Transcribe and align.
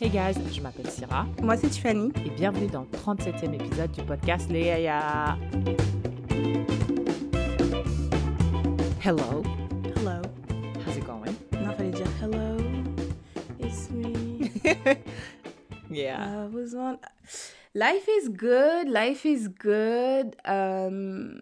Hey 0.00 0.08
guys, 0.10 0.34
je 0.52 0.60
m'appelle 0.60 0.90
Syrah 0.90 1.26
Moi, 1.42 1.56
c'est 1.56 1.68
Tiffany. 1.68 2.12
et 2.26 2.30
bienvenue 2.30 2.66
dans 2.66 2.82
le 2.82 2.88
37e 2.98 3.54
épisode 3.54 3.92
du 3.92 4.02
podcast 4.02 4.50
Les 4.50 4.64
Yaya. 4.64 5.36
Hello, 9.04 9.42
Hello. 9.96 10.22
how's 10.86 10.96
it 10.96 11.04
going? 11.04 11.34
Non, 11.52 11.72
fallait 11.76 11.90
dire 11.90 12.06
hello. 12.22 12.56
It's 13.60 13.90
me. 13.90 14.50
Yeah. 15.90 16.46
I 16.46 16.46
was 16.52 16.74
on. 16.74 16.98
Life 17.74 18.08
is 18.08 18.28
good. 18.28 18.88
Life 18.88 19.24
is 19.24 19.48
good. 19.48 20.34
Um, 20.44 21.38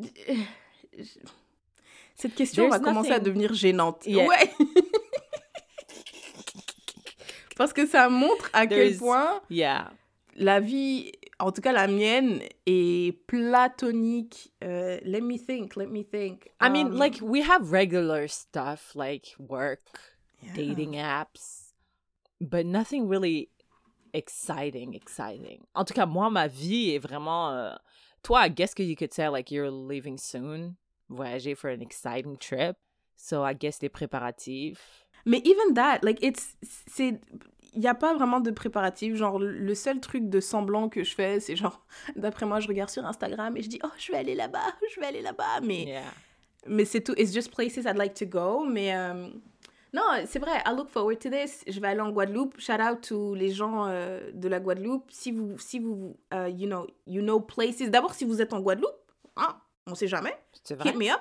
Cette 2.16 2.34
question 2.34 2.64
There's 2.68 2.72
va 2.72 2.84
commencer 2.84 3.12
à 3.12 3.20
devenir 3.20 3.54
gênante. 3.54 4.04
Yeah. 4.06 4.26
Ouais. 4.26 4.50
Parce 7.56 7.72
que 7.72 7.86
ça 7.86 8.08
montre 8.08 8.50
à 8.52 8.66
quel 8.66 8.96
point 8.96 9.40
Yeah. 9.50 9.92
la 10.36 10.58
vie, 10.60 11.12
en 11.38 11.52
tout 11.52 11.60
cas 11.60 11.72
la 11.72 11.86
mienne, 11.86 12.40
est 12.66 13.16
platonique. 13.26 14.52
Euh, 14.62 14.98
let 15.04 15.20
me 15.20 15.36
think, 15.38 15.76
let 15.76 15.86
me 15.86 16.02
think. 16.02 16.50
I 16.60 16.68
mean, 16.68 16.88
Um, 16.88 16.96
like, 16.98 17.20
we 17.22 17.42
have 17.42 17.70
regular 17.70 18.26
stuff 18.28 18.94
like 18.94 19.34
work, 19.38 19.80
yeah. 20.42 20.52
dating 20.54 20.94
apps, 20.96 21.72
but 22.40 22.66
nothing 22.66 23.08
really 23.08 23.50
exciting, 24.12 24.94
exciting. 24.94 25.66
En 25.74 25.84
tout 25.84 25.94
cas, 25.94 26.06
moi, 26.06 26.30
ma 26.30 26.48
vie 26.48 26.94
est 26.94 26.98
vraiment. 26.98 27.50
euh, 27.52 27.74
Toi, 28.22 28.46
I 28.46 28.48
guess 28.48 28.74
que 28.74 28.82
you 28.82 28.96
could 28.96 29.12
say, 29.12 29.28
like, 29.28 29.50
you're 29.50 29.70
leaving 29.70 30.16
soon, 30.16 30.76
voyager 31.10 31.54
for 31.54 31.68
an 31.70 31.82
exciting 31.82 32.36
trip. 32.38 32.76
So, 33.16 33.44
I 33.44 33.52
guess 33.54 33.80
les 33.82 33.90
préparatifs. 33.90 35.03
Mais 35.26 35.38
even 35.44 35.74
that, 35.74 35.98
like, 36.02 36.22
it's, 36.22 36.56
c'est, 36.86 37.18
il 37.74 37.80
n'y 37.80 37.86
a 37.88 37.94
pas 37.94 38.14
vraiment 38.14 38.40
de 38.40 38.50
préparatif. 38.50 39.14
Genre, 39.16 39.38
le 39.38 39.74
seul 39.74 40.00
truc 40.00 40.28
de 40.28 40.40
semblant 40.40 40.88
que 40.88 41.02
je 41.02 41.14
fais, 41.14 41.40
c'est 41.40 41.56
genre, 41.56 41.84
d'après 42.16 42.46
moi, 42.46 42.60
je 42.60 42.68
regarde 42.68 42.90
sur 42.90 43.04
Instagram 43.06 43.56
et 43.56 43.62
je 43.62 43.68
dis, 43.68 43.78
oh, 43.84 43.88
je 43.98 44.12
vais 44.12 44.18
aller 44.18 44.34
là-bas, 44.34 44.66
je 44.94 45.00
vais 45.00 45.06
aller 45.06 45.22
là-bas. 45.22 45.60
Mais, 45.62 45.84
Yeah. 45.84 46.02
mais 46.66 46.84
c'est 46.84 47.00
tout. 47.00 47.14
It's 47.16 47.32
just 47.32 47.50
places 47.52 47.84
I'd 47.84 47.96
like 47.96 48.14
to 48.14 48.26
go. 48.26 48.64
Mais 48.64 48.94
euh, 48.94 49.28
non, 49.92 50.02
c'est 50.26 50.38
vrai, 50.38 50.62
I 50.66 50.74
look 50.76 50.88
forward 50.88 51.18
to 51.20 51.30
this. 51.30 51.62
Je 51.66 51.78
vais 51.80 51.88
aller 51.88 52.00
en 52.00 52.10
Guadeloupe. 52.10 52.58
Shout 52.60 52.80
out 52.82 53.00
to 53.02 53.34
les 53.34 53.50
gens 53.50 53.86
euh, 53.88 54.30
de 54.34 54.48
la 54.48 54.60
Guadeloupe. 54.60 55.10
Si 55.10 55.32
vous, 55.32 55.58
si 55.58 55.78
vous, 55.78 56.16
euh, 56.34 56.48
you 56.48 56.66
know, 56.66 56.86
you 57.06 57.22
know 57.22 57.40
places. 57.40 57.88
D'abord, 57.90 58.14
si 58.14 58.24
vous 58.24 58.40
êtes 58.42 58.52
en 58.52 58.60
Guadeloupe, 58.60 58.90
hein, 59.36 59.56
on 59.86 59.94
sait 59.94 60.08
jamais. 60.08 60.34
C'est 60.62 60.74
vrai? 60.74 60.90
hit 60.90 60.96
me 60.96 61.10
up. 61.12 61.20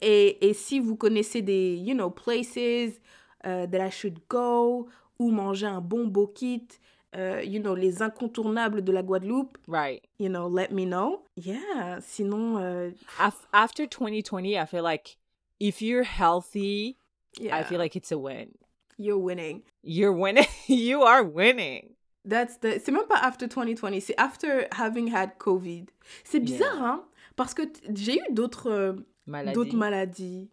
Et, 0.00 0.48
et 0.48 0.54
si 0.54 0.80
vous 0.80 0.96
connaissez 0.96 1.42
des, 1.42 1.76
you 1.76 1.94
know, 1.94 2.10
places 2.10 3.00
uh, 3.44 3.66
that 3.66 3.80
I 3.80 3.90
should 3.90 4.20
go, 4.28 4.88
ou 5.18 5.30
manger 5.30 5.66
un 5.66 5.80
bon 5.80 6.06
bokit, 6.06 6.80
uh, 7.16 7.40
you 7.44 7.60
know, 7.60 7.74
les 7.74 8.02
incontournables 8.02 8.82
de 8.82 8.90
la 8.92 9.02
Guadeloupe, 9.02 9.58
Right. 9.68 10.02
you 10.18 10.28
know, 10.28 10.48
let 10.48 10.70
me 10.72 10.84
know. 10.86 11.22
Yeah, 11.36 12.00
sinon, 12.00 12.56
euh, 12.58 12.90
Af- 13.20 13.46
After 13.52 13.86
2020, 13.86 14.56
I 14.58 14.66
feel 14.66 14.82
like 14.82 15.16
if 15.60 15.80
you're 15.80 16.02
healthy, 16.04 16.96
yeah, 17.38 17.56
I 17.56 17.62
feel 17.64 17.78
like 17.78 17.94
it's 17.96 18.10
a 18.12 18.18
win. 18.18 18.50
you're 18.98 19.18
winning. 19.18 19.62
You're 19.82 20.12
winning. 20.12 20.46
you 20.68 21.02
are 21.02 21.22
winning. 21.24 21.90
That's 22.24 22.56
the... 22.58 22.78
C'est 22.80 22.90
même 22.92 23.06
pas 23.06 23.18
after 23.22 23.46
2020, 23.46 24.00
c'est 24.00 24.14
after 24.18 24.66
having 24.72 25.08
had 25.12 25.36
COVID. 25.38 25.86
C'est 26.24 26.40
bizarre, 26.40 26.74
Yeah. 26.74 26.84
hein, 26.86 27.04
parce 27.36 27.54
que 27.54 27.62
j'ai 27.94 28.16
eu 28.18 28.32
d'autres... 28.32 28.70
euh, 28.70 28.92
Maladie. 29.26 29.54
d'autres 29.54 29.76
maladies. 29.76 30.48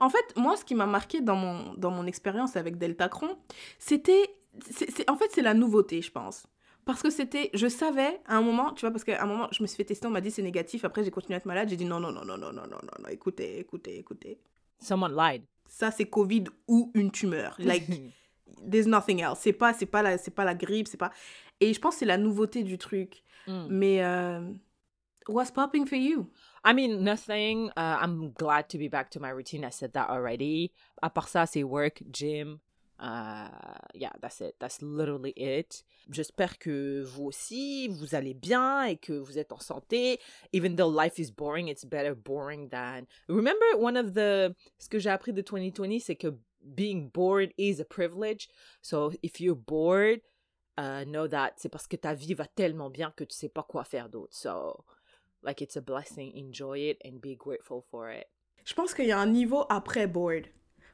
En 0.00 0.08
fait, 0.08 0.36
moi, 0.36 0.56
ce 0.56 0.64
qui 0.64 0.74
m'a 0.74 0.86
marqué 0.86 1.20
dans 1.20 1.36
mon, 1.36 1.74
dans 1.74 1.90
mon 1.90 2.06
expérience 2.06 2.56
avec 2.56 2.78
Deltacron, 2.78 3.36
c'était... 3.78 4.30
en 5.08 5.16
fait, 5.16 5.30
c'est 5.30 5.42
la 5.42 5.54
nouveauté, 5.54 6.02
je 6.02 6.10
pense. 6.10 6.46
Parce 6.84 7.02
que 7.02 7.10
c'était... 7.10 7.50
Je 7.54 7.66
savais, 7.68 8.20
à 8.26 8.36
un 8.36 8.42
moment, 8.42 8.72
tu 8.72 8.80
vois, 8.80 8.90
parce 8.90 9.04
qu'à 9.04 9.22
un 9.22 9.26
moment, 9.26 9.48
je 9.52 9.62
me 9.62 9.66
suis 9.66 9.76
fait 9.76 9.84
tester, 9.84 10.06
on 10.06 10.10
m'a 10.10 10.20
dit 10.20 10.30
c'est 10.30 10.42
négatif, 10.42 10.84
après 10.84 11.04
j'ai 11.04 11.10
continué 11.10 11.34
à 11.34 11.38
être 11.38 11.46
malade, 11.46 11.68
j'ai 11.68 11.76
dit 11.76 11.84
non, 11.84 12.00
non, 12.00 12.12
non, 12.12 12.24
non, 12.24 12.38
non, 12.38 12.52
non, 12.52 12.62
non, 12.62 12.78
non, 12.82 13.02
non, 13.02 13.08
écoutez, 13.10 13.58
écoutez, 13.58 13.98
écoutez. 13.98 14.38
Someone 14.80 15.14
lied. 15.14 15.42
Ça, 15.68 15.90
c'est 15.90 16.06
Covid 16.06 16.44
ou 16.66 16.90
une 16.94 17.10
tumeur. 17.10 17.54
Like, 17.58 17.88
there's 18.70 18.86
nothing 18.86 19.20
else. 19.20 19.38
C'est 19.40 19.52
pas, 19.52 19.74
c'est 19.74 19.86
pas, 19.86 20.02
la, 20.02 20.18
c'est 20.18 20.30
pas 20.30 20.44
la 20.44 20.54
grippe, 20.54 20.88
c'est 20.88 20.96
pas... 20.96 21.12
Et 21.60 21.74
je 21.74 21.80
pense 21.80 21.94
que 21.94 21.98
c'est 22.00 22.06
la 22.06 22.18
nouveauté 22.18 22.62
du 22.62 22.78
truc. 22.78 23.22
Mm. 23.46 23.66
Mais... 23.68 24.04
euh, 24.04 24.40
what's 25.28 25.50
popping 25.50 25.86
for 25.86 25.98
you? 25.98 26.26
I 26.64 26.72
mean, 26.72 27.04
nothing. 27.04 27.70
Uh, 27.76 27.98
I'm 28.00 28.32
glad 28.32 28.68
to 28.70 28.78
be 28.78 28.88
back 28.88 29.10
to 29.10 29.20
my 29.20 29.30
routine. 29.30 29.64
I 29.64 29.70
said 29.70 29.92
that 29.92 30.10
already. 30.10 30.72
À 31.02 31.12
part 31.12 31.28
ça, 31.28 31.46
c'est 31.46 31.64
work, 31.64 32.02
gym. 32.10 32.60
Uh, 33.00 33.48
yeah, 33.94 34.10
that's 34.20 34.40
it. 34.40 34.56
That's 34.58 34.82
literally 34.82 35.32
it. 35.36 35.84
J'espère 36.10 36.58
que 36.58 37.04
vous 37.04 37.26
aussi, 37.26 37.88
vous 37.88 38.14
allez 38.14 38.34
bien 38.34 38.84
et 38.84 38.96
que 38.96 39.12
vous 39.12 39.38
êtes 39.38 39.52
en 39.52 39.60
santé. 39.60 40.18
Even 40.52 40.74
though 40.74 40.88
life 40.88 41.18
is 41.18 41.30
boring, 41.30 41.68
it's 41.68 41.84
better 41.84 42.14
boring 42.14 42.68
than... 42.70 43.06
Remember, 43.28 43.66
one 43.76 43.96
of 43.96 44.14
the... 44.14 44.54
Ce 44.78 44.88
que 44.88 44.98
j'ai 44.98 45.10
appris 45.10 45.32
de 45.32 45.42
2020, 45.42 46.00
c'est 46.00 46.16
que 46.16 46.34
being 46.74 47.08
bored 47.08 47.52
is 47.56 47.78
a 47.80 47.84
privilege. 47.84 48.48
So, 48.82 49.12
if 49.22 49.40
you're 49.40 49.54
bored, 49.54 50.20
uh, 50.76 51.04
know 51.04 51.28
that 51.28 51.52
c'est 51.56 51.68
parce 51.68 51.86
que 51.86 51.96
ta 51.96 52.14
vie 52.14 52.34
va 52.34 52.46
tellement 52.46 52.90
bien 52.90 53.12
que 53.14 53.22
tu 53.22 53.36
sais 53.36 53.48
pas 53.48 53.62
quoi 53.62 53.84
faire 53.84 54.08
d'autre. 54.08 54.34
So... 54.34 54.84
Like 55.42 55.62
it's 55.62 55.76
a 55.76 55.82
blessing. 55.82 56.32
Enjoy 56.36 56.78
it 56.78 56.98
and 57.04 57.20
be 57.20 57.36
grateful 57.36 57.84
for 57.90 58.10
it. 58.10 58.26
Je 58.64 58.74
pense 58.74 58.92
qu'il 58.94 59.06
y 59.06 59.12
a 59.12 59.18
un 59.18 59.26
niveau 59.32 59.64
après 59.70 60.06
bored. 60.06 60.46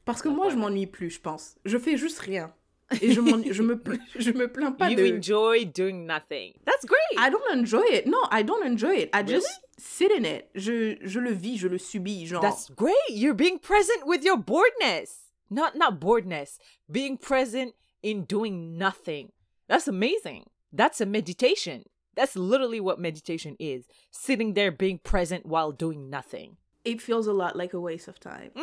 Parce 0.04 0.22
que 0.22 0.28
moi, 0.28 0.50
je 0.50 0.56
m'ennuie 0.56 0.86
plus, 0.86 1.10
je 1.10 1.20
pense. 1.20 1.56
Je 1.64 1.78
fais 1.78 1.96
juste 1.96 2.18
rien. 2.18 2.52
Et 3.00 3.10
je, 3.10 3.14
je, 3.14 3.20
me, 3.62 3.80
je 4.16 4.30
me 4.32 4.46
plains 4.46 4.72
pas 4.72 4.90
you 4.90 4.96
de... 4.96 5.16
enjoy 5.16 5.64
doing 5.64 6.06
nothing. 6.06 6.52
That's 6.66 6.84
great. 6.84 7.18
I 7.18 7.30
don't 7.30 7.58
enjoy 7.58 7.84
it. 7.90 8.06
No, 8.06 8.18
I 8.30 8.42
don't 8.42 8.64
enjoy 8.64 8.94
it. 8.96 9.10
I 9.14 9.22
just 9.22 9.48
sit 9.78 10.12
in 10.12 10.24
it. 10.26 10.50
Je, 10.54 10.98
je 11.00 11.18
le 11.18 11.32
vis, 11.32 11.56
je 11.56 11.68
le 11.68 11.78
subis, 11.78 12.26
genre... 12.26 12.42
That's 12.42 12.70
great. 12.70 12.94
You're 13.08 13.34
being 13.34 13.58
present 13.58 14.06
with 14.06 14.22
your 14.22 14.36
boredness. 14.36 15.32
Not 15.50 15.76
not 15.76 15.98
boredness. 15.98 16.58
Being 16.90 17.16
present 17.16 17.74
in 18.02 18.24
doing 18.24 18.76
nothing. 18.76 19.32
That's 19.68 19.88
amazing. 19.88 20.44
That's 20.72 21.00
a 21.00 21.06
meditation. 21.06 21.84
That's 22.14 22.36
literally 22.36 22.80
what 22.80 22.98
meditation 22.98 23.56
is. 23.58 23.86
Sitting 24.10 24.54
there 24.54 24.70
being 24.70 24.98
present 24.98 25.46
while 25.46 25.72
doing 25.72 26.10
nothing. 26.10 26.56
It 26.84 27.00
feels 27.00 27.26
a 27.26 27.32
lot 27.32 27.56
like 27.56 27.72
a 27.72 27.80
waste 27.80 28.08
of 28.08 28.20
time. 28.20 28.50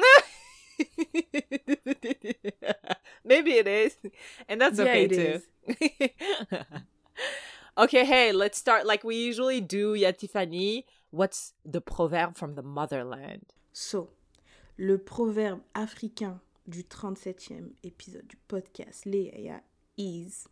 Maybe 3.25 3.53
it 3.53 3.67
is. 3.67 3.97
And 4.47 4.61
that's 4.61 4.79
okay 4.79 5.05
it 5.05 5.09
too. 5.09 6.09
okay, 7.77 8.05
hey, 8.05 8.31
let's 8.31 8.57
start 8.57 8.85
like 8.85 9.03
we 9.03 9.15
usually 9.15 9.61
do. 9.61 9.93
Yeah, 9.93 10.11
Tiffany, 10.11 10.85
what's 11.09 11.53
the 11.65 11.81
proverb 11.81 12.37
from 12.37 12.55
the 12.55 12.63
motherland? 12.63 13.53
So, 13.73 14.09
le 14.77 14.97
proverbe 14.97 15.61
africain 15.75 16.39
du 16.67 16.83
37e 16.83 17.73
épisode 17.83 18.27
du 18.27 18.37
podcast 18.47 19.05
Léa 19.05 19.61
is 19.97 20.47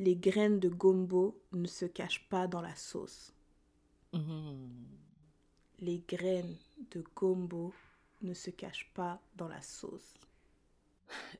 Les 0.00 0.16
graines 0.16 0.58
de 0.58 0.70
gombo 0.70 1.38
ne 1.52 1.66
se 1.66 1.84
cachent 1.84 2.26
pas 2.30 2.46
dans 2.46 2.62
la 2.62 2.74
sauce. 2.74 3.34
Les 5.78 6.02
graines 6.08 6.56
de 6.90 7.04
gombo 7.14 7.74
ne 8.22 8.32
se 8.32 8.48
cachent 8.48 8.90
pas 8.94 9.20
dans 9.36 9.48
la 9.48 9.60
sauce. 9.60 10.14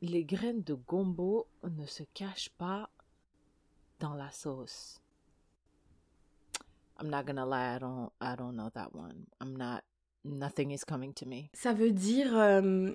Les 0.03 0.25
graines 0.25 0.62
de 0.62 0.75
gombo 0.75 1.47
ne 1.62 1.87
se 1.87 2.03
cachent 2.12 2.50
pas 2.59 2.91
dans 3.98 4.12
la 4.12 4.31
sauce. 4.31 5.00
I'm 7.00 7.09
not 7.09 7.25
gonna 7.25 7.47
lie, 7.47 7.77
I 7.77 7.78
don't 7.78 8.12
I 8.21 8.37
don't 8.37 8.56
know 8.56 8.69
that 8.75 8.94
one. 8.94 9.25
I'm 9.41 9.56
not 9.56 9.84
nothing 10.22 10.71
is 10.72 10.84
coming 10.84 11.15
to 11.15 11.25
me. 11.25 11.48
Ça 11.54 11.72
veut 11.72 11.92
dire 11.92 12.37
euh, 12.37 12.92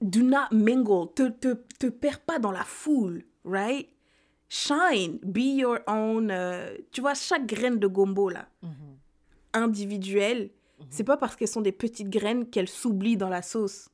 do 0.00 0.22
not 0.22 0.50
mingle, 0.50 1.12
te, 1.14 1.28
te, 1.28 1.54
te 1.78 1.90
perds 1.90 2.20
pas 2.20 2.38
dans 2.38 2.52
la 2.52 2.64
foule, 2.64 3.22
right? 3.44 3.88
Shine, 4.48 5.18
be 5.22 5.56
your 5.58 5.78
own. 5.86 6.30
euh, 6.30 6.76
tu 6.92 7.00
vois, 7.00 7.14
chaque 7.14 7.46
graine 7.46 7.78
de 7.78 7.86
gombo 7.86 8.28
là, 8.30 8.48
individuelle, 9.52 10.50
c'est 10.88 11.04
pas 11.04 11.16
parce 11.16 11.36
qu'elles 11.36 11.48
sont 11.48 11.60
des 11.60 11.72
petites 11.72 12.08
graines 12.08 12.48
qu'elles 12.48 12.68
s'oublient 12.68 13.16
dans 13.16 13.28
la 13.28 13.42
sauce, 13.42 13.88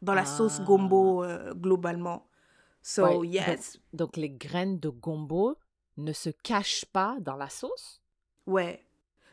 dans 0.00 0.14
la 0.14 0.24
sauce 0.24 0.58
Ah. 0.60 0.64
gombo 0.64 1.24
euh, 1.24 1.52
globalement. 1.54 2.26
So 2.82 3.02
Ouais, 3.20 3.28
yes, 3.28 3.78
Donc 3.92 4.16
les 4.16 4.30
graines 4.30 4.78
de 4.78 4.88
gombo 4.88 5.56
ne 5.96 6.12
se 6.12 6.30
cachent 6.30 6.84
pas 6.86 7.16
dans 7.20 7.36
la 7.36 7.48
sauce? 7.48 8.00
ouais, 8.46 8.84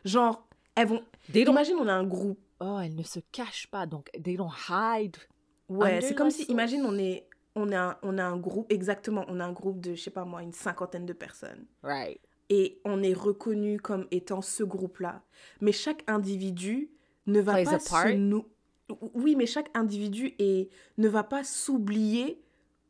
genre 0.06 0.48
elles 0.76 0.88
vont. 0.88 1.04
They 1.32 1.44
don't- 1.46 1.52
Imagine 1.54 1.78
on 1.80 1.88
a 1.88 1.94
un 1.94 2.04
groupe. 2.06 2.40
Oh, 2.60 2.80
elles 2.84 2.96
ne 2.96 3.04
se 3.04 3.20
cachent 3.32 3.68
pas, 3.68 3.86
donc 3.86 4.10
they 4.24 4.36
don't 4.36 4.52
hide. 4.70 5.16
Ouais, 5.70 6.02
c'est 6.02 6.16
comme 6.16 6.32
si, 6.32 6.44
imagine, 6.46 6.84
on 6.84 6.98
est, 6.98 7.29
on 7.60 7.72
a, 7.74 8.00
on 8.04 8.18
a 8.18 8.24
un 8.24 8.38
groupe, 8.38 8.72
exactement, 8.72 9.26
on 9.28 9.40
a 9.40 9.46
un 9.46 9.52
groupe 9.52 9.80
de, 9.82 9.94
je 9.96 10.02
sais 10.02 10.12
pas 10.12 10.26
moi, 10.26 10.42
une 10.44 10.54
cinquantaine 10.54 11.06
de 11.06 11.14
personnes. 11.14 11.66
Right. 11.84 12.20
Et 12.50 12.80
on 12.86 13.04
est 13.04 13.14
reconnu 13.14 13.80
comme 13.80 14.08
étant 14.12 14.42
ce 14.42 14.64
groupe-là. 14.64 15.22
Mais 15.62 15.72
chaque 15.72 16.04
individu 16.08 16.90
ne 17.28 17.42
va 17.42 17.54
Plays 17.54 17.66
pas 17.66 17.80
se 17.80 18.14
nou- 18.16 18.46
Oui, 19.14 19.36
mais 19.36 19.46
chaque 19.46 19.70
individu 19.78 20.34
est, 20.40 20.70
ne 20.98 21.08
va 21.08 21.24
pas 21.24 21.44
s'oublier 21.44 22.42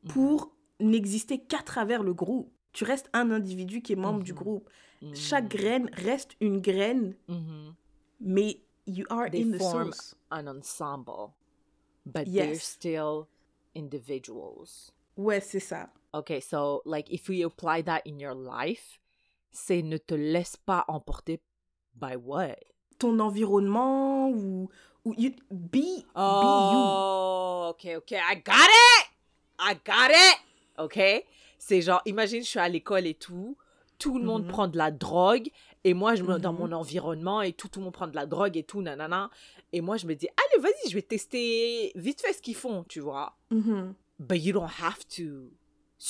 pour 0.08 0.54
n'exister 0.80 1.40
qu'à 1.40 1.58
travers 1.62 2.04
le 2.04 2.14
groupe. 2.14 2.50
Tu 2.72 2.86
restes 2.86 3.10
un 3.12 3.32
individu 3.32 3.82
qui 3.82 3.92
est 3.94 3.98
membre 3.98 4.24
du 4.24 4.32
Mhm. 4.32 4.38
groupe. 4.38 4.70
Chaque 5.14 5.46
Mm. 5.46 5.58
graine 5.58 5.90
reste 5.94 6.36
une 6.40 6.62
graine, 6.62 7.16
Mhm. 7.28 7.74
mais 8.22 8.62
you 8.88 9.06
are 9.10 9.30
They 9.30 9.44
in 9.44 9.52
the 9.52 9.58
form 9.58 9.84
source. 9.92 10.16
an 10.32 10.48
ensemble, 10.48 11.32
but 12.06 12.26
they're 12.32 12.56
still 12.56 13.26
individuals. 13.76 14.92
Ouais, 15.18 15.40
c'est 15.42 15.60
ça. 15.60 15.90
Okay, 16.14 16.42
so 16.42 16.82
like 16.86 17.10
if 17.12 17.30
we 17.30 17.44
apply 17.44 17.84
that 17.84 18.02
in 18.06 18.20
your 18.20 18.34
life, 18.36 19.00
c'est 19.52 19.82
ne 19.84 19.98
te 19.98 20.16
laisse 20.16 20.58
pas 20.58 20.86
emporter 20.88 21.40
by 21.96 22.16
what? 22.16 22.56
Ton 22.98 23.20
environnement 23.20 24.30
ou, 24.30 24.70
ou 25.06 25.14
you, 25.18 25.32
be, 25.52 26.04
Oh, 26.16 27.68
ok, 27.72 27.88
ok, 27.98 28.12
I 28.12 28.36
got 28.44 28.54
it! 28.70 29.08
I 29.60 29.74
got 29.86 30.10
it! 30.12 30.38
Ok? 30.78 31.26
C'est 31.58 31.82
genre, 31.82 32.02
imagine, 32.06 32.42
je 32.42 32.48
suis 32.50 32.60
à 32.60 32.70
l'école 32.70 33.06
et 33.06 33.14
tout, 33.14 33.58
tout 33.98 34.18
le 34.18 34.26
monde 34.26 34.44
Mhm. 34.46 34.50
prend 34.50 34.68
de 34.68 34.78
la 34.78 34.92
drogue, 34.92 35.50
et 35.84 35.94
moi, 35.94 36.16
je 36.16 36.24
me, 36.24 36.40
dans 36.40 36.54
Mhm. 36.54 36.60
mon 36.60 36.72
environnement 36.72 37.42
et 37.42 37.54
tout, 37.54 37.68
tout 37.68 37.80
le 37.80 37.86
monde 37.86 37.94
prend 37.94 38.08
de 38.08 38.16
la 38.16 38.26
drogue 38.26 38.56
et 38.58 38.64
tout, 38.64 38.82
nanana. 38.82 39.30
Et 39.72 39.82
moi, 39.82 39.98
je 39.98 40.06
me 40.08 40.16
dis, 40.16 40.28
allez, 40.28 40.62
vas-y, 40.62 40.90
je 40.90 40.96
vais 40.96 41.02
tester 41.02 41.92
vite 41.96 42.22
fait 42.22 42.34
ce 42.34 42.42
qu'ils 42.42 42.56
font, 42.56 42.84
tu 42.88 43.00
vois. 43.02 43.38
you. 43.52 43.58
Mhm. 43.60 43.94
But 44.20 44.38
you 44.44 44.52
don't 44.54 44.70
have 44.82 45.06
to 45.16 45.52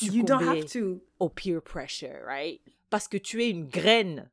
You 0.02 0.24
don't 0.24 0.42
have 0.42 0.66
to. 0.74 1.02
au 1.20 1.30
peer 1.30 1.62
pressure, 1.62 2.24
right? 2.26 2.62
Parce 2.90 3.08
que 3.08 3.18
tu 3.18 3.44
es 3.44 3.50
une 3.50 3.68
graine. 3.68 4.30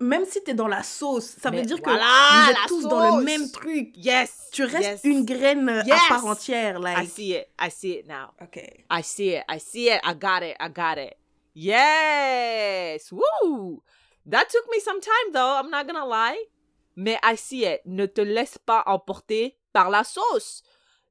Même 0.00 0.24
si 0.24 0.42
t'es 0.42 0.54
dans 0.54 0.66
la 0.66 0.82
sauce, 0.82 1.26
ça 1.26 1.50
Mais 1.50 1.58
veut 1.60 1.66
dire 1.66 1.76
que 1.76 1.84
voilà, 1.90 2.06
vous 2.46 2.50
êtes 2.52 2.68
tous 2.68 2.88
dans 2.88 3.04
le 3.04 3.10
sauce. 3.12 3.24
même 3.24 3.50
truc. 3.50 3.90
Yes! 3.96 4.48
Tu 4.50 4.64
restes 4.64 4.82
yes. 4.82 5.00
une 5.04 5.24
graine 5.26 5.82
Yes. 5.86 6.00
à 6.06 6.08
part 6.08 6.24
entière, 6.26 6.78
I 6.78 6.82
like. 6.82 7.08
see 7.10 7.32
it. 7.34 7.46
I 7.60 7.70
see 7.70 7.90
it 7.98 8.06
now. 8.08 8.30
Ok. 8.40 8.56
I 8.90 9.02
see 9.02 9.34
it. 9.36 9.44
I 9.48 9.58
see 9.60 9.88
it. 9.90 10.00
I 10.02 10.14
got 10.14 10.42
it. 10.42 10.56
I 10.58 10.68
got 10.70 10.96
it. 10.98 11.14
Yes. 11.54 13.12
Woo. 13.12 13.82
That 14.26 14.48
took 14.50 14.64
me 14.70 14.80
some 14.80 15.00
time 15.00 15.32
though. 15.32 15.56
I'm 15.60 15.70
not 15.70 15.86
gonna 15.86 16.06
lie. 16.06 16.38
Mais 17.00 17.18
I 17.22 17.34
see 17.34 17.64
it. 17.64 17.80
Ne 17.86 18.04
te 18.04 18.20
laisse 18.20 18.58
pas 18.58 18.82
emporter 18.84 19.56
par 19.72 19.88
la 19.88 20.04
sauce. 20.04 20.62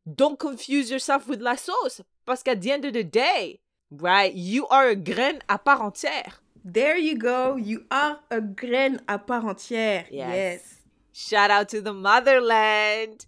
Don't 0.06 0.38
confuse 0.38 0.92
yourself 0.92 1.28
with 1.28 1.42
la 1.42 1.58
sauce. 1.58 2.04
Parce 2.26 2.44
qu'à 2.44 2.56
the 2.56 2.70
end 2.70 2.86
of 2.86 2.94
the 2.94 3.04
day, 3.04 3.60
right, 3.90 4.32
you 4.36 4.68
are 4.70 4.90
a 4.90 4.96
graine 4.96 5.40
à 5.48 5.58
part 5.58 5.82
entière. 5.82 6.44
There 6.64 6.96
you 7.00 7.18
go. 7.18 7.58
You 7.58 7.86
are 7.90 8.20
a 8.30 8.40
graine 8.40 9.02
à 9.08 9.18
part 9.18 9.46
entière. 9.46 10.06
Yes. 10.12 10.30
yes. 10.30 10.82
Shout 11.12 11.50
out 11.50 11.68
to 11.70 11.82
the 11.82 11.92
motherland. 11.92 13.26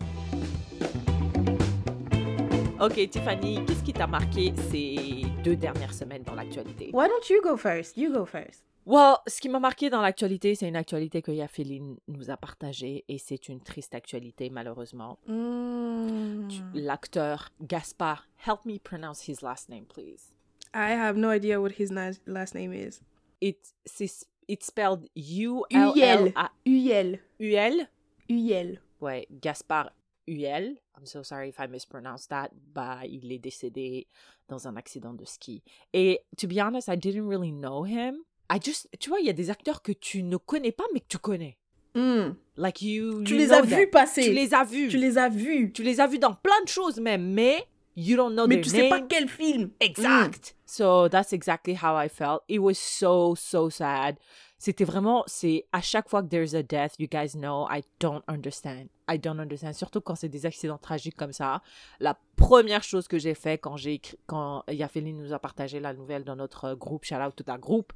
Ok, 2.80 3.10
Tiffany, 3.10 3.66
qu'est-ce 3.66 3.84
qui 3.84 3.94
t'a 3.94 4.06
marqué 4.06 4.54
ces 4.69 5.24
deux 5.44 5.56
dernières 5.56 5.96
semaines 5.96 6.22
dans 6.22 6.36
l'actualité? 6.36 6.92
Why 6.94 7.07
don't 7.07 7.28
you 7.28 7.42
go 7.42 7.57
first? 7.57 7.98
You 7.98 8.14
go 8.14 8.24
first. 8.24 8.70
Well, 8.86 9.18
ce 9.28 9.39
qui 9.39 9.50
m'a 9.50 9.60
marqué 9.60 9.89
dans 9.89 10.01
l'actualité, 10.01 10.56
c'est 10.56 10.68
une 10.68 10.75
actualité 10.75 11.22
que 11.22 11.31
Yafeline 11.31 11.98
nous 12.07 12.31
a 12.31 12.38
partagée 12.38 13.06
et 13.07 13.19
c'est 13.19 13.48
une 13.48 13.62
triste 13.62 13.94
actualité, 13.94 14.50
malheureusement. 14.50 15.19
Mm. 15.28 16.48
Tu- 16.50 16.62
L'acteur 16.74 17.50
Gaspard, 17.62 18.28
help 18.48 18.66
me 18.66 18.80
pronounce 18.80 19.28
his 19.28 19.42
last 19.44 19.69
name, 19.69 19.86
please. 19.86 20.33
I 20.74 20.92
have 20.94 21.16
no 21.18 21.30
idea 21.30 21.62
what 21.62 21.72
his 21.78 21.92
last 21.92 22.56
name 22.56 22.74
is. 22.74 23.01
It, 23.39 23.60
c'est- 23.86 24.25
it's 24.48 24.66
spelled. 24.68 25.07
U-L-L-A-U-L. 25.16 27.19
Uyel. 27.39 27.88
Uyel. 28.30 28.80
Ouais, 29.00 29.28
Gaspard 29.31 29.92
Huel. 30.28 30.78
I'm 30.98 31.06
so 31.06 31.24
sorry 31.24 31.50
if 31.50 31.60
I 31.60 31.68
mispronounced 31.68 32.30
that. 32.30 32.50
Bah, 32.74 33.01
il 33.06 33.31
est 33.31 33.39
décédé 33.39 34.07
dans 34.48 34.68
un 34.68 34.75
accident 34.75 35.13
de 35.13 35.25
ski. 35.25 35.63
Et 35.94 36.19
to 36.38 36.48
be 36.48 36.60
honest, 36.60 36.88
I 36.88 36.98
didn't 36.98 37.28
really 37.28 37.51
know 37.51 37.86
him. 37.86 38.18
I 38.51 38.59
just, 38.62 38.89
tu 39.00 39.09
vois, 39.09 39.21
il 39.21 39.25
y 39.25 39.30
a 39.30 39.33
des 39.33 39.50
acteurs 39.50 39.81
que 39.81 39.94
tu 39.94 40.24
ne 40.24 40.36
connais 40.36 40.74
pas, 40.74 40.83
mais 40.94 41.00
que 41.00 41.07
tu 41.07 41.18
connais. 41.18 41.57
Mm. 41.95 42.33
Like 42.57 42.81
you, 42.81 43.24
Tu 43.24 43.33
you 43.33 43.39
les 43.39 43.51
as 43.51 43.62
vus 43.62 43.88
passer. 43.88 44.24
Tu 44.24 44.33
les 44.33 44.53
as 44.53 44.63
vus. 44.63 44.89
Tu 44.89 44.98
les 44.98 45.18
as 45.18 45.30
vus. 45.30 45.71
Tu 45.74 45.83
les 45.83 46.00
as 46.00 46.07
vus 46.07 46.19
dans 46.19 46.33
plein 46.33 46.62
de 46.63 46.69
choses 46.69 47.00
même, 47.00 47.33
mais 47.33 47.65
you 47.95 48.15
don't 48.15 48.33
know 48.33 48.48
Mais 48.48 48.56
their 48.56 48.63
tu 48.63 48.69
sais 48.69 48.89
pas 48.89 49.01
quel 49.01 49.27
film. 49.27 49.71
Exact. 49.80 50.56
So 50.65 51.09
that's 51.09 51.33
exactly 51.33 51.75
how 51.75 51.98
I 51.98 52.09
felt. 52.09 52.42
It 52.48 52.59
was 52.59 52.75
so 52.75 53.36
so 53.36 53.69
sad. 53.69 54.18
C'était 54.57 54.86
vraiment 54.86 55.24
c'est 55.25 55.65
à 55.71 55.81
chaque 55.81 56.07
fois 56.07 56.21
que 56.21 56.27
there's 56.27 56.54
a 56.54 56.62
death, 56.62 56.94
you 57.00 57.07
guys 57.07 57.36
know 57.36 57.68
I 57.69 57.81
don't 58.00 58.21
understand. 58.27 58.89
I 59.09 59.18
don't 59.18 59.39
understand. 59.39 59.74
Surtout 59.74 60.01
quand 60.01 60.15
c'est 60.15 60.30
des 60.30 60.45
accidents 60.45 60.77
tragiques 60.77 61.15
comme 61.15 61.33
ça. 61.33 61.62
La 62.00 62.18
première 62.38 62.83
chose 62.83 63.07
que 63.07 63.18
j'ai 63.18 63.33
fait 63.33 63.57
quand 63.57 63.75
j'ai 63.75 63.95
écrit, 63.95 64.18
quand 64.27 64.63
Yafeline 64.69 65.18
nous 65.18 65.33
a 65.33 65.39
partagé 65.39 65.80
la 65.80 65.94
nouvelle 65.94 66.24
dans 66.24 66.36
notre 66.36 66.75
groupe, 66.75 67.04
shout 67.06 67.15
out 67.15 67.33
tout 67.36 67.51
un 67.51 67.57
groupe, 67.57 67.92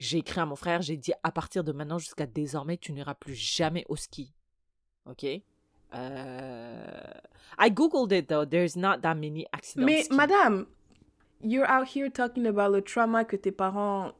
j'ai 0.00 0.18
écrit 0.18 0.40
à 0.40 0.46
mon 0.46 0.56
frère, 0.56 0.80
j'ai 0.82 0.96
dit 0.96 1.12
à 1.22 1.30
partir 1.30 1.62
de 1.62 1.72
maintenant 1.72 1.98
jusqu'à 1.98 2.26
désormais, 2.26 2.78
tu 2.78 2.92
n'iras 2.92 3.14
plus 3.14 3.34
jamais 3.34 3.84
au 3.88 3.96
ski. 3.96 4.32
Ok? 5.04 5.24
Euh... 5.94 7.12
I 7.58 7.70
googled 7.70 8.12
it 8.12 8.28
though. 8.28 8.46
There's 8.46 8.76
not 8.76 9.02
that 9.02 9.14
many 9.14 9.46
accidents. 9.52 9.84
Mais 9.84 10.04
ski. 10.04 10.14
madame, 10.14 10.66
you're 11.42 11.70
out 11.70 11.88
here 11.94 12.08
talking 12.08 12.46
about 12.46 12.72
le 12.72 12.80
trauma 12.80 13.24
que 13.24 13.36
tes 13.36 13.52
parents, 13.52 14.12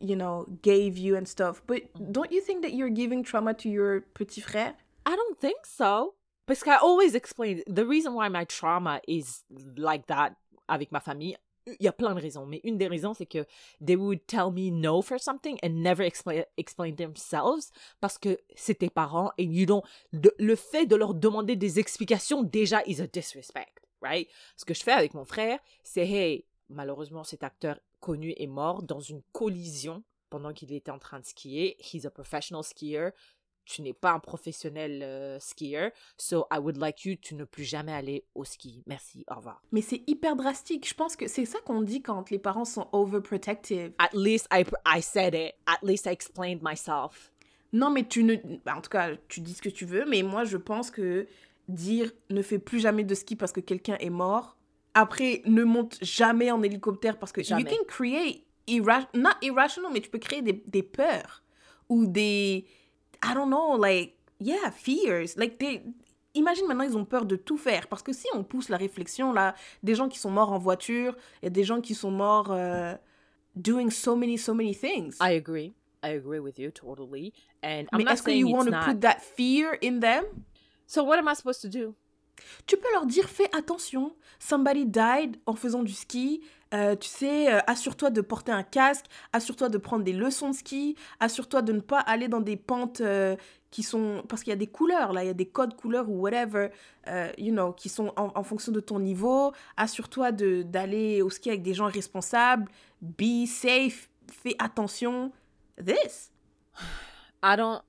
you 0.00 0.14
know, 0.14 0.46
gave 0.62 0.96
you 0.96 1.16
and 1.16 1.26
stuff. 1.26 1.60
But 1.66 1.82
don't 2.12 2.30
you 2.30 2.40
think 2.40 2.62
that 2.62 2.72
you're 2.72 2.90
giving 2.90 3.24
trauma 3.24 3.54
to 3.54 3.68
your 3.68 4.02
petit 4.14 4.40
frère? 4.40 4.74
I 5.04 5.16
don't 5.16 5.38
think 5.40 5.66
so. 5.66 6.14
Parce 6.46 6.62
I 6.66 6.76
always 6.76 7.16
explain 7.16 7.62
the 7.66 7.84
reason 7.84 8.14
why 8.14 8.28
my 8.28 8.44
trauma 8.44 9.00
is 9.08 9.42
like 9.76 10.06
that 10.06 10.36
avec 10.68 10.92
ma 10.92 11.00
famille. 11.00 11.36
Il 11.66 11.84
y 11.84 11.88
a 11.88 11.92
plein 11.92 12.14
de 12.14 12.20
raisons, 12.20 12.46
mais 12.46 12.60
une 12.62 12.78
des 12.78 12.86
raisons 12.86 13.12
c'est 13.12 13.26
que 13.26 13.44
they 13.84 13.96
would 13.96 14.24
tell 14.26 14.50
me 14.52 14.70
no 14.70 15.02
for 15.02 15.18
something 15.18 15.58
and 15.64 15.70
never 15.70 16.04
explain 16.04 16.44
explain 16.56 16.94
themselves 16.94 17.70
parce 18.00 18.18
que 18.18 18.38
c'est 18.54 18.78
tes 18.78 18.90
parents 18.90 19.32
et 19.36 19.44
you 19.44 19.66
don't 19.66 19.82
le 20.12 20.54
fait 20.54 20.86
de 20.86 20.94
leur 20.94 21.14
demander 21.14 21.56
des 21.56 21.80
explications 21.80 22.42
déjà 22.44 22.82
is 22.86 23.00
a 23.00 23.06
disrespect, 23.06 23.80
right? 24.00 24.28
Ce 24.56 24.64
que 24.64 24.74
je 24.74 24.82
fais 24.82 24.92
avec 24.92 25.14
mon 25.14 25.24
frère, 25.24 25.58
c'est 25.82 26.06
hey, 26.06 26.44
malheureusement 26.68 27.24
cet 27.24 27.42
acteur 27.42 27.80
connu 28.00 28.32
est 28.36 28.46
mort 28.46 28.82
dans 28.82 29.00
une 29.00 29.22
collision 29.32 30.04
pendant 30.30 30.52
qu'il 30.52 30.72
était 30.72 30.90
en 30.90 30.98
train 30.98 31.20
de 31.20 31.24
skier. 31.24 31.76
He's 31.80 32.04
a 32.04 32.10
professional 32.10 32.62
skier 32.62 33.10
tu 33.66 33.82
n'es 33.82 33.92
pas 33.92 34.12
un 34.12 34.18
professionnel 34.20 35.02
euh, 35.02 35.38
skieur, 35.38 35.90
so 36.16 36.46
I 36.50 36.58
would 36.58 36.78
like 36.78 37.04
you 37.04 37.16
to 37.16 37.34
ne 37.34 37.44
plus 37.44 37.64
jamais 37.64 37.92
aller 37.92 38.24
au 38.34 38.44
ski. 38.44 38.82
Merci, 38.86 39.24
au 39.30 39.34
revoir. 39.34 39.60
Mais 39.72 39.82
c'est 39.82 40.02
hyper 40.06 40.36
drastique. 40.36 40.88
Je 40.88 40.94
pense 40.94 41.16
que 41.16 41.26
c'est 41.28 41.44
ça 41.44 41.58
qu'on 41.66 41.82
dit 41.82 42.00
quand 42.00 42.30
les 42.30 42.38
parents 42.38 42.64
sont 42.64 42.88
overprotective. 42.92 43.92
At 43.98 44.10
least 44.14 44.46
I, 44.52 44.64
I 44.86 45.02
said 45.02 45.34
it. 45.34 45.54
At 45.66 45.78
least 45.82 46.06
I 46.06 46.10
explained 46.10 46.60
myself. 46.62 47.32
Non, 47.72 47.90
mais 47.90 48.06
tu 48.06 48.22
ne. 48.22 48.36
bah, 48.64 48.76
En 48.76 48.80
tout 48.80 48.90
cas, 48.90 49.10
tu 49.28 49.40
dis 49.40 49.54
ce 49.54 49.60
que 49.62 49.68
tu 49.68 49.84
veux, 49.84 50.06
mais 50.06 50.22
moi, 50.22 50.44
je 50.44 50.56
pense 50.56 50.90
que 50.90 51.26
dire 51.68 52.12
ne 52.30 52.42
fais 52.42 52.58
plus 52.60 52.78
jamais 52.80 53.04
de 53.04 53.14
ski 53.14 53.36
parce 53.36 53.52
que 53.52 53.60
quelqu'un 53.60 53.96
est 53.98 54.10
mort. 54.10 54.56
Après, 54.94 55.42
ne 55.44 55.64
monte 55.64 55.98
jamais 56.00 56.50
en 56.50 56.62
hélicoptère 56.62 57.18
parce 57.18 57.32
que 57.32 57.42
Jamais. 57.42 57.62
you 57.62 57.68
can 57.68 57.84
create 57.86 58.44
irra 58.66 59.00
not 59.14 59.30
irrational, 59.42 59.90
mais 59.92 60.00
tu 60.00 60.08
peux 60.08 60.18
créer 60.18 60.40
des, 60.42 60.62
des 60.66 60.82
peurs 60.82 61.42
ou 61.88 62.06
des 62.06 62.64
I 63.22 63.34
don't 63.34 63.50
know, 63.50 63.76
like 63.76 64.14
yeah, 64.38 64.70
fears. 64.70 65.36
Like 65.36 65.58
they 65.58 65.82
Imagine 66.36 66.66
maintenant 66.66 66.84
ils 66.84 66.96
ont 66.98 67.06
peur 67.06 67.24
de 67.24 67.34
tout 67.34 67.56
faire 67.56 67.88
parce 67.88 68.02
que 68.02 68.12
si 68.12 68.26
on 68.34 68.44
pousse 68.44 68.68
la 68.68 68.76
réflexion 68.76 69.32
là, 69.32 69.54
des 69.82 69.94
gens 69.94 70.06
qui 70.06 70.18
sont 70.18 70.30
morts 70.30 70.52
en 70.52 70.58
voiture 70.58 71.16
et 71.42 71.48
des 71.48 71.64
gens 71.64 71.80
qui 71.80 71.94
sont 71.94 72.10
morts 72.10 72.50
euh, 72.50 72.94
doing 73.54 73.90
so 73.90 74.14
many 74.14 74.36
so 74.36 74.52
many 74.52 74.74
things. 74.74 75.16
I 75.18 75.34
agree. 75.34 75.72
I 76.04 76.10
agree 76.10 76.38
with 76.38 76.58
you 76.58 76.70
totally. 76.70 77.32
And 77.62 77.86
I'm 77.90 77.98
mais 77.98 78.04
est-ce 78.04 78.22
que 78.22 78.30
you 78.30 78.48
want 78.48 78.66
to 78.66 78.70
not. 78.70 78.84
put 78.84 79.00
that 79.00 79.20
fear 79.20 79.78
in 79.82 80.00
them? 80.00 80.24
So 80.86 81.02
what 81.02 81.18
am 81.18 81.26
I 81.26 81.34
supposed 81.34 81.62
to 81.62 81.68
do? 81.68 81.94
Tu 82.66 82.76
peux 82.76 82.92
leur 82.92 83.06
dire 83.06 83.30
fais 83.30 83.48
attention, 83.56 84.14
somebody 84.38 84.84
died 84.84 85.38
en 85.46 85.54
faisant 85.54 85.82
du 85.82 85.94
ski. 85.94 86.42
Euh, 86.74 86.96
tu 86.96 87.08
sais, 87.08 87.52
euh, 87.52 87.60
assure-toi 87.68 88.10
de 88.10 88.20
porter 88.20 88.50
un 88.50 88.64
casque, 88.64 89.06
assure-toi 89.32 89.68
de 89.68 89.78
prendre 89.78 90.02
des 90.04 90.12
leçons 90.12 90.50
de 90.50 90.54
ski, 90.54 90.96
assure-toi 91.20 91.62
de 91.62 91.72
ne 91.72 91.80
pas 91.80 92.00
aller 92.00 92.26
dans 92.26 92.40
des 92.40 92.56
pentes 92.56 93.00
euh, 93.00 93.36
qui 93.70 93.84
sont 93.84 94.24
parce 94.28 94.42
qu'il 94.42 94.50
y 94.50 94.52
a 94.52 94.56
des 94.56 94.66
couleurs 94.66 95.12
là, 95.12 95.22
il 95.22 95.28
y 95.28 95.30
a 95.30 95.34
des 95.34 95.46
codes 95.46 95.76
couleurs 95.76 96.08
ou 96.08 96.20
whatever, 96.20 96.70
you 97.38 97.52
know, 97.52 97.72
qui 97.72 97.88
sont 97.88 98.12
en, 98.16 98.32
en 98.34 98.42
fonction 98.42 98.72
de 98.72 98.80
ton 98.80 98.98
niveau. 98.98 99.52
Assure-toi 99.76 100.32
d'aller 100.32 101.22
au 101.22 101.30
ski 101.30 101.50
avec 101.50 101.62
des 101.62 101.74
gens 101.74 101.86
responsables. 101.86 102.68
Be 103.00 103.46
safe, 103.46 104.08
fais 104.30 104.56
attention. 104.58 105.30
This. 105.76 106.32
I 107.42 107.56
don't. 107.56 107.82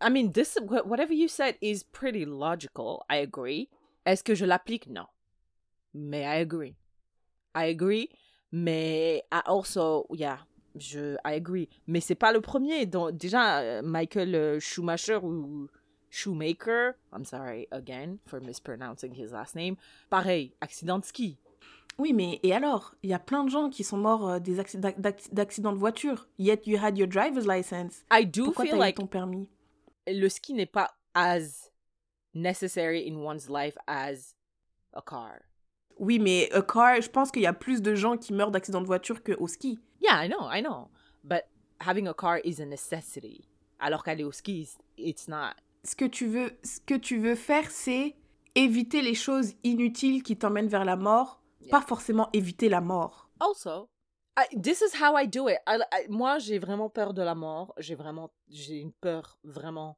I 0.00 0.10
mean, 0.10 0.30
this 0.30 0.56
wh- 0.60 0.86
whatever 0.86 1.12
you 1.12 1.26
said 1.26 1.56
is 1.60 1.82
pretty 1.82 2.24
logical. 2.24 3.04
I 3.10 3.16
agree. 3.16 3.68
Est-ce 4.06 4.22
que 4.22 4.34
je 4.34 4.44
l'applique? 4.44 4.86
Non. 4.88 5.06
Mais 5.92 6.22
I 6.22 6.40
agree. 6.40 6.76
I 7.54 7.70
agree. 7.70 8.08
Mais 8.52 9.22
I 9.32 9.40
also, 9.46 10.06
yeah, 10.10 10.38
je, 10.76 11.16
I 11.24 11.34
agree. 11.34 11.68
Mais 11.86 12.00
c'est 12.00 12.14
pas 12.14 12.32
le 12.32 12.40
premier. 12.40 12.86
Donc, 12.86 13.16
déjà, 13.16 13.60
euh, 13.60 13.82
Michael 13.82 14.34
euh, 14.34 14.60
Schumacher 14.60 15.18
ou 15.22 15.68
Shoemaker, 16.10 16.94
I'm 17.12 17.24
sorry 17.24 17.68
again 17.70 18.18
for 18.26 18.40
mispronouncing 18.40 19.12
his 19.12 19.32
last 19.32 19.54
name. 19.54 19.76
Pareil, 20.08 20.54
accident 20.60 20.98
de 20.98 21.04
ski. 21.04 21.36
Oui, 21.98 22.12
mais 22.12 22.38
et 22.44 22.54
alors 22.54 22.94
Il 23.02 23.10
y 23.10 23.14
a 23.14 23.18
plein 23.18 23.44
de 23.44 23.50
gens 23.50 23.68
qui 23.70 23.82
sont 23.82 23.96
morts 23.96 24.28
euh, 24.28 24.38
des 24.38 24.56
d'accidents 25.32 25.72
de 25.72 25.78
voiture. 25.78 26.28
Yet 26.38 26.62
you 26.66 26.78
had 26.78 26.96
your 26.96 27.08
driver's 27.08 27.46
license. 27.46 28.04
I 28.10 28.24
do 28.24 28.44
Pourquoi 28.44 28.66
feel 28.66 28.78
like 28.78 28.96
ton 28.96 29.06
permis? 29.06 29.48
le 30.06 30.28
ski 30.28 30.54
n'est 30.54 30.64
pas 30.64 30.90
as 31.14 31.70
necessary 32.34 33.06
in 33.06 33.16
one's 33.16 33.50
life 33.50 33.76
as 33.86 34.34
a 34.94 35.02
car. 35.02 35.40
Oui, 35.98 36.18
mais 36.18 36.50
a 36.52 36.62
car, 36.62 37.00
je 37.00 37.08
pense 37.10 37.30
qu'il 37.30 37.42
y 37.42 37.46
a 37.46 37.52
plus 37.52 37.82
de 37.82 37.94
gens 37.94 38.16
qui 38.16 38.32
meurent 38.32 38.50
d'accidents 38.50 38.80
de 38.80 38.86
voiture 38.86 39.22
qu'au 39.22 39.46
ski. 39.48 39.78
Yeah, 40.00 40.24
I 40.24 40.28
know, 40.28 40.48
I 40.50 40.62
know. 40.62 40.88
But 41.24 41.42
having 41.80 42.06
a 42.08 42.14
car 42.14 42.38
is 42.44 42.60
a 42.62 42.66
necessity. 42.66 43.48
Alors 43.80 44.02
qu'aller 44.04 44.24
au 44.24 44.32
ski, 44.32 44.68
it's- 44.96 45.28
not. 45.28 45.54
Ce 45.84 45.94
que 45.96 46.04
tu 46.04 46.26
veux, 46.26 46.52
ce 46.64 46.80
que 46.80 46.94
tu 46.94 47.18
veux 47.18 47.34
faire, 47.36 47.70
c'est 47.70 48.14
éviter 48.54 49.02
les 49.02 49.14
choses 49.14 49.54
inutiles 49.64 50.22
qui 50.22 50.36
t'emmènent 50.36 50.68
vers 50.68 50.84
la 50.84 50.96
mort, 50.96 51.40
Yeah. 51.60 51.70
pas 51.78 51.80
forcément 51.86 52.28
éviter 52.32 52.68
la 52.68 52.80
mort. 52.80 53.28
Also, 53.40 53.88
I, 54.38 54.60
this 54.60 54.80
is 54.80 54.96
how 55.02 55.16
I 55.18 55.26
do 55.28 55.48
it. 55.48 55.58
I- 55.66 55.78
I- 55.92 56.06
moi, 56.08 56.38
j'ai 56.38 56.58
vraiment 56.58 56.88
peur 56.88 57.12
de 57.14 57.22
la 57.22 57.34
mort. 57.34 57.74
J'ai 57.78 57.94
vraiment, 57.94 58.30
j'ai 58.48 58.78
une 58.80 58.92
peur 58.92 59.38
vraiment. 59.44 59.96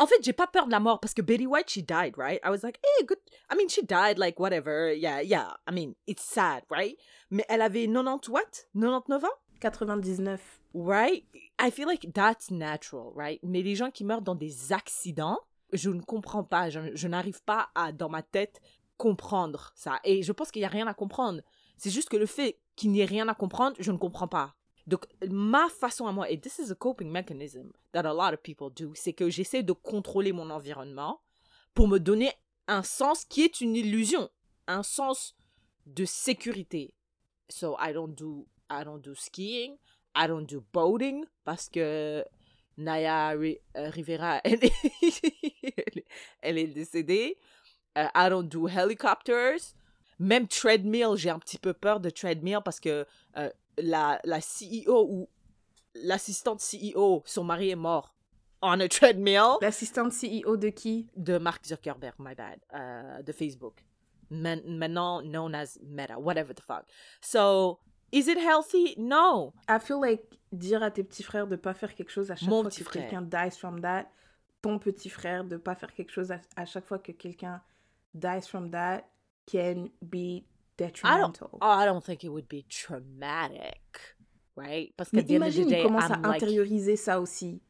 En 0.00 0.06
fait, 0.06 0.22
j'ai 0.22 0.32
pas 0.32 0.46
peur 0.46 0.66
de 0.66 0.70
la 0.70 0.78
mort 0.78 1.00
parce 1.00 1.12
que 1.12 1.22
Betty 1.22 1.46
White, 1.46 1.68
she 1.68 1.78
died, 1.78 2.16
right? 2.16 2.40
I 2.44 2.50
was 2.50 2.62
like, 2.62 2.78
hey, 2.84 3.04
good. 3.04 3.18
I 3.50 3.56
mean, 3.56 3.68
she 3.68 3.82
died, 3.84 4.18
like, 4.18 4.38
whatever. 4.38 4.92
Yeah, 4.92 5.20
yeah. 5.20 5.54
I 5.66 5.72
mean, 5.72 5.94
it's 6.06 6.22
sad, 6.22 6.62
right? 6.70 6.96
Mais 7.30 7.44
elle 7.48 7.62
avait 7.62 7.88
90 7.88 8.28
what? 8.28 8.68
99 8.74 9.24
ans? 9.24 9.30
99. 9.60 10.40
Right? 10.74 11.24
I 11.58 11.70
feel 11.70 11.88
like 11.88 12.12
that's 12.12 12.50
natural, 12.50 13.12
right? 13.16 13.40
Mais 13.42 13.62
les 13.62 13.74
gens 13.74 13.90
qui 13.90 14.04
meurent 14.04 14.22
dans 14.22 14.36
des 14.36 14.72
accidents, 14.72 15.40
je 15.72 15.90
ne 15.90 16.00
comprends 16.00 16.44
pas. 16.44 16.70
Je, 16.70 16.80
je 16.94 17.08
n'arrive 17.08 17.42
pas 17.42 17.68
à, 17.74 17.90
dans 17.90 18.08
ma 18.08 18.22
tête, 18.22 18.60
comprendre 18.98 19.72
ça. 19.74 19.98
Et 20.04 20.22
je 20.22 20.32
pense 20.32 20.52
qu'il 20.52 20.60
n'y 20.60 20.66
a 20.66 20.70
rien 20.70 20.86
à 20.86 20.94
comprendre. 20.94 21.40
C'est 21.76 21.90
juste 21.90 22.08
que 22.08 22.16
le 22.16 22.26
fait 22.26 22.58
qu'il 22.76 22.92
n'y 22.92 23.00
ait 23.00 23.04
rien 23.04 23.28
à 23.28 23.34
comprendre, 23.34 23.76
je 23.80 23.90
ne 23.90 23.96
comprends 23.96 24.28
pas. 24.28 24.54
Donc, 24.88 25.04
ma 25.28 25.68
façon 25.68 26.06
à 26.06 26.12
moi, 26.12 26.30
et 26.30 26.40
this 26.40 26.58
is 26.58 26.72
a 26.72 26.74
coping 26.74 27.10
mechanism 27.10 27.70
that 27.92 28.06
a 28.06 28.12
lot 28.14 28.32
of 28.32 28.40
people 28.42 28.70
do, 28.74 28.92
c'est 28.94 29.12
que 29.12 29.28
j'essaie 29.28 29.62
de 29.62 29.72
contrôler 29.74 30.32
mon 30.32 30.48
environnement 30.48 31.20
pour 31.74 31.88
me 31.88 31.98
donner 31.98 32.32
un 32.68 32.82
sens 32.82 33.26
qui 33.26 33.42
est 33.42 33.60
une 33.60 33.76
illusion, 33.76 34.30
un 34.66 34.82
sens 34.82 35.36
de 35.84 36.06
sécurité. 36.06 36.94
So 37.50 37.76
I 37.78 37.92
don't 37.92 38.14
do 38.14 38.46
I 38.70 38.82
don't 38.82 39.00
do 39.02 39.14
skiing, 39.14 39.76
I 40.16 40.26
don't 40.26 40.46
do 40.46 40.64
boating 40.72 41.24
parce 41.44 41.68
que 41.68 42.24
Naya 42.78 43.34
euh, 43.34 43.54
Rivera 43.74 44.40
elle 44.44 44.64
est, 44.64 46.04
elle 46.40 46.58
est- 46.58 46.66
décédée. 46.68 47.36
Euh, 47.98 48.06
I 48.14 48.28
don't 48.30 48.48
do 48.48 48.68
helicopters. 48.68 49.74
Même 50.18 50.48
treadmill, 50.48 51.14
j'ai 51.16 51.30
un 51.30 51.38
petit 51.38 51.58
peu 51.58 51.72
peur 51.74 52.00
de 52.00 52.10
treadmill 52.10 52.60
parce 52.64 52.80
que 52.80 53.06
euh, 53.36 53.50
la, 53.82 54.20
la 54.24 54.40
CEO 54.40 55.06
ou 55.08 55.28
l'assistante 55.94 56.60
CEO, 56.60 57.22
son 57.26 57.44
mari 57.44 57.70
est 57.70 57.76
mort 57.76 58.14
on 58.60 58.80
a 58.80 58.88
treadmill 58.88 59.56
L'assistante 59.60 60.12
CEO 60.12 60.56
de 60.56 60.70
qui? 60.70 61.08
De 61.16 61.38
Mark 61.38 61.64
Zuckerberg, 61.64 62.14
my 62.18 62.34
bad, 62.34 62.58
euh, 62.74 63.22
de 63.22 63.32
Facebook. 63.32 63.84
Man- 64.30 64.62
maintenant 64.66 65.22
known 65.22 65.54
as 65.54 65.78
Meta, 65.82 66.18
whatever 66.18 66.52
the 66.52 66.60
fuck. 66.60 66.84
So, 67.20 67.78
is 68.12 68.26
it 68.26 68.36
healthy? 68.38 68.94
No. 68.98 69.54
I 69.68 69.78
feel 69.78 70.00
like 70.00 70.22
dire 70.52 70.82
à 70.82 70.90
tes 70.90 71.04
petits 71.04 71.22
frères 71.22 71.46
de 71.46 71.56
pas 71.56 71.72
faire 71.72 71.94
quelque 71.94 72.10
chose 72.10 72.30
à 72.30 72.36
chaque 72.36 72.48
Mon 72.48 72.62
fois 72.62 72.70
que 72.70 72.84
quelqu'un 72.84 73.22
dies 73.22 73.56
from 73.56 73.80
that, 73.80 74.06
ton 74.60 74.78
petit 74.78 75.08
frère 75.08 75.44
de 75.44 75.56
pas 75.56 75.76
faire 75.76 75.92
quelque 75.94 76.10
chose 76.10 76.32
à, 76.32 76.40
à 76.56 76.66
chaque 76.66 76.84
fois 76.84 76.98
que 76.98 77.12
quelqu'un 77.12 77.62
dies 78.14 78.42
from 78.46 78.70
that 78.72 79.04
can 79.50 79.88
be 80.02 80.42
detrimental. 80.78 81.58
Oh, 81.60 81.68
I 81.68 81.84
don't 81.84 82.02
think 82.02 82.24
it 82.24 82.30
would 82.30 82.48
be 82.48 82.64
traumatic, 82.70 84.16
right? 84.56 84.94
Parce 84.96 85.12
Mais 85.12 85.22
qu'à 85.22 85.26
the 85.28 85.34
end 85.34 85.42
of 85.42 85.52
the 85.52 85.58
imagine, 85.58 85.68
il 85.68 85.70
day, 85.70 85.82
commence 85.82 86.10
I'm 86.10 86.24
à 86.24 86.28
like, 86.28 86.42
intérioriser 86.42 86.96
ça 86.96 87.20
aussi. 87.20 87.60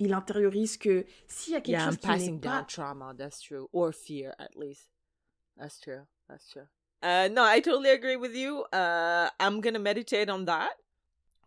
Il 0.00 0.12
intériorise 0.12 0.76
que 0.76 1.04
s'il 1.28 1.52
y 1.52 1.56
a 1.56 1.60
quelque 1.60 1.78
yeah, 1.78 1.86
I'm 1.86 1.96
qui 1.96 2.06
n'est 2.06 2.12
passing 2.14 2.40
down 2.40 2.62
pas... 2.62 2.66
trauma. 2.66 3.14
That's 3.16 3.40
true, 3.40 3.68
or 3.72 3.92
fear 3.92 4.34
at 4.40 4.56
least. 4.56 4.90
That's 5.56 5.78
true. 5.78 6.02
That's 6.28 6.50
true. 6.50 6.66
Uh, 7.00 7.28
no, 7.30 7.44
I 7.44 7.60
totally 7.60 7.90
agree 7.90 8.16
with 8.16 8.34
you. 8.34 8.64
Uh, 8.72 9.28
I'm 9.38 9.60
gonna 9.60 9.78
meditate 9.78 10.28
on 10.28 10.46
that 10.46 10.72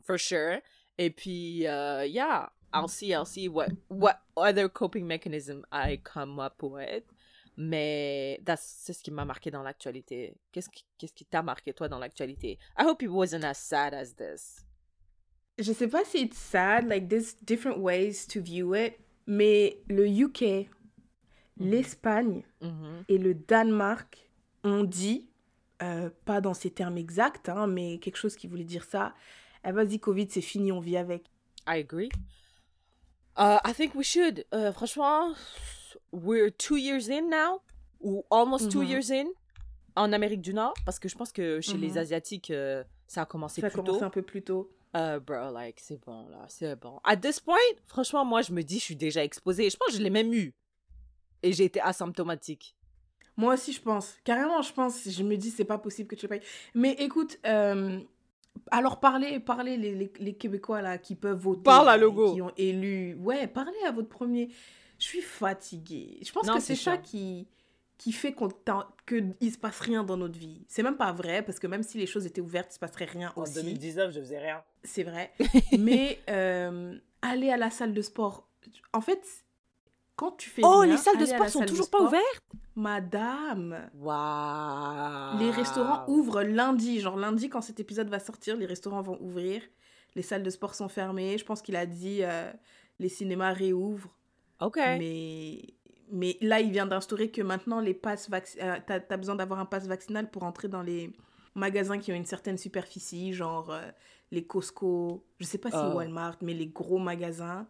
for 0.06 0.18
sure. 0.18 0.62
Et 0.98 1.10
puis, 1.10 1.68
uh, 1.68 2.04
yeah, 2.04 2.48
I'll 2.72 2.88
see. 2.88 3.14
I'll 3.14 3.26
see 3.26 3.50
what 3.50 3.72
what 3.90 4.22
other 4.38 4.70
coping 4.70 5.08
mechanism 5.08 5.66
I 5.72 6.00
come 6.04 6.40
up 6.40 6.64
with. 6.64 7.04
Mais 7.60 8.40
that's 8.46 8.62
c'est 8.62 8.94
ce 8.94 9.02
qui 9.04 9.10
m'a 9.12 9.26
marqué 9.26 9.50
dans 9.50 9.64
l'actualité. 9.64 10.36
Qu'est-ce 10.52 10.70
qui 10.70 11.26
t'a 11.26 11.42
marqué 11.42 11.74
toi 11.74 11.90
dans 11.90 11.98
l'actualité? 11.98 12.60
I 12.80 12.84
hope 12.86 13.02
it 13.02 13.10
wasn't 13.10 13.44
as 13.44 13.56
sad 13.56 13.94
as 13.96 14.16
this. 14.16 14.64
Je 15.58 15.74
sais 15.74 15.88
pas 15.88 16.06
si 16.06 16.20
it's 16.22 16.38
sad, 16.38 16.88
like 16.88 17.08
there's 17.10 17.36
different 17.42 17.80
ways 17.80 18.28
to 18.28 18.40
view 18.42 18.76
it, 18.76 18.94
mais 19.26 19.82
le 19.90 20.08
UK, 20.08 20.70
l'Espagne 21.60 22.44
Mhm. 22.62 23.04
et 23.10 23.18
le 23.18 23.34
Danemark 23.34 24.30
ont 24.64 24.84
dit, 24.84 25.28
euh, 25.82 26.12
pas 26.26 26.42
dans 26.42 26.54
ces 26.54 26.70
termes 26.70 26.98
exacts, 27.00 27.50
hein, 27.50 27.66
mais 27.66 27.98
quelque 27.98 28.18
chose 28.18 28.36
qui 28.36 28.46
voulait 28.48 28.64
dire 28.66 28.84
ça, 28.84 29.16
eh 29.66 29.72
vas-y 29.72 30.00
Covid 30.00 30.28
c'est 30.30 30.42
fini, 30.42 30.72
on 30.72 30.80
vit 30.80 30.98
avec. 30.98 31.24
I 31.68 31.80
agree. 31.80 32.10
Uh, 33.36 33.58
I 33.66 33.74
think 33.74 33.96
we 33.96 34.04
should. 34.06 34.46
Uh, 34.54 34.72
franchement, 34.72 35.34
we're 36.12 36.50
two 36.52 36.78
years 36.78 37.10
in 37.10 37.30
now, 37.30 37.62
ou 38.02 38.24
almost 38.30 38.72
two 38.72 38.82
Mhm. 38.82 38.90
years 38.90 39.12
in, 39.12 39.26
en 39.96 40.12
Amérique 40.14 40.42
du 40.42 40.54
Nord, 40.54 40.74
parce 40.86 41.00
que 41.00 41.10
je 41.10 41.16
pense 41.16 41.32
que 41.32 41.60
chez 41.62 41.78
les 41.78 41.98
Asiatiques, 41.98 42.52
euh, 42.52 42.84
ça 43.08 43.24
a 43.24 43.26
commencé 43.26 43.62
Ça 43.62 43.68
a 43.68 43.70
plus 43.70 43.78
commencé 43.78 44.00
tôt. 44.00 44.06
un 44.06 44.10
peu 44.10 44.22
plus 44.22 44.42
tôt. 44.44 44.70
Euh, 44.96 45.20
bro, 45.20 45.52
like, 45.54 45.80
c'est 45.80 46.00
bon, 46.06 46.28
là, 46.30 46.46
c'est 46.48 46.76
bon. 46.80 47.00
At 47.04 47.18
this 47.18 47.40
point, 47.40 47.56
franchement, 47.86 48.24
moi, 48.26 48.42
je 48.42 48.52
me 48.54 48.62
dis, 48.64 48.80
je 48.80 48.84
suis 48.86 48.96
déjà 48.96 49.24
exposée. 49.24 49.70
Je 49.70 49.76
pense 49.78 49.90
que 49.90 49.98
je 49.98 50.02
l'ai 50.02 50.10
même 50.10 50.34
eu. 50.34 50.54
Et 51.44 51.52
j'ai 51.54 51.66
été 51.66 51.80
asymptomatique. 51.82 52.76
Moi 53.36 53.54
aussi, 53.54 53.72
je 53.74 53.82
pense. 53.82 54.16
Carrément, 54.24 54.62
je 54.64 54.74
pense. 54.74 55.08
Je 55.08 55.24
me 55.24 55.36
dis, 55.38 55.52
c'est 55.52 55.66
pas 55.66 55.78
possible 55.78 56.08
que 56.10 56.16
tu 56.16 56.28
payes. 56.28 56.42
Mais 56.74 56.94
écoute, 56.94 57.38
euh, 57.46 58.00
alors 58.72 59.00
parlez, 59.00 59.40
parlez 59.40 59.78
les, 59.78 59.94
les, 59.94 60.12
les 60.20 60.34
Québécois 60.34 60.82
là 60.82 60.98
qui 60.98 61.14
peuvent 61.16 61.38
voter. 61.38 61.62
Parle 61.64 61.90
à 61.90 61.98
Legault. 61.98 62.34
Qui 62.34 62.42
ont 62.42 62.52
élu. 62.58 63.14
Ouais, 63.16 63.46
parlez 63.46 63.78
à 63.86 63.92
votre 63.92 64.10
premier. 64.10 64.50
Je 65.00 65.06
suis 65.06 65.22
fatiguée. 65.22 66.20
Je 66.26 66.32
pense 66.32 66.46
Non, 66.48 66.56
que 66.56 66.60
c'est 66.62 66.76
ça 66.76 66.98
qui 66.98 67.48
qui 67.98 68.12
fait 68.12 68.32
qu'on 68.34 68.48
t'en- 68.50 68.86
que 69.08 69.24
il 69.42 69.52
se 69.52 69.58
passe 69.58 69.80
rien 69.80 70.04
dans 70.04 70.18
notre 70.18 70.38
vie. 70.38 70.64
C'est 70.68 70.84
même 70.84 70.98
pas 70.98 71.12
vrai 71.12 71.42
parce 71.42 71.58
que 71.60 71.66
même 71.66 71.82
si 71.82 71.98
les 71.98 72.06
choses 72.06 72.28
étaient 72.28 72.42
ouvertes, 72.42 72.68
il 72.72 72.76
se 72.76 72.80
passerait 72.80 73.06
rien 73.06 73.34
aussi. 73.36 73.56
2019, 73.56 74.14
je 74.14 74.20
faisais 74.20 74.38
rien. 74.38 74.64
C'est 74.84 75.02
vrai. 75.04 75.34
Mais 75.80 76.20
euh, 76.30 76.96
aller 77.24 77.50
à 77.50 77.58
la 77.58 77.72
salle 77.72 77.96
de 77.96 78.02
sport. 78.04 78.48
En 78.94 79.02
fait, 79.02 79.24
quand 80.16 80.32
tu 80.34 80.50
fais 80.52 80.62
Oh, 80.64 80.80
rien, 80.82 80.92
les 80.92 80.98
salles 80.98 81.18
de 81.18 81.26
sport 81.26 81.50
sont 81.50 81.60
salle 81.60 81.70
toujours 81.70 81.90
pas 81.90 82.02
ouvertes? 82.04 82.44
Madame. 82.76 83.90
Waouh 83.96 85.40
Les 85.40 85.50
restaurants 85.52 86.04
ouvrent 86.08 86.44
lundi. 86.44 87.00
Genre 87.00 87.18
lundi, 87.18 87.50
quand 87.50 87.62
cet 87.62 87.80
épisode 87.80 88.10
va 88.10 88.20
sortir, 88.20 88.56
les 88.58 88.66
restaurants 88.66 89.02
vont 89.02 89.18
ouvrir. 89.22 89.62
Les 90.16 90.22
salles 90.22 90.44
de 90.44 90.50
sport 90.50 90.76
sont 90.76 90.88
fermées. 90.90 91.38
Je 91.38 91.46
pense 91.46 91.62
qu'il 91.62 91.76
a 91.76 91.86
dit 91.86 92.20
euh, 92.22 92.52
les 93.00 93.10
cinémas 93.10 93.54
réouvrent. 93.54 94.16
Ok. 94.62 94.78
Mais, 94.78 95.60
mais 96.12 96.38
là, 96.42 96.60
il 96.62 96.72
vient 96.72 96.86
d'instaurer 96.86 97.30
que 97.32 97.42
maintenant, 97.42 97.80
les 97.80 97.94
passes 97.94 98.30
vac- 98.30 98.58
euh, 98.62 98.78
t'as, 98.86 99.00
t'as 99.00 99.18
besoin 99.18 99.36
d'avoir 99.36 99.60
un 99.60 99.66
pass 99.66 99.88
vaccinal 99.88 100.30
pour 100.30 100.44
entrer 100.44 100.68
dans 100.68 100.82
les 100.82 101.12
magasins 101.56 101.98
qui 102.00 102.12
ont 102.12 102.16
une 102.16 102.26
certaine 102.26 102.58
superficie, 102.58 103.34
genre 103.34 103.72
euh, 103.72 103.82
les 104.32 104.46
Costco, 104.46 105.26
je 105.40 105.46
sais 105.46 105.58
pas 105.58 105.70
si 105.72 105.78
Oh. 105.80 105.96
Walmart, 105.96 106.38
mais 106.42 106.54
les 106.54 106.68
gros 106.68 107.00
magasins. 107.00 107.68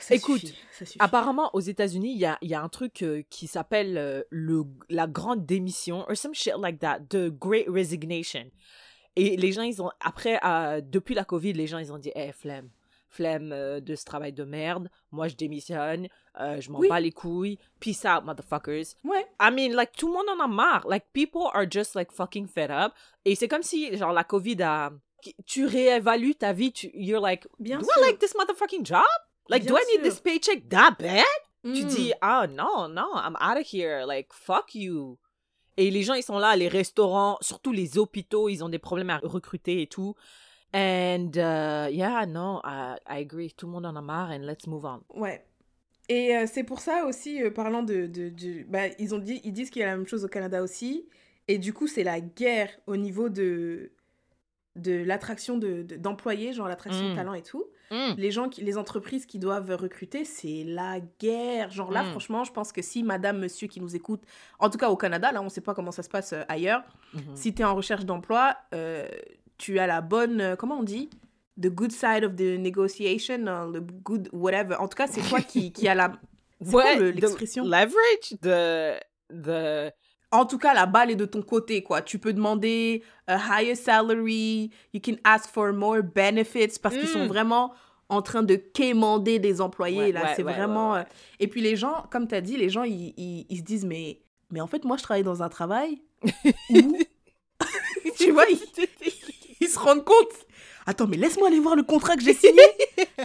Ça 0.00 0.14
Écoute, 0.16 0.40
suffit, 0.40 0.58
ça 0.72 0.84
suffit. 0.86 0.98
Apparemment, 1.00 1.50
aux 1.54 1.60
États-Unis, 1.60 2.12
il 2.12 2.18
y 2.18 2.24
a, 2.24 2.36
y 2.42 2.54
a 2.54 2.60
un 2.60 2.68
truc 2.68 3.02
euh, 3.02 3.22
qui 3.30 3.46
s'appelle 3.46 3.96
euh, 3.96 4.22
le, 4.30 4.64
la 4.88 5.06
grande 5.06 5.46
démission, 5.46 6.04
or 6.08 6.16
some 6.16 6.34
shit 6.34 6.54
like 6.60 6.80
that, 6.80 7.00
the 7.10 7.28
Great 7.30 7.66
Resignation. 7.68 8.50
Et 9.14 9.36
les 9.36 9.52
gens, 9.52 9.62
ils 9.62 9.80
ont, 9.80 9.90
après, 10.04 10.40
euh, 10.44 10.80
depuis 10.80 11.14
la 11.14 11.24
Covid, 11.24 11.52
les 11.52 11.66
gens, 11.68 11.78
ils 11.78 11.92
ont 11.92 11.98
dit, 11.98 12.10
eh, 12.16 12.32
flemme, 12.32 12.70
flemme 13.08 13.52
euh, 13.52 13.80
de 13.80 13.94
ce 13.94 14.04
travail 14.04 14.32
de 14.32 14.44
merde, 14.44 14.88
moi, 15.10 15.28
je 15.28 15.34
démissionne, 15.36 16.08
euh, 16.40 16.60
je 16.60 16.70
m'en 16.70 16.78
Oui. 16.78 16.88
bats 16.88 17.00
les 17.00 17.12
couilles, 17.12 17.58
peace 17.80 18.04
out, 18.04 18.24
motherfuckers. 18.24 18.94
Ouais. 19.04 19.26
I 19.40 19.50
mean, 19.50 19.74
like, 19.74 19.92
tout 19.96 20.06
le 20.08 20.12
monde 20.12 20.28
en 20.38 20.44
a 20.44 20.46
marre. 20.48 20.86
Like, 20.88 21.06
people 21.12 21.48
are 21.54 21.64
just, 21.70 21.94
like, 21.94 22.12
fucking 22.12 22.46
fed 22.48 22.70
up. 22.70 22.92
Et 23.24 23.34
c'est 23.34 23.48
comme 23.48 23.62
si, 23.62 23.96
genre, 23.96 24.12
la 24.12 24.24
Covid 24.24 24.62
a... 24.62 24.92
Tu 25.46 25.66
réévalues 25.66 26.36
ta 26.36 26.52
vie, 26.52 26.72
tu, 26.72 26.90
you're 26.94 27.20
like, 27.20 27.46
Bien 27.58 27.78
do 27.78 27.84
sûr. 27.84 27.92
I 27.98 28.06
like 28.10 28.18
this 28.20 28.34
motherfucking 28.36 28.84
job? 28.86 29.02
Like, 29.48 29.66
do 29.66 29.74
I 29.76 29.80
need 29.90 30.02
sûr. 30.04 30.10
this 30.10 30.20
paycheck 30.20 30.68
that 30.68 30.92
bad? 30.98 31.24
Tu 31.64 31.82
Mm. 31.84 31.88
dis, 31.88 32.12
ah 32.20 32.46
non, 32.46 32.88
non, 32.88 33.10
I'm 33.16 33.34
out 33.40 33.58
of 33.60 33.66
here. 33.66 34.04
Like, 34.06 34.28
fuck 34.32 34.74
you. 34.76 35.18
Et 35.76 35.90
les 35.90 36.02
gens, 36.04 36.14
ils 36.14 36.22
sont 36.22 36.38
là, 36.38 36.54
les 36.56 36.68
restaurants, 36.68 37.36
surtout 37.40 37.72
les 37.72 37.98
hôpitaux, 37.98 38.48
ils 38.48 38.62
ont 38.62 38.68
des 38.68 38.78
problèmes 38.78 39.10
à 39.10 39.18
recruter 39.22 39.82
et 39.82 39.86
tout. 39.88 40.14
And, 40.74 41.30
uh, 41.36 41.88
yeah, 41.90 42.26
no, 42.26 42.60
I, 42.64 42.96
I 43.08 43.20
agree. 43.22 43.52
Tout 43.56 43.66
le 43.66 43.72
monde 43.72 43.86
en 43.86 43.96
a 43.96 44.02
marre 44.02 44.30
and 44.30 44.40
let's 44.44 44.66
move 44.66 44.84
on. 44.84 45.00
Ouais. 45.14 45.44
Et 46.10 46.34
euh, 46.36 46.46
c'est 46.46 46.64
pour 46.64 46.80
ça 46.80 47.04
aussi, 47.06 47.42
euh, 47.42 47.50
parlant 47.50 47.82
de, 47.82 48.06
de, 48.06 48.28
de- 48.30 48.64
bah, 48.68 48.88
ils 48.98 49.14
ont 49.14 49.18
dit, 49.18 49.40
ils 49.44 49.52
disent 49.52 49.70
qu'il 49.70 49.80
y 49.80 49.82
a 49.84 49.88
la 49.88 49.96
même 49.96 50.06
chose 50.06 50.24
au 50.24 50.28
Canada 50.28 50.62
aussi. 50.62 51.06
Et 51.48 51.58
du 51.58 51.72
coup, 51.72 51.86
c'est 51.86 52.04
la 52.04 52.20
guerre 52.20 52.70
au 52.86 52.96
niveau 52.96 53.28
de, 53.30 53.92
de 54.76 55.02
l'attraction 55.04 55.56
de, 55.58 55.82
de- 55.82 55.96
d'employés, 55.96 56.52
genre 56.52 56.68
l'attraction 56.68 57.06
de 57.08 57.12
Mm. 57.12 57.16
talent 57.16 57.34
et 57.34 57.42
tout. 57.42 57.64
Mm. 57.90 58.14
Les 58.18 58.30
gens, 58.30 58.48
qui, 58.50 58.62
les 58.62 58.76
entreprises 58.76 59.24
qui 59.24 59.38
doivent 59.38 59.74
recruter, 59.74 60.24
c'est 60.26 60.64
la 60.64 61.00
guerre. 61.18 61.70
Genre 61.70 61.90
là, 61.90 62.02
Mm. 62.02 62.10
franchement, 62.10 62.44
je 62.44 62.52
pense 62.52 62.72
que 62.72 62.82
si 62.82 63.02
madame, 63.02 63.38
monsieur 63.38 63.68
qui 63.68 63.80
nous 63.80 63.96
écoute, 63.96 64.22
en 64.58 64.68
tout 64.68 64.76
cas 64.78 64.90
au 64.90 64.96
Canada, 64.96 65.32
là, 65.32 65.40
on 65.42 65.48
sait 65.48 65.62
pas 65.62 65.74
comment 65.74 65.92
ça 65.92 66.02
se 66.02 66.10
passe 66.10 66.34
euh, 66.34 66.42
ailleurs, 66.48 66.82
Mhm. 67.14 67.20
si 67.34 67.54
tu 67.54 67.62
es 67.62 67.64
en 67.64 67.74
recherche 67.74 68.04
d'emploi, 68.04 68.56
euh, 68.74 69.08
tu 69.58 69.78
as 69.78 69.86
la 69.86 70.00
bonne, 70.00 70.40
euh, 70.40 70.56
comment 70.56 70.78
on 70.78 70.82
dit? 70.82 71.10
The 71.60 71.66
good 71.68 71.90
side 71.92 72.24
of 72.24 72.36
the 72.36 72.58
negotiation, 72.58 73.46
euh, 73.46 73.70
le 73.72 73.80
good 73.80 74.28
whatever. 74.32 74.76
En 74.76 74.86
tout 74.88 74.96
cas, 74.96 75.06
c'est 75.08 75.20
toi 75.22 75.40
qui, 75.40 75.72
qui 75.72 75.88
a 75.88 75.94
la... 75.94 76.12
C'est 76.62 76.70
quoi 76.72 76.94
le- 76.96 77.12
the 77.12 77.20
l'expression? 77.20 77.64
leverage, 77.64 78.36
the 78.42 78.98
the 79.32 79.92
En 80.32 80.44
tout 80.44 80.58
cas, 80.58 80.74
la 80.74 80.86
balle 80.86 81.10
est 81.10 81.16
de 81.16 81.24
ton 81.24 81.40
côté, 81.42 81.82
quoi. 81.82 82.02
Tu 82.02 82.18
peux 82.18 82.32
demander 82.32 83.02
a 83.26 83.36
higher 83.38 83.74
salary, 83.76 84.70
you 84.92 85.00
can 85.04 85.14
ask 85.24 85.48
for 85.50 85.72
more 85.72 86.02
benefits 86.02 86.78
parce 86.82 86.96
qu'ils 86.96 87.08
sont 87.08 87.24
Mm. 87.24 87.28
vraiment 87.28 87.72
en 88.08 88.22
train 88.22 88.42
de 88.42 88.54
quémander 88.56 89.38
des 89.38 89.60
employés, 89.60 89.98
Ouais, 89.98 90.12
là. 90.12 90.22
ouais, 90.22 90.32
c'est 90.36 90.42
ouais, 90.42 90.52
vraiment... 90.52 90.92
ouais, 90.92 90.98
ouais. 91.00 91.04
euh, 91.04 91.40
Et 91.40 91.46
puis 91.48 91.60
les 91.60 91.76
gens, 91.76 92.06
comme 92.10 92.26
tu 92.26 92.34
as 92.34 92.40
dit, 92.40 92.56
les 92.56 92.68
gens, 92.70 92.82
ils, 92.84 93.14
ils- 93.16 93.46
ils 93.48 93.58
se 93.58 93.62
disent, 93.62 93.84
mais, 93.84 94.20
mais 94.50 94.60
en 94.60 94.66
fait, 94.66 94.84
moi, 94.84 94.96
je 94.96 95.02
travaille 95.02 95.22
dans 95.24 95.42
un 95.42 95.48
travail 95.48 96.02
où... 96.70 96.96
tu 98.18 98.30
vois, 98.32 98.44
ils, 98.50 98.58
se 99.68 99.78
rendent 99.78 100.04
compte. 100.04 100.46
Attends, 100.86 101.06
mais 101.06 101.16
laisse-moi 101.16 101.48
aller 101.48 101.60
voir 101.60 101.76
le 101.76 101.82
contrat 101.82 102.16
que 102.16 102.22
j'ai 102.22 102.34
signé. 102.34 102.62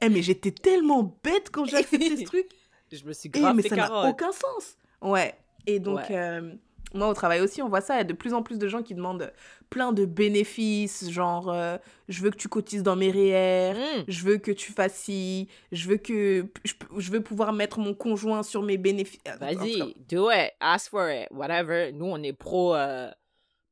Eh, 0.00 0.08
mais 0.10 0.20
j'étais 0.22 0.50
tellement 0.50 1.16
bête 1.24 1.48
quand 1.50 1.64
j'ai 1.64 1.78
accepté 1.78 2.16
ce 2.18 2.24
truc. 2.24 2.46
Je 2.92 3.02
me 3.04 3.12
suis 3.12 3.30
Eh, 3.34 3.40
grave 3.40 3.56
mais 3.56 3.62
ça 3.62 3.76
n'a 3.76 4.08
aucun 4.08 4.30
sens. 4.32 4.76
Ouais. 5.02 5.34
Et 5.66 5.78
donc, 5.80 5.98
Ouais. 5.98 6.16
euh, 6.16 6.52
moi, 6.94 7.08
au 7.08 7.14
travail 7.14 7.40
aussi, 7.40 7.60
on 7.62 7.68
voit 7.68 7.80
ça. 7.80 7.94
Il 7.94 7.98
y 7.98 8.00
a 8.00 8.04
de 8.04 8.12
plus 8.12 8.32
en 8.34 8.42
plus 8.42 8.58
de 8.58 8.68
gens 8.68 8.82
qui 8.82 8.94
demandent 8.94 9.32
plein 9.70 9.92
de 9.92 10.04
bénéfices, 10.06 11.10
genre, 11.10 11.50
euh, 11.50 11.76
je 12.08 12.22
veux 12.22 12.30
que 12.30 12.36
tu 12.36 12.48
cotises 12.48 12.82
dans 12.82 12.96
mes 12.96 13.10
REER, 13.10 13.74
Mm. 13.74 14.04
je 14.08 14.24
veux 14.24 14.36
que 14.38 14.50
tu 14.52 14.72
fasses 14.72 14.94
ci, 14.94 15.48
je 15.72 15.88
veux 15.88 15.96
que 15.98 16.46
je, 16.64 16.72
je 16.96 17.10
veux 17.10 17.20
pouvoir 17.22 17.52
mettre 17.52 17.78
mon 17.78 17.92
conjoint 17.94 18.42
sur 18.42 18.62
mes 18.62 18.76
bénéfices. 18.78 19.20
Vas-y, 19.40 19.94
do 20.08 20.30
it, 20.30 20.52
ask 20.60 20.90
for 20.90 21.10
it, 21.10 21.28
whatever. 21.30 21.92
Nous, 21.92 22.06
on 22.06 22.22
est 22.22 22.32
pro, 22.32 22.74
euh, 22.74 23.10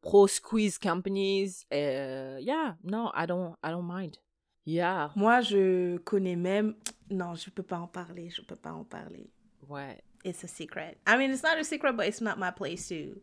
pro 0.07 0.27
squeeze 0.27 0.79
companies. 0.79 1.67
Euh, 1.73 2.39
yeah, 2.41 2.75
no, 2.85 3.11
I 3.15 3.27
don't, 3.27 3.57
I 3.63 3.71
don't 3.71 3.87
mind. 3.87 4.19
Yeah, 4.65 5.11
Moi, 5.15 5.41
je 5.43 5.99
connais 5.99 6.37
même. 6.37 6.75
Non, 7.09 7.37
je 7.37 7.51
peux 7.51 7.63
pas 7.63 7.79
en 7.79 7.87
parler. 7.87 8.31
Je 8.31 8.43
peux 8.43 8.57
pas 8.57 8.73
en 8.73 8.83
parler. 8.85 9.31
ouais. 9.69 9.97
It's 10.25 10.43
a 10.43 10.49
secret. 10.49 10.99
I 11.07 11.17
mean, 11.17 11.31
it's 11.31 11.45
not 11.45 11.57
a 11.57 11.63
secret, 11.63 11.93
but 11.97 12.07
it's 12.09 12.21
not 12.21 12.37
my 12.37 12.51
place 12.51 12.89
to. 12.89 13.21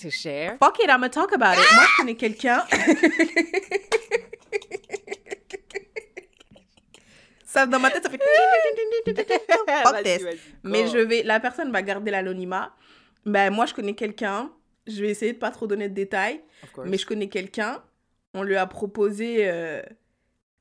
To 0.00 0.10
share? 0.10 0.58
Fuck 0.58 0.80
it, 0.80 0.90
I'm 0.90 1.00
gonna 1.00 1.08
talk 1.08 1.32
about 1.32 1.56
it. 1.56 1.64
Moi, 1.74 1.84
je 1.86 1.96
connais 1.96 2.14
quelqu'un. 2.16 2.62
ça, 7.46 7.66
dans 7.66 7.78
ma 7.78 7.90
tête, 7.90 8.02
ça 8.02 8.10
fait. 8.10 8.20
Fuck 9.82 10.02
this. 10.02 10.22
Mais 10.62 10.88
je 10.88 10.98
vais. 10.98 11.22
La 11.22 11.40
personne 11.40 11.72
va 11.72 11.80
garder 11.80 12.10
l'anonymat. 12.10 12.74
Ben, 13.24 13.50
moi, 13.50 13.64
je 13.64 13.72
connais 13.72 13.94
quelqu'un. 13.94 14.50
Je 14.86 15.00
vais 15.02 15.10
essayer 15.10 15.32
de 15.32 15.38
pas 15.38 15.50
trop 15.50 15.66
donner 15.66 15.88
de 15.88 15.94
détails. 15.94 16.40
Mais 16.84 16.98
je 16.98 17.06
connais 17.06 17.28
quelqu'un. 17.28 17.82
On 18.34 18.42
lui 18.42 18.56
a 18.56 18.66
proposé 18.66 19.48
euh, 19.48 19.82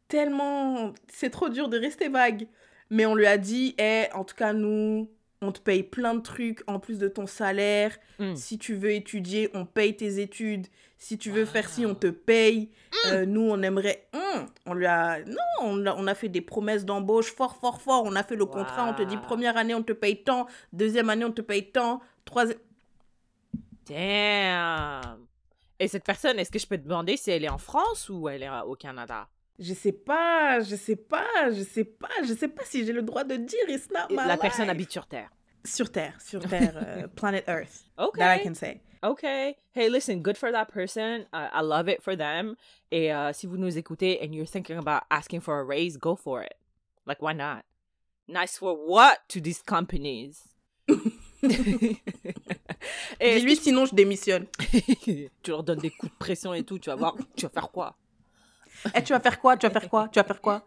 tellement. 0.07 0.93
C'est 1.11 1.29
trop 1.29 1.49
dur 1.49 1.69
de 1.69 1.77
rester 1.77 2.07
vague. 2.09 2.47
Mais 2.89 3.05
on 3.05 3.15
lui 3.15 3.25
a 3.25 3.37
dit, 3.37 3.75
eh, 3.79 4.05
en 4.13 4.23
tout 4.23 4.35
cas, 4.35 4.53
nous, 4.53 5.09
on 5.41 5.51
te 5.51 5.59
paye 5.59 5.83
plein 5.83 6.13
de 6.13 6.21
trucs 6.21 6.61
en 6.67 6.79
plus 6.79 6.99
de 6.99 7.07
ton 7.07 7.25
salaire. 7.25 7.97
Mm. 8.19 8.35
Si 8.35 8.57
tu 8.57 8.75
veux 8.75 8.91
étudier, 8.91 9.49
on 9.53 9.65
paye 9.65 9.95
tes 9.95 10.19
études. 10.19 10.67
Si 10.97 11.17
tu 11.17 11.31
veux 11.31 11.45
faire 11.45 11.67
ci, 11.67 11.85
on 11.85 11.95
te 11.95 12.07
paye. 12.07 12.69
Euh, 13.07 13.25
nous, 13.25 13.41
on 13.41 13.61
aimerait. 13.61 14.07
Hum, 14.13 14.45
on 14.65 14.73
lui 14.73 14.85
a. 14.85 15.19
Non, 15.25 15.35
on 15.61 15.85
a, 15.85 15.95
on 15.95 16.07
a 16.07 16.15
fait 16.15 16.29
des 16.29 16.39
promesses 16.39 16.85
d'embauche 16.85 17.33
fort, 17.33 17.57
fort, 17.57 17.81
fort. 17.81 18.03
On 18.05 18.15
a 18.15 18.23
fait 18.23 18.37
le 18.37 18.45
contrat. 18.45 18.87
On 18.89 18.93
te 18.93 19.01
dit 19.01 19.17
première 19.17 19.57
année, 19.57 19.73
on 19.73 19.83
te 19.83 19.91
paye 19.91 20.23
tant. 20.23 20.47
Deuxième 20.71 21.09
année, 21.09 21.25
on 21.25 21.31
te 21.31 21.41
paye 21.41 21.71
tant. 21.71 21.99
Troisième. 22.23 22.57
Damn. 23.87 25.27
Et 25.79 25.87
cette 25.87 26.03
personne, 26.03 26.39
est-ce 26.39 26.51
que 26.51 26.59
je 26.59 26.67
peux 26.67 26.77
te 26.77 26.83
demander 26.83 27.17
si 27.17 27.31
elle 27.31 27.43
est 27.43 27.49
en 27.49 27.57
France 27.57 28.09
ou 28.09 28.29
elle 28.29 28.43
est 28.43 28.49
euh, 28.49 28.61
au 28.63 28.75
Canada? 28.75 29.27
Je 29.59 29.73
sais 29.73 29.91
pas, 29.91 30.61
je 30.61 30.75
sais 30.75 30.95
pas, 30.95 31.51
je 31.51 31.61
sais 31.61 31.83
pas, 31.83 32.09
je 32.25 32.33
sais 32.33 32.47
pas 32.47 32.63
si 32.65 32.85
j'ai 32.85 32.93
le 32.93 33.01
droit 33.01 33.23
de 33.23 33.35
dire. 33.35 33.63
It's 33.67 33.89
not 33.91 34.07
my 34.09 34.27
La 34.27 34.37
personne 34.37 34.69
habite 34.69 34.91
sur 34.91 35.05
Terre. 35.05 35.29
Sur 35.65 35.91
Terre, 35.91 36.19
sur 36.21 36.41
Terre, 36.41 36.73
euh, 36.75 37.07
planet 37.15 37.47
Earth. 37.47 37.85
Ok. 37.97 38.17
That 38.17 38.35
I 38.37 38.43
can 38.43 38.55
say. 38.55 38.81
Okay. 39.03 39.57
Hey, 39.73 39.89
listen, 39.89 40.21
good 40.21 40.37
for 40.37 40.51
that 40.51 40.65
person. 40.65 41.25
Uh, 41.33 41.49
I 41.51 41.61
love 41.61 41.89
it 41.89 42.01
for 42.01 42.15
them. 42.15 42.55
Et 42.91 43.11
uh, 43.11 43.33
si 43.33 43.47
vous 43.47 43.57
nous 43.57 43.77
écoutez 43.77 44.19
and 44.21 44.33
you're 44.33 44.47
thinking 44.47 44.77
about 44.77 45.03
asking 45.11 45.41
for 45.41 45.59
a 45.59 45.63
raise, 45.63 45.97
go 45.97 46.15
for 46.15 46.41
it. 46.41 46.55
Like, 47.05 47.21
why 47.21 47.33
not? 47.33 47.65
Nice 48.27 48.57
for 48.57 48.73
what 48.73 49.19
to 49.29 49.41
these 49.41 49.61
companies? 49.61 50.47
et 53.19 53.35
Dis-lui 53.39 53.55
sinon 53.55 53.85
je 53.85 53.95
démissionne. 53.95 54.45
tu 55.03 55.29
leur 55.47 55.63
donnes 55.63 55.79
des 55.79 55.89
coups 55.91 56.11
de 56.11 56.17
pression 56.17 56.53
et 56.53 56.63
tout, 56.63 56.79
tu 56.79 56.89
vas 56.89 56.95
voir, 56.95 57.15
tu 57.35 57.45
vas 57.45 57.49
faire 57.51 57.69
quoi? 57.71 57.95
Eh, 58.95 59.03
tu 59.03 59.13
vas 59.13 59.19
faire 59.19 59.39
quoi? 59.39 59.55
Tu 59.57 59.67
vas 59.67 59.71
faire 59.73 59.89
quoi? 59.89 60.07
Tu 60.09 60.19
vas 60.19 60.23
faire 60.23 60.41
quoi? 60.41 60.65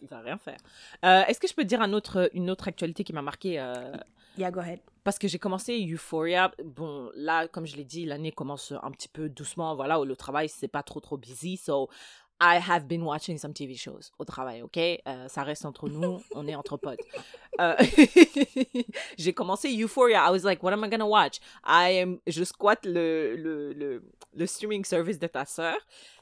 Il 0.00 0.08
va 0.08 0.20
rien 0.20 0.38
faire. 0.38 0.58
Euh, 1.04 1.22
Est-ce 1.26 1.38
que 1.38 1.46
je 1.46 1.54
peux 1.54 1.62
te 1.62 1.68
dire 1.68 1.80
un 1.80 1.92
autre, 1.92 2.28
une 2.34 2.50
autre 2.50 2.66
actualité 2.68 3.04
qui 3.04 3.12
m'a 3.12 3.22
marqué 3.22 3.60
euh, 3.60 3.92
Yeah, 4.36 4.50
go 4.50 4.60
ahead. 4.60 4.80
parce 5.04 5.18
que 5.18 5.28
j'ai 5.28 5.38
commencé 5.38 5.86
Euphoria. 5.92 6.50
Bon, 6.64 7.10
là, 7.14 7.46
comme 7.46 7.66
je 7.66 7.76
l'ai 7.76 7.84
dit, 7.84 8.04
l'année 8.06 8.32
commence 8.32 8.72
un 8.82 8.90
petit 8.90 9.08
peu 9.08 9.28
doucement. 9.28 9.76
Voilà, 9.76 10.00
où 10.00 10.04
le 10.04 10.16
travail, 10.16 10.48
c'est 10.48 10.68
pas 10.68 10.82
trop, 10.82 10.98
trop 11.00 11.16
busy. 11.18 11.56
So, 11.56 11.88
I 12.44 12.58
have 12.58 12.88
been 12.88 13.04
watching 13.04 13.38
some 13.38 13.52
TV 13.52 13.76
shows 13.76 14.10
au 14.18 14.24
travail, 14.24 14.62
ok? 14.62 14.76
Euh, 14.76 15.28
ça 15.28 15.44
reste 15.44 15.64
entre 15.64 15.88
nous, 15.88 16.20
on 16.34 16.48
est 16.48 16.56
entre 16.56 16.76
potes. 16.76 16.98
Euh, 17.60 17.76
j'ai 19.16 19.32
commencé 19.32 19.68
Euphoria. 19.80 20.26
I 20.26 20.30
was 20.32 20.42
like, 20.42 20.60
what 20.60 20.72
am 20.72 20.84
I 20.84 20.88
gonna 20.88 21.06
watch? 21.06 21.38
I 21.64 22.00
am, 22.00 22.18
je 22.26 22.42
squatte 22.42 22.84
le, 22.84 23.36
le, 23.36 23.72
le, 23.72 24.02
le 24.34 24.46
streaming 24.46 24.84
service 24.84 25.20
de 25.20 25.28
ta 25.28 25.44
sœur. 25.44 25.76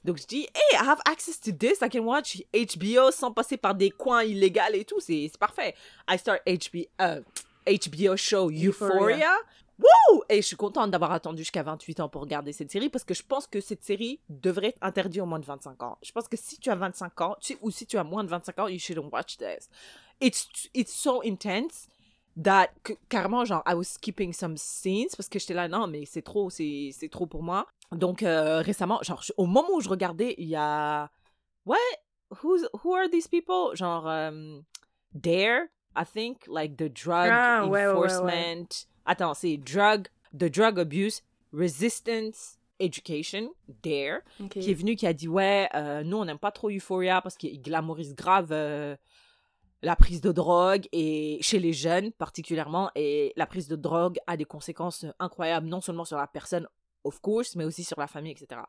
Donc, 0.04 0.18
je 0.18 0.26
dis, 0.26 0.42
hey, 0.54 0.74
I 0.74 0.87
have 0.87 1.00
access 1.06 1.40
to 1.40 1.52
this. 1.52 1.80
I 1.80 1.88
can 1.88 2.04
watch 2.04 2.42
HBO 2.52 3.11
sans 3.11 3.33
passer 3.33 3.56
par 3.56 3.74
des 3.74 3.90
coins 3.90 4.22
illégaux 4.22 4.61
et 4.74 4.85
tout. 4.85 5.00
C'est 5.00 5.26
c'est 5.33 5.38
parfait. 5.38 5.74
I 6.06 6.18
start 6.18 6.42
HBO, 6.46 6.85
euh, 7.00 7.22
HBO 7.66 8.16
show 8.16 8.50
Euphoria. 8.50 8.68
Euphoria. 8.68 9.37
Woo! 9.80 10.22
Et 10.28 10.42
je 10.42 10.46
suis 10.46 10.56
contente 10.56 10.90
d'avoir 10.90 11.12
attendu 11.12 11.38
jusqu'à 11.42 11.62
28 11.62 12.00
ans 12.00 12.08
pour 12.08 12.20
regarder 12.22 12.52
cette 12.52 12.70
série 12.70 12.88
parce 12.90 13.04
que 13.04 13.14
je 13.14 13.22
pense 13.22 13.46
que 13.46 13.60
cette 13.60 13.82
série 13.82 14.20
devrait 14.28 14.68
être 14.68 14.78
interdite 14.82 15.22
aux 15.22 15.26
moins 15.26 15.38
de 15.38 15.46
25 15.46 15.82
ans. 15.82 15.96
Je 16.02 16.12
pense 16.12 16.28
que 16.28 16.36
si 16.36 16.58
tu 16.58 16.70
as 16.70 16.74
25 16.76 17.20
ans, 17.22 17.36
tu- 17.40 17.56
ou 17.62 17.70
si 17.70 17.86
tu 17.86 17.96
as 17.96 18.04
moins 18.04 18.22
de 18.24 18.28
25 18.28 18.58
ans, 18.58 18.68
you 18.68 18.78
shouldn't 18.78 19.10
watch 19.12 19.38
this. 19.38 19.68
It's, 20.20 20.46
it's 20.74 20.92
so 20.94 21.22
intense 21.24 21.88
that, 22.42 22.68
que- 22.84 22.92
carrément, 23.08 23.44
genre, 23.46 23.62
I 23.66 23.74
was 23.74 23.84
skipping 23.84 24.32
some 24.34 24.56
scenes 24.56 25.14
parce 25.16 25.28
que 25.28 25.38
j'étais 25.38 25.54
là, 25.54 25.66
non, 25.68 25.86
mais 25.86 26.04
c'est 26.04 26.22
trop, 26.22 26.50
c'est 26.50 26.90
c'est 26.92 27.08
trop 27.08 27.26
pour 27.26 27.42
moi. 27.42 27.66
Donc, 27.92 28.22
euh, 28.22 28.60
récemment, 28.60 29.00
genre, 29.02 29.22
je- 29.22 29.32
au 29.38 29.46
moment 29.46 29.70
où 29.72 29.80
je 29.80 29.88
regardais, 29.88 30.34
il 30.38 30.48
y 30.48 30.56
a. 30.56 31.10
What? 31.64 31.78
Who's, 32.42 32.68
who 32.84 32.94
are 32.94 33.08
these 33.10 33.26
people? 33.26 33.74
Genre, 33.74 34.06
um, 34.06 34.62
Dare, 35.14 35.68
I 35.96 36.04
think, 36.04 36.46
like 36.46 36.76
the 36.76 36.88
drug 36.92 37.28
Ah, 37.32 37.66
ouais, 37.66 37.86
ouais, 37.86 37.92
ouais, 37.94 38.16
ouais. 38.24 38.56
Attends, 39.06 39.34
c'est 39.34 39.56
drug, 39.56 40.08
the 40.32 40.44
drug 40.44 40.78
abuse, 40.78 41.22
resistance 41.52 42.58
education, 42.80 43.52
Dare, 43.82 44.20
qui 44.50 44.70
est 44.70 44.74
venu, 44.74 44.96
qui 44.96 45.06
a 45.06 45.12
dit 45.12 45.28
ouais, 45.28 45.68
euh, 45.74 46.02
nous 46.02 46.16
on 46.16 46.24
n'aime 46.24 46.38
pas 46.38 46.50
trop 46.50 46.70
Euphoria 46.70 47.20
parce 47.20 47.36
qu'il 47.36 47.60
glamourise 47.60 48.14
grave 48.14 48.48
euh, 48.50 48.96
la 49.82 49.96
prise 49.96 50.20
de 50.20 50.32
drogue 50.32 50.88
et 50.92 51.38
chez 51.42 51.58
les 51.58 51.72
jeunes 51.72 52.12
particulièrement 52.12 52.90
et 52.94 53.32
la 53.36 53.46
prise 53.46 53.68
de 53.68 53.76
drogue 53.76 54.18
a 54.26 54.36
des 54.36 54.44
conséquences 54.44 55.04
incroyables 55.18 55.68
non 55.68 55.80
seulement 55.80 56.04
sur 56.04 56.16
la 56.16 56.26
personne 56.26 56.66
of 57.04 57.20
course 57.20 57.54
mais 57.54 57.64
aussi 57.64 57.84
sur 57.84 58.00
la 58.00 58.06
famille 58.06 58.32
etc. 58.32 58.62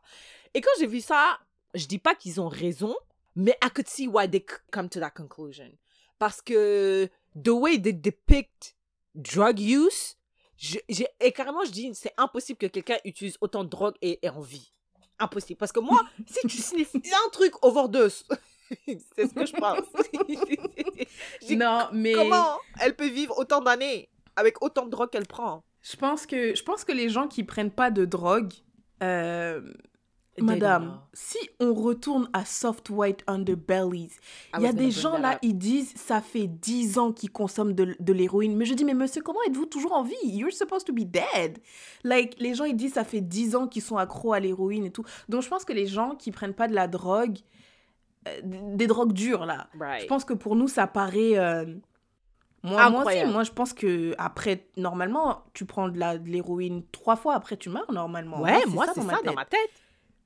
Et 0.54 0.62
quand 0.62 0.72
j'ai 0.80 0.88
vu 0.88 1.02
ça, 1.02 1.40
je 1.74 1.86
dis 1.86 2.00
pas 2.00 2.16
qu'ils 2.16 2.40
ont 2.40 2.50
raison, 2.50 2.96
mais 3.36 3.58
I 3.64 3.70
could 3.74 3.88
see 3.88 4.08
why 4.08 4.30
they 4.30 4.46
come 4.72 4.90
to 4.90 5.00
that 5.00 5.12
conclusion 5.12 5.72
parce 6.20 6.42
que 6.42 7.10
the 7.42 7.50
way 7.50 7.82
they 7.82 7.94
depict 7.94 8.76
drug 9.16 9.60
use 9.60 10.18
je- 10.62 11.04
et 11.20 11.32
carrément, 11.32 11.64
je 11.66 11.72
dis, 11.72 11.92
c'est 11.96 12.14
impossible 12.18 12.58
que 12.58 12.68
quelqu'un 12.68 12.98
utilise 13.06 13.38
autant 13.42 13.64
de 13.64 13.70
drogue 13.70 13.96
et 14.02 14.20
ait 14.26 14.30
en 14.30 14.42
vie. 14.42 14.72
Impossible. 15.20 15.58
Parce 15.58 15.72
que 15.72 15.80
moi, 15.80 16.02
si 16.28 16.48
tu 16.48 16.58
sniffes 16.58 16.96
un 16.96 17.30
truc 17.32 17.54
overdose, 17.66 18.24
c'est 18.88 19.28
ce 19.28 19.34
que 19.34 19.46
je 19.46 19.54
pense. 19.54 19.86
Je 21.48 21.56
Non, 21.56 21.88
mais 21.92 22.14
Comment 22.14 22.58
elle 22.80 22.96
peut 22.96 23.08
vivre 23.10 23.38
autant 23.38 23.62
d'années 23.62 24.10
avec 24.36 24.62
autant 24.64 24.86
de 24.86 24.92
drogue 24.92 25.10
qu'elle 25.10 25.28
prend? 25.28 25.64
Je 25.82 25.96
pense 25.96 26.26
que 26.26 26.56
je 26.56 26.64
pense 26.64 26.84
que 26.84 26.92
les 26.92 27.10
gens 27.10 27.28
qui 27.28 27.44
prennent 27.44 27.72
pas 27.72 27.90
de 27.92 28.06
drogue, 28.06 28.54
euh, 29.04 29.62
Madame, 30.40 31.02
si 31.14 31.38
on 31.60 31.74
retourne 31.74 32.30
à 32.32 32.46
soft 32.46 32.90
white 32.90 33.22
underbellies, 33.28 34.12
I 34.54 34.58
il 34.60 34.62
y 34.64 34.66
a 34.68 34.72
des 34.74 34.90
gens 34.92 35.18
là, 35.18 35.38
ils 35.42 35.58
disent 35.58 35.94
ça 35.96 36.22
fait 36.22 36.48
10 36.48 36.98
ans 36.98 37.12
qu'ils 37.12 37.32
consomment 37.32 37.74
de, 37.74 37.96
de 38.00 38.14
l'héroïne. 38.14 38.56
Mais 38.56 38.64
je 38.66 38.74
dis, 38.74 38.86
mais 38.86 38.94
monsieur, 38.94 39.22
comment 39.22 39.42
êtes-vous 39.48 39.66
toujours 39.66 39.92
en 39.94 40.04
vie? 40.04 40.16
You're 40.24 40.54
supposed 40.54 40.88
to 40.88 40.94
be 40.94 41.04
dead. 41.04 41.60
Like, 42.06 42.36
les 42.40 42.54
gens, 42.56 42.64
ils 42.64 42.76
disent 42.78 42.94
ça 42.94 43.04
fait 43.04 43.20
10 43.22 43.56
ans 43.58 43.68
qu'ils 43.68 43.82
sont 43.82 43.98
accros 43.98 44.32
à 44.34 44.40
l'héroïne 44.40 44.86
et 44.86 44.92
tout. 44.92 45.04
Donc, 45.28 45.42
je 45.42 45.50
pense 45.50 45.66
que 45.66 45.74
les 45.74 45.86
gens 45.86 46.16
qui 46.16 46.32
prennent 46.32 46.54
pas 46.54 46.68
de 46.70 46.74
la 46.76 46.88
drogue, 46.88 47.38
euh, 48.28 48.40
des 48.44 48.88
drogues 48.88 49.14
dures 49.14 49.46
là, 49.46 49.68
Right. 49.80 50.04
je 50.04 50.08
pense 50.08 50.24
que 50.24 50.34
pour 50.34 50.56
nous, 50.56 50.68
ça 50.70 50.88
paraît. 50.88 51.38
euh, 51.38 51.66
Moi, 52.64 52.90
moi 52.92 53.04
aussi, 53.06 53.16
moi 53.26 53.44
je 53.44 53.52
pense 53.52 53.74
que 53.74 54.14
après, 54.20 54.68
normalement, 54.78 55.44
tu 55.54 55.66
prends 55.66 55.90
de 55.90 56.00
l'héroïne 56.30 56.84
trois 56.92 57.16
fois, 57.16 57.34
après 57.34 57.58
tu 57.58 57.70
meurs 57.70 57.92
normalement. 57.92 58.40
Ouais, 58.42 58.64
moi, 58.68 58.86
c'est 58.94 59.02
ça 59.02 59.18
dans 59.26 59.34
ma 59.34 59.46
tête. 59.46 59.72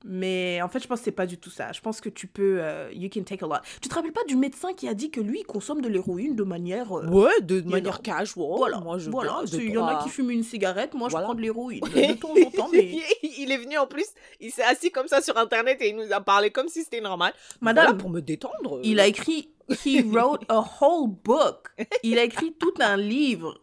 Mais 0.08 0.60
en 0.62 0.68
fait, 0.68 0.78
je 0.78 0.86
pense 0.86 1.00
que 1.00 1.04
c'est 1.06 1.10
pas 1.10 1.26
du 1.26 1.36
tout 1.36 1.50
ça. 1.50 1.72
Je 1.72 1.80
pense 1.80 2.00
que 2.00 2.08
tu 2.08 2.28
peux. 2.28 2.58
euh, 2.60 2.88
you 2.92 3.10
can 3.12 3.22
take 3.24 3.44
a 3.44 3.48
lot. 3.48 3.56
Tu 3.82 3.88
te 3.88 3.94
rappelles 3.94 4.12
pas 4.12 4.22
du 4.24 4.36
médecin 4.36 4.72
qui 4.72 4.86
a 4.88 4.94
dit 4.94 5.10
que 5.10 5.20
lui, 5.20 5.40
il 5.40 5.44
consomme 5.44 5.80
de 5.80 5.88
l'héroïne 5.88 6.36
de 6.36 6.44
manière. 6.44 6.92
euh, 6.96 7.06
Ouais, 7.08 7.40
de 7.42 7.60
manière 7.62 8.00
casual. 8.02 8.46
voilà, 8.56 8.78
Moi, 8.78 8.98
je 8.98 9.10
voilà. 9.10 9.40
Il 9.52 9.70
y 9.70 9.78
en 9.78 9.86
a 9.86 10.02
qui 10.04 10.08
fument 10.08 10.30
une 10.30 10.44
cigarette, 10.44 10.94
moi 10.94 11.08
Voilà. 11.08 11.24
je 11.24 11.26
prends 11.26 11.34
de 11.34 11.42
l'héroïne. 11.42 11.80
De 11.94 12.12
temps 12.14 12.34
en 12.46 12.50
temps, 12.50 12.68
mais. 12.72 12.98
il 13.22 13.50
est 13.50 13.56
venu 13.58 13.76
en 13.78 13.86
plus, 13.86 14.06
il 14.40 14.52
s'est 14.52 14.62
assis 14.62 14.90
comme 14.92 15.08
ça 15.08 15.20
sur 15.20 15.36
internet 15.36 15.78
et 15.80 15.88
il 15.88 15.96
nous 15.96 16.12
a 16.12 16.20
parlé 16.20 16.50
comme 16.50 16.68
si 16.68 16.84
c'était 16.84 17.00
normal. 17.00 17.32
Madame, 17.60 17.86
Voilà, 17.86 17.98
pour 17.98 18.10
me 18.10 18.20
détendre. 18.20 18.80
Il 18.84 19.00
a 19.00 19.06
écrit. 19.06 19.50
He 19.84 20.04
wrote 20.04 20.42
a 20.48 20.60
whole 20.80 21.10
book. 21.24 21.68
Il 22.04 22.18
a 22.20 22.22
écrit 22.22 22.52
tout 22.52 22.74
un 22.78 22.96
livre. 22.96 23.60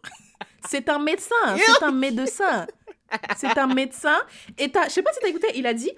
C'est 0.68 0.90
un 0.90 0.98
médecin. 0.98 1.34
C'est 1.56 1.82
un 1.82 1.92
médecin. 2.06 2.66
C'est 3.36 3.56
un 3.56 3.66
médecin. 3.68 4.16
Et 4.58 4.70
je 4.86 4.90
sais 4.90 5.02
pas 5.02 5.12
si 5.12 5.20
t'as 5.20 5.28
écouté, 5.28 5.46
il 5.54 5.66
a 5.66 5.72
dit. 5.72 5.90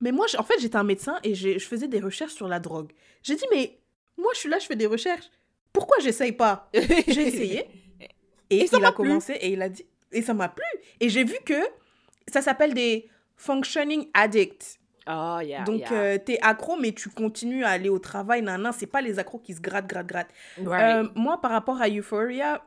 Mais 0.00 0.12
moi, 0.12 0.26
en 0.38 0.42
fait, 0.42 0.54
j'étais 0.60 0.76
un 0.76 0.84
médecin 0.84 1.18
et 1.24 1.34
je 1.34 1.58
faisais 1.58 1.88
des 1.88 2.00
recherches 2.00 2.34
sur 2.34 2.46
la 2.48 2.60
drogue. 2.60 2.92
J'ai 3.22 3.34
dit, 3.36 3.44
mais 3.52 3.78
moi, 4.16 4.30
je 4.34 4.40
suis 4.40 4.48
là, 4.48 4.58
je 4.58 4.66
fais 4.66 4.76
des 4.76 4.86
recherches. 4.86 5.26
Pourquoi 5.72 5.98
j'essaye 6.00 6.32
pas? 6.32 6.68
J'ai 6.74 7.28
essayé. 7.28 7.66
Et, 8.50 8.60
Et 8.62 8.66
ça 8.66 8.78
il 8.78 8.84
a 8.84 8.92
plu. 8.92 8.96
commencé 9.08 9.32
et 9.34 9.50
il 9.52 9.60
a 9.62 9.68
dit. 9.68 9.84
Et 10.12 10.22
ça 10.22 10.32
m'a 10.34 10.48
plu. 10.48 10.64
Et 11.00 11.08
j'ai 11.10 11.22
vu 11.24 11.36
que 11.44 11.60
ça 12.26 12.40
s'appelle 12.40 12.72
des 12.74 13.08
functioning 13.36 14.08
addicts. 14.14 14.78
Oh, 15.06 15.38
yeah, 15.42 15.64
Donc, 15.64 15.80
yeah. 15.80 15.92
euh, 15.92 16.18
t'es 16.18 16.38
accro, 16.42 16.76
mais 16.76 16.92
tu 16.92 17.08
continues 17.10 17.64
à 17.64 17.68
aller 17.70 17.88
au 17.90 17.98
travail. 17.98 18.42
Nan, 18.42 18.60
nan, 18.62 18.72
c'est 18.76 18.86
pas 18.86 19.00
les 19.02 19.18
accros 19.18 19.38
qui 19.38 19.54
se 19.54 19.60
grattent, 19.60 19.86
grattent, 19.86 20.06
grattent. 20.06 20.32
Right. 20.64 21.04
Euh, 21.04 21.08
moi, 21.14 21.40
par 21.40 21.50
rapport 21.50 21.80
à 21.80 21.88
Euphoria, 21.88 22.62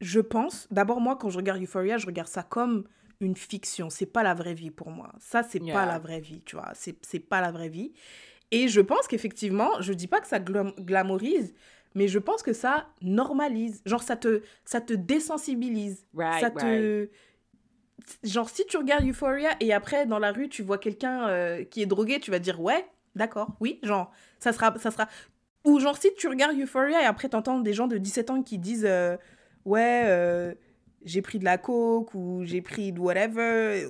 je 0.00 0.20
pense, 0.20 0.66
d'abord, 0.70 1.00
moi, 1.00 1.16
quand 1.16 1.30
je 1.30 1.36
regarde 1.38 1.62
Euphoria, 1.62 1.98
je 1.98 2.06
regarde 2.06 2.28
ça 2.28 2.42
comme 2.42 2.84
une 3.22 3.36
fiction. 3.36 3.88
C'est 3.90 4.06
pas 4.06 4.22
la 4.22 4.34
vraie 4.34 4.54
vie 4.54 4.70
pour 4.70 4.90
moi. 4.90 5.12
Ça, 5.18 5.42
c'est 5.42 5.62
Yeah. 5.62 5.74
pas 5.74 5.86
la 5.86 5.98
vraie 5.98 6.20
vie, 6.20 6.42
tu 6.44 6.56
vois. 6.56 6.70
C'est 6.74 6.96
c'est 7.04 7.18
pas 7.20 7.40
la 7.40 7.50
vraie 7.52 7.68
vie. 7.68 7.92
Et 8.50 8.68
je 8.68 8.80
pense 8.80 9.06
qu'effectivement, 9.08 9.70
je 9.80 9.92
dis 9.94 10.06
pas 10.08 10.20
que 10.20 10.26
ça 10.26 10.38
glam- 10.38 10.74
glamourise, 10.78 11.54
mais 11.94 12.06
je 12.08 12.18
pense 12.18 12.42
que 12.42 12.52
ça 12.52 12.86
normalise. 13.00 13.80
Genre, 13.86 14.02
ça 14.02 14.16
te, 14.16 14.42
ça 14.64 14.80
te 14.82 14.92
désensibilise. 14.92 16.04
Right, 16.14 16.40
ça 16.40 16.50
te. 16.50 17.08
Genre, 18.24 18.48
si 18.50 18.66
tu 18.66 18.76
regardes 18.76 19.06
Euphoria 19.08 19.50
et 19.60 19.72
après, 19.72 20.06
dans 20.06 20.18
la 20.18 20.32
rue, 20.32 20.48
tu 20.48 20.62
vois 20.62 20.78
quelqu'un 20.78 21.28
euh, 21.28 21.64
qui 21.64 21.82
est 21.82 21.86
drogué, 21.86 22.18
tu 22.20 22.30
vas 22.32 22.40
dire, 22.40 22.60
ouais, 22.60 22.84
d'accord, 23.14 23.56
oui, 23.60 23.78
genre, 23.84 24.10
ça 24.40 24.52
sera, 24.52 24.76
ça 24.78 24.90
sera. 24.90 25.08
Ou 25.64 25.78
genre, 25.78 25.96
si 25.96 26.12
tu 26.16 26.26
regardes 26.26 26.58
Euphoria 26.58 27.00
et 27.02 27.04
après, 27.06 27.28
t'entends 27.28 27.60
des 27.60 27.72
gens 27.72 27.86
de 27.86 27.96
17 27.98 28.30
ans 28.30 28.42
qui 28.42 28.58
disent, 28.58 28.84
euh, 28.84 29.16
ouais, 29.64 30.02
euh, 30.06 30.52
j'ai 31.04 31.22
pris 31.22 31.38
de 31.38 31.44
la 31.44 31.58
coke 31.58 32.14
ou 32.14 32.42
j'ai 32.44 32.62
pris 32.62 32.92
de 32.92 33.00
whatever. 33.00 33.86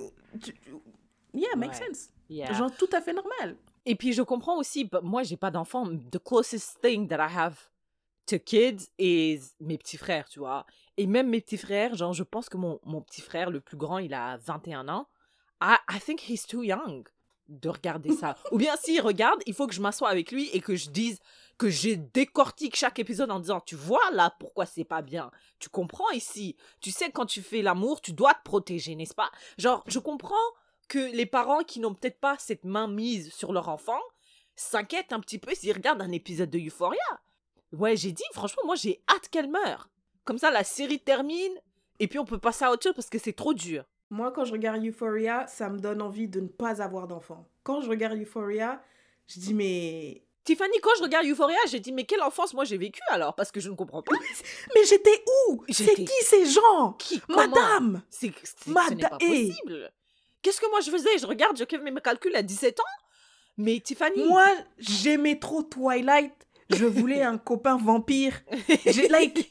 Yeah, 1.33 1.55
makes 1.55 1.79
Ouais. 1.79 1.87
sense. 1.87 2.09
Yeah. 2.29 2.53
Genre, 2.53 2.71
tout 2.77 2.89
à 2.91 3.01
fait 3.01 3.13
normal. 3.13 3.57
Et 3.85 3.95
puis 3.95 4.13
je 4.13 4.21
comprends 4.21 4.57
aussi, 4.57 4.85
bah, 4.85 5.01
moi 5.03 5.23
j'ai 5.23 5.37
pas 5.37 5.51
d'enfants. 5.51 5.85
The 6.11 6.19
closest 6.19 6.79
thing 6.81 7.07
that 7.09 7.17
I 7.17 7.29
have 7.35 7.69
to 8.27 8.39
kids 8.39 8.87
is 8.97 9.39
mes 9.59 9.77
petits 9.77 9.97
frères, 9.97 10.29
tu 10.29 10.39
vois. 10.39 10.65
Et 10.97 11.05
même 11.05 11.29
mes 11.29 11.41
petits 11.41 11.57
frères, 11.57 11.95
genre 11.95 12.13
je 12.13 12.23
pense 12.23 12.47
que 12.49 12.57
mon, 12.57 12.79
mon 12.85 13.01
petit 13.01 13.21
frère, 13.21 13.49
le 13.51 13.59
plus 13.59 13.75
grand, 13.77 13.97
il 13.97 14.13
a 14.13 14.37
21 14.37 14.87
ans. 14.87 15.07
I, 15.61 15.75
I 15.91 15.99
think 15.99 16.21
he's 16.29 16.45
too 16.47 16.63
young 16.63 17.07
de 17.49 17.69
regarder 17.69 18.13
ça. 18.13 18.37
Ou 18.51 18.57
bien 18.57 18.75
s'il 18.77 19.01
regarde, 19.01 19.41
il 19.45 19.53
faut 19.53 19.67
que 19.67 19.73
je 19.73 19.81
m'assoie 19.81 20.09
avec 20.09 20.31
lui 20.31 20.49
et 20.53 20.61
que 20.61 20.75
je 20.75 20.89
dise 20.89 21.19
que 21.57 21.69
je 21.69 21.91
décortique 21.91 22.75
chaque 22.75 22.99
épisode 22.99 23.31
en 23.31 23.39
disant 23.39 23.61
tu 23.61 23.75
vois 23.75 24.11
là 24.11 24.35
pourquoi 24.39 24.65
c'est 24.65 24.83
pas 24.83 25.01
bien. 25.01 25.31
Tu 25.59 25.69
comprends 25.69 26.09
ici. 26.11 26.55
Tu 26.81 26.91
sais 26.91 27.11
quand 27.11 27.25
tu 27.25 27.41
fais 27.41 27.61
l'amour, 27.61 28.01
tu 28.01 28.13
dois 28.13 28.33
te 28.33 28.43
protéger, 28.43 28.95
n'est-ce 28.95 29.15
pas? 29.15 29.31
Genre 29.57 29.83
je 29.87 29.99
comprends 29.99 30.35
que 30.87 31.11
les 31.15 31.25
parents 31.25 31.63
qui 31.63 31.79
n'ont 31.79 31.93
peut-être 31.93 32.19
pas 32.19 32.37
cette 32.39 32.65
main 32.65 32.87
mise 32.87 33.33
sur 33.33 33.53
leur 33.53 33.69
enfant 33.69 34.01
s'inquiètent 34.55 35.13
un 35.13 35.19
petit 35.19 35.39
peu 35.39 35.55
s'ils 35.55 35.73
regardent 35.73 36.01
un 36.01 36.11
épisode 36.11 36.49
de 36.49 36.59
Euphoria. 36.59 36.99
Ouais, 37.71 37.95
j'ai 37.97 38.11
dit, 38.11 38.23
franchement, 38.33 38.63
moi 38.65 38.75
j'ai 38.75 39.01
hâte 39.09 39.29
qu'elle 39.29 39.49
meure. 39.49 39.89
Comme 40.25 40.37
ça, 40.37 40.51
la 40.51 40.63
série 40.63 40.99
termine 40.99 41.53
et 41.99 42.07
puis 42.07 42.19
on 42.19 42.25
peut 42.25 42.37
passer 42.37 42.65
à 42.65 42.71
autre 42.71 42.83
chose 42.83 42.93
parce 42.95 43.09
que 43.09 43.19
c'est 43.19 43.33
trop 43.33 43.53
dur. 43.53 43.85
Moi, 44.09 44.31
quand 44.31 44.45
je 44.45 44.51
regarde 44.51 44.85
Euphoria, 44.85 45.47
ça 45.47 45.69
me 45.69 45.79
donne 45.79 46.01
envie 46.01 46.27
de 46.27 46.39
ne 46.39 46.47
pas 46.47 46.81
avoir 46.81 47.07
d'enfant. 47.07 47.47
Quand 47.63 47.81
je 47.81 47.89
regarde 47.89 48.19
Euphoria, 48.19 48.83
je 49.27 49.39
dis, 49.39 49.53
mais 49.53 50.23
Tiffany, 50.43 50.77
quand 50.81 50.89
je 50.97 51.03
regarde 51.03 51.25
Euphoria, 51.25 51.57
j'ai 51.69 51.79
dit, 51.79 51.91
mais 51.93 52.03
quelle 52.03 52.21
enfance 52.21 52.53
moi 52.53 52.65
j'ai 52.65 52.77
vécu 52.77 52.99
alors 53.09 53.33
Parce 53.33 53.49
que 53.51 53.59
je 53.61 53.69
ne 53.69 53.75
comprends 53.75 54.01
pas. 54.03 54.15
Mais 54.75 54.83
j'étais 54.85 55.23
où? 55.47 55.63
C'est 55.69 55.95
qui 55.95 56.11
ces 56.23 56.45
gens? 56.47 56.93
Qui? 56.99 57.21
Comment? 57.21 57.47
Madame 57.47 58.03
C'est 58.09 58.33
c'est- 58.43 58.65
ce 58.65 58.69
Mada- 58.69 58.95
n'est 58.95 59.01
pas 59.03 59.17
possible. 59.17 59.91
Qu'est-ce 60.41 60.59
que 60.59 60.69
moi 60.69 60.81
je 60.81 60.91
faisais? 60.91 61.17
Je 61.17 61.25
regarde, 61.25 61.57
je 61.57 61.63
fais 61.63 61.77
mes 61.77 61.93
calculs 62.01 62.35
à 62.35 62.41
17 62.41 62.77
ans. 62.81 62.83
Mais 63.57 63.79
Tiffany? 63.79 64.25
Moi, 64.25 64.45
j'aimais 64.79 65.39
trop 65.39 65.63
Twilight. 65.63 66.33
Je 66.69 66.85
voulais 66.85 67.21
un 67.21 67.37
copain 67.37 67.77
vampire. 67.77 68.41
J'ai 68.85 69.07
like. 69.07 69.49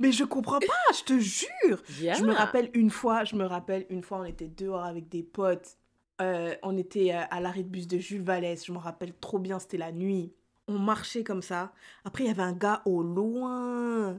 Mais 0.00 0.10
je 0.12 0.24
comprends 0.24 0.58
pas, 0.58 0.92
je 0.96 1.02
te 1.04 1.18
jure. 1.18 1.82
Yeah. 2.00 2.14
Je 2.14 2.24
me 2.24 2.32
rappelle 2.32 2.70
une 2.74 2.90
fois, 2.90 3.24
je 3.24 3.36
me 3.36 3.44
rappelle 3.44 3.86
une 3.90 4.02
fois, 4.02 4.18
on 4.18 4.24
était 4.24 4.48
dehors 4.48 4.84
avec 4.84 5.08
des 5.08 5.22
potes. 5.22 5.76
Euh, 6.20 6.54
on 6.62 6.76
était 6.76 7.10
à 7.10 7.40
l'arrêt 7.40 7.62
de 7.62 7.68
bus 7.68 7.88
de 7.88 7.98
Jules 7.98 8.22
Vallès. 8.22 8.64
Je 8.64 8.72
me 8.72 8.78
rappelle 8.78 9.12
trop 9.14 9.38
bien, 9.38 9.58
c'était 9.58 9.78
la 9.78 9.92
nuit. 9.92 10.32
On 10.68 10.78
marchait 10.78 11.24
comme 11.24 11.42
ça. 11.42 11.72
Après, 12.04 12.24
il 12.24 12.28
y 12.28 12.30
avait 12.30 12.42
un 12.42 12.52
gars 12.52 12.82
au 12.84 13.02
loin. 13.02 14.18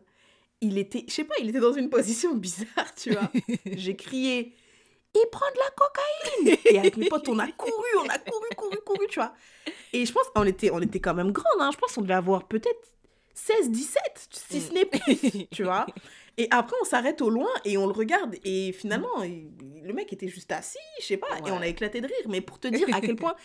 Il 0.62 0.78
était, 0.78 1.06
je 1.08 1.14
sais 1.14 1.24
pas, 1.24 1.36
il 1.40 1.50
était 1.50 1.60
dans 1.60 1.74
une 1.74 1.90
position 1.90 2.36
bizarre, 2.36 2.94
tu 2.96 3.12
vois. 3.12 3.30
J'ai 3.66 3.96
crié, 3.96 4.54
il 5.14 5.26
prend 5.32 5.46
de 5.52 5.60
la 5.60 5.72
cocaïne. 5.76 6.60
Et 6.70 6.80
avec 6.80 6.98
mes 6.98 7.08
potes, 7.08 7.28
on 7.30 7.40
a 7.40 7.48
couru, 7.52 7.72
on 8.04 8.08
a 8.08 8.18
couru, 8.20 8.48
couru, 8.56 8.78
couru, 8.86 9.08
tu 9.10 9.20
vois. 9.20 9.34
Et 9.94 10.06
je 10.06 10.12
pense 10.12 10.28
qu'on 10.34 10.44
était, 10.44 10.70
on 10.72 10.82
était 10.82 11.00
quand 11.00 11.14
même 11.14 11.32
grandes, 11.32 11.62
hein. 11.62 11.72
Je 11.72 11.78
pense 11.78 11.94
qu'on 11.94 12.02
devait 12.02 12.14
avoir 12.14 12.48
peut-être 12.48 12.94
16, 13.34 13.70
17, 13.72 14.02
si 14.32 14.62
ce 14.62 14.74
n'est 14.74 14.86
plus, 14.86 15.48
tu 15.52 15.64
vois. 15.64 15.86
Et 16.38 16.48
après, 16.52 16.76
on 16.82 16.86
s'arrête 16.86 17.22
au 17.22 17.30
loin 17.30 17.50
et 17.64 17.78
on 17.78 17.86
le 17.88 17.94
regarde. 17.94 18.36
Et 18.44 18.72
finalement, 18.74 19.24
il- 19.24 19.50
le 19.84 19.94
mec 19.94 20.12
était 20.12 20.28
juste 20.28 20.52
assis, 20.52 20.78
je 21.00 21.06
sais 21.06 21.18
pas, 21.18 21.28
et 21.46 21.52
on 21.52 21.60
a 21.62 21.68
éclaté 21.68 22.02
de 22.02 22.08
rire. 22.08 22.28
Mais 22.30 22.42
pour 22.42 22.60
te 22.60 22.68
dire 22.88 22.88
à 22.94 23.02
quel 23.02 23.16
point 23.16 23.36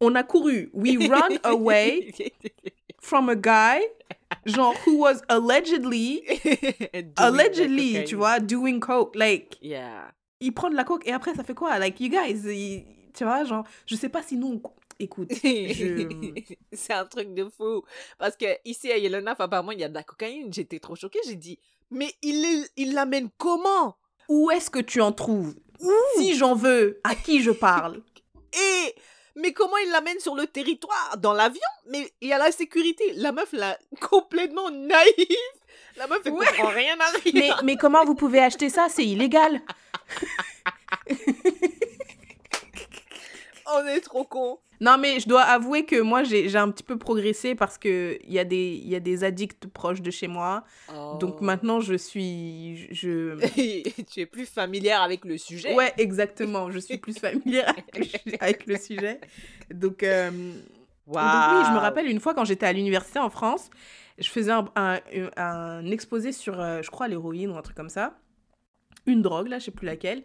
on 0.00 0.14
a 0.14 0.22
couru. 0.22 0.70
We 0.72 0.96
run 1.08 1.36
away 1.44 2.12
from 3.00 3.28
a 3.28 3.34
guy, 3.36 3.80
genre, 4.46 4.74
who 4.86 4.98
was 5.00 5.20
allegedly, 5.28 6.22
allegedly, 7.16 8.04
tu 8.04 8.16
vois, 8.16 8.40
doing 8.40 8.80
coke. 8.80 9.14
Like, 9.16 9.58
Yeah. 9.60 10.10
il 10.40 10.52
prend 10.52 10.70
de 10.70 10.76
la 10.76 10.84
coke 10.84 11.06
et 11.06 11.12
après, 11.12 11.34
ça 11.34 11.44
fait 11.44 11.54
quoi? 11.54 11.78
Like, 11.78 12.00
you 12.00 12.08
guys, 12.08 12.40
il- 12.46 12.84
tu 13.12 13.24
vois, 13.24 13.44
genre, 13.44 13.64
je 13.86 13.96
sais 13.96 14.08
pas 14.08 14.22
si 14.22 14.36
nous, 14.36 14.60
on- 14.64 14.70
écoute, 14.98 15.32
je... 15.42 16.32
c'est 16.72 16.92
un 16.92 17.04
truc 17.06 17.34
de 17.34 17.44
fou. 17.48 17.82
Parce 18.18 18.36
que 18.36 18.46
ici 18.64 18.90
à 18.92 18.98
Yellowknife, 18.98 19.40
apparemment, 19.40 19.72
il 19.72 19.80
y 19.80 19.84
a 19.84 19.88
de 19.88 19.94
la 19.94 20.02
cocaïne. 20.02 20.52
J'étais 20.52 20.78
trop 20.78 20.94
choquée. 20.94 21.20
J'ai 21.26 21.36
dit, 21.36 21.58
mais 21.90 22.14
il 22.22 22.66
l'amène 22.94 23.28
comment? 23.38 23.96
Où 24.28 24.50
est-ce 24.50 24.70
que 24.70 24.78
tu 24.78 25.00
en 25.00 25.12
trouves? 25.12 25.54
Si 26.16 26.34
j'en 26.36 26.54
veux, 26.54 27.00
à 27.04 27.14
qui 27.14 27.42
je 27.42 27.50
parle? 27.50 28.02
Et 28.52 28.94
mais 29.36 29.52
comment 29.52 29.76
il 29.78 29.90
l'amène 29.90 30.18
sur 30.20 30.34
le 30.34 30.46
territoire? 30.46 31.16
Dans 31.18 31.32
l'avion? 31.32 31.60
Mais 31.88 32.12
il 32.20 32.28
y 32.28 32.32
a 32.32 32.38
la 32.38 32.52
sécurité. 32.52 33.12
La 33.14 33.32
meuf, 33.32 33.52
là, 33.52 33.78
complètement 34.00 34.70
naïve. 34.70 35.26
La 35.96 36.06
meuf, 36.06 36.20
elle 36.24 36.32
Ouais. 36.32 36.46
comprend 36.46 36.68
rien 36.68 36.96
à 37.00 37.06
rien. 37.10 37.32
Mais, 37.34 37.50
mais 37.64 37.76
comment 37.76 38.04
vous 38.04 38.14
pouvez 38.14 38.40
acheter 38.40 38.68
ça? 38.68 38.88
C'est 38.88 39.04
illégal. 39.06 39.60
On 43.72 43.86
est 43.86 44.00
trop 44.00 44.24
cons. 44.24 44.58
Non, 44.80 44.96
mais 44.98 45.20
je 45.20 45.28
dois 45.28 45.42
avouer 45.42 45.84
que 45.84 46.00
moi, 46.00 46.22
j'ai 46.24 46.56
un 46.56 46.70
petit 46.70 46.82
peu 46.82 46.96
progressé 46.96 47.54
parce 47.54 47.76
qu'il 47.76 48.18
y, 48.26 48.38
a 48.38 48.44
des- 48.44 48.76
y 48.82 48.94
a 48.96 49.00
des 49.00 49.24
addicts 49.24 49.66
proches 49.66 50.00
de 50.00 50.10
chez 50.10 50.26
moi. 50.26 50.64
Oh. 50.94 51.18
Donc 51.20 51.42
maintenant, 51.42 51.80
je 51.80 51.94
suis... 51.94 52.88
Je... 52.90 53.36
tu 54.10 54.20
es 54.20 54.26
plus 54.26 54.46
familière 54.46 55.02
avec 55.02 55.24
le 55.26 55.36
sujet. 55.36 55.74
Ouais, 55.74 55.92
exactement. 55.98 56.70
Je 56.70 56.78
suis 56.78 56.96
plus 56.96 57.18
familière 57.18 57.68
avec 57.68 57.96
le, 57.98 58.04
su- 58.04 58.36
avec 58.40 58.66
le 58.66 58.76
sujet. 58.78 59.20
Donc, 59.70 60.02
euh, 60.02 60.30
donc 60.30 61.16
oui, 61.60 61.64
je 61.66 61.72
me 61.72 61.78
rappelle 61.78 62.06
une 62.06 62.20
fois 62.20 62.32
quand 62.34 62.44
j'étais 62.46 62.66
à 62.66 62.72
l'université 62.72 63.18
en 63.18 63.28
France, 63.30 63.68
je 64.18 64.28
faisais 64.30 64.52
un, 64.52 64.64
un- 64.76 65.00
un 65.36 65.86
exposé 65.90 66.32
sur, 66.32 66.58
euh, 66.58 66.80
je 66.82 66.90
crois, 66.90 67.06
l'héroïne 67.08 67.50
ou 67.50 67.56
un 67.56 67.62
truc 67.62 67.76
comme 67.76 67.90
ça. 67.90 68.14
Une 69.06 69.20
drogue, 69.22 69.48
là, 69.48 69.58
je 69.58 69.66
sais 69.66 69.70
plus 69.70 69.86
laquelle. 69.86 70.22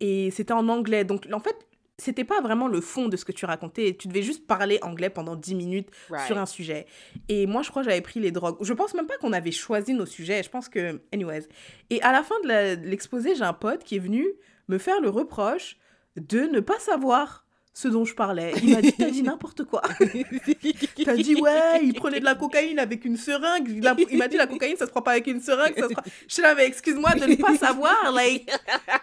Et 0.00 0.30
c'était 0.32 0.52
en 0.54 0.68
anglais. 0.68 1.04
Donc, 1.04 1.26
en 1.32 1.38
fait, 1.40 1.56
c'était 1.98 2.24
pas 2.24 2.40
vraiment 2.40 2.68
le 2.68 2.80
fond 2.80 3.08
de 3.08 3.16
ce 3.16 3.24
que 3.24 3.32
tu 3.32 3.44
racontais. 3.44 3.94
Tu 3.98 4.08
devais 4.08 4.22
juste 4.22 4.46
parler 4.46 4.78
anglais 4.82 5.10
pendant 5.10 5.36
10 5.36 5.54
minutes 5.54 5.88
Right. 6.10 6.26
sur 6.26 6.38
un 6.38 6.46
sujet. 6.46 6.86
Et 7.28 7.46
moi, 7.46 7.62
je 7.62 7.70
crois 7.70 7.82
que 7.82 7.88
j'avais 7.90 8.00
pris 8.00 8.18
les 8.20 8.30
drogues. 8.32 8.56
Je 8.60 8.72
pense 8.72 8.94
même 8.94 9.06
pas 9.06 9.18
qu'on 9.18 9.32
avait 9.32 9.52
choisi 9.52 9.92
nos 9.94 10.06
sujets. 10.06 10.42
Je 10.42 10.50
pense 10.50 10.68
que. 10.68 11.00
Anyways. 11.12 11.46
Et 11.90 12.00
à 12.02 12.10
la 12.12 12.22
fin 12.22 12.34
de 12.42 12.76
l'exposé, 12.86 13.34
j'ai 13.34 13.44
un 13.44 13.52
pote 13.52 13.84
qui 13.84 13.96
est 13.96 14.00
venu 14.00 14.26
me 14.68 14.78
faire 14.78 15.00
le 15.00 15.10
reproche 15.10 15.76
de 16.16 16.40
ne 16.40 16.60
pas 16.60 16.78
savoir 16.78 17.46
ce 17.74 17.88
dont 17.88 18.04
je 18.04 18.14
parlais. 18.14 18.52
Il 18.62 18.74
m'a 18.74 18.82
dit 18.82 18.92
T'as 18.92 19.10
dit 19.10 19.22
n'importe 19.24 19.64
quoi. 19.64 19.82
T'as 21.04 21.16
dit 21.16 21.34
Ouais, 21.36 21.80
il 21.82 21.94
prenait 21.94 22.20
de 22.20 22.24
la 22.24 22.34
cocaïne 22.34 22.78
avec 22.78 23.04
une 23.04 23.16
seringue. 23.16 23.68
Il, 23.68 23.86
a- 23.86 23.96
il 24.10 24.18
m'a 24.18 24.28
dit 24.28 24.36
La 24.36 24.46
cocaïne, 24.46 24.76
ça 24.76 24.86
se 24.86 24.90
prend 24.90 25.02
pas 25.02 25.12
avec 25.12 25.26
une 25.26 25.40
seringue. 25.40 25.74
Ça 25.78 25.88
se 25.88 25.92
prend... 25.94 26.02
Je 26.28 26.32
suis 26.34 26.42
là, 26.42 26.54
mais 26.54 26.66
excuse-moi 26.66 27.14
de 27.14 27.24
ne 27.26 27.36
pas 27.36 27.56
savoir. 27.56 28.12
Like, 28.12 28.50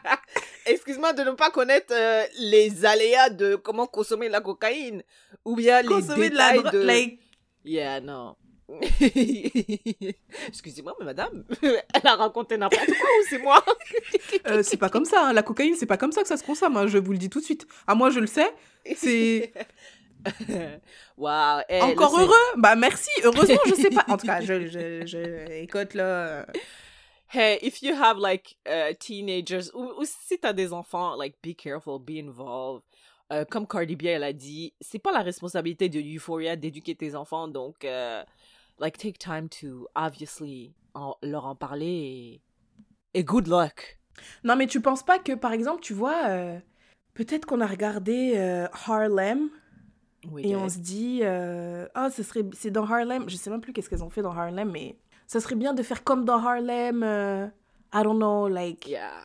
Excuse-moi 0.65 1.13
de 1.13 1.23
ne 1.23 1.31
pas 1.31 1.49
connaître 1.49 1.93
euh, 1.95 2.23
les 2.39 2.85
aléas 2.85 3.29
de 3.29 3.55
comment 3.55 3.87
consommer 3.87 4.29
la 4.29 4.41
cocaïne 4.41 5.01
ou 5.45 5.55
bien 5.55 5.81
les 5.81 5.87
consommer 5.87 6.29
de 6.29 6.35
la 6.35 6.49
détails 6.51 6.63
drogue. 6.63 6.73
de... 6.81 6.85
Like, 6.85 7.19
Yeah, 7.65 7.99
non. 8.01 8.35
Excusez-moi, 10.47 10.95
mais 10.99 11.05
madame, 11.05 11.43
elle 11.63 12.07
a 12.07 12.15
raconté 12.15 12.57
n'importe 12.57 12.85
quoi 12.85 13.09
ou 13.19 13.23
c'est 13.29 13.39
moi? 13.39 13.63
Euh, 14.47 14.63
c'est 14.63 14.77
pas 14.77 14.89
comme 14.89 15.05
ça, 15.05 15.27
hein. 15.27 15.33
la 15.33 15.43
cocaïne, 15.43 15.75
c'est 15.75 15.85
pas 15.85 15.97
comme 15.97 16.11
ça 16.11 16.21
que 16.21 16.27
ça 16.27 16.37
se 16.37 16.43
consomme, 16.43 16.77
hein, 16.77 16.87
je 16.87 16.97
vous 16.97 17.11
le 17.11 17.17
dis 17.17 17.29
tout 17.29 17.39
de 17.39 17.45
suite. 17.45 17.67
Ah, 17.87 17.95
moi, 17.95 18.09
je 18.09 18.19
le 18.19 18.27
sais, 18.27 18.53
c'est 18.95 19.53
Waouh. 21.17 21.61
eh, 21.69 21.81
encore 21.81 22.19
heureux? 22.19 22.35
Bah, 22.57 22.75
merci, 22.75 23.09
heureusement, 23.23 23.59
je 23.67 23.75
sais 23.75 23.89
pas. 23.89 24.05
En 24.07 24.17
tout 24.17 24.27
cas, 24.27 24.41
je, 24.41 24.67
je, 24.67 25.05
je... 25.05 25.51
écoute, 25.61 25.93
là... 25.93 26.03
euh, 26.03 26.45
Hey, 27.31 27.59
if 27.61 27.83
you 27.83 27.93
have 27.93 28.17
like 28.17 28.57
uh, 28.67 28.95
teenagers 28.99 29.69
ou, 29.75 29.83
ou 29.99 30.03
si 30.03 30.39
t'as 30.39 30.51
des 30.51 30.73
enfants, 30.73 31.15
like 31.15 31.35
be 31.43 31.53
careful, 31.55 31.99
be 31.99 32.17
involved. 32.17 32.81
Euh, 33.31 33.45
comme 33.45 33.67
Cardi 33.67 33.95
B 33.95 34.05
elle 34.05 34.23
a 34.23 34.33
dit, 34.33 34.73
c'est 34.81 34.97
pas 34.97 35.11
la 35.11 35.19
responsabilité 35.21 35.89
de 35.89 35.99
Euphoria 35.99 36.55
d'éduquer 36.55 36.95
tes 36.95 37.13
enfants, 37.13 37.47
donc 37.47 37.85
euh, 37.85 38.23
like 38.79 38.97
take 38.97 39.17
time 39.17 39.49
to 39.49 39.87
obviously 39.95 40.73
en- 40.93 41.15
leur 41.21 41.45
en 41.45 41.55
parler 41.55 42.41
et, 43.13 43.19
et 43.19 43.23
good 43.23 43.47
luck. 43.47 43.99
Non, 44.43 44.55
mais 44.55 44.67
tu 44.67 44.81
penses 44.81 45.03
pas 45.03 45.19
que, 45.19 45.33
par 45.33 45.53
exemple, 45.53 45.81
tu 45.81 45.93
vois, 45.93 46.27
euh, 46.27 46.59
peut-être 47.13 47.45
qu'on 47.45 47.61
a 47.61 47.67
regardé 47.67 48.33
euh, 48.35 48.67
Harlem 48.87 49.49
Oui, 50.29 50.45
et 50.45 50.55
on 50.55 50.67
se 50.67 50.79
dit, 50.79 51.21
euh, 51.23 51.87
ah, 51.93 52.09
ce 52.09 52.23
serait... 52.23 52.43
c'est 52.53 52.71
dans 52.71 52.83
Harlem, 52.83 53.29
je 53.29 53.37
sais 53.37 53.49
même 53.49 53.61
plus 53.61 53.71
qu'est-ce 53.71 53.89
qu'elles 53.89 54.03
ont 54.03 54.09
fait 54.09 54.21
dans 54.21 54.35
Harlem, 54.35 54.69
mais 54.71 54.97
ça 55.27 55.39
serait 55.39 55.55
bien 55.55 55.73
de 55.73 55.83
faire 55.83 56.03
comme 56.03 56.25
dans 56.25 56.37
Harlem, 56.37 57.03
euh, 57.03 57.47
I 57.93 58.03
don't 58.03 58.17
know, 58.17 58.47
like... 58.47 58.87
yeah, 58.87 59.23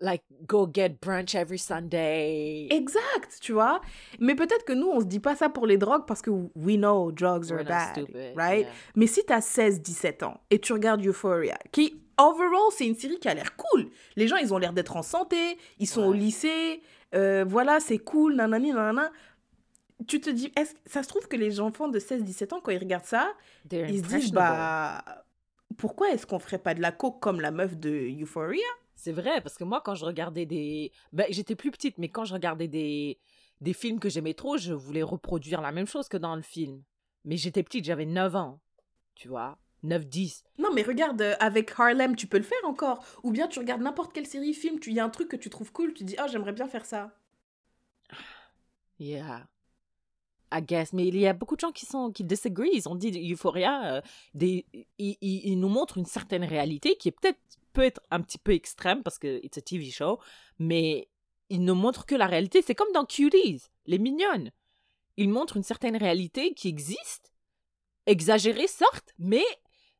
like 0.00 0.22
go 0.46 0.66
get 0.72 1.00
brunch 1.00 1.34
every 1.34 1.58
Sunday. 1.58 2.68
Exact, 2.70 3.38
tu 3.40 3.52
vois? 3.52 3.80
Mais 4.20 4.34
peut-être 4.34 4.64
que 4.64 4.72
nous, 4.72 4.88
on 4.88 5.00
se 5.00 5.06
dit 5.06 5.20
pas 5.20 5.36
ça 5.36 5.48
pour 5.48 5.66
les 5.66 5.78
drogues 5.78 6.04
parce 6.06 6.22
que 6.22 6.30
we 6.54 6.76
know 6.76 7.10
drugs 7.12 7.50
We're 7.50 7.60
are 7.60 7.64
bad, 7.64 7.92
stupid, 7.92 8.36
right? 8.36 8.66
yeah. 8.66 8.72
Mais 8.94 9.06
si 9.06 9.24
t'as 9.24 9.40
16, 9.40 9.80
17 9.80 10.22
ans 10.22 10.40
et 10.50 10.58
tu 10.58 10.72
regardes 10.72 11.04
Euphoria, 11.04 11.58
qui, 11.72 12.02
overall, 12.18 12.70
c'est 12.70 12.86
une 12.86 12.94
série 12.96 13.18
qui 13.18 13.28
a 13.28 13.34
l'air 13.34 13.56
cool. 13.56 13.88
Les 14.16 14.28
gens, 14.28 14.36
ils 14.36 14.52
ont 14.52 14.58
l'air 14.58 14.72
d'être 14.72 14.96
en 14.96 15.02
santé, 15.02 15.58
ils 15.78 15.88
sont 15.88 16.02
au 16.02 16.12
lycée, 16.12 16.82
euh, 17.14 17.44
voilà, 17.46 17.80
c'est 17.80 17.98
cool, 17.98 18.34
nanani, 18.34 18.70
nanana. 18.70 19.10
Tu 20.06 20.20
te 20.20 20.28
dis, 20.28 20.52
est-ce 20.56 20.74
ça 20.84 21.02
se 21.02 21.08
trouve 21.08 21.26
que 21.26 21.36
les 21.36 21.58
enfants 21.58 21.88
de 21.88 21.98
16, 21.98 22.22
17 22.22 22.52
ans, 22.52 22.60
quand 22.60 22.70
ils 22.70 22.78
regardent 22.78 23.06
ça, 23.06 23.32
They're 23.68 23.88
ils 23.88 24.04
se 24.04 24.08
disent, 24.08 24.32
bah, 24.32 25.02
pourquoi 25.78 26.10
est-ce 26.10 26.26
qu'on 26.26 26.38
ferait 26.38 26.58
pas 26.58 26.74
de 26.74 26.82
la 26.82 26.92
coke 26.92 27.20
comme 27.20 27.40
la 27.40 27.50
meuf 27.50 27.76
de 27.76 27.90
Euphoria? 28.20 28.66
C'est 28.96 29.12
vrai, 29.12 29.40
parce 29.42 29.56
que 29.56 29.64
moi, 29.64 29.80
quand 29.84 29.94
je 29.94 30.04
regardais 30.04 30.46
des... 30.46 30.90
Ben, 31.12 31.26
j'étais 31.30 31.54
plus 31.54 31.70
petite, 31.70 31.98
mais 31.98 32.08
quand 32.08 32.24
je 32.24 32.32
regardais 32.34 32.66
des, 32.66 33.18
des 33.60 33.72
films 33.72 34.00
que 34.00 34.08
j'aimais 34.08 34.34
trop, 34.34 34.56
je 34.56 34.72
voulais 34.72 35.02
reproduire 35.02 35.60
la 35.60 35.70
même 35.70 35.86
chose 35.86 36.08
que 36.08 36.16
dans 36.16 36.34
le 36.34 36.42
film. 36.42 36.82
Mais 37.24 37.36
j'étais 37.36 37.62
petite, 37.62 37.84
j'avais 37.84 38.06
9 38.06 38.34
ans, 38.36 38.60
tu 39.14 39.28
vois, 39.28 39.58
9, 39.82 40.06
10. 40.06 40.44
Non, 40.58 40.70
mais 40.74 40.82
regarde, 40.82 41.20
euh, 41.20 41.34
avec 41.40 41.72
Harlem, 41.78 42.16
tu 42.16 42.26
peux 42.26 42.38
le 42.38 42.42
faire 42.42 42.58
encore. 42.64 43.04
Ou 43.22 43.30
bien 43.30 43.46
tu 43.48 43.58
regardes 43.58 43.82
n'importe 43.82 44.12
quelle 44.12 44.26
série, 44.26 44.54
film, 44.54 44.80
tu 44.80 44.92
y 44.92 44.98
a 45.00 45.04
un 45.04 45.10
truc 45.10 45.28
que 45.28 45.36
tu 45.36 45.50
trouves 45.50 45.72
cool, 45.72 45.92
tu 45.92 46.02
dis, 46.04 46.16
ah, 46.18 46.26
j'aimerais 46.26 46.52
bien 46.52 46.66
faire 46.66 46.84
ça. 46.86 47.12
Yeah. 48.98 49.46
I 50.52 50.62
guess. 50.62 50.92
Mais 50.92 51.06
il 51.08 51.16
y 51.18 51.26
a 51.26 51.32
beaucoup 51.32 51.56
de 51.56 51.60
gens 51.60 51.72
qui 51.72 51.86
sont 51.86 52.10
qui 52.12 52.24
disagree. 52.24 52.70
Ils 52.72 52.88
ont 52.88 52.94
dit 52.94 53.32
Euphoria, 53.32 53.96
euh, 53.96 54.00
des, 54.34 54.64
ils, 54.98 55.16
ils- 55.20 55.48
ils 55.50 55.58
nous 55.60 55.68
montrent 55.68 55.98
une 55.98 56.06
certaine 56.06 56.44
réalité 56.44 56.96
qui 56.96 57.08
est 57.08 57.12
peut-être 57.12 57.38
peut 57.76 57.84
être 57.84 58.00
un 58.10 58.22
petit 58.22 58.38
peu 58.38 58.52
extrême 58.54 59.02
parce 59.02 59.18
que 59.18 59.38
it's 59.44 59.58
a 59.58 59.60
TV 59.60 59.90
show, 59.90 60.18
mais 60.58 61.10
ils 61.50 61.62
ne 61.62 61.74
montrent 61.74 62.06
que 62.06 62.14
la 62.14 62.26
réalité. 62.26 62.62
C'est 62.62 62.74
comme 62.74 62.90
dans 62.92 63.04
Cuties, 63.04 63.64
les 63.84 63.98
mignonnes. 63.98 64.50
Ils 65.18 65.28
montrent 65.28 65.58
une 65.58 65.62
certaine 65.62 65.96
réalité 65.96 66.54
qui 66.54 66.68
existe, 66.68 67.34
exagérée 68.06 68.66
certes, 68.66 69.12
mais 69.18 69.44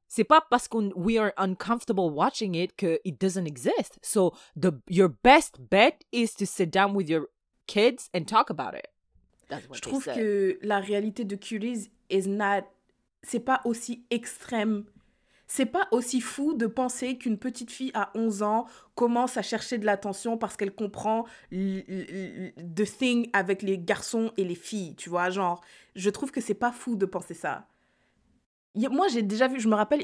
c'est 0.08 0.24
pas 0.24 0.40
parce 0.48 0.68
qu'on 0.68 0.90
we 0.96 1.18
are 1.18 1.32
uncomfortable 1.36 2.10
watching 2.10 2.54
it 2.54 2.74
que 2.76 2.98
it 3.04 3.20
doesn't 3.20 3.44
exist. 3.46 3.98
So 4.02 4.32
the 4.58 4.70
your 4.88 5.10
best 5.22 5.60
bet 5.70 5.98
is 6.12 6.28
to 6.38 6.46
sit 6.46 6.70
down 6.70 6.94
with 6.96 7.10
your 7.10 7.28
kids 7.66 8.08
and 8.14 8.24
talk 8.24 8.48
about 8.48 8.74
it. 8.74 8.88
That's 9.50 9.68
what 9.68 9.76
Je 9.76 9.80
trouve 9.82 10.04
said. 10.04 10.16
que 10.16 10.58
la 10.62 10.80
réalité 10.80 11.24
de 11.26 11.36
Cuties 11.36 11.90
is 12.08 12.26
not. 12.26 12.64
C'est 13.22 13.40
pas 13.44 13.60
aussi 13.66 14.06
extrême. 14.10 14.86
C'est 15.46 15.66
pas 15.66 15.86
aussi 15.92 16.20
fou 16.20 16.54
de 16.54 16.66
penser 16.66 17.18
qu'une 17.18 17.38
petite 17.38 17.70
fille 17.70 17.92
à 17.94 18.10
11 18.14 18.42
ans 18.42 18.66
commence 18.94 19.36
à 19.36 19.42
chercher 19.42 19.78
de 19.78 19.86
l'attention 19.86 20.36
parce 20.36 20.56
qu'elle 20.56 20.74
comprend 20.74 21.24
the 21.52 22.84
thing 22.98 23.30
avec 23.32 23.62
les 23.62 23.78
garçons 23.78 24.32
et 24.36 24.44
les 24.44 24.56
filles, 24.56 24.96
tu 24.96 25.08
vois. 25.08 25.30
Genre, 25.30 25.62
je 25.94 26.10
trouve 26.10 26.32
que 26.32 26.40
c'est 26.40 26.54
pas 26.54 26.72
fou 26.72 26.96
de 26.96 27.06
penser 27.06 27.34
ça. 27.34 27.68
Moi, 28.74 29.08
j'ai 29.08 29.22
déjà 29.22 29.46
vu, 29.46 29.60
je 29.60 29.68
me 29.68 29.74
rappelle, 29.74 30.02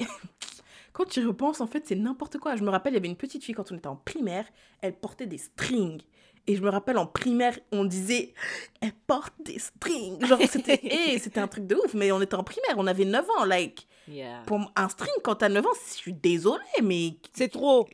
quand 0.92 1.07
tu 1.07 1.26
repenses, 1.26 1.61
en 1.61 1.66
fait, 1.66 1.87
c'est 1.87 1.96
n'importe 1.96 2.38
quoi. 2.38 2.55
Je 2.55 2.62
me 2.62 2.70
rappelle, 2.70 2.92
il 2.92 2.96
y 2.96 2.98
avait 2.98 3.09
une 3.09 3.16
petite 3.16 3.44
fille 3.44 3.55
quand 3.55 3.72
on 3.72 3.76
était 3.76 3.88
en 3.88 3.96
primaire, 3.96 4.46
elle 4.81 4.94
portait 4.94 5.26
des 5.26 5.38
strings. 5.38 6.02
Et 6.46 6.57
je 6.57 6.62
me 6.62 6.70
rappelle, 6.70 6.98
en 6.98 7.07
primaire, 7.07 7.59
on 7.70 7.85
disait, 7.85 8.35
elle 8.81 8.92
porte 9.07 9.33
des 9.44 9.59
strings. 9.59 10.24
Genre, 10.26 10.40
c'était 10.50 10.81
hey, 10.83 11.18
c'était 11.20 11.40
un 11.40 11.46
truc 11.48 11.66
de 11.66 11.76
ouf. 11.76 11.94
Mais 11.94 12.11
on 12.12 12.20
était 12.20 12.35
en 12.35 12.42
primaire, 12.44 12.74
on 12.78 12.87
avait 12.87 13.05
9 13.05 13.24
ans. 13.38 13.44
Like, 13.44 13.87
Yeah. 14.09 14.42
pour 14.46 14.59
un 14.74 14.88
string, 14.88 15.12
quand 15.22 15.37
t'as 15.37 15.48
9 15.48 15.64
ans, 15.64 15.70
je 15.88 15.94
suis 15.94 16.12
désolée, 16.12 16.59
mais 16.83 17.14
C'est 17.33 17.48
trop. 17.52 17.88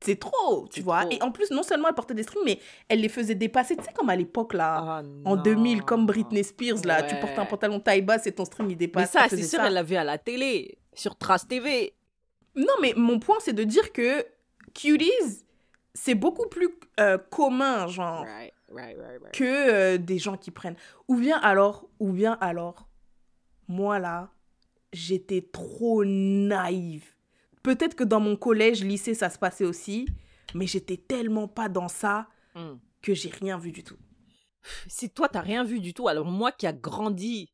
c'est 0.00 0.20
trop, 0.20 0.68
tu 0.72 0.82
vois. 0.82 1.00
trop. 1.00 1.10
Et 1.10 1.20
en 1.20 1.32
plus, 1.32 1.50
non 1.50 1.64
seulement 1.64 1.88
elle 1.88 1.94
portait 1.96 2.14
des 2.14 2.22
strings, 2.22 2.44
mais 2.44 2.60
elle 2.88 3.00
les 3.00 3.08
faisait 3.08 3.34
dépasser, 3.34 3.76
tu 3.76 3.82
sais, 3.82 3.92
comme 3.92 4.08
à 4.08 4.14
l'époque, 4.14 4.54
là. 4.54 4.76
Ah, 4.78 5.02
En 5.24 5.34
non. 5.34 5.42
2000, 5.42 5.82
comme 5.82 6.06
Britney 6.06 6.44
Spears, 6.44 6.78
là, 6.84 7.02
tu 7.02 7.16
portais 7.16 7.38
un 7.40 7.44
pantalon 7.44 7.80
taille 7.80 8.02
basse 8.02 8.28
et 8.28 8.32
ton 8.32 8.44
string 8.44 8.68
il 8.68 8.74
Mais 8.74 8.76
dépasse. 8.76 9.10
ça, 9.10 9.24
elle 9.24 9.30
c'est 9.30 9.42
sûr, 9.42 9.58
ça. 9.58 9.66
elle 9.66 9.74
l'a 9.74 9.82
vu 9.82 9.96
à 9.96 10.04
la 10.04 10.16
télé, 10.16 10.78
sur 10.94 11.16
Trace 11.16 11.48
TV. 11.48 11.94
Non, 12.54 12.74
mais 12.80 12.92
mon 12.96 13.18
point, 13.18 13.38
c'est 13.40 13.52
de 13.52 13.64
dire 13.64 13.92
que 13.92 14.24
Cuties, 14.74 15.10
c'est 15.96 16.14
beaucoup 16.14 16.46
plus 16.48 16.68
euh, 17.00 17.18
commun, 17.18 17.86
genre, 17.88 18.22
Right, 18.24 18.52
right, 18.68 18.96
right, 18.98 19.20
right. 19.22 19.32
que 19.34 19.44
euh, 19.44 19.98
des 19.98 20.18
gens 20.18 20.36
qui 20.36 20.50
prennent. 20.50 20.76
Ou 21.08 21.16
bien 21.16 21.38
alors, 21.40 21.88
ou 21.98 22.12
bien 22.12 22.36
alors, 22.40 22.88
moi 23.66 23.98
là, 23.98 24.30
j'étais 24.92 25.42
trop 25.52 26.04
naïve. 26.04 27.14
Peut-être 27.62 27.94
que 27.96 28.04
dans 28.04 28.20
mon 28.20 28.36
collège, 28.36 28.84
lycée, 28.84 29.14
ça 29.14 29.30
se 29.30 29.38
passait 29.38 29.64
aussi, 29.64 30.06
mais 30.54 30.66
j'étais 30.66 30.96
tellement 30.96 31.48
pas 31.48 31.68
dans 31.68 31.88
ça 31.88 32.28
Hmm. 32.54 32.78
que 33.02 33.12
j'ai 33.12 33.28
rien 33.28 33.58
vu 33.58 33.70
du 33.72 33.84
tout. 33.84 33.98
Si 34.86 35.10
toi, 35.10 35.28
t'as 35.28 35.42
rien 35.42 35.62
vu 35.62 35.78
du 35.80 35.92
tout, 35.92 36.08
alors 36.08 36.24
moi 36.24 36.52
qui 36.52 36.66
a 36.66 36.72
grandi 36.72 37.52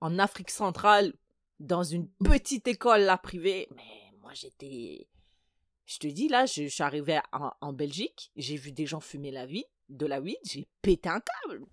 en 0.00 0.18
Afrique 0.18 0.50
centrale, 0.50 1.12
dans 1.60 1.82
une 1.82 2.08
petite 2.24 2.66
école 2.66 3.00
là 3.02 3.18
privée, 3.18 3.68
mais 3.76 4.12
moi 4.22 4.32
j'étais. 4.32 5.06
Je 5.88 5.98
te 5.98 6.06
dis, 6.06 6.28
là, 6.28 6.44
je, 6.44 6.64
je 6.64 6.68
suis 6.68 6.82
arrivée 6.82 7.18
en, 7.32 7.50
en 7.62 7.72
Belgique, 7.72 8.30
j'ai 8.36 8.56
vu 8.56 8.72
des 8.72 8.84
gens 8.84 9.00
fumer 9.00 9.30
la 9.30 9.46
weed, 9.46 9.64
de 9.88 10.04
la 10.04 10.20
weed, 10.20 10.36
j'ai 10.44 10.68
pété 10.82 11.08
un 11.08 11.20
câble. 11.20 11.64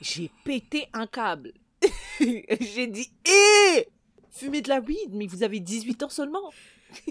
j'ai 0.00 0.30
pété 0.42 0.88
un 0.94 1.06
câble. 1.06 1.52
j'ai 2.18 2.86
dit, 2.86 3.12
hé 3.26 3.90
Fumer 4.30 4.62
de 4.62 4.70
la 4.70 4.80
weed, 4.80 5.10
mais 5.12 5.26
vous 5.26 5.42
avez 5.42 5.60
18 5.60 6.04
ans 6.04 6.08
seulement. 6.08 6.50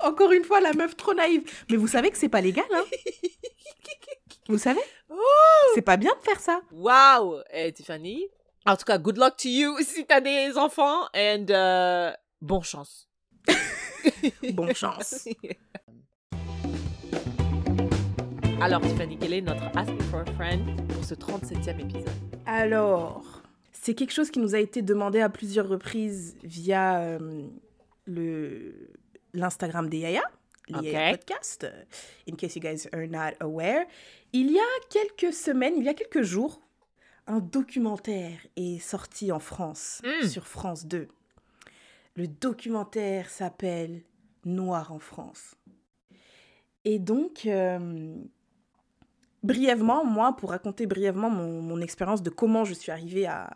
Encore 0.00 0.32
une 0.32 0.42
fois, 0.42 0.60
la 0.60 0.72
meuf 0.72 0.96
trop 0.96 1.14
naïve. 1.14 1.44
Mais 1.70 1.76
vous 1.76 1.86
savez 1.86 2.10
que 2.10 2.18
c'est 2.18 2.28
pas 2.28 2.40
légal, 2.40 2.66
hein 2.74 2.82
Vous 4.48 4.58
savez? 4.58 4.82
C'est 5.74 5.82
pas 5.82 5.96
bien 5.96 6.12
de 6.16 6.20
faire 6.24 6.40
ça. 6.40 6.62
Wow! 6.72 7.42
Eh, 7.52 7.72
Tiffany. 7.72 8.26
En 8.64 8.76
tout 8.76 8.84
cas, 8.84 8.98
good 8.98 9.18
luck 9.18 9.36
to 9.38 9.48
you 9.48 9.76
si 9.82 10.06
t'as 10.06 10.20
des 10.20 10.56
enfants 10.56 11.06
and 11.14 11.46
euh, 11.50 12.12
bonne 12.40 12.62
chance. 12.62 13.08
Bonne 14.52 14.74
chance. 14.74 15.26
Alors, 18.60 18.80
Tiffany, 18.80 19.18
quel 19.18 19.32
est 19.32 19.40
notre 19.40 19.64
Ask 19.76 19.90
Me 19.90 20.00
for 20.02 20.20
a 20.20 20.24
Friend 20.34 20.62
pour 20.92 21.04
ce 21.04 21.14
37e 21.14 21.80
épisode? 21.80 22.08
Alors, 22.46 23.42
c'est 23.72 23.94
quelque 23.94 24.12
chose 24.12 24.30
qui 24.30 24.38
nous 24.38 24.54
a 24.54 24.60
été 24.60 24.82
demandé 24.82 25.20
à 25.20 25.28
plusieurs 25.28 25.68
reprises 25.68 26.36
via 26.44 27.00
euh, 27.00 27.48
le 28.04 28.92
l'Instagram 29.34 29.88
des 29.88 29.98
Yaya, 29.98 30.22
les 30.68 30.76
Ok. 30.76 30.84
Yaya 30.84 31.16
Podcast, 31.16 31.66
in 32.30 32.36
case 32.36 32.54
you 32.54 32.62
guys 32.62 32.86
are 32.92 33.08
not 33.08 33.34
aware. 33.40 33.86
Il 34.32 34.52
y 34.52 34.58
a 34.58 34.62
quelques 34.88 35.32
semaines, 35.32 35.74
il 35.78 35.84
y 35.84 35.88
a 35.88 35.94
quelques 35.94 36.22
jours, 36.22 36.60
un 37.26 37.38
documentaire 37.40 38.38
est 38.56 38.78
sorti 38.78 39.30
en 39.32 39.38
France, 39.38 40.00
Mm. 40.04 40.26
sur 40.26 40.46
France 40.46 40.86
2. 40.86 41.08
Le 42.16 42.28
documentaire 42.28 43.30
s'appelle 43.30 44.02
Noir 44.44 44.92
en 44.92 44.98
France. 44.98 45.54
Et 46.84 46.98
donc, 46.98 47.46
euh, 47.46 48.14
brièvement, 49.42 50.04
moi, 50.04 50.36
pour 50.36 50.50
raconter 50.50 50.86
brièvement 50.86 51.30
mon, 51.30 51.62
mon 51.62 51.80
expérience 51.80 52.22
de 52.22 52.30
comment 52.30 52.64
je 52.64 52.74
suis 52.74 52.90
arrivée 52.92 53.26
à 53.26 53.50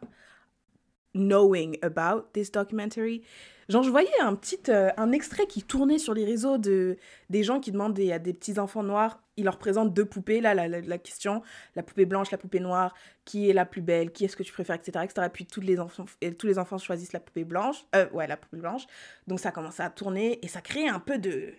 knowing 1.16 1.78
about 1.82 2.22
this 2.32 2.50
documentary, 2.52 3.22
genre, 3.68 3.82
je 3.82 3.90
voyais 3.90 4.08
un 4.20 4.34
petit, 4.34 4.60
euh, 4.68 4.90
un 4.96 5.12
extrait 5.12 5.46
qui 5.46 5.62
tournait 5.62 5.98
sur 5.98 6.14
les 6.14 6.24
réseaux 6.24 6.58
de, 6.58 6.96
des 7.30 7.42
gens 7.42 7.58
qui 7.60 7.72
demandent 7.72 7.94
des- 7.94 8.12
à 8.12 8.18
des 8.18 8.32
petits 8.32 8.58
enfants 8.58 8.82
noirs, 8.82 9.20
ils 9.38 9.44
leur 9.44 9.58
présentent 9.58 9.92
deux 9.92 10.04
poupées, 10.04 10.40
là, 10.40 10.54
la, 10.54 10.66
la, 10.68 10.80
la 10.80 10.98
question, 10.98 11.42
la 11.74 11.82
poupée 11.82 12.06
blanche, 12.06 12.30
la 12.30 12.38
poupée 12.38 12.60
noire, 12.60 12.94
qui 13.24 13.50
est 13.50 13.52
la 13.52 13.66
plus 13.66 13.82
belle, 13.82 14.10
qui 14.12 14.24
est-ce 14.24 14.36
que 14.36 14.42
tu 14.42 14.52
préfères, 14.52 14.76
etc., 14.76 15.04
etc. 15.04 15.28
Puis 15.32 15.44
tous 15.46 15.60
les 15.60 15.78
enfants, 15.80 16.06
et 16.20 16.32
tous 16.34 16.46
les 16.46 16.58
enfants 16.58 16.78
choisissent 16.78 17.12
la 17.12 17.20
poupée 17.20 17.44
blanche, 17.44 17.84
euh, 17.94 18.08
ouais, 18.12 18.26
la 18.26 18.36
poupée 18.36 18.56
blanche. 18.58 18.86
Donc 19.26 19.40
ça 19.40 19.50
commençait 19.50 19.82
à 19.82 19.90
tourner 19.90 20.38
et 20.42 20.48
ça 20.48 20.60
créait 20.60 20.88
un 20.88 21.00
peu 21.00 21.18
de 21.18 21.52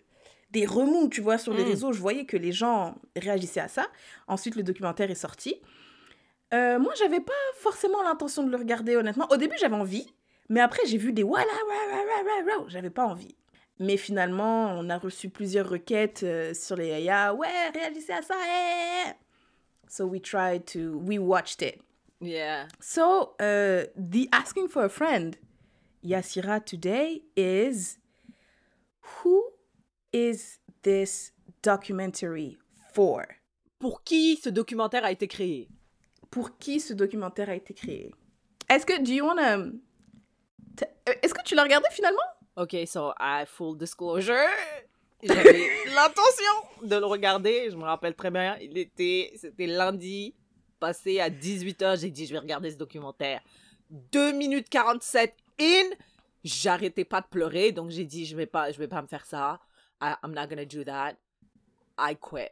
des 0.50 0.66
remous, 0.66 1.10
tu 1.10 1.20
vois, 1.20 1.38
sur 1.38 1.54
les 1.54 1.64
Mm. 1.66 1.68
réseaux. 1.68 1.92
Je 1.92 2.00
voyais 2.00 2.24
que 2.26 2.38
les 2.38 2.54
gens 2.54 2.96
réagissaient 3.18 3.60
à 3.60 3.68
ça. 3.68 3.86
Ensuite, 4.30 4.56
le 4.56 4.64
documentaire 4.64 5.12
est 5.12 5.16
sorti. 5.16 5.60
Euh, 6.54 6.80
moi, 6.80 6.94
j'avais 6.98 7.20
pas 7.20 7.34
forcément 7.56 8.02
l'intention 8.04 8.44
de 8.44 8.50
le 8.52 8.58
regarder, 8.58 8.96
honnêtement. 8.96 9.28
Au 9.32 9.38
début, 9.38 9.56
j'avais 9.60 9.76
envie, 9.76 10.08
mais 10.50 10.62
après, 10.62 10.86
j'ai 10.86 10.98
vu 10.98 11.12
des 11.12 11.24
voilà, 11.24 11.52
j'avais 12.68 12.90
pas 12.90 13.06
envie. 13.06 13.36
Mais 13.80 13.98
finalement, 13.98 14.72
on 14.78 14.90
a 14.90 14.98
reçu 14.98 15.30
plusieurs 15.30 15.70
requêtes 15.70 16.24
euh, 16.24 16.54
sur 16.54 16.76
les 16.76 16.88
Yaya. 16.88 17.34
Ouais, 17.34 17.70
réagissez 17.74 18.14
à 18.14 18.22
ça. 18.22 18.36
eh, 18.36 18.50
eh, 18.50 19.10
eh. 19.10 19.14
So 19.90 20.06
we 20.06 20.22
tried 20.22 20.66
to, 20.74 20.98
we 20.98 21.20
watched 21.20 21.62
it. 21.62 21.80
Yeah. 22.20 22.68
So, 22.80 23.36
uh, 23.40 23.86
the 23.96 24.28
asking 24.32 24.70
for 24.70 24.84
a 24.84 24.90
friend, 24.90 25.38
Yasira 26.04 26.60
today 26.66 27.22
is 27.36 28.00
who 29.24 29.44
is 30.12 30.60
this 30.82 31.32
documentary 31.62 32.58
for? 32.94 33.26
Pour 33.80 34.04
qui 34.04 34.38
ce 34.38 34.50
documentaire 34.50 35.06
a 35.06 35.12
été 35.12 35.28
créé? 35.28 35.68
Pour 36.32 36.58
qui 36.58 36.80
ce 36.80 36.94
documentaire 36.94 37.50
a 37.50 37.56
été 37.56 37.74
créé? 37.74 38.14
Est-ce 38.70 38.86
que, 38.86 39.02
do 39.02 39.12
you 39.12 39.26
wanna... 39.26 39.58
t- 40.76 40.86
euh, 41.10 41.14
Est-ce 41.22 41.34
que 41.34 41.44
tu 41.44 41.56
l'as 41.56 41.64
regardé 41.64 41.88
finalement? 41.92 42.20
Ok, 42.56 42.76
so, 42.86 43.14
I 43.20 43.46
full 43.46 43.78
disclosure. 43.78 44.36
J'avais 45.24 45.68
l'intention 45.96 46.84
de 46.84 46.96
le 46.96 47.06
regarder. 47.06 47.70
Je 47.72 47.76
me 47.78 47.84
rappelle 47.84 48.14
très 48.16 48.32
bien. 48.32 48.58
Il 48.62 48.78
était, 48.78 49.32
c'était 49.36 49.68
lundi, 49.68 50.34
passé 50.80 51.20
à 51.20 51.30
18h. 51.30 52.00
J'ai 52.02 52.10
dit, 52.12 52.26
je 52.26 52.34
vais 52.34 52.40
regarder 52.40 52.72
ce 52.72 52.78
documentaire. 52.78 53.42
2 53.90 54.34
minutes 54.34 54.70
47 54.70 55.34
in. 55.62 55.90
J'arrêtais 56.44 57.06
pas 57.06 57.22
de 57.22 57.28
pleurer. 57.28 57.72
Donc, 57.72 57.90
j'ai 57.90 58.06
dit, 58.06 58.26
je 58.26 58.36
vais 58.36 58.46
pas, 58.46 58.72
je 58.72 58.78
vais 58.80 58.88
pas 58.88 59.02
me 59.02 59.08
faire 59.08 59.26
ça. 59.26 59.60
I- 60.02 60.14
I'm 60.24 60.34
not 60.34 60.48
gonna 60.48 60.66
do 60.66 60.84
that. 60.84 61.14
I 62.00 62.16
quit. 62.16 62.52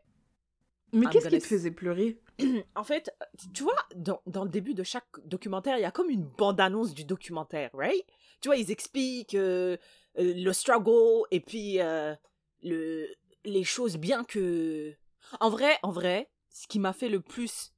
Mais 0.93 1.07
qu'est-ce 1.07 1.27
qui 1.27 1.39
te 1.39 1.45
faisait 1.45 1.71
pleurer? 1.71 2.19
En 2.75 2.83
fait, 2.83 3.11
tu 3.53 3.63
vois, 3.63 3.75
dans, 3.95 4.21
dans 4.27 4.43
le 4.43 4.49
début 4.49 4.73
de 4.73 4.83
chaque 4.83 5.07
documentaire, 5.25 5.77
il 5.77 5.81
y 5.81 5.85
a 5.85 5.91
comme 5.91 6.09
une 6.09 6.23
bande-annonce 6.23 6.93
du 6.93 7.05
documentaire, 7.05 7.69
right? 7.73 8.05
Tu 8.41 8.49
vois, 8.49 8.57
ils 8.57 8.71
expliquent 8.71 9.35
euh, 9.35 9.77
euh, 10.19 10.33
le 10.35 10.53
struggle 10.53 11.25
et 11.31 11.39
puis 11.39 11.79
euh, 11.79 12.13
le, 12.61 13.07
les 13.45 13.63
choses 13.63 13.97
bien 13.97 14.23
que... 14.23 14.93
En 15.39 15.49
vrai, 15.49 15.77
en 15.81 15.91
vrai, 15.91 16.29
ce 16.49 16.67
qui 16.67 16.79
m'a 16.79 16.93
fait 16.93 17.09
le 17.09 17.21
plus, 17.21 17.73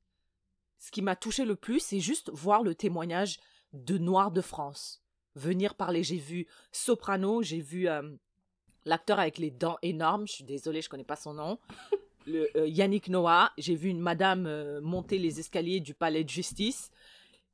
ce 0.80 0.91
qui 0.91 1.02
m'a 1.02 1.15
touché 1.15 1.46
le 1.46 1.56
plus, 1.56 1.80
c'est 1.80 2.00
juste 2.00 2.32
voir 2.34 2.63
le 2.63 2.76
témoignage 2.76 3.39
de 3.74 3.98
Noirs 3.98 4.32
de 4.32 4.41
France 4.41 5.04
venir 5.38 5.76
parler. 5.76 6.04
J'ai 6.04 6.17
vu 6.17 6.48
Soprano, 6.72 7.41
j'ai 7.41 7.62
vu 7.62 7.88
euh, 7.88 8.02
l'acteur 8.86 9.20
avec 9.20 9.38
les 9.38 9.52
dents 9.52 9.78
énormes, 9.82 10.28
je 10.28 10.34
suis 10.34 10.43
désolée, 10.43 10.82
je 10.82 10.89
connais 10.89 11.04
pas 11.04 11.15
son 11.15 11.34
nom. 11.34 11.60
Le, 12.28 12.50
euh, 12.58 12.68
Yannick 12.68 13.08
Noah, 13.08 13.52
j'ai 13.58 13.76
vu 13.76 13.90
une 13.90 14.02
madame 14.02 14.46
euh, 14.46 14.82
monter 14.82 15.18
les 15.18 15.40
escaliers 15.40 15.80
du 15.80 15.94
palais 15.94 16.24
de 16.24 16.30
justice. 16.30 16.92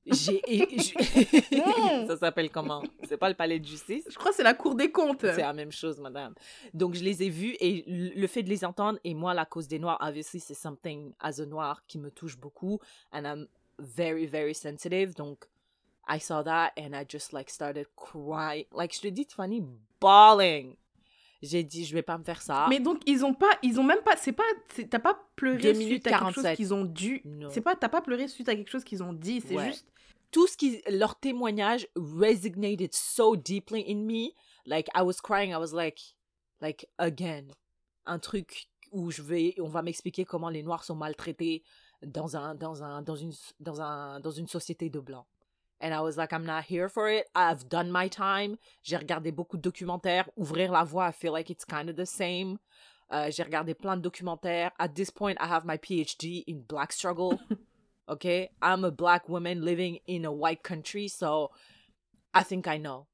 J'ai, 0.06 0.42
ça 2.08 2.18
s'appelle 2.18 2.50
comment? 2.50 2.84
C'est 3.08 3.16
pas 3.18 3.30
le 3.30 3.36
palais 3.36 3.60
de 3.60 3.66
justice? 3.66 4.04
Je 4.10 4.16
crois 4.16 4.32
que 4.32 4.38
c'est 4.38 4.44
la 4.44 4.54
Cour 4.54 4.76
des 4.76 4.92
comptes. 4.92 5.22
c'est 5.22 5.38
la 5.38 5.54
même 5.54 5.72
chose, 5.72 6.00
madame. 6.00 6.34
Donc, 6.74 6.96
je 6.96 7.04
les 7.04 7.24
ai 7.24 7.30
vus 7.30 7.56
et 7.60 7.86
le 7.88 8.28
fait 8.28 8.44
de 8.44 8.50
les 8.50 8.66
entendre, 8.66 9.00
et 9.04 9.14
moi, 9.14 9.34
la 9.34 9.46
cause 9.46 9.68
des 9.68 9.80
Noirs, 9.80 10.00
obviously, 10.02 10.42
c'est 10.42 10.56
something 10.56 11.14
as 11.20 11.40
a 11.40 11.46
Noir 11.46 11.84
qui 11.88 12.00
me 12.00 12.10
touche 12.10 12.38
beaucoup. 12.38 12.80
And 13.14 13.24
I'm 13.24 13.48
very, 13.80 14.26
very 14.26 14.56
sensitive. 14.56 15.16
Donc, 15.16 15.46
I 16.08 16.20
saw 16.20 16.44
that 16.44 16.74
and 16.78 16.94
I 16.94 17.06
just 17.08 17.32
like 17.32 17.50
started 17.50 17.88
crying. 17.96 18.66
Like, 18.74 18.94
je 18.94 19.02
te 19.02 19.08
dis, 19.08 19.26
Tiffany, 19.26 19.64
bawling. 20.02 20.76
J'ai 21.46 21.62
dit, 21.64 21.84
je 21.84 21.94
vais 21.94 22.02
pas 22.02 22.18
me 22.18 22.24
faire 22.24 22.42
ça. 22.42 22.68
Mais 22.70 22.80
donc 22.80 23.02
ils 23.06 23.26
ont 23.26 23.34
pas, 23.34 23.52
ils 23.62 23.78
ont 23.80 23.84
même 23.84 24.02
pas, 24.02 24.16
c'est 24.16 24.32
pas, 24.32 24.44
t'as 24.90 25.00
pas 25.00 25.20
pleuré 25.36 25.76
suite 25.76 26.08
à 26.08 26.12
quelque 26.12 26.32
chose 26.34 26.44
47. 26.44 26.56
qu'ils 26.56 26.74
ont 26.74 26.86
dû. 26.86 27.22
C'est 27.50 27.60
pas, 27.62 27.76
t'as 27.76 27.90
pas 27.90 28.02
pleuré 28.02 28.28
suite 28.30 28.48
à 28.48 28.56
quelque 28.56 28.72
chose 28.72 28.86
qu'ils 28.86 29.04
ont 29.04 29.12
dit. 29.14 29.42
C'est 29.42 29.56
Ouais. 29.58 29.66
juste. 29.72 29.86
tout 30.32 30.48
ce 30.48 30.56
qui 30.58 30.82
leur 30.90 31.20
témoignage 31.20 31.86
resonated 31.96 32.94
so 32.94 33.36
deeply 33.36 33.84
in 33.88 34.06
me 34.06 34.32
like 34.66 34.88
i 34.96 35.02
was 35.04 35.22
crying 35.22 35.52
i 35.54 35.58
was 35.58 35.74
like 35.74 36.16
like 36.62 36.88
again 36.98 37.48
un 38.08 38.18
truc 38.20 38.68
où 38.92 39.12
je 39.12 39.22
vais 39.22 39.54
on 39.60 39.68
va 39.70 39.82
m'expliquer 39.84 40.26
comment 40.26 40.50
les 40.50 40.64
noirs 40.64 40.84
sont 40.86 40.96
maltraités 40.96 41.62
dans 42.04 42.36
un 42.36 42.56
dans 42.56 42.84
un 42.84 43.02
dans 43.04 43.16
une 43.16 43.32
dans 43.60 43.80
un 43.82 44.20
dans 44.22 44.32
une 44.32 44.48
société 44.48 44.90
de 44.90 45.00
blancs 45.00 45.26
and 45.84 45.93
i 45.93 46.02
was 46.02 46.17
like 46.17 46.34
i'm 46.34 46.46
not 46.46 46.63
here 46.63 46.89
for 46.89 47.10
it. 47.10 47.28
I've 47.36 47.69
done 47.69 47.91
my 47.91 48.08
time. 48.08 48.58
J'ai 48.82 48.98
regardé 48.98 49.32
beaucoup 49.32 49.58
de 49.58 49.62
documentaires. 49.62 50.30
Ouvrir 50.36 50.72
la 50.72 50.84
voie 50.84 51.10
i 51.10 51.12
feel 51.12 51.34
like 51.34 51.52
it's 51.52 51.65
kind 51.65 51.89
of 51.89 51.96
the 51.96 52.06
same. 52.06 52.58
Euh, 53.12 53.30
j'ai 53.30 53.43
regardé 53.43 53.76
plein 53.76 53.98
de 53.98 54.02
documentaires. 54.02 54.72
At 54.80 54.96
this 54.96 55.12
point 55.12 55.38
i 55.39 55.48
have 55.48 55.65
my 55.65 55.78
phd 55.78 56.43
in 56.48 56.63
black 56.67 56.91
struggle. 56.91 57.39
Okay, 58.10 58.50
I'm 58.62 58.84
a 58.84 58.91
black 58.91 59.30
woman 59.30 59.63
living 59.63 60.00
in 60.08 60.26
a 60.26 60.32
white 60.32 60.62
country, 60.62 61.08
so 61.08 61.52
I 62.34 62.43
think 62.43 62.67
I 62.67 62.78
know. 62.78 63.08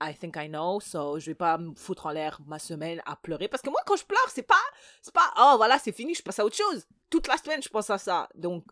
I 0.00 0.12
think 0.12 0.36
I 0.36 0.48
know, 0.48 0.80
so 0.80 1.18
je 1.18 1.30
vais 1.30 1.34
pas 1.34 1.56
me 1.56 1.74
foutre 1.74 2.06
en 2.06 2.10
l'air 2.10 2.38
ma 2.46 2.58
semaine 2.58 3.00
à 3.06 3.16
pleurer. 3.16 3.48
Parce 3.48 3.62
que 3.62 3.70
moi 3.70 3.80
quand 3.86 3.96
je 3.96 4.04
pleure, 4.04 4.28
c'est 4.28 4.42
pas 4.42 4.62
c'est 5.00 5.14
pas 5.14 5.32
oh 5.38 5.54
voilà, 5.56 5.78
c'est 5.78 5.92
fini, 5.92 6.14
je 6.14 6.22
passe 6.22 6.40
à 6.40 6.44
autre 6.44 6.56
chose. 6.56 6.86
Toute 7.08 7.26
la 7.26 7.38
semaine, 7.38 7.62
je 7.62 7.70
pense 7.70 7.88
à 7.88 7.96
ça. 7.96 8.28
Donc 8.34 8.64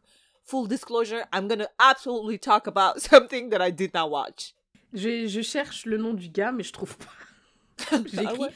full 0.44 0.66
disclosure, 0.68 1.24
I'm 1.32 1.48
to 1.48 1.68
absolutely 1.78 2.38
talk 2.38 2.66
about 2.66 3.00
something 3.10 3.50
that 3.50 3.60
I 3.60 3.70
did 3.70 3.92
not 3.94 4.10
watch. 4.10 4.54
Je, 4.92 5.26
je 5.26 5.40
cherche 5.42 5.86
le 5.86 5.96
nom 5.96 6.12
du 6.14 6.28
gars, 6.28 6.52
mais 6.52 6.62
je 6.64 6.72
trouve 6.72 6.96
pas. 6.98 7.96
J'ai 8.06 8.18
Ah 8.18 8.32
écrit 8.32 8.42
ouais. 8.42 8.50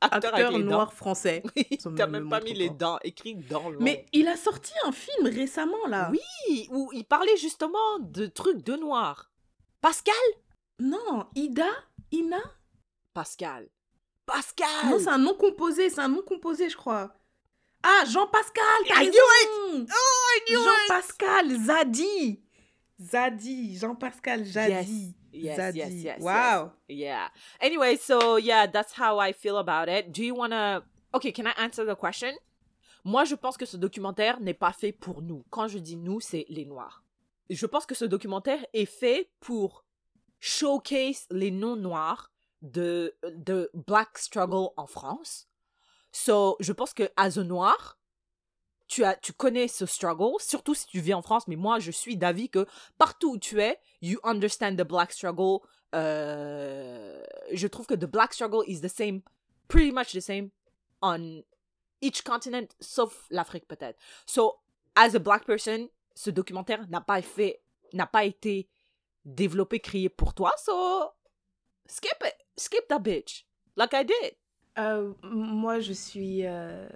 acteur, 0.00 0.58
noir 0.58 0.92
français. 0.92 1.42
T'as 1.96 2.06
même 2.06 2.28
pas 2.28 2.40
mis 2.40 2.52
les 2.52 2.68
dents 2.68 2.98
écrites 3.02 3.48
dans 3.48 3.70
le 3.70 3.78
Mais 3.78 4.04
il 4.12 4.28
a 4.28 4.36
sorti 4.36 4.72
un 4.84 4.92
film 4.92 5.26
récemment 5.26 5.86
là. 5.88 6.10
Oui, 6.12 6.68
où 6.70 6.90
il 6.92 7.04
parlait 7.04 7.36
justement 7.38 7.98
de 8.00 8.26
trucs 8.26 8.62
de 8.62 8.76
noir. 8.76 9.30
Pascal? 9.80 10.14
Non, 10.78 11.26
Ida, 11.34 11.70
Ina? 12.12 12.42
Pascal. 13.14 13.68
Pascal 14.26 14.90
Non, 14.90 14.98
c'est 14.98 15.08
un 15.08 15.18
nom 15.18 15.34
composé, 15.34 15.88
c'est 15.90 16.00
un 16.00 16.08
nom 16.08 16.22
composé, 16.22 16.68
je 16.68 16.76
crois. 16.76 17.14
Ah, 17.82 18.04
Jean-Pascal, 18.06 18.64
t'as 18.88 19.02
I 19.02 19.06
knew 19.08 19.12
raison. 19.12 19.20
I 19.20 19.76
knew 19.76 19.82
it! 19.82 19.88
Jean-Pascal 20.48 21.46
Zadi. 21.66 22.40
Zadi, 23.00 23.78
Jean-Pascal 23.78 24.40
Zadi. 24.44 25.14
Yes, 25.32 25.58
Zadi. 25.58 25.76
yes, 25.76 25.92
yes, 25.92 25.92
yes. 26.04 26.20
Wow. 26.20 26.72
Yeah. 26.88 27.28
Anyway, 27.60 27.96
so 27.96 28.36
yeah, 28.36 28.66
that's 28.66 28.92
how 28.92 29.18
I 29.18 29.32
feel 29.32 29.58
about 29.58 29.88
it. 29.88 30.12
Do 30.12 30.22
you 30.22 30.34
wanna? 30.34 30.82
Okay, 31.12 31.32
can 31.32 31.46
I 31.46 31.52
answer 31.58 31.84
the 31.84 31.96
question? 31.96 32.32
Moi, 33.04 33.24
je 33.24 33.34
pense 33.34 33.56
que 33.56 33.66
ce 33.66 33.76
documentaire 33.76 34.40
n'est 34.40 34.54
pas 34.54 34.72
fait 34.72 34.92
pour 34.92 35.20
nous. 35.20 35.44
Quand 35.50 35.68
je 35.68 35.78
dis 35.78 35.96
nous, 35.96 36.20
c'est 36.20 36.46
les 36.48 36.64
Noirs. 36.64 37.04
Je 37.50 37.66
pense 37.66 37.84
que 37.84 37.94
ce 37.94 38.06
documentaire 38.06 38.64
est 38.72 38.86
fait 38.86 39.28
pour 39.40 39.84
showcase 40.40 41.26
les 41.30 41.50
non-noirs 41.50 42.30
de, 42.62 43.14
de 43.34 43.70
Black 43.74 44.16
Struggle 44.16 44.70
en 44.76 44.86
France. 44.86 45.46
So, 46.12 46.56
je 46.60 46.72
pense 46.72 46.94
que 46.94 47.10
as 47.16 47.38
a 47.38 47.44
noir, 47.44 47.98
tu, 48.86 49.04
as, 49.04 49.16
tu 49.16 49.32
connais 49.32 49.68
ce 49.68 49.86
struggle, 49.86 50.34
surtout 50.38 50.74
si 50.74 50.86
tu 50.86 51.00
vis 51.00 51.14
en 51.14 51.22
France, 51.22 51.48
mais 51.48 51.56
moi, 51.56 51.78
je 51.78 51.90
suis 51.90 52.16
d'avis 52.16 52.48
que 52.48 52.66
partout 52.98 53.32
où 53.32 53.38
tu 53.38 53.60
es, 53.60 53.78
you 54.02 54.18
understand 54.24 54.76
the 54.76 54.86
black 54.86 55.12
struggle. 55.12 55.58
Euh, 55.94 57.22
je 57.52 57.66
trouve 57.66 57.86
que 57.86 57.94
the 57.94 58.06
black 58.06 58.34
struggle 58.34 58.62
is 58.66 58.80
the 58.80 58.88
same, 58.88 59.22
pretty 59.68 59.92
much 59.92 60.12
the 60.12 60.20
same 60.20 60.50
on 61.02 61.42
each 62.00 62.22
continent, 62.22 62.66
sauf 62.80 63.26
l'Afrique 63.30 63.66
peut-être. 63.68 63.98
So, 64.26 64.60
as 64.96 65.14
a 65.14 65.18
black 65.18 65.44
person, 65.44 65.88
ce 66.14 66.30
documentaire 66.30 66.86
n'a 66.88 67.00
pas 67.00 67.20
n'a 67.92 68.06
pas 68.06 68.24
été 68.24 68.68
développé, 69.24 69.80
créé 69.80 70.08
pour 70.08 70.34
toi, 70.34 70.52
so 70.58 71.10
skip 71.86 72.22
it. 72.24 72.34
Skip 72.56 72.86
that 72.88 73.00
bitch. 73.00 73.46
Like 73.76 73.94
I 73.94 74.04
did. 74.04 74.36
Euh, 74.78 75.12
moi, 75.22 75.80
je 75.80 75.92
suis 75.92 76.46
euh, 76.46 76.88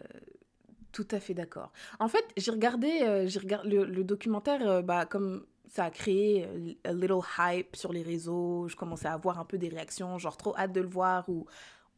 tout 0.99 1.15
à 1.15 1.21
fait 1.21 1.35
d'accord. 1.35 1.71
En 2.01 2.09
fait, 2.09 2.25
j'ai 2.37 2.51
regardé, 2.51 3.03
euh, 3.03 3.29
j'ai 3.29 3.39
regardé 3.39 3.69
le, 3.71 3.85
le 3.85 4.03
documentaire, 4.03 4.69
euh, 4.69 4.83
bah, 4.83 5.07
comme 5.07 5.47
ça 5.69 5.85
a 5.85 5.91
créé 5.91 6.45
euh, 6.45 6.73
a 6.83 6.93
little 6.93 7.21
hype 7.39 7.77
sur 7.77 7.93
les 7.93 8.03
réseaux. 8.03 8.67
Je 8.67 8.75
commençais 8.75 9.07
à 9.07 9.13
avoir 9.13 9.39
un 9.39 9.45
peu 9.45 9.59
des 9.59 9.69
réactions, 9.69 10.19
genre 10.19 10.37
trop 10.37 10.57
hâte 10.57 10.73
de 10.73 10.81
le 10.81 10.89
voir 10.89 11.29
ou 11.29 11.47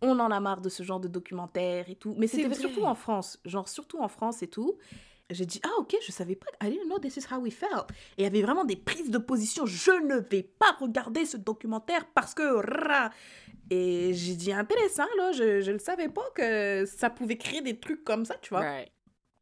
on 0.02 0.18
en 0.18 0.30
a 0.30 0.38
marre 0.38 0.60
de 0.60 0.68
ce 0.68 0.82
genre 0.82 1.00
de 1.00 1.08
documentaire 1.08 1.88
et 1.88 1.94
tout. 1.94 2.14
Mais 2.18 2.26
c'était 2.26 2.54
surtout 2.54 2.82
en 2.82 2.94
France, 2.94 3.40
genre 3.46 3.70
surtout 3.70 4.00
en 4.00 4.08
France 4.08 4.42
et 4.42 4.48
tout. 4.48 4.76
J'ai 5.30 5.46
dit, 5.46 5.60
ah 5.64 5.70
ok, 5.78 5.96
je 6.06 6.12
savais 6.12 6.34
pas, 6.36 6.48
I 6.62 6.70
didn't 6.70 6.86
know 6.86 6.98
this 6.98 7.16
is 7.16 7.24
how 7.32 7.38
we 7.38 7.54
felt. 7.54 7.90
Et 8.18 8.22
il 8.22 8.24
y 8.24 8.26
avait 8.26 8.42
vraiment 8.42 8.66
des 8.66 8.76
prises 8.76 9.10
de 9.10 9.18
position, 9.18 9.64
je 9.64 9.92
ne 9.92 10.16
vais 10.16 10.42
pas 10.42 10.76
regarder 10.78 11.24
ce 11.24 11.38
documentaire 11.38 12.04
parce 12.14 12.34
que... 12.34 12.60
Et 13.70 14.12
j'ai 14.14 14.34
dit, 14.34 14.52
intéressant, 14.52 15.06
là, 15.16 15.32
je, 15.32 15.60
je 15.60 15.70
ne 15.70 15.78
savais 15.78 16.08
pas 16.08 16.28
que 16.34 16.84
ça 16.86 17.08
pouvait 17.08 17.36
créer 17.36 17.62
des 17.62 17.78
trucs 17.78 18.02
comme 18.04 18.24
ça, 18.24 18.34
tu 18.42 18.50
vois. 18.50 18.60
Right. 18.60 18.92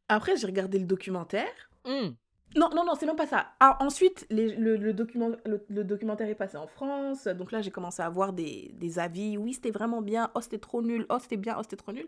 Après, 0.07 0.37
j'ai 0.37 0.45
regardé 0.45 0.77
le 0.79 0.85
documentaire. 0.85 1.51
Mm. 1.85 2.09
Non, 2.55 2.69
non, 2.75 2.83
non, 2.83 2.93
c'est 2.99 3.05
même 3.05 3.15
pas 3.15 3.27
ça. 3.27 3.47
Ah, 3.59 3.77
ensuite, 3.79 4.25
les- 4.31 4.55
le, 4.55 4.75
le 4.75 4.93
document, 4.93 5.29
le, 5.45 5.63
le 5.69 5.83
documentaire 5.83 6.27
est 6.29 6.35
passé 6.35 6.57
en 6.57 6.65
France. 6.67 7.25
Donc 7.27 7.51
là, 7.51 7.61
j'ai 7.61 7.69
commencé 7.71 8.01
à 8.01 8.05
avoir 8.07 8.33
des, 8.33 8.71
des 8.73 8.97
avis. 8.99 9.37
Oui, 9.37 9.53
c'était 9.53 9.69
vraiment 9.71 10.01
bien. 10.01 10.31
Oh, 10.35 10.41
c'était 10.41 10.57
trop 10.57 10.81
nul. 10.81 11.05
Oh, 11.09 11.17
c'était 11.19 11.37
bien. 11.37 11.55
Oh, 11.59 11.61
c'était 11.63 11.75
trop 11.75 11.91
nul. 11.91 12.07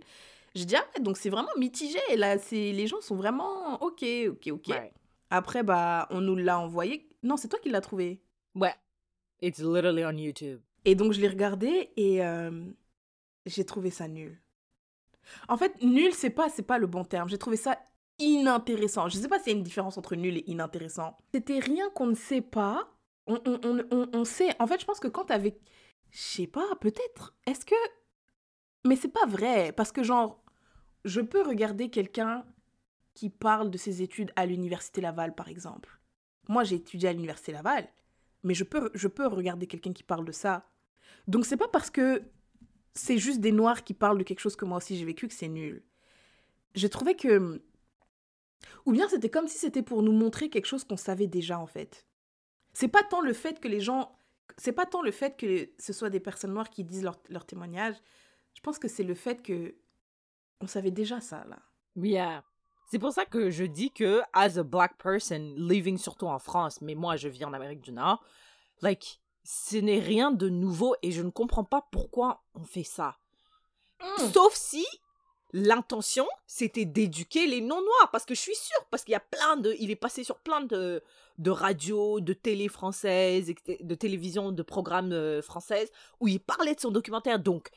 J'ai 0.55 0.65
dit, 0.65 0.75
ah 0.75 0.83
ouais, 0.95 1.03
donc 1.03 1.17
c'est 1.17 1.29
vraiment 1.29 1.51
mitigé. 1.57 1.99
Là, 2.17 2.37
les 2.51 2.87
gens 2.87 3.01
sont 3.01 3.15
vraiment 3.15 3.75
ok, 3.83 4.03
ok, 4.29 4.47
ok. 4.51 4.75
Après, 5.29 5.61
bah, 5.63 6.07
on 6.09 6.21
nous 6.21 6.35
l'a 6.35 6.59
envoyé. 6.59 7.07
Non, 7.23 7.37
c'est 7.37 7.47
toi 7.47 7.59
qui 7.59 7.69
l'as 7.69 7.81
trouvé. 7.81 8.21
Ouais. 8.55 8.73
It's 9.41 9.59
literally 9.59 10.03
on 10.05 10.17
YouTube. 10.17 10.59
Et 10.85 10.95
donc, 10.95 11.13
je 11.13 11.21
l'ai 11.21 11.27
regardé 11.27 11.91
et 11.95 12.23
euh, 12.25 12.65
j'ai 13.45 13.65
trouvé 13.65 13.89
ça 13.89 14.07
nul. 14.07 14.41
En 15.47 15.57
fait, 15.57 15.81
nul, 15.81 16.13
c'est 16.13 16.29
pas, 16.29 16.49
pas 16.67 16.77
le 16.77 16.87
bon 16.87 17.03
terme. 17.03 17.29
J'ai 17.29 17.37
trouvé 17.37 17.57
ça 17.57 17.77
inintéressant. 18.19 19.07
Je 19.09 19.17
sais 19.17 19.27
pas 19.27 19.39
s'il 19.39 19.53
y 19.53 19.55
a 19.55 19.57
une 19.57 19.63
différence 19.63 19.97
entre 19.97 20.15
nul 20.15 20.37
et 20.37 20.43
inintéressant. 20.47 21.17
C'était 21.33 21.59
rien 21.59 21.89
qu'on 21.91 22.07
ne 22.07 22.15
sait 22.15 22.41
pas. 22.41 22.89
On, 23.27 23.39
on, 23.45 23.59
on, 23.63 23.83
on, 23.91 24.09
on 24.13 24.25
sait. 24.25 24.55
En 24.59 24.67
fait, 24.67 24.79
je 24.81 24.85
pense 24.85 24.99
que 24.99 25.07
quand 25.07 25.25
t'avais. 25.25 25.57
Je 26.09 26.19
sais 26.19 26.47
pas, 26.47 26.75
peut-être. 26.79 27.35
Est-ce 27.45 27.65
que. 27.65 27.75
Mais 28.85 28.95
c'est 28.95 29.07
pas 29.07 29.25
vrai. 29.27 29.71
Parce 29.71 29.91
que, 29.91 30.03
genre, 30.03 30.43
je 31.05 31.21
peux 31.21 31.41
regarder 31.41 31.89
quelqu'un 31.89 32.45
qui 33.13 33.29
parle 33.29 33.69
de 33.69 33.77
ses 33.77 34.01
études 34.01 34.31
à 34.35 34.45
l'Université 34.45 35.01
Laval, 35.01 35.35
par 35.35 35.49
exemple. 35.49 35.99
Moi, 36.47 36.63
j'ai 36.63 36.75
étudié 36.75 37.09
à 37.09 37.13
l'Université 37.13 37.51
Laval. 37.51 37.87
Mais 38.43 38.53
je 38.53 38.63
peux, 38.63 38.89
je 38.93 39.07
peux 39.07 39.27
regarder 39.27 39.67
quelqu'un 39.67 39.93
qui 39.93 40.03
parle 40.03 40.25
de 40.25 40.31
ça. 40.31 40.69
Donc, 41.27 41.45
c'est 41.45 41.57
pas 41.57 41.67
parce 41.67 41.89
que 41.89 42.23
c'est 42.93 43.17
juste 43.17 43.39
des 43.39 43.51
noirs 43.51 43.83
qui 43.83 43.93
parlent 43.93 44.17
de 44.17 44.23
quelque 44.23 44.39
chose 44.39 44.55
que 44.55 44.65
moi 44.65 44.77
aussi 44.77 44.97
j'ai 44.97 45.05
vécu 45.05 45.27
que 45.27 45.33
c'est 45.33 45.47
nul. 45.47 45.83
J'ai 46.75 46.89
trouvé 46.89 47.15
que. 47.15 47.61
Ou 48.85 48.91
bien 48.91 49.07
c'était 49.09 49.29
comme 49.29 49.47
si 49.47 49.57
c'était 49.57 49.83
pour 49.83 50.03
nous 50.03 50.11
montrer 50.11 50.49
quelque 50.49 50.65
chose 50.65 50.83
qu'on 50.83 50.97
savait 50.97 51.27
déjà 51.27 51.59
en 51.59 51.67
fait. 51.67 52.05
C'est 52.73 52.87
pas 52.87 53.03
tant 53.03 53.21
le 53.21 53.33
fait 53.33 53.59
que 53.59 53.67
les 53.67 53.79
gens. 53.79 54.17
C'est 54.57 54.73
pas 54.73 54.85
tant 54.85 55.01
le 55.01 55.11
fait 55.11 55.37
que 55.37 55.69
ce 55.77 55.93
soit 55.93 56.09
des 56.09 56.19
personnes 56.19 56.53
noires 56.53 56.69
qui 56.69 56.83
disent 56.83 57.03
leur, 57.03 57.45
témoignage. 57.45 57.95
Je 58.53 58.61
pense 58.61 58.79
que 58.79 58.87
c'est 58.87 59.03
le 59.03 59.15
fait 59.15 59.41
que. 59.41 59.75
On 60.59 60.67
savait 60.67 60.91
déjà 60.91 61.19
ça 61.21 61.43
là. 61.45 61.59
Yeah. 61.95 62.43
C'est 62.91 62.99
pour 62.99 63.13
ça 63.13 63.23
que 63.23 63.49
je 63.49 63.63
dis 63.63 63.89
que, 63.89 64.21
as 64.33 64.57
a 64.57 64.63
black 64.63 64.97
person, 64.97 65.53
living 65.55 65.97
surtout 65.97 66.27
en 66.27 66.39
France, 66.39 66.81
mais 66.81 66.93
moi 66.93 67.15
je 67.15 67.29
vis 67.29 67.45
en 67.45 67.53
Amérique 67.53 67.79
du 67.79 67.93
Nord, 67.93 68.21
like, 68.81 69.21
ce 69.45 69.77
n'est 69.77 70.01
rien 70.01 70.29
de 70.29 70.49
nouveau 70.49 70.95
et 71.01 71.13
je 71.13 71.21
ne 71.21 71.29
comprends 71.29 71.63
pas 71.63 71.87
pourquoi 71.89 72.43
on 72.53 72.65
fait 72.65 72.83
ça. 72.83 73.17
Sauf 74.33 74.53
si 74.55 74.85
l'intention 75.53 76.27
c'était 76.47 76.83
d'éduquer 76.83 77.47
les 77.47 77.61
non-noirs, 77.61 78.11
parce 78.11 78.25
que 78.25 78.35
je 78.35 78.41
suis 78.41 78.55
sûre, 78.55 78.85
parce 78.89 79.05
qu'il 79.05 79.13
y 79.13 79.15
a 79.15 79.21
plein 79.21 79.55
de. 79.55 79.73
Il 79.79 79.89
est 79.89 79.95
passé 79.95 80.25
sur 80.25 80.39
plein 80.39 80.59
de, 80.59 81.01
de 81.37 81.49
radios, 81.49 82.19
de 82.19 82.33
télé 82.33 82.67
françaises, 82.67 83.53
de 83.79 83.95
télévision, 83.95 84.51
de 84.51 84.63
programmes 84.63 85.13
euh, 85.13 85.41
françaises, 85.41 85.89
où 86.19 86.27
il 86.27 86.41
parlait 86.41 86.75
de 86.75 86.81
son 86.81 86.91
documentaire. 86.91 87.39
Donc, 87.39 87.69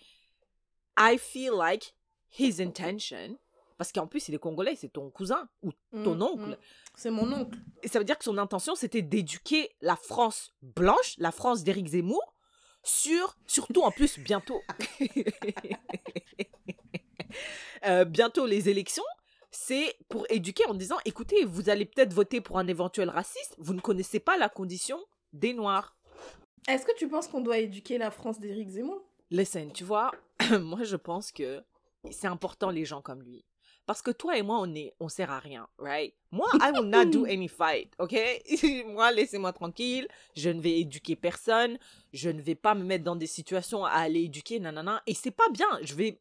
I 0.99 1.19
feel 1.19 1.53
like 1.57 1.95
his 2.37 2.61
intention, 2.61 3.39
parce 3.77 3.93
qu'en 3.93 4.07
plus 4.07 4.29
il 4.29 4.35
est 4.35 4.39
congolais, 4.39 4.77
c'est 4.77 4.89
ton 4.93 5.11
cousin 5.11 5.49
ou 5.63 5.73
ton 5.93 6.15
Mm, 6.17 6.23
oncle. 6.23 6.51
mm. 6.51 6.57
C'est 6.97 7.11
mon 7.11 7.33
oncle. 7.33 7.59
Et 7.83 7.89
ça 7.89 7.99
veut 7.99 8.05
dire 8.05 8.17
que 8.19 8.25
son 8.25 8.39
intention, 8.39 8.75
c'était 8.75 9.03
d'éduquer 9.03 9.71
la 9.81 9.97
France 9.97 10.55
blanche, 10.63 11.15
la 11.19 11.33
France 11.33 11.65
d'Éric 11.65 11.89
Zemmour, 11.89 12.35
sur, 12.83 13.37
surtout 13.47 13.83
en 13.83 13.91
plus, 13.91 14.19
bientôt, 14.21 14.61
Euh, 17.87 18.05
bientôt 18.07 18.47
les 18.47 18.69
élections, 18.71 19.05
c'est 19.51 19.95
pour 20.09 20.25
éduquer 20.31 20.65
en 20.67 20.75
disant, 20.75 20.97
écoutez, 21.05 21.45
vous 21.45 21.69
allez 21.69 21.85
peut-être 21.85 22.15
voter 22.15 22.41
pour 22.41 22.59
un 22.59 22.67
éventuel 22.67 23.11
raciste, 23.11 23.55
vous 23.59 23.75
ne 23.75 23.81
connaissez 23.81 24.21
pas 24.21 24.39
la 24.39 24.49
condition 24.49 24.99
des 25.35 25.53
Noirs. 25.53 25.95
Est-ce 26.67 26.87
que 26.87 26.97
tu 26.97 27.09
penses 27.09 27.29
qu'on 27.29 27.43
doit 27.43 27.59
éduquer 27.59 27.99
la 27.99 28.11
France 28.11 28.41
d'Éric 28.41 28.71
Zemmour? 28.71 29.03
Listen, 29.31 29.71
tu 29.73 29.85
vois, 29.85 30.13
moi 30.61 30.83
je 30.85 30.97
pense 30.97 31.31
que 31.31 31.63
c'est 32.11 32.27
important 32.27 32.71
les 32.71 32.85
gens 32.87 33.03
comme 33.03 33.23
lui. 33.23 33.45
Parce 33.87 34.01
que 34.01 34.11
toi 34.11 34.37
et 34.39 34.43
moi, 34.43 34.59
on 34.61 34.75
est, 34.75 34.95
on 34.99 35.09
sert 35.09 35.31
à 35.31 35.39
rien, 35.39 35.69
right? 35.79 36.15
Moi, 36.31 36.47
I 36.55 36.73
will 36.73 36.89
not 36.89 37.07
do 37.07 37.27
any 37.29 37.49
fight, 37.49 37.93
ok? 37.99 38.15
moi, 38.87 39.13
laissez-moi 39.13 39.53
tranquille. 39.53 40.09
Je 40.35 40.49
ne 40.49 40.61
vais 40.61 40.81
éduquer 40.81 41.17
personne. 41.17 41.79
Je 42.13 42.31
ne 42.31 42.41
vais 42.41 42.55
pas 42.55 42.75
me 42.75 42.83
mettre 42.83 43.05
dans 43.05 43.17
des 43.17 43.27
situations 43.27 43.85
à 43.85 43.91
aller 43.91 44.23
éduquer, 44.23 44.59
nanana. 44.59 45.03
Et 45.07 45.15
c'est 45.15 45.31
pas 45.31 45.49
bien. 45.51 45.67
Je 45.83 45.95
vais, 45.95 46.19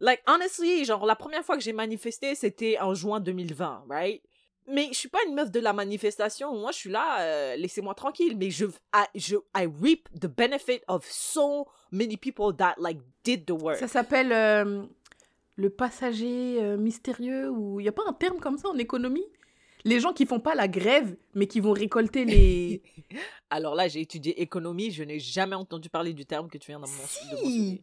like, 0.00 0.20
honestly, 0.26 0.84
genre, 0.84 1.06
la 1.06 1.14
première 1.14 1.44
fois 1.44 1.56
que 1.56 1.62
j'ai 1.62 1.72
manifesté, 1.72 2.34
c'était 2.34 2.78
en 2.80 2.94
juin 2.94 3.20
2020, 3.20 3.84
right? 3.88 4.22
Mais 4.68 4.88
je 4.90 4.98
suis 4.98 5.08
pas 5.08 5.20
une 5.28 5.34
meuf 5.34 5.52
de 5.52 5.60
la 5.60 5.72
manifestation. 5.72 6.52
Moi, 6.56 6.72
je 6.72 6.78
suis 6.78 6.90
là, 6.90 7.20
euh, 7.20 7.56
laissez-moi 7.56 7.94
tranquille. 7.94 8.36
Mais 8.36 8.50
je, 8.50 8.66
I, 8.92 9.04
je, 9.14 9.36
I 9.56 9.68
reap 9.80 10.08
the 10.20 10.26
benefit 10.26 10.80
of 10.88 11.04
so 11.08 11.68
many 11.92 12.16
people 12.16 12.52
that, 12.56 12.74
like, 12.78 12.98
did 13.22 13.46
the 13.46 13.52
work. 13.52 13.78
Ça 13.78 13.86
s'appelle 13.86 14.32
euh, 14.32 14.82
le 15.56 15.70
passager 15.70 16.62
euh, 16.62 16.76
mystérieux 16.76 17.50
ou 17.50 17.80
il 17.80 17.84
n'y 17.84 17.88
a 17.88 17.92
pas 17.92 18.04
un 18.06 18.12
terme 18.12 18.38
comme 18.38 18.58
ça 18.58 18.68
en 18.68 18.78
économie? 18.78 19.24
Les 19.84 20.00
gens 20.00 20.12
qui 20.12 20.26
font 20.26 20.40
pas 20.40 20.54
la 20.54 20.68
grève 20.68 21.16
mais 21.34 21.46
qui 21.46 21.60
vont 21.60 21.72
récolter 21.72 22.24
les 22.24 22.82
Alors 23.50 23.74
là, 23.74 23.88
j'ai 23.88 24.00
étudié 24.00 24.40
économie, 24.40 24.90
je 24.90 25.02
n'ai 25.02 25.18
jamais 25.18 25.54
entendu 25.54 25.88
parler 25.88 26.12
du 26.12 26.26
terme 26.26 26.48
que 26.48 26.58
tu 26.58 26.70
viens 26.70 26.80
de 26.80 26.86
mentionner. 26.86 27.82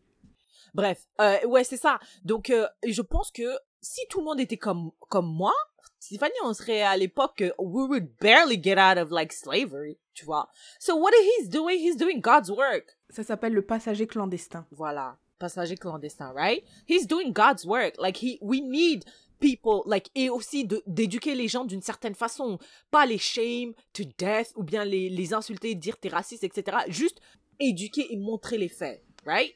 Bref, 0.73 1.07
euh, 1.21 1.45
ouais, 1.45 1.63
c'est 1.63 1.77
ça. 1.77 1.99
Donc, 2.25 2.49
euh, 2.49 2.67
je 2.85 3.01
pense 3.01 3.31
que 3.31 3.57
si 3.81 4.01
tout 4.09 4.19
le 4.19 4.25
monde 4.25 4.39
était 4.39 4.57
comme, 4.57 4.91
comme 5.09 5.27
moi, 5.27 5.53
Tiffany, 5.99 6.33
on 6.43 6.53
serait 6.53 6.81
à 6.81 6.97
l'époque, 6.97 7.43
we 7.59 7.87
would 7.87 8.09
barely 8.19 8.61
get 8.61 8.77
out 8.77 8.97
of 8.97 9.09
like 9.11 9.31
slavery, 9.31 9.97
tu 10.13 10.25
vois. 10.25 10.49
So 10.79 10.95
what 10.97 11.11
he's 11.13 11.49
doing, 11.49 11.77
he's 11.77 11.95
doing 11.95 12.19
God's 12.19 12.49
work. 12.49 12.97
ça 13.09 13.23
s'appelle 13.23 13.53
le 13.53 13.61
passager 13.61 14.07
clandestin. 14.07 14.65
Voilà, 14.71 15.17
passager 15.39 15.77
clandestin, 15.77 16.31
right? 16.33 16.63
He's 16.87 17.07
doing 17.07 17.31
God's 17.31 17.65
work. 17.65 17.95
Like 17.97 18.17
he, 18.21 18.37
we 18.41 18.61
need 18.61 19.05
people, 19.39 19.81
like 19.85 20.09
et 20.15 20.29
aussi 20.29 20.65
d'éduquer 20.65 21.35
les 21.35 21.47
gens 21.47 21.65
d'une 21.65 21.81
certaine 21.81 22.15
façon, 22.15 22.59
pas 22.91 23.05
les 23.05 23.17
shame 23.17 23.73
to 23.93 24.03
death 24.17 24.53
ou 24.55 24.63
bien 24.63 24.85
les 24.85 25.09
les 25.09 25.33
insulter, 25.33 25.75
dire 25.75 25.97
t'es 25.97 26.09
raciste, 26.09 26.43
etc. 26.43 26.77
Juste 26.87 27.19
éduquer 27.59 28.13
et 28.13 28.17
montrer 28.17 28.57
les 28.57 28.69
faits, 28.69 29.03
right? 29.25 29.53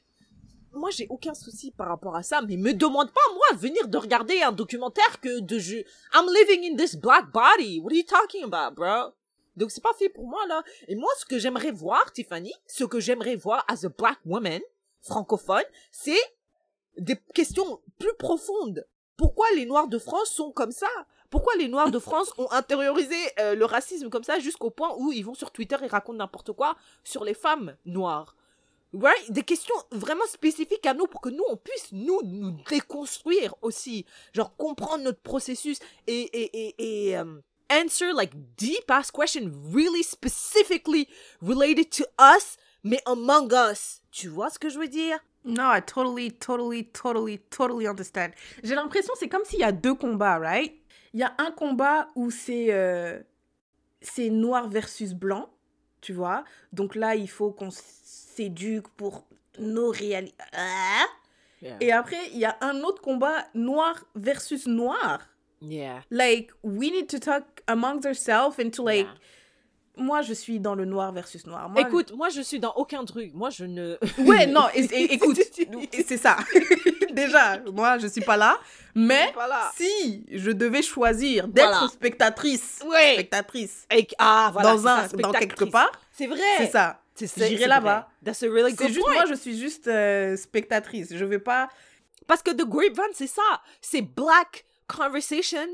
Moi, 0.74 0.92
j'ai 0.92 1.08
aucun 1.10 1.34
souci 1.34 1.72
par 1.72 1.88
rapport 1.88 2.16
à 2.16 2.24
ça, 2.24 2.42
mais 2.42 2.58
me 2.58 2.74
demande 2.74 3.12
pas, 3.12 3.22
moi, 3.34 3.58
venir 3.58 3.88
de 3.88 3.98
regarder 3.98 4.42
un 4.42 4.52
documentaire 4.52 5.20
que 5.22 5.40
de 5.40 5.58
je... 5.58 5.78
I'm 6.14 6.28
living 6.28 6.72
in 6.72 6.76
this 6.76 6.96
black 6.96 7.32
body. 7.32 7.80
What 7.80 7.92
are 7.92 7.98
you 7.98 8.04
talking 8.04 8.44
about, 8.44 8.76
bro? 8.76 9.14
Donc, 9.56 9.72
c'est 9.72 9.82
pas 9.82 9.94
fait 9.98 10.10
pour 10.10 10.28
moi, 10.28 10.46
là. 10.48 10.64
Et 10.88 10.96
moi, 10.96 11.10
ce 11.18 11.26
que 11.26 11.40
j'aimerais 11.40 11.72
voir, 11.72 12.12
Tiffany, 12.14 12.54
ce 12.68 12.84
que 12.84 13.00
j'aimerais 13.00 13.36
voir 13.36 13.66
as 13.68 13.86
a 13.86 13.90
black 13.90 14.20
woman, 14.24 14.62
francophone, 15.08 15.64
c'est 15.92 16.20
des 16.98 17.16
questions 17.34 17.82
plus 18.00 18.14
profondes. 18.18 18.86
Pourquoi 19.18 19.48
les 19.56 19.66
Noirs 19.66 19.88
de 19.88 19.98
France 19.98 20.30
sont 20.30 20.52
comme 20.52 20.72
ça? 20.72 20.88
Pourquoi 21.30 21.54
les 21.58 21.68
Noirs 21.68 21.92
de 21.92 22.00
France 22.00 22.32
ont 22.38 22.50
intériorisé 22.52 23.16
euh, 23.40 23.56
le 23.56 23.66
racisme 23.66 24.10
comme 24.10 24.24
ça 24.24 24.40
jusqu'au 24.40 24.70
point 24.70 24.94
où 24.98 25.12
ils 25.12 25.26
vont 25.26 25.34
sur 25.34 25.52
Twitter 25.52 25.76
et 25.84 25.88
racontent 25.88 26.20
n'importe 26.20 26.54
quoi 26.54 26.76
sur 27.04 27.24
les 27.24 27.34
femmes 27.34 27.76
noires? 27.86 28.36
Right? 28.94 29.32
Des 29.32 29.44
questions 29.44 29.76
vraiment 29.92 30.26
spécifiques 30.28 30.86
à 30.86 30.94
nous 30.94 31.08
pour 31.08 31.20
que 31.20 31.30
nous, 31.30 31.44
on 31.50 31.58
puisse 31.58 31.92
nous, 31.92 32.22
déconstruire 32.70 33.56
aussi. 33.62 34.06
Genre 34.34 34.56
comprendre 34.56 35.04
notre 35.04 35.20
processus 35.20 35.80
et, 36.08 37.18
euh, 37.18 37.42
answer 37.70 38.14
like 38.14 38.32
deep 38.56 38.90
ass 38.90 39.12
questions 39.12 39.52
really 39.74 40.04
specifically 40.04 41.10
related 41.42 41.92
to 41.92 42.06
us, 42.18 42.56
mais 42.84 43.00
among 43.06 43.52
us. 43.54 44.02
Tu 44.12 44.28
vois 44.28 44.50
ce 44.50 44.60
que 44.60 44.70
je 44.70 44.80
veux 44.80 44.88
dire? 44.88 45.20
No, 45.46 45.64
I 45.72 45.82
totally, 45.82 46.32
totally, 46.32 46.86
totally, 46.86 47.40
totally 47.50 47.88
understand. 47.88 48.32
J'ai 48.64 48.76
l'impression 48.76 49.14
c'est 49.18 49.30
comme 49.30 49.46
s'il 49.46 49.60
y 49.60 49.64
a 49.64 49.72
deux 49.72 49.96
combats, 49.96 50.40
right? 50.40 50.74
Il 51.14 51.20
y 51.20 51.24
a 51.24 51.34
un 51.38 51.52
combat 51.52 52.10
où 52.16 52.32
c'est 52.32 52.68
euh, 52.72 53.20
c'est 54.02 54.30
noir 54.30 54.70
versus 54.70 55.14
blanc, 55.14 55.50
tu 56.02 56.08
tu 56.08 56.14
vois? 56.14 56.46
Donc 56.72 56.96
là, 56.96 57.16
il 57.16 57.30
faut 57.30 57.52
qu'on 57.52 57.70
s'éduque 57.70 58.88
pour 58.96 59.26
nos 59.60 59.90
réalités. 59.90 60.36
Ah! 60.54 61.06
Yeah. 61.62 61.78
Et 61.82 61.92
après, 61.92 62.30
il 62.32 62.38
y 62.38 62.46
a 62.46 62.56
un 62.62 62.82
autre 62.84 63.02
combat 63.02 63.46
noir 63.54 64.06
versus 64.16 64.68
noir. 64.68 65.20
Yeah. 65.60 66.02
Like, 66.12 66.52
we 66.64 66.92
need 66.92 67.10
to 67.10 67.20
talk 67.20 67.44
amongst 67.68 68.06
ourselves 68.06 68.58
and 68.60 68.70
to 68.72 68.84
like. 68.84 69.08
Yeah. 69.08 69.14
Moi, 69.98 70.22
je 70.22 70.34
suis 70.34 70.60
dans 70.60 70.76
le 70.76 70.86
noir 70.86 71.12
versus 71.12 71.46
noir. 71.48 71.70
Moi, 71.70 71.82
Écoute, 71.82 72.14
moi 72.16 72.30
je 72.30 72.42
suis 72.42 72.60
dans 72.60 72.74
aucun 72.76 73.04
truc. 73.04 73.32
Moi 73.34 73.50
je 73.50 73.66
ne. 73.66 73.98
Ouais, 74.20 74.46
non, 74.46 74.68
et- 74.76 74.84
et- 74.86 75.14
écoute, 75.14 75.40
c'est 76.08 76.18
ça. 76.18 76.38
Déjà, 77.12 77.60
moi, 77.74 77.98
je 77.98 78.08
suis 78.08 78.22
pas 78.22 78.38
là. 78.38 78.58
Mais 78.94 79.32
Voilà. 79.34 79.72
si 79.76 80.26
je 80.32 80.52
devais 80.52 80.82
choisir 80.82 81.48
d'être 81.48 81.70
Voilà. 81.72 81.88
spectatrice, 81.88 82.80
Ouais. 82.86 83.14
spectatrice 83.14 83.86
Et- 83.92 84.08
ah 84.20 84.50
voilà. 84.54 84.74
dans 84.74 84.88
un, 84.88 85.08
ça, 85.08 85.18
dans 85.18 85.32
quelque 85.32 85.66
part, 85.66 85.92
C'est 86.12 86.28
vrai. 86.28 86.40
c'est 86.58 86.68
ça. 86.72 87.02
J'irai 87.20 87.66
là-bas. 87.66 88.08
vrai. 88.24 88.32
That's 88.32 88.44
a 88.44 88.48
really 88.48 88.72
C'est 88.72 88.78
good 88.86 88.88
juste, 88.90 89.00
point. 89.02 89.14
moi, 89.14 89.26
je 89.26 89.34
suis 89.34 89.58
juste 89.60 89.88
euh, 89.88 90.36
spectatrice. 90.38 91.10
Je 91.16 91.26
vais 91.26 91.40
pas. 91.40 91.70
Parce 92.28 92.44
que 92.44 92.52
The 92.52 92.66
Grapevine, 92.66 93.14
c'est 93.14 93.26
ça. 93.28 93.62
C'est 93.82 94.02
black 94.02 94.66
conversations 94.88 95.66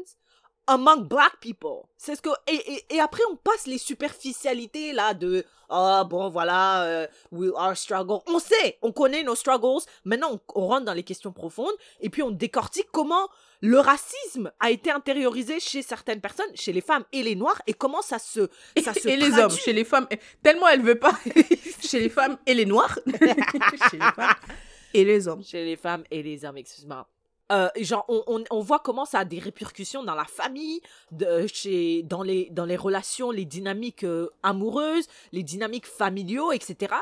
among 0.67 1.07
black 1.07 1.39
people. 1.39 1.83
C'est 1.97 2.15
ce 2.15 2.21
que 2.21 2.29
et, 2.47 2.55
et, 2.73 2.95
et 2.95 2.99
après 2.99 3.23
on 3.31 3.35
passe 3.35 3.67
les 3.67 3.77
superficialités 3.77 4.93
là 4.93 5.13
de 5.13 5.45
ah 5.69 6.03
bon 6.03 6.29
voilà 6.29 6.83
euh, 6.83 7.07
we 7.31 7.51
our 7.55 7.75
struggle. 7.75 8.19
On 8.27 8.39
sait, 8.39 8.77
on 8.81 8.91
connaît 8.91 9.23
nos 9.23 9.35
struggles. 9.35 9.81
Maintenant 10.05 10.33
on, 10.33 10.61
on 10.61 10.67
rentre 10.67 10.85
dans 10.85 10.93
les 10.93 11.03
questions 11.03 11.31
profondes 11.31 11.73
et 12.01 12.09
puis 12.09 12.21
on 12.21 12.31
décortique 12.31 12.87
comment 12.91 13.27
le 13.61 13.79
racisme 13.79 14.51
a 14.59 14.71
été 14.71 14.91
intériorisé 14.91 15.59
chez 15.59 15.81
certaines 15.81 16.19
personnes, 16.19 16.53
chez 16.53 16.73
les 16.73 16.81
femmes 16.81 17.05
et 17.13 17.23
les 17.23 17.35
noirs 17.35 17.61
et 17.65 17.73
comment 17.73 18.01
ça 18.01 18.19
se 18.19 18.49
ça 18.83 18.93
se 18.93 19.07
et 19.07 19.15
les 19.15 19.37
hommes, 19.37 19.51
chez 19.51 19.73
les 19.73 19.85
femmes. 19.85 20.07
Tellement 20.41 20.67
elle 20.67 20.81
veut 20.81 20.99
pas. 20.99 21.13
chez 21.81 21.99
les 21.99 22.09
femmes 22.09 22.37
et 22.45 22.53
les 22.53 22.65
noirs. 22.65 22.99
chez 23.89 23.97
les 23.97 24.11
femmes 24.11 24.35
et 24.93 25.05
les 25.05 25.27
hommes. 25.27 25.43
Chez 25.43 25.63
les 25.65 25.75
femmes 25.75 26.03
et 26.11 26.21
les 26.21 26.43
hommes, 26.45 26.57
excuse-moi. 26.57 27.07
Euh, 27.53 27.69
genre, 27.77 28.03
on, 28.07 28.23
on, 28.27 28.43
on 28.49 28.59
voit 28.61 28.79
comment 28.79 29.05
ça 29.05 29.19
a 29.19 29.25
des 29.25 29.39
répercussions 29.39 30.03
dans 30.03 30.15
la 30.15 30.25
famille, 30.25 30.81
de, 31.11 31.45
chez, 31.47 32.01
dans, 32.03 32.23
les, 32.23 32.49
dans 32.51 32.65
les 32.65 32.75
relations, 32.75 33.29
les 33.31 33.45
dynamiques 33.45 34.03
euh, 34.03 34.29
amoureuses, 34.41 35.05
les 35.31 35.43
dynamiques 35.43 35.85
familiaux, 35.85 36.51
etc. 36.51 36.93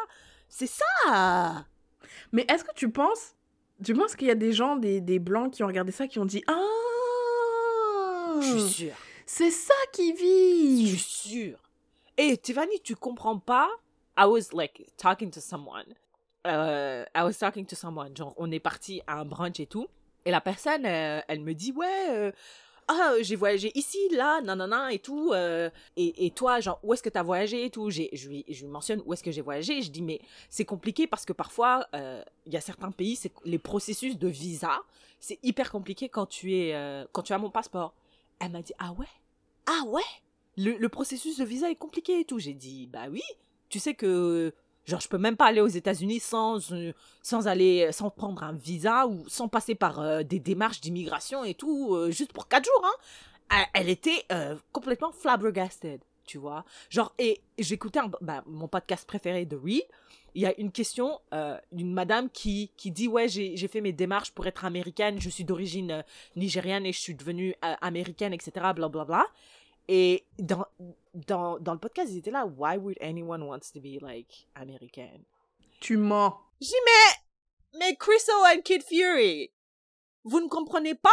C'est 0.50 0.68
ça 0.68 1.66
Mais 2.34 2.46
est-ce 2.50 2.64
que 2.66 2.74
tu 2.76 2.92
penses, 2.92 3.34
tu 3.84 3.94
penses 3.94 4.16
qu'il 4.16 4.28
y 4.28 4.32
a 4.32 4.36
des 4.36 4.52
gens, 4.52 4.76
des, 4.76 5.00
des 5.00 5.20
blancs 5.20 5.54
qui 5.54 5.64
ont 5.64 5.68
regardé 5.68 5.92
ça, 5.94 6.08
qui 6.08 6.20
ont 6.20 6.26
dit 6.26 6.44
ah, 6.48 8.40
Je 8.42 8.58
suis 8.58 8.70
sûre. 8.70 8.96
c'est 9.26 9.52
ça 9.52 9.74
qui 9.94 10.14
Je 10.18 10.22
vit. 10.22 10.88
suis 10.90 11.00
sûre. 11.00 11.60
Et 12.18 12.36
Tiffany, 12.38 12.80
tu 12.84 12.96
comprends 12.96 13.40
pas? 13.40 13.70
I 14.18 14.26
was 14.26 14.52
like 14.54 14.86
talking 14.98 15.32
to 15.32 15.40
someone. 15.40 15.86
Euh, 16.46 17.06
I 17.16 17.22
was 17.24 17.34
talking 17.40 17.66
to 17.66 17.76
someone. 17.76 18.16
Genre, 18.18 18.34
on 18.36 18.52
est 18.52 18.60
parti 18.60 19.02
à 19.08 19.20
un 19.20 19.26
brunch 19.26 19.60
et 19.60 19.66
tout. 19.68 19.88
Et 20.26 20.32
la 20.32 20.42
personne, 20.42 20.86
euh, 20.86 21.20
elle 21.28 21.42
me 21.42 21.54
dit, 21.54 21.72
ouais, 21.72 22.08
euh, 22.10 22.32
ah, 22.88 23.14
j'ai 23.22 23.36
voyagé 23.36 23.72
ici, 23.76 23.98
là, 24.12 24.42
nanana 24.42 24.92
et 24.94 25.00
tout. 25.00 25.32
euh, 25.34 25.70
et, 25.98 26.26
et 26.26 26.32
toi, 26.32 26.60
genre, 26.60 26.80
où 26.84 26.94
est-ce 26.94 27.02
que 27.04 27.10
tu 27.10 27.18
as 27.18 27.24
voyagé 27.24 27.66
et 27.66 27.70
tout? 27.70 27.90
J'ai- 27.90 28.10
je, 28.14 28.28
lui, 28.30 28.46
je 28.48 28.62
lui 28.66 28.72
mentionne 28.72 29.02
où 29.06 29.14
est-ce 29.14 29.24
que 29.24 29.32
j'ai 29.32 29.42
voyagé. 29.42 29.82
Je 29.82 29.90
dis, 29.92 30.02
mais 30.02 30.20
c'est 30.50 30.66
compliqué 30.66 31.08
parce 31.08 31.26
que 31.26 31.34
parfois, 31.34 31.88
il 31.94 32.54
y 32.54 32.58
a 32.58 32.62
certains 32.62 32.92
pays, 32.92 33.16
c'est 33.16 33.32
les 33.46 33.60
processus 33.60 34.18
de 34.18 34.28
visa, 34.28 34.82
c'est 35.20 35.40
hyper 35.44 35.72
compliqué 35.72 36.10
quand 36.10 36.26
tu, 36.26 36.54
es, 36.56 37.06
quand 37.14 37.22
tu 37.24 37.34
as 37.34 37.38
mon 37.38 37.50
passeport. 37.50 37.94
Elle 38.40 38.52
m'a 38.52 38.62
dit, 38.62 38.74
ah 38.80 38.92
ouais? 38.94 39.06
Ah 39.68 39.84
ouais? 39.88 40.02
Le, 40.58 40.78
le 40.78 40.90
processus 40.90 41.38
de 41.38 41.46
visa 41.46 41.70
est 41.70 41.76
compliqué 41.76 42.20
et 42.20 42.26
tout. 42.26 42.40
J'ai 42.40 42.54
dit, 42.54 42.88
bah 42.88 43.06
oui, 43.10 43.24
tu 43.70 43.80
sais 43.80 43.94
que, 43.94 44.54
genre, 44.86 45.00
je 45.00 45.08
peux 45.08 45.18
même 45.18 45.38
pas 45.38 45.46
aller 45.46 45.62
aux 45.62 45.68
États-Unis 45.68 46.20
sans, 46.20 46.72
euh, 46.72 46.94
sans 47.22 47.48
aller, 47.48 47.92
sans 47.92 48.10
prendre 48.10 48.44
un 48.44 48.54
visa 48.54 49.08
ou 49.08 49.28
sans 49.28 49.48
passer 49.48 49.76
par 49.76 50.00
euh, 50.00 50.24
des 50.24 50.40
démarches 50.40 50.82
d'immigration 50.82 51.44
et 51.44 51.54
tout, 51.54 51.96
euh, 51.96 52.12
juste 52.12 52.34
pour 52.34 52.48
quatre 52.48 52.66
jours, 52.66 52.86
hein. 52.86 53.66
Elle, 53.74 53.90
était 53.90 54.26
complètement 54.72 55.12
flabbergasted, 55.12 56.00
tu 56.26 56.38
vois. 56.38 56.64
Genre, 56.90 57.14
et 57.20 57.42
j'écoutais 57.58 58.00
bah, 58.22 58.44
mon 58.46 58.70
podcast 58.70 59.06
préféré 59.06 59.44
de 59.44 59.58
Reed. 59.58 59.84
Il 60.36 60.42
y 60.42 60.46
a 60.46 60.58
une 60.58 60.72
question 60.72 61.20
d'une 61.74 61.92
madame 61.92 62.30
qui, 62.30 62.72
qui 62.78 62.92
dit 62.92 63.10
Ouais, 63.10 63.28
j'ai 63.28 63.68
fait 63.68 63.82
mes 63.82 63.92
démarches 63.92 64.32
pour 64.32 64.48
être 64.48 64.64
américaine, 64.64 65.20
je 65.20 65.30
suis 65.30 65.44
d'origine 65.44 66.06
nigériane 66.38 66.86
et 66.86 66.94
je 66.94 67.00
suis 67.02 67.14
devenue 67.14 67.54
américaine, 67.62 68.32
etc. 68.32 68.52
Blablabla. 68.56 68.88
Bla, 68.88 69.04
bla. 69.04 69.26
Et 69.90 70.24
dans, 70.40 70.66
dans, 71.14 71.60
dans 71.60 71.74
le 71.74 71.80
podcast, 71.80 72.12
ils 72.12 72.18
étaient 72.18 72.32
là 72.32 72.46
Why 72.46 72.78
would 72.78 72.98
anyone 73.02 73.44
wants 73.44 73.72
to 73.74 73.80
be 73.80 74.02
like 74.02 74.48
American? 74.56 75.26
Tu 75.80 75.98
mens. 75.98 76.34
J'ai 76.60 76.68
dit 76.68 76.74
Mais, 76.86 77.80
mais 77.80 77.96
Crystal 77.96 78.36
and 78.46 78.62
Kid 78.62 78.84
Fury, 78.84 79.52
vous 80.24 80.40
ne 80.40 80.48
comprenez 80.48 80.96
pas 80.96 81.10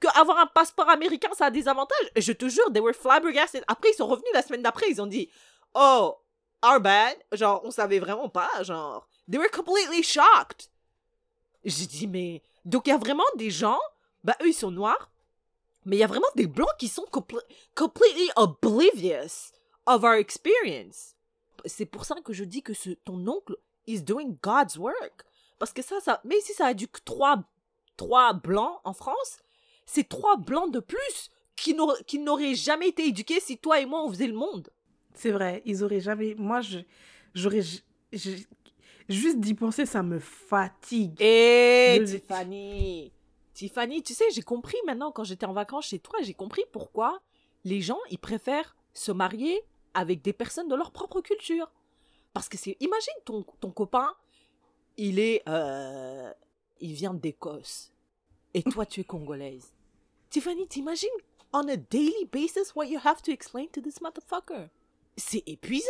que 0.00 0.08
avoir 0.18 0.38
un 0.38 0.46
passeport 0.46 0.88
américain, 0.88 1.30
ça 1.32 1.46
a 1.46 1.50
des 1.50 1.68
avantages? 1.68 2.10
Je 2.16 2.32
te 2.32 2.48
jure, 2.48 2.70
they 2.72 2.82
were 2.82 2.94
flabbergasted. 2.94 3.64
Après, 3.68 3.90
ils 3.90 3.96
sont 3.96 4.06
revenus 4.06 4.30
la 4.34 4.42
semaine 4.42 4.62
d'après, 4.62 4.86
ils 4.90 5.00
ont 5.00 5.06
dit 5.06 5.30
Oh, 5.74 6.16
our 6.62 6.80
bad. 6.80 7.16
Genre, 7.32 7.60
on 7.64 7.70
savait 7.70 7.98
vraiment 7.98 8.28
pas. 8.28 8.50
Genre, 8.62 9.08
they 9.30 9.38
were 9.38 9.50
completely 9.50 10.02
shocked. 10.02 10.70
J'ai 11.64 11.86
dit 11.86 12.06
Mais. 12.06 12.42
Donc, 12.64 12.86
il 12.86 12.90
y 12.90 12.92
a 12.92 12.98
vraiment 12.98 13.24
des 13.36 13.50
gens, 13.50 13.78
bah, 14.24 14.36
eux, 14.42 14.48
ils 14.48 14.54
sont 14.54 14.70
noirs, 14.70 15.10
mais 15.86 15.96
il 15.96 16.00
y 16.00 16.04
a 16.04 16.06
vraiment 16.08 16.26
des 16.36 16.46
blancs 16.46 16.68
qui 16.78 16.88
sont 16.88 17.06
compl- 17.10 17.40
completely 17.74 18.28
oblivious 18.36 19.52
of 19.86 20.02
our 20.04 20.14
experience. 20.14 21.14
C'est 21.64 21.86
pour 21.86 22.04
ça 22.04 22.16
que 22.22 22.32
je 22.34 22.44
dis 22.44 22.62
que 22.62 22.74
ce, 22.74 22.90
ton 22.90 23.26
oncle 23.26 23.56
is 23.86 24.02
doing 24.02 24.36
God's 24.42 24.76
work. 24.76 25.24
Parce 25.58 25.72
que 25.72 25.80
ça, 25.82 26.00
ça, 26.00 26.20
mais 26.24 26.38
si 26.40 26.52
ça 26.52 26.66
a 26.66 26.74
dû 26.74 26.86
trois, 27.04 27.42
trois 27.96 28.34
blancs 28.34 28.78
en 28.84 28.92
France, 28.92 29.38
c'est 29.86 30.08
trois 30.08 30.36
blancs 30.36 30.70
de 30.72 30.80
plus 30.80 31.30
qui 31.56 31.74
n'auraient, 31.74 32.54
jamais 32.54 32.88
été 32.88 33.06
éduqués 33.06 33.40
si 33.40 33.56
toi 33.56 33.80
et 33.80 33.86
moi 33.86 34.04
on 34.04 34.10
faisait 34.10 34.26
le 34.26 34.34
monde. 34.34 34.68
C'est 35.14 35.30
vrai, 35.30 35.62
ils 35.64 35.82
auraient 35.82 36.00
jamais. 36.00 36.34
Moi, 36.36 36.60
j'aurais. 37.34 37.62
Juste 39.08 39.38
d'y 39.40 39.54
penser, 39.54 39.86
ça 39.86 40.02
me 40.02 40.18
fatigue. 40.18 41.16
Et 41.22 41.98
Je- 42.04 42.16
Tiffany, 42.16 43.12
Tiffany, 43.56 44.02
tu 44.02 44.12
sais, 44.12 44.30
j'ai 44.32 44.42
compris 44.42 44.76
maintenant 44.84 45.10
quand 45.10 45.24
j'étais 45.24 45.46
en 45.46 45.54
vacances 45.54 45.86
chez 45.86 45.98
toi, 45.98 46.18
j'ai 46.20 46.34
compris 46.34 46.62
pourquoi 46.72 47.22
les 47.64 47.80
gens 47.80 47.98
ils 48.10 48.18
préfèrent 48.18 48.76
se 48.92 49.12
marier 49.12 49.62
avec 49.94 50.20
des 50.20 50.34
personnes 50.34 50.68
de 50.68 50.74
leur 50.74 50.90
propre 50.90 51.22
culture. 51.22 51.72
Parce 52.34 52.50
que 52.50 52.58
c'est, 52.58 52.76
imagine 52.80 53.14
ton, 53.24 53.44
ton 53.60 53.70
copain, 53.70 54.14
il 54.98 55.18
est, 55.18 55.42
euh, 55.48 56.30
il 56.80 56.92
vient 56.92 57.14
d'Écosse 57.14 57.94
et 58.52 58.62
toi 58.62 58.84
tu 58.84 59.00
es 59.00 59.04
congolaise. 59.04 59.72
Tiffany, 60.28 60.68
t'imagines 60.68 61.08
on 61.54 61.66
a 61.66 61.76
daily 61.76 62.26
basis 62.30 62.74
what 62.74 62.88
you 62.88 63.00
have 63.02 63.22
to 63.22 63.32
explain 63.32 63.68
to 63.72 63.80
this 63.80 64.02
motherfucker. 64.02 64.68
C'est 65.16 65.44
épuisant, 65.46 65.86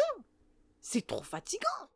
c'est 0.80 1.04
trop 1.04 1.24
fatigant. 1.24 1.90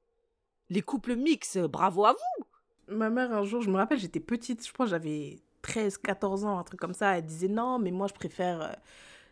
Les 0.69 0.83
couples 0.83 1.15
mixtes, 1.15 1.61
bravo 1.61 2.07
à 2.07 2.15
vous. 2.15 2.45
Ma 2.89 3.09
mère, 3.09 3.33
un 3.33 3.45
jour, 3.45 3.63
je 3.63 3.71
me 3.71 3.77
rappelle, 3.77 4.01
j'étais 4.01 4.19
petite, 4.19 4.67
je 4.67 4.73
crois 4.73 4.87
j'avais 4.87 5.39
13, 5.63 5.99
14 5.99 6.45
ans, 6.45 6.59
un 6.59 6.65
truc 6.65 6.81
comme 6.81 6.95
ça. 6.95 7.19
Elle 7.19 7.25
disait 7.27 7.49
non, 7.49 7.79
mais 7.79 7.91
moi, 7.91 8.07
je 8.09 8.15
préfère. 8.15 8.61
euh, 8.63 8.73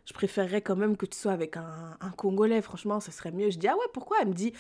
Je 0.06 0.12
préférerais 0.14 0.62
quand 0.62 0.76
même 0.76 0.96
que 0.96 1.04
tu 1.06 1.18
sois 1.18 1.32
avec 1.32 1.56
un, 1.58 1.96
un 2.00 2.10
Congolais, 2.10 2.62
franchement, 2.62 2.98
ce 3.00 3.10
serait 3.12 3.30
mieux. 3.32 3.50
Je 3.50 3.58
dis, 3.58 3.68
ah 3.68 3.74
ouais, 3.76 3.84
pourquoi? 3.92 4.16
Elle 4.22 4.28
me 4.28 4.32
dit, 4.32 4.52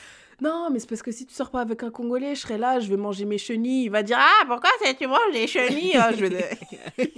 non, 0.42 0.68
mais 0.70 0.78
c'est 0.78 0.88
parce 0.88 1.02
que 1.02 1.10
si 1.12 1.24
tu 1.24 1.32
sors 1.34 1.50
pas 1.50 1.62
avec 1.62 1.82
un 1.82 1.90
Congolais, 1.90 2.34
je 2.34 2.40
serai 2.42 2.58
là, 2.58 2.80
je 2.80 2.88
vais 2.88 2.98
manger 2.98 3.24
mes 3.24 3.38
chenilles. 3.38 3.84
Il 3.84 3.90
va 3.90 4.02
dire, 4.02 4.18
ah, 4.20 4.44
pourquoi 4.46 4.68
c'est- 4.82 4.94
tu 4.94 5.06
manges 5.06 5.32
des 5.32 5.46
chenilles? 5.46 5.96
Ah, 5.96 6.12
je, 6.12 6.26
vais... 6.26 6.58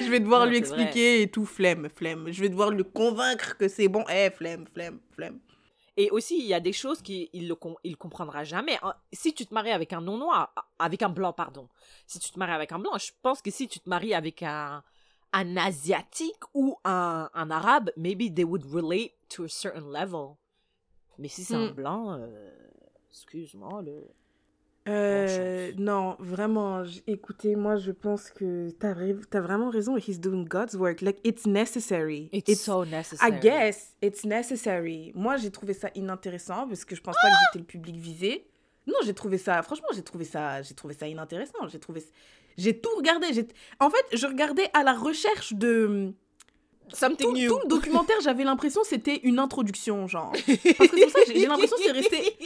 je 0.00 0.10
vais 0.10 0.20
devoir 0.20 0.40
Non, 0.40 0.50
lui 0.50 0.56
vrai. 0.58 0.58
expliquer 0.60 1.22
et 1.22 1.30
tout, 1.30 1.44
flemme, 1.44 1.88
flemme. 1.94 2.32
Je 2.32 2.40
vais 2.40 2.48
devoir 2.48 2.70
le 2.70 2.82
convaincre 2.84 3.56
que 3.56 3.68
c'est 3.68 3.88
bon. 3.88 4.04
Eh, 4.12 4.30
flemme, 4.30 4.66
flemme, 4.72 4.98
flemme. 5.14 5.38
Et 6.00 6.10
aussi, 6.10 6.38
il 6.38 6.46
y 6.46 6.54
a 6.54 6.60
des 6.60 6.72
choses 6.72 7.02
qu'il 7.02 7.54
com- 7.60 7.76
il 7.84 7.94
comprendra 7.98 8.42
jamais. 8.42 8.78
Si 9.12 9.34
tu 9.34 9.44
te 9.44 9.52
maries 9.52 9.72
avec 9.72 9.92
un 9.92 10.00
non-noir, 10.00 10.50
avec 10.78 11.02
un 11.02 11.10
blanc, 11.10 11.34
pardon. 11.34 11.68
Si 12.06 12.18
tu 12.18 12.30
te 12.30 12.38
maries 12.38 12.54
avec 12.54 12.72
un 12.72 12.78
blanc, 12.78 12.96
je 12.96 13.12
pense 13.20 13.42
que 13.42 13.50
si 13.50 13.68
tu 13.68 13.80
te 13.80 13.88
maries 13.94 14.14
avec 14.14 14.42
un, 14.42 14.82
un 15.34 15.56
asiatique 15.58 16.42
ou 16.54 16.78
un, 16.84 17.28
un 17.34 17.50
arabe, 17.50 17.90
maybe 17.98 18.32
they 18.34 18.44
would 18.44 18.64
relate 18.72 19.12
to 19.28 19.44
a 19.44 19.48
certain 19.48 19.90
level. 19.92 20.36
Mais 21.18 21.28
si 21.28 21.44
c'est 21.44 21.54
un 21.54 21.66
Hmm. 21.66 21.74
blanc, 21.74 22.12
euh, 22.18 22.50
excuse-moi, 23.10 23.82
le... 23.82 24.08
Euh, 24.88 25.72
non, 25.76 26.16
vraiment, 26.18 26.82
écoutez, 27.06 27.54
moi 27.54 27.76
je 27.76 27.92
pense 27.92 28.30
que 28.30 28.70
t'as 28.70 28.94
t'as 29.30 29.40
vraiment 29.40 29.68
raison. 29.68 29.96
He's 29.96 30.18
doing 30.18 30.46
God's 30.46 30.74
work. 30.74 31.02
Like, 31.02 31.18
it's 31.22 31.46
necessary. 31.46 32.30
It's, 32.32 32.62
so 32.62 32.84
necessary. 32.84 33.30
I 33.30 33.40
guess 33.40 33.94
it's 34.00 34.24
necessary. 34.24 35.12
Moi, 35.14 35.36
j'ai 35.36 35.50
trouvé 35.50 35.74
ça 35.74 35.90
inintéressant 35.94 36.66
parce 36.66 36.84
que 36.84 36.96
je 36.96 37.02
pense 37.02 37.14
pas 37.20 37.28
que 37.28 37.34
j'étais 37.46 37.58
le 37.58 37.66
public 37.66 37.96
visé. 37.96 38.46
Non, 38.86 38.96
j'ai 39.04 39.14
trouvé 39.14 39.36
ça, 39.36 39.62
franchement, 39.62 39.88
j'ai 39.94 40.02
trouvé 40.02 40.24
ça, 40.24 40.62
j'ai 40.62 40.74
trouvé 40.74 40.94
ça 40.94 41.06
inintéressant. 41.06 41.68
J'ai 41.68 41.78
trouvé, 41.78 42.02
j'ai 42.56 42.80
tout 42.80 42.90
regardé. 42.96 43.26
En 43.78 43.90
fait, 43.90 44.16
je 44.16 44.26
regardais 44.26 44.68
à 44.72 44.82
la 44.82 44.94
recherche 44.94 45.52
de 45.52 46.14
Something 46.92 47.26
tout, 47.26 47.32
new. 47.32 47.48
tout 47.50 47.60
le 47.62 47.68
documentaire, 47.68 48.16
j'avais 48.22 48.44
l'impression 48.44 48.82
que 48.82 48.88
c'était 48.88 49.20
une 49.22 49.38
introduction, 49.38 50.06
genre. 50.08 50.32
Parce 50.32 50.90
que 50.90 50.98
c'est 50.98 51.10
ça 51.10 51.18
j'ai 51.26 51.46
l'impression 51.46 51.76
que 51.76 51.82
c'est 51.82 51.92
resté 51.92 52.36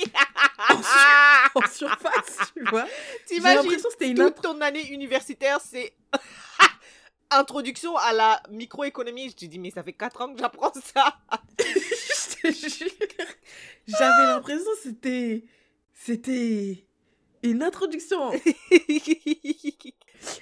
en 1.54 1.66
surface, 1.68 2.38
tu 2.56 2.64
vois. 2.64 2.86
T'imagines 3.26 3.62
l'impression 3.62 3.88
que 3.88 3.92
c'était 3.92 4.08
une 4.08 4.16
toute 4.16 4.26
intro. 4.26 4.54
ton 4.54 4.60
année 4.60 4.86
universitaire, 4.92 5.58
c'est 5.60 5.94
introduction 7.30 7.96
à 7.96 8.12
la 8.12 8.42
microéconomie. 8.50 9.30
Je 9.30 9.36
te 9.36 9.44
dis, 9.46 9.58
mais 9.58 9.70
ça 9.70 9.82
fait 9.82 9.92
4 9.92 10.20
ans 10.22 10.34
que 10.34 10.40
j'apprends 10.40 10.72
ça. 10.74 11.16
Je 11.58 12.50
te 12.50 12.68
jure. 12.68 12.90
J'avais 13.86 14.26
l'impression 14.26 14.70
que 14.76 14.82
c'était. 14.82 15.44
C'était. 15.92 16.86
Une 17.42 17.62
introduction. 17.62 18.32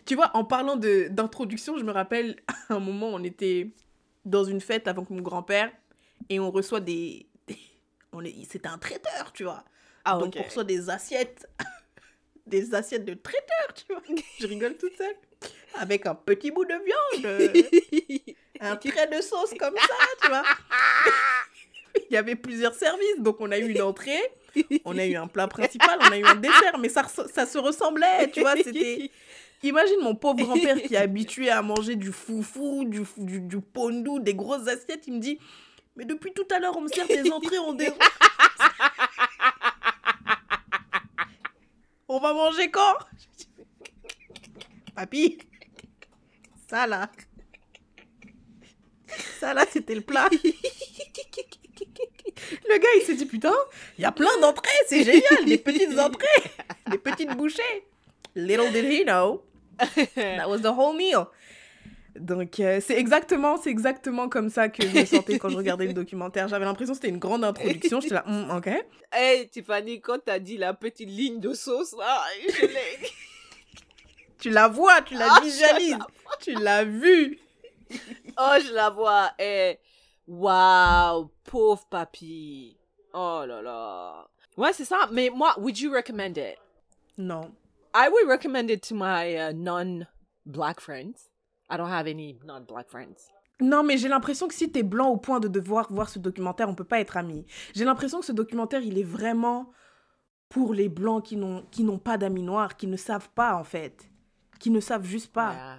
Tu 0.06 0.14
vois, 0.14 0.30
en 0.34 0.44
parlant 0.44 0.76
de 0.76 1.08
d'introduction, 1.10 1.76
je 1.76 1.82
me 1.82 1.90
rappelle 1.90 2.36
à 2.46 2.74
un 2.74 2.78
moment, 2.78 3.08
on 3.08 3.24
était 3.24 3.72
dans 4.24 4.44
une 4.44 4.60
fête 4.60 4.88
avec 4.88 5.08
mon 5.10 5.20
grand-père 5.20 5.70
et 6.28 6.38
on 6.40 6.50
reçoit 6.50 6.80
des. 6.80 7.26
on 8.12 8.24
est, 8.24 8.34
c'était 8.50 8.68
un 8.68 8.78
traiteur, 8.78 9.32
tu 9.32 9.44
vois. 9.44 9.64
ah, 10.04 10.18
Donc 10.18 10.34
on 10.38 10.42
reçoit 10.42 10.64
des 10.64 10.88
assiettes, 10.90 11.46
des 12.46 12.74
assiettes 12.74 13.04
de 13.04 13.14
traiteur, 13.14 13.74
tu 13.74 13.84
vois. 13.92 14.02
Je 14.40 14.46
rigole 14.46 14.76
toute 14.76 14.96
seule. 14.96 15.16
Avec 15.78 16.06
un 16.06 16.14
petit 16.14 16.50
bout 16.50 16.64
de 16.64 16.74
viande, 17.22 18.36
un 18.60 18.76
trait 18.76 19.06
de 19.08 19.20
sauce 19.22 19.54
comme 19.58 19.76
ça, 19.76 19.94
tu 20.22 20.28
vois. 20.28 20.42
Il 22.10 22.14
y 22.14 22.16
avait 22.16 22.36
plusieurs 22.36 22.74
services, 22.74 23.18
donc 23.20 23.36
on 23.40 23.50
a 23.50 23.58
eu 23.58 23.68
une 23.68 23.82
entrée, 23.82 24.20
on 24.84 24.96
a 24.98 25.04
eu 25.06 25.16
un 25.16 25.26
plat 25.26 25.48
principal, 25.48 25.98
on 26.00 26.12
a 26.12 26.18
eu 26.18 26.24
un 26.24 26.36
dessert, 26.36 26.78
mais 26.78 26.88
ça, 26.88 27.04
ça 27.08 27.46
se 27.46 27.58
ressemblait, 27.58 28.30
tu 28.30 28.40
vois. 28.40 28.54
C'était. 28.56 29.10
Imagine 29.62 30.00
mon 30.00 30.14
pauvre 30.14 30.42
grand-père 30.42 30.82
qui 30.82 30.94
est 30.94 30.98
habitué 31.08 31.48
à 31.50 31.62
manger 31.62 31.96
du 31.96 32.12
foufou, 32.12 32.84
du, 32.84 33.02
du, 33.16 33.40
du 33.40 33.60
pondou, 33.60 34.18
des 34.18 34.34
grosses 34.34 34.66
assiettes. 34.66 35.06
Il 35.06 35.14
me 35.14 35.20
dit 35.20 35.38
Mais 35.96 36.04
depuis 36.04 36.32
tout 36.32 36.46
à 36.50 36.58
l'heure, 36.58 36.76
on 36.76 36.80
me 36.80 36.88
sert 36.88 37.06
des 37.06 37.30
entrées, 37.30 37.58
on 37.58 37.72
dé... 37.72 37.88
On 42.08 42.18
va 42.18 42.34
manger 42.34 42.70
quand? 42.70 42.96
Papy, 44.94 45.38
ça 46.68 46.86
là. 46.86 47.10
Ça 49.40 49.54
là, 49.54 49.64
c'était 49.70 49.94
le 49.94 50.02
plat. 50.02 50.28
Le 52.68 52.78
gars, 52.78 52.88
il 52.96 53.02
s'est 53.02 53.14
dit 53.14 53.24
Putain, 53.24 53.54
il 53.96 54.02
y 54.02 54.04
a 54.04 54.12
plein 54.12 54.38
d'entrées, 54.40 54.68
c'est 54.88 55.04
génial, 55.04 55.44
des 55.46 55.56
petites 55.58 55.98
entrées, 55.98 56.26
des 56.90 56.98
petites 56.98 57.34
bouchées. 57.34 57.86
Little 58.34 58.70
did 58.72 58.84
he 58.84 59.04
know. 59.04 59.42
That 60.16 60.48
was 60.48 60.58
the 60.60 60.66
whole 60.76 60.96
meal. 60.96 61.26
Donc, 62.14 62.60
euh, 62.60 62.78
c'est 62.86 62.98
exactement, 62.98 63.56
c'est 63.56 63.70
exactement 63.70 64.28
comme 64.28 64.50
ça 64.50 64.68
que 64.68 64.82
je 64.86 64.98
me 64.98 65.04
sentais 65.06 65.38
quand 65.38 65.48
je 65.48 65.56
regardais 65.56 65.86
le 65.86 65.92
documentaire. 66.02 66.46
J'avais 66.48 66.66
l'impression 66.66 66.92
que 66.92 66.96
c'était 67.00 67.08
une 67.08 67.18
grande 67.18 67.42
introduction. 67.42 68.00
J'étais 68.00 68.14
là, 68.16 68.24
Hum, 68.26 68.50
ok. 68.56 68.68
Hey, 69.12 69.48
Tiffany, 69.48 70.00
quand 70.00 70.18
t'as 70.24 70.38
dit 70.38 70.56
la 70.58 70.74
petite 70.74 71.08
ligne 71.08 71.40
de 71.40 71.52
sauce, 71.54 71.94
là, 71.98 72.22
je 72.48 72.66
l'ai. 72.66 73.10
Tu 74.38 74.50
la 74.50 74.68
vois, 74.68 75.00
tu 75.02 75.14
la 75.14 75.28
Ah, 75.36 75.40
visualises, 75.42 75.98
tu 76.40 76.52
l'as 76.54 76.84
vue. 76.84 77.38
Oh, 78.38 78.56
je 78.62 78.72
la 78.72 78.90
vois. 78.90 79.30
Eh, 79.38 79.78
waouh, 80.26 81.30
pauvre 81.44 81.86
papy. 81.88 82.76
Oh 83.14 83.44
là 83.46 83.60
là. 83.62 84.26
Ouais, 84.56 84.72
c'est 84.72 84.84
ça. 84.86 85.08
Mais 85.12 85.30
moi, 85.30 85.54
would 85.58 85.78
you 85.78 85.92
recommend 85.92 86.36
it? 86.36 86.56
Non. 87.18 87.50
I 87.94 88.08
would 88.08 88.28
recommend 88.28 88.70
it 88.70 88.82
to 88.88 88.94
my 88.94 89.36
uh, 89.36 89.52
non-black 89.52 90.80
friends. 90.80 91.30
I 91.68 91.76
don't 91.76 91.90
have 91.90 92.06
any 92.06 92.38
non-black 92.44 92.88
friends. 92.88 93.30
Non, 93.60 93.82
mais 93.82 93.96
j'ai 93.96 94.08
l'impression 94.08 94.48
que 94.48 94.54
si 94.54 94.70
t'es 94.70 94.82
blanc 94.82 95.08
au 95.10 95.16
point 95.18 95.38
de 95.38 95.48
devoir 95.48 95.92
voir 95.92 96.08
ce 96.08 96.18
documentaire, 96.18 96.68
on 96.68 96.74
peut 96.74 96.84
pas 96.84 97.00
être 97.00 97.16
amis. 97.16 97.46
J'ai 97.74 97.84
l'impression 97.84 98.20
que 98.20 98.26
ce 98.26 98.32
documentaire, 98.32 98.82
il 98.82 98.98
est 98.98 99.04
vraiment 99.04 99.70
pour 100.48 100.74
les 100.74 100.88
blancs 100.88 101.24
qui 101.24 101.36
n'ont 101.36 101.62
qui 101.70 101.84
n'ont 101.84 101.98
pas 101.98 102.18
d'amis 102.18 102.42
noirs, 102.42 102.76
qui 102.76 102.86
ne 102.86 102.96
savent 102.96 103.30
pas 103.30 103.54
en 103.54 103.64
fait, 103.64 104.10
qui 104.58 104.70
ne 104.70 104.80
savent 104.80 105.04
juste 105.04 105.32
pas. 105.32 105.52
Yeah. 105.52 105.78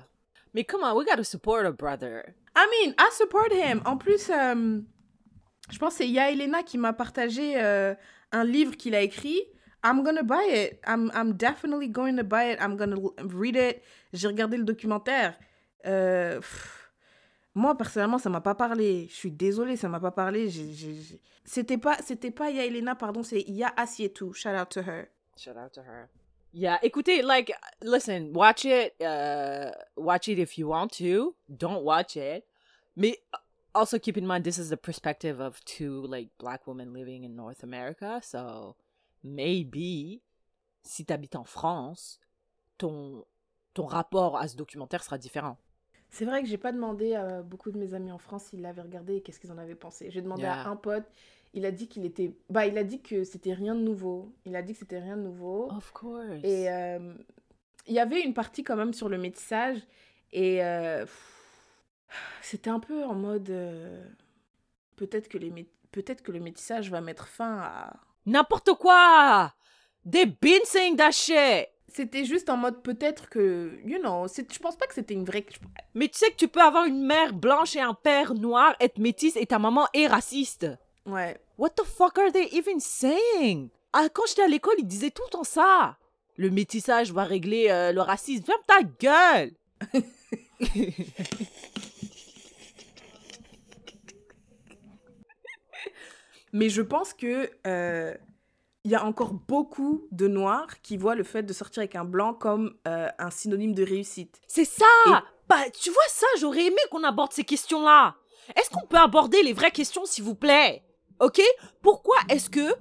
Mais 0.53 0.63
come 0.63 0.81
on, 0.83 0.95
we 0.95 1.05
gotta 1.05 1.23
support 1.23 1.65
a 1.65 1.71
brother. 1.71 2.33
I 2.55 2.65
mean, 2.71 2.93
I 2.97 3.09
support 3.11 3.51
him. 3.51 3.81
En 3.85 3.97
plus, 3.97 4.29
euh, 4.29 4.79
je 5.69 5.77
pense 5.77 5.93
que 5.93 5.97
c'est 6.03 6.07
Ya 6.07 6.31
Elena 6.31 6.63
qui 6.63 6.77
m'a 6.77 6.93
partagé 6.93 7.55
euh, 7.57 7.95
un 8.31 8.43
livre 8.43 8.77
qu'il 8.77 8.95
a 8.95 9.01
écrit. 9.01 9.41
I'm 9.83 10.03
gonna 10.03 10.23
buy 10.23 10.45
it. 10.49 10.79
I'm, 10.85 11.11
I'm 11.13 11.33
definitely 11.33 11.89
going 11.89 12.15
to 12.17 12.23
buy 12.23 12.51
it. 12.51 12.59
I'm 12.61 12.77
gonna 12.77 12.95
read 13.21 13.55
it. 13.55 13.81
J'ai 14.13 14.27
regardé 14.27 14.57
le 14.57 14.63
documentaire. 14.63 15.37
Euh, 15.85 16.39
moi, 17.53 17.77
personnellement, 17.77 18.17
ça 18.17 18.29
m'a 18.29 18.41
pas 18.41 18.55
parlé. 18.55 19.07
Je 19.09 19.15
suis 19.15 19.31
désolée, 19.31 19.75
ça 19.75 19.89
m'a 19.89 19.99
pas 19.99 20.11
parlé. 20.11 20.49
C'était 21.45 21.77
pas, 21.77 21.97
c'était 22.01 22.31
pas 22.31 22.49
Ya 22.49 22.65
Elena, 22.65 22.95
pardon, 22.95 23.21
c'est 23.23 23.41
Ya 23.41 23.73
Asietu. 23.75 24.33
Shout 24.33 24.55
out 24.55 24.69
to 24.69 24.81
her. 24.81 25.09
Shout 25.37 25.57
out 25.57 25.73
to 25.73 25.81
her. 25.81 26.09
Yeah, 26.55 26.77
écoutez, 26.83 27.23
like, 27.23 27.51
listen, 27.81 28.31
watch 28.31 28.63
it, 28.63 28.93
uh, 29.01 29.71
watch 29.97 30.27
it 30.27 30.37
if 30.37 30.57
you 30.57 30.67
want 30.67 30.91
to. 30.99 31.35
Don't 31.49 31.83
watch 31.83 32.15
it. 32.15 32.45
Mais 32.95 33.17
also 33.73 33.97
keep 33.97 34.17
in 34.17 34.27
mind, 34.27 34.43
this 34.43 34.59
is 34.59 34.69
the 34.69 34.77
perspective 34.77 35.39
of 35.39 35.59
two, 35.65 36.05
like, 36.05 36.29
black 36.37 36.67
women 36.67 36.93
living 36.93 37.23
in 37.23 37.35
North 37.35 37.63
America. 37.63 38.21
So, 38.23 38.75
maybe, 39.23 40.21
si 40.83 41.05
t'habites 41.05 41.35
en 41.35 41.43
France, 41.45 42.19
ton, 42.77 43.25
ton 43.73 43.85
rapport 43.85 44.37
à 44.37 44.47
ce 44.47 44.55
documentaire 44.55 45.03
sera 45.03 45.17
différent. 45.17 45.57
C'est 46.09 46.25
vrai 46.25 46.43
que 46.43 46.47
j'ai 46.47 46.57
pas 46.59 46.71
demandé 46.71 47.15
à 47.15 47.41
beaucoup 47.41 47.71
de 47.71 47.77
mes 47.79 47.93
amis 47.95 48.11
en 48.11 48.19
France 48.19 48.43
s'ils 48.45 48.61
l'avaient 48.61 48.83
regardé 48.83 49.15
et 49.15 49.21
qu'est-ce 49.21 49.39
qu'ils 49.39 49.51
en 49.51 49.57
avaient 49.57 49.75
pensé. 49.75 50.11
J'ai 50.11 50.21
demandé 50.21 50.43
Yeah. 50.43 50.61
à 50.61 50.67
un 50.69 50.75
pote, 50.75 51.05
il 51.55 51.65
a 51.65 51.71
dit 51.71 51.87
qu'il 51.87 52.05
était 52.05 52.35
bah 52.49 52.65
il 52.67 52.77
a 52.77 52.83
dit 52.83 53.01
que 53.01 53.23
c'était 53.23 53.53
rien 53.53 53.73
de 53.75 53.79
nouveau. 53.81 54.31
Il 54.45 54.55
a 54.55 54.61
dit 54.61 54.73
que 54.73 54.79
c'était 54.79 54.99
rien 54.99 55.17
de 55.17 55.23
nouveau 55.23 55.71
Of 55.71 55.91
course. 55.91 56.39
et 56.43 56.69
euh, 56.69 57.13
il 57.87 57.93
y 57.93 57.99
avait 57.99 58.21
une 58.21 58.33
partie 58.35 58.63
quand 58.63 58.75
même 58.75 58.93
sur 58.93 59.09
le 59.09 59.17
métissage 59.17 59.79
et 60.31 60.63
euh, 60.63 61.05
c'était 62.41 62.69
un 62.69 62.79
peu 62.79 63.03
en 63.05 63.15
mode 63.15 63.49
euh, 63.49 64.03
peut-être 64.95 65.27
que 65.29 65.37
les 65.37 65.51
peut-être 65.91 66.21
que 66.21 66.31
le 66.31 66.39
métissage 66.39 66.89
va 66.91 67.01
mettre 67.01 67.27
fin 67.27 67.59
à 67.59 67.93
N'importe 68.25 68.73
quoi! 68.73 69.53
They've 70.05 70.35
been 70.39 70.61
saying 70.65 70.97
that 70.97 71.11
shit! 71.11 71.69
c'était 71.93 72.25
juste 72.25 72.49
en 72.49 72.57
mode 72.57 72.81
peut-être 72.81 73.29
que 73.29 73.79
you 73.85 73.99
know, 73.99 74.25
je 74.27 74.59
pense 74.59 74.75
pas 74.75 74.87
que 74.87 74.93
c'était 74.93 75.13
une 75.13 75.25
vraie 75.25 75.45
Mais 75.93 76.07
tu 76.07 76.17
sais 76.17 76.31
que 76.31 76.35
tu 76.35 76.47
peux 76.47 76.61
avoir 76.61 76.85
une 76.85 77.05
mère 77.05 77.33
blanche 77.33 77.75
et 77.75 77.81
un 77.81 77.93
père 77.93 78.33
noir, 78.33 78.75
être 78.79 78.97
métisse 78.97 79.35
et 79.35 79.45
ta 79.45 79.59
maman 79.59 79.87
est 79.93 80.07
raciste. 80.07 80.67
ouais. 81.05 81.37
What 81.57 81.69
the 81.71 81.83
fuck 81.83 82.17
are 82.17 82.31
they 82.31 82.49
even 82.51 82.79
saying? 82.79 83.69
Ah, 83.93 84.07
quand 84.11 84.23
j'étais 84.27 84.41
à 84.41 84.47
l'école, 84.47 84.73
ils 84.79 84.87
disaient 84.87 85.11
tout 85.11 85.21
le 85.27 85.29
temps 85.29 85.43
ça. 85.43 85.97
Le 86.35 86.49
métissage 86.49 87.13
va 87.13 87.25
régler 87.25 87.67
euh, 87.69 87.91
le 87.91 88.01
racisme. 88.01 88.43
Ferme 88.43 88.61
ta 88.65 88.81
gueule! 88.99 89.51
Mais 96.53 96.69
je 96.69 96.81
pense 96.81 97.13
que 97.13 97.49
euh, 97.67 98.15
il 98.83 98.91
y 98.91 98.95
a 98.95 99.03
encore 99.03 99.33
beaucoup 99.33 100.07
de 100.11 100.27
noirs 100.27 100.81
qui 100.81 100.97
voient 100.97 101.15
le 101.15 101.23
fait 101.23 101.43
de 101.43 101.51
sortir 101.51 101.81
avec 101.81 101.95
un 101.95 102.05
blanc 102.05 102.33
comme 102.33 102.77
euh, 102.87 103.09
un 103.17 103.31
synonyme 103.31 103.73
de 103.73 103.83
réussite. 103.83 104.39
C'est 104.47 104.65
ça! 104.65 104.85
Bah, 105.49 105.69
tu 105.71 105.89
vois 105.89 106.07
ça, 106.07 106.27
j'aurais 106.39 106.65
aimé 106.65 106.79
qu'on 106.89 107.03
aborde 107.03 107.33
ces 107.33 107.43
questions-là. 107.43 108.15
Est-ce 108.55 108.69
qu'on 108.69 108.85
peut 108.85 108.97
aborder 108.97 109.41
les 109.43 109.53
vraies 109.53 109.71
questions, 109.71 110.05
s'il 110.05 110.23
vous 110.23 110.35
plaît? 110.35 110.83
Ok? 111.19 111.41
Pourquoi 111.81 112.15
est-ce 112.29 112.49
que 112.49 112.73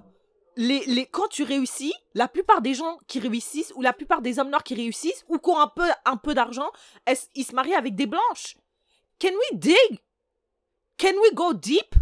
les, 0.57 0.85
les, 0.87 1.07
quand 1.07 1.29
tu 1.29 1.45
réussis, 1.45 1.95
la 2.15 2.29
plupart 2.29 2.61
des 2.61 2.75
gens 2.75 2.99
qui 3.07 3.21
réussissent, 3.21 3.73
ou 3.75 3.83
la 3.83 3.93
plupart 3.93 4.23
des 4.23 4.39
hommes 4.39 4.51
noirs 4.51 4.65
qui 4.65 4.75
réussissent, 4.75 5.25
ou 5.29 5.39
qui 5.39 5.51
ont 5.51 5.59
un 5.59 5.69
peu, 5.69 5.89
un 6.05 6.17
peu 6.17 6.35
d'argent, 6.35 6.71
ils 7.35 7.45
se 7.45 7.55
marient 7.55 7.75
avec 7.75 7.95
des 7.95 8.07
blanches? 8.07 8.57
Can 9.19 9.31
we 9.31 9.59
dig? 9.59 10.01
Can 10.99 11.15
we 11.23 11.33
go 11.35 11.55
deep? 11.55 11.95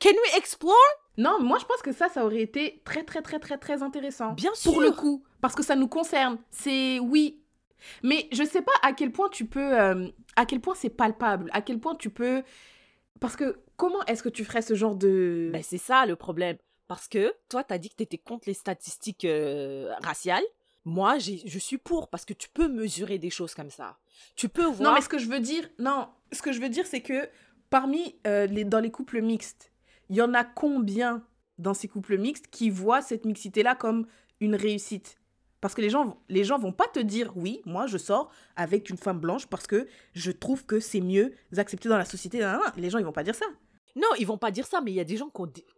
Can 0.00 0.10
we 0.10 0.36
explore? 0.36 0.74
Non, 1.18 1.42
moi 1.42 1.58
je 1.58 1.64
pense 1.64 1.80
que 1.82 1.92
ça, 1.92 2.08
ça 2.08 2.24
aurait 2.24 2.42
été 2.42 2.82
très 2.84 3.02
très 3.02 3.22
très 3.22 3.38
très 3.38 3.58
très 3.58 3.82
intéressant. 3.82 4.32
Bien 4.32 4.54
sûr. 4.54 4.72
Pour 4.72 4.80
le 4.80 4.90
coup, 4.90 5.24
parce 5.40 5.54
que 5.54 5.62
ça 5.62 5.76
nous 5.76 5.88
concerne. 5.88 6.38
C'est 6.50 6.98
oui. 6.98 7.40
Mais 8.02 8.28
je 8.32 8.42
sais 8.44 8.62
pas 8.62 8.72
à 8.82 8.92
quel 8.92 9.12
point 9.12 9.28
tu 9.28 9.46
peux, 9.46 9.78
euh, 9.78 10.08
à 10.34 10.46
quel 10.46 10.60
point 10.60 10.74
c'est 10.74 10.90
palpable, 10.90 11.50
à 11.52 11.62
quel 11.62 11.78
point 11.78 11.94
tu 11.94 12.10
peux, 12.10 12.42
parce 13.20 13.36
que 13.36 13.60
comment 13.76 14.04
est-ce 14.06 14.22
que 14.22 14.28
tu 14.28 14.44
ferais 14.44 14.62
ce 14.62 14.74
genre 14.74 14.96
de 14.96 15.50
Ben, 15.52 15.62
c'est 15.62 15.78
ça 15.78 16.06
le 16.06 16.16
problème. 16.16 16.56
Parce 16.88 17.08
que 17.08 17.34
toi, 17.48 17.64
t'as 17.64 17.78
dit 17.78 17.90
que 17.90 17.96
t'étais 17.96 18.18
contre 18.18 18.44
les 18.46 18.54
statistiques 18.54 19.24
euh, 19.24 19.92
raciales. 20.02 20.44
Moi, 20.84 21.18
je 21.18 21.58
suis 21.58 21.78
pour 21.78 22.08
parce 22.08 22.24
que 22.24 22.32
tu 22.32 22.48
peux 22.48 22.68
mesurer 22.68 23.18
des 23.18 23.30
choses 23.30 23.54
comme 23.54 23.70
ça. 23.70 23.98
Tu 24.36 24.48
peux 24.48 24.66
voir. 24.66 24.90
Non, 24.90 24.94
mais 24.94 25.00
ce 25.00 25.08
que 25.08 25.18
je 25.18 25.28
veux 25.28 25.40
dire, 25.40 25.68
non, 25.80 26.08
ce 26.30 26.42
que 26.42 26.52
je 26.52 26.60
veux 26.60 26.68
dire, 26.68 26.86
c'est 26.86 27.00
que 27.00 27.28
parmi 27.70 28.14
euh, 28.26 28.46
les, 28.46 28.64
dans 28.64 28.78
les 28.78 28.92
couples 28.92 29.20
mixtes, 29.20 29.72
il 30.08 30.16
y 30.16 30.22
en 30.22 30.34
a 30.34 30.44
combien 30.44 31.22
dans 31.58 31.74
ces 31.74 31.88
couples 31.88 32.18
mixtes 32.18 32.48
qui 32.48 32.70
voient 32.70 33.02
cette 33.02 33.24
mixité-là 33.24 33.74
comme 33.74 34.06
une 34.40 34.54
réussite? 34.54 35.18
Parce 35.60 35.74
que 35.74 35.80
les 35.80 35.90
gens, 35.90 36.20
les 36.28 36.44
gens 36.44 36.58
vont 36.58 36.72
pas 36.72 36.86
te 36.86 37.00
dire 37.00 37.32
oui, 37.36 37.62
moi 37.64 37.86
je 37.86 37.98
sors 37.98 38.30
avec 38.56 38.90
une 38.90 38.98
femme 38.98 39.18
blanche 39.18 39.46
parce 39.46 39.66
que 39.66 39.88
je 40.12 40.30
trouve 40.30 40.66
que 40.66 40.80
c'est 40.80 41.00
mieux 41.00 41.34
accepté 41.56 41.88
dans 41.88 41.96
la 41.96 42.04
société. 42.04 42.38
Les 42.76 42.90
gens 42.90 42.98
ils 42.98 43.04
vont 43.04 43.12
pas 43.12 43.24
dire 43.24 43.34
ça. 43.34 43.46
Non, 43.96 44.08
ils 44.18 44.26
vont 44.26 44.38
pas 44.38 44.50
dire 44.50 44.66
ça, 44.66 44.80
mais 44.82 44.92
il 44.92 44.94
y 44.94 45.00
a 45.00 45.04
des 45.04 45.16
gens 45.16 45.30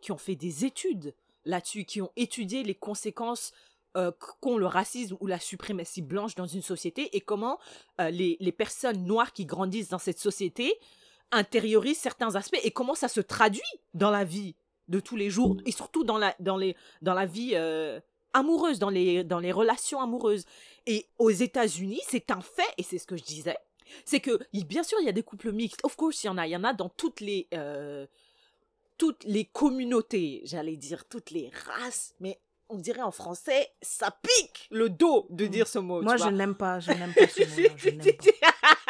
qui 0.03 0.13
ont, 0.13 0.19
fait 0.19 0.35
des 0.35 0.65
études 0.65 1.15
là-dessus, 1.45 1.85
qui 1.85 2.03
ont 2.03 2.11
étudié 2.17 2.65
les 2.65 2.75
conséquences 2.75 3.53
euh, 3.97 4.11
qu'ont 4.41 4.59
le 4.59 4.67
racisme 4.67 5.17
ou 5.21 5.29
la 5.29 5.39
suprématie 5.39 6.03
blanche 6.03 6.35
dans 6.35 6.47
une 6.47 6.61
société 6.61 7.17
et 7.17 7.21
comment 7.21 7.59
euh, 8.01 8.11
les 8.11 8.53
personnes 8.53 9.05
noires 9.07 9.33
qui 9.33 9.47
grandissent 9.47 9.89
dans 9.89 9.99
cette 9.99 10.19
société 10.19 10.75
intériorisent 11.33 11.99
certains 11.99 12.35
aspects 12.37 12.61
et 12.63 12.71
comment 12.71 12.95
ça 12.95 13.09
se 13.09 13.21
traduit 13.21 13.63
dans 13.95 14.11
la 14.11 14.25
vie 14.25 14.55
de 14.89 15.01
tous 15.01 15.17
les 15.17 15.31
jours 15.31 15.57
et 15.67 15.73
surtout 15.73 16.05
dans 16.05 16.19
la, 16.19 16.35
dans 16.41 16.57
les, 16.57 16.75
dans 17.03 17.15
la 17.15 17.27
vie 17.27 17.53
euh, 17.55 18.01
amoureuse, 18.33 18.79
dans 18.79 18.91
les, 18.91 19.25
dans 19.25 19.39
les 19.39 19.53
relations 19.53 20.01
amoureuses. 20.01 20.45
Et 20.87 21.07
aux 21.19 21.31
États-Unis, 21.31 22.01
c'est 22.07 22.31
un 22.31 22.41
fait, 22.41 22.73
et 22.79 22.83
c'est 22.83 22.99
ce 22.99 23.07
que 23.07 23.17
je 23.17 23.25
disais, 23.25 23.57
c'est 24.05 24.21
que, 24.21 24.41
bien 24.53 24.83
sûr, 24.83 24.99
il 25.01 25.07
y 25.07 25.09
a 25.09 25.13
des 25.13 25.23
couples 25.23 25.53
mixtes. 25.53 25.81
Of 25.85 25.97
course, 25.97 26.25
il 26.25 26.27
y 26.27 26.31
en 26.31 26.39
a. 26.39 26.47
Il 26.47 26.51
y 26.51 26.57
en 26.57 26.65
a 26.65 26.73
dans 26.73 26.89
toutes 26.89 27.21
les, 27.21 27.49
euh, 27.55 28.07
toutes 28.99 29.25
les 29.25 29.45
communautés, 29.45 30.43
j'allais 30.45 30.77
dire 30.77 31.07
toutes 31.07 31.31
les 31.31 31.51
races, 31.67 32.15
mais 32.21 32.39
on 32.69 32.77
dirait 32.77 33.03
en 33.03 33.13
français, 33.13 33.71
ça 33.81 34.11
pique 34.11 34.69
le 34.71 34.91
dos 34.91 35.27
de 35.31 35.47
dire 35.47 35.67
ce 35.67 35.79
mot. 35.79 36.03
Moi 36.03 36.17
je 36.17 36.29
n'aime 36.29 36.55
pas, 36.55 36.81
je 36.81 36.91
n'aime 36.91 37.15
pas 37.17 37.27
ce 37.27 37.69
pas. 37.69 38.43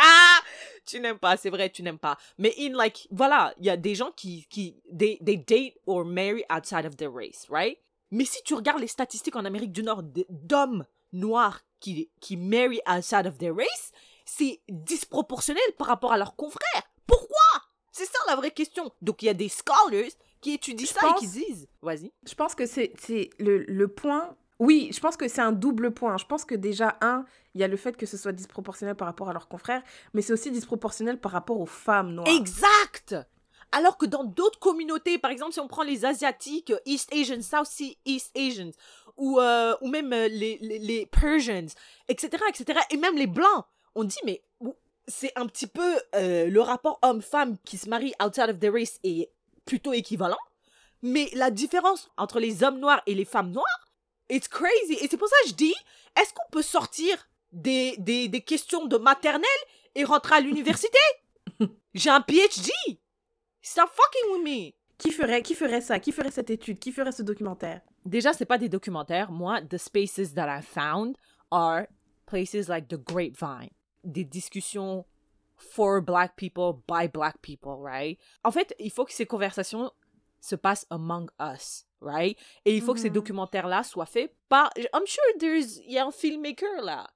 tu 0.89 1.01
n'aimes 1.01 1.19
pas, 1.19 1.37
c'est 1.37 1.51
vrai, 1.51 1.71
tu 1.71 1.83
n'aimes 1.83 1.99
pas. 1.99 2.17
Mais 2.39 2.55
in 2.59 2.71
like, 2.71 3.07
voilà, 3.11 3.55
il 3.59 3.67
y 3.67 3.71
a 3.71 3.77
des 3.77 3.95
gens 3.95 4.11
qui, 4.13 4.47
qui 4.49 4.81
they, 4.91 5.19
they 5.25 5.37
date 5.37 5.75
or 5.87 6.05
marry 6.05 6.45
outside 6.51 6.87
of 6.87 6.97
their 6.97 7.13
race, 7.13 7.47
right? 7.51 7.79
Mais 8.11 8.25
si 8.25 8.43
tu 8.43 8.55
regardes 8.55 8.81
les 8.81 8.89
statistiques 8.89 9.37
en 9.37 9.45
Amérique 9.45 9.73
du 9.73 9.83
Nord 9.83 10.03
d'hommes 10.03 10.85
noirs 11.13 11.61
qui, 11.81 12.11
qui 12.21 12.37
marry 12.37 12.81
outside 12.89 13.27
of 13.27 13.39
their 13.39 13.55
race, 13.55 13.93
c'est 14.25 14.61
disproportionnel 14.69 15.63
par 15.77 15.89
rapport 15.89 16.13
à 16.13 16.19
leurs 16.19 16.37
confrères. 16.37 16.83
Pourquoi? 17.07 17.37
C'est 17.93 18.07
ça 18.07 18.19
la 18.27 18.37
vraie 18.37 18.51
question. 18.51 18.93
Donc 19.03 19.23
il 19.23 19.27
y 19.27 19.31
a 19.31 19.35
des 19.35 19.49
scholars 19.49 20.13
qui 20.41 20.55
étudient 20.55 20.87
Je 20.87 20.93
ça 20.93 21.09
et 21.09 21.19
qui 21.19 21.27
disent, 21.27 21.67
vas-y. 21.83 22.13
Je 22.27 22.35
pense 22.35 22.55
que 22.55 22.67
c'est 22.67 22.93
c'est 22.99 23.31
le, 23.39 23.59
le 23.59 23.89
point. 23.89 24.37
Oui, 24.59 24.91
je 24.93 24.99
pense 24.99 25.17
que 25.17 25.29
c'est 25.29 25.41
un 25.41 25.53
double 25.53 25.93
point. 25.93 26.17
Je 26.17 26.25
pense 26.25 26.45
que 26.45 26.55
déjà, 26.55 26.97
un, 27.01 27.25
il 27.55 27.61
y 27.61 27.65
a 27.65 27.69
le 27.69 27.77
fait 27.77 27.97
que 27.97 28.07
ce 28.07 28.17
soit 28.17 28.33
disproportionnel 28.33 28.97
par 28.97 29.07
rapport 29.07 29.29
à 29.29 29.33
leurs 29.33 29.49
confrères, 29.49 29.83
mais 30.15 30.23
c'est 30.23 30.33
aussi 30.33 30.51
disproportionnel 30.51 31.19
par 31.19 31.33
rapport 31.33 31.61
aux 31.61 31.67
femmes 31.67 32.13
noires. 32.13 32.29
Exact 32.29 33.15
Alors 33.71 33.97
que 33.99 34.07
dans 34.07 34.25
d'autres 34.25 34.59
communautés, 34.59 35.19
par 35.19 35.31
exemple, 35.31 35.53
si 35.53 35.61
on 35.61 35.69
prend 35.69 35.85
les 35.85 36.05
Asiatiques, 36.05 36.71
euh, 36.71 36.81
East 36.87 37.13
Asians, 37.15 37.41
South 37.43 37.67
Sea- 37.67 37.99
East 38.05 38.37
Asians, 38.37 38.73
ou, 39.17 39.39
euh, 39.39 39.75
ou 39.81 39.89
même 39.89 40.13
euh, 40.13 40.29
les, 40.29 40.59
les, 40.61 41.07
Persians, 41.07 41.67
etc., 42.09 42.43
etc., 42.49 42.81
et 42.91 42.97
même 42.97 43.17
les 43.17 43.27
Blancs, 43.29 43.65
on 43.95 44.05
dit, 44.05 44.19
mais 44.25 44.43
c'est 45.07 45.33
un 45.37 45.47
petit 45.47 45.67
peu 45.67 45.97
le 46.15 46.59
rapport 46.61 46.99
homme-femme 47.03 47.57
qui 47.65 47.79
se 47.79 47.89
marie 47.89 48.13
outside 48.23 48.51
of 48.51 48.59
the 48.59 48.71
race 48.71 48.99
est 49.05 49.31
plutôt 49.65 49.93
équivalent, 49.93 50.39
mais 51.03 51.31
la 51.35 51.51
différence 51.51 52.11
entre 52.17 52.41
les 52.41 52.63
hommes 52.63 52.79
noirs 52.79 53.03
et 53.07 53.15
les 53.15 53.25
femmes 53.25 53.51
noires, 53.51 53.88
it's 54.29 54.49
crazy. 54.49 54.95
Et 55.01 55.09
c'est 55.09 55.17
pour 55.17 55.29
ça 55.29 55.37
que 55.45 55.51
je 55.51 55.55
dis, 55.55 55.75
est-ce 56.21 56.33
qu'on 56.33 56.51
peut 56.51 56.63
sortir 56.63 57.29
des, 57.53 57.97
des, 57.99 58.29
des 58.29 58.41
questions 58.41 58.87
de 58.87 58.97
maternelle 58.97 59.49
et 59.95 60.05
rentrer 60.05 60.37
à 60.37 60.41
l'université? 60.41 60.99
J'ai 61.95 62.11
un 62.11 62.21
PhD. 62.21 62.71
Stop 63.63 63.91
fucking 63.91 64.33
with 64.33 64.45
me. 64.45 64.73
Qui 64.99 65.13
ferait, 65.13 65.43
qui 65.43 65.55
ferait 65.55 65.81
ça? 65.81 66.01
Qui 66.01 66.13
ferait 66.13 66.31
cette 66.31 66.51
étude? 66.51 66.79
Qui 66.79 66.93
ferait 66.93 67.13
ce 67.13 67.23
documentaire? 67.23 67.81
Déjà, 68.05 68.33
c'est 68.33 68.47
pas 68.47 68.59
des 68.59 68.69
documentaires. 68.69 69.31
Moi, 69.31 69.63
the 69.63 69.79
spaces 69.79 70.35
that 70.35 70.49
I 70.49 70.63
found 70.63 71.17
are 71.51 71.87
places 72.27 72.69
like 72.69 72.89
the 72.89 72.97
Grapevine. 72.97 73.71
Des 74.05 74.25
discussions 74.25 75.05
for 75.57 76.01
black 76.01 76.37
people, 76.37 76.83
by 76.87 77.09
black 77.09 77.41
people, 77.43 77.77
right? 77.81 78.19
En 78.45 78.51
fait, 78.51 78.75
il 78.79 78.91
faut 78.91 79.05
que 79.05 79.13
ces 79.13 79.27
conversations 79.27 79.91
se 80.41 80.57
passent 80.57 80.87
among 80.91 81.29
us, 81.41 81.85
right? 82.01 82.37
Et 82.65 82.75
il 82.77 82.83
faut 82.83 82.95
que 82.95 83.01
ces 83.01 83.09
Mhm. 83.11 83.15
documentaires-là 83.15 83.83
soient 83.83 84.07
faits 84.07 84.33
par... 84.49 84.71
I'm 84.77 85.07
sure 85.07 85.25
there's... 85.39 85.79
Il 85.87 85.93
y 85.93 85.99
a 85.99 86.07
un 86.07 86.11
filmmaker 86.11 86.83
là. 86.83 87.09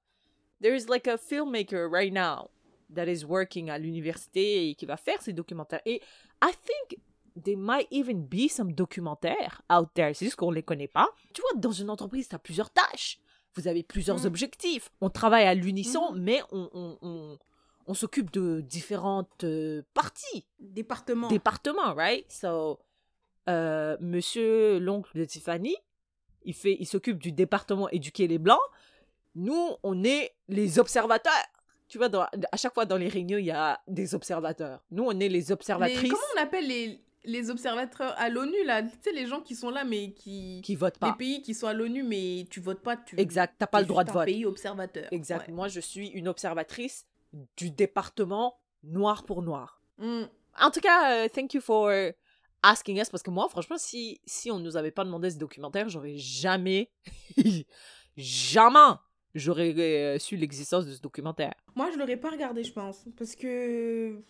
There 0.60 0.74
is 0.76 0.86
like 0.88 1.06
a 1.08 1.16
filmmaker 1.16 1.88
right 1.90 2.12
now 2.12 2.50
that 2.94 3.06
is 3.06 3.24
working 3.24 3.70
à 3.70 3.78
l'université 3.78 4.68
et 4.70 4.74
qui 4.74 4.86
va 4.86 4.96
faire 4.96 5.20
ces 5.22 5.32
documentaires. 5.32 5.80
Et 5.86 6.00
I 6.42 6.50
think 6.52 7.00
there 7.42 7.56
might 7.56 7.88
even 7.90 8.22
be 8.26 8.48
some 8.48 8.72
documentaires 8.72 9.62
out 9.72 9.88
there. 9.94 10.14
C'est 10.14 10.26
juste 10.26 10.36
qu'on 10.36 10.50
les 10.50 10.62
connaît 10.62 10.88
pas. 10.88 11.08
Tu 11.32 11.40
vois, 11.40 11.58
dans 11.60 11.72
une 11.72 11.90
entreprise, 11.90 12.28
tu 12.28 12.34
as 12.34 12.38
plusieurs 12.38 12.70
tâches. 12.70 13.18
Vous 13.54 13.66
avez 13.68 13.82
plusieurs 13.82 14.20
Mm. 14.22 14.26
objectifs. 14.26 14.90
On 15.00 15.10
travaille 15.10 15.46
à 15.46 15.54
l'unisson, 15.54 16.12
Mhm. 16.12 16.22
mais 16.22 16.42
on, 16.52 16.70
on, 16.72 16.98
on, 17.02 17.38
on 17.86 17.94
s'occupe 17.94 18.30
de 18.30 18.60
différentes 18.60 19.44
euh, 19.44 19.82
parties, 19.94 20.46
Département. 20.60 21.28
départements, 21.28 21.94
right? 21.94 22.24
So, 22.30 22.78
euh, 23.48 23.96
monsieur 24.00 24.78
l'oncle 24.78 25.16
de 25.18 25.24
Tiffany, 25.24 25.74
il 26.44 26.54
fait, 26.54 26.76
il 26.80 26.86
s'occupe 26.86 27.18
du 27.18 27.32
département 27.32 27.88
éduquer 27.90 28.26
les 28.26 28.38
blancs. 28.38 28.58
Nous, 29.34 29.70
on 29.82 30.04
est 30.04 30.32
les 30.48 30.78
observateurs. 30.78 31.32
Tu 31.88 31.98
vois, 31.98 32.08
dans- 32.08 32.26
à 32.50 32.56
chaque 32.56 32.74
fois 32.74 32.84
dans 32.86 32.96
les 32.96 33.08
réunions, 33.08 33.38
il 33.38 33.46
y 33.46 33.50
a 33.50 33.80
des 33.88 34.14
observateurs. 34.14 34.82
Nous, 34.90 35.04
on 35.04 35.12
est 35.12 35.28
les 35.28 35.28
Les- 35.28 35.52
observatrices 35.52 36.10
comment 36.10 36.22
on 36.36 36.42
appelle 36.42 36.66
les, 36.66 37.00
les 37.24 37.50
observateurs 37.50 38.14
à 38.18 38.28
l'ONU, 38.28 38.64
là? 38.64 38.82
Tu 38.82 38.90
sais, 39.02 39.12
les 39.12 39.26
gens 39.26 39.40
qui 39.40 39.54
sont 39.54 39.70
là, 39.70 39.84
mais 39.84 40.12
qui... 40.12 40.60
qui 40.64 40.74
votent 40.74 40.96
Les 41.02 41.08
pas. 41.10 41.12
pays 41.14 41.42
qui 41.42 41.54
sont 41.54 41.66
à 41.66 41.72
l'ONU, 41.72 42.02
mais 42.02 42.46
tu 42.50 42.60
votes 42.60 42.80
pas, 42.82 42.96
tu... 42.96 43.18
Exact, 43.20 43.54
t'as 43.58 43.66
pas 43.66 43.80
le 43.80 43.86
droit 43.86 44.04
de 44.04 44.10
vote. 44.10 44.24
pays 44.24 44.44
observateur. 44.46 45.06
Exact. 45.12 45.48
Ouais. 45.48 45.54
Moi, 45.54 45.68
je 45.68 45.80
suis 45.80 46.08
une 46.08 46.28
observatrice 46.28 47.06
du 47.56 47.70
département 47.70 48.58
noir 48.82 49.24
pour 49.24 49.42
noir. 49.42 49.80
Mm. 49.98 50.22
En 50.60 50.70
tout 50.70 50.80
cas, 50.80 51.24
euh, 51.24 51.28
thank 51.28 51.54
you 51.54 51.60
for 51.60 51.88
asking 52.62 53.00
us 53.00 53.08
parce 53.10 53.22
que 53.22 53.30
moi, 53.30 53.48
franchement, 53.48 53.76
si, 53.78 54.20
si 54.24 54.50
on 54.50 54.58
nous 54.58 54.76
avait 54.76 54.90
pas 54.90 55.04
demandé 55.04 55.30
ce 55.30 55.36
documentaire, 55.38 55.88
j'aurais 55.88 56.16
jamais, 56.16 56.90
jamais, 58.16 58.94
j'aurais 59.34 59.74
euh, 59.78 60.18
su 60.18 60.36
l'existence 60.36 60.86
de 60.86 60.92
ce 60.92 61.00
documentaire. 61.00 61.54
Moi, 61.74 61.90
je 61.92 61.98
l'aurais 61.98 62.16
pas 62.16 62.30
regardé, 62.30 62.64
je 62.64 62.72
pense. 62.72 63.04
Parce 63.16 63.34
que. 63.34 64.22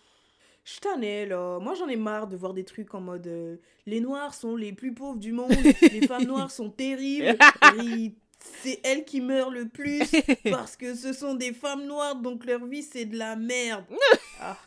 Je 0.65 0.79
t'en 0.79 1.01
ai, 1.01 1.25
là. 1.25 1.59
Moi, 1.59 1.73
j'en 1.75 1.89
ai 1.89 1.97
marre 1.97 2.27
de 2.27 2.37
voir 2.37 2.53
des 2.53 2.63
trucs 2.63 2.93
en 2.93 3.01
mode. 3.01 3.27
euh, 3.27 3.57
les 3.85 3.99
Noirs 3.99 4.33
sont 4.33 4.55
les 4.55 4.71
plus 4.71 4.93
pauvres 4.93 5.19
du 5.19 5.33
monde. 5.33 5.51
les 5.81 6.07
femmes 6.07 6.23
noires 6.23 6.51
sont 6.51 6.69
terribles. 6.69 7.37
et 7.83 8.15
C'est 8.39 8.79
elles 8.85 9.03
qui 9.03 9.19
meurent 9.19 9.49
le 9.51 9.67
plus. 9.67 10.01
Parce 10.49 10.77
que 10.77 10.95
ce 10.95 11.11
sont 11.11 11.33
des 11.33 11.51
femmes 11.51 11.85
noires, 11.85 12.15
donc 12.15 12.45
leur 12.45 12.65
vie, 12.65 12.81
c'est 12.81 13.03
de 13.05 13.17
la 13.17 13.35
merde. 13.35 13.83
Ah. 14.39 14.57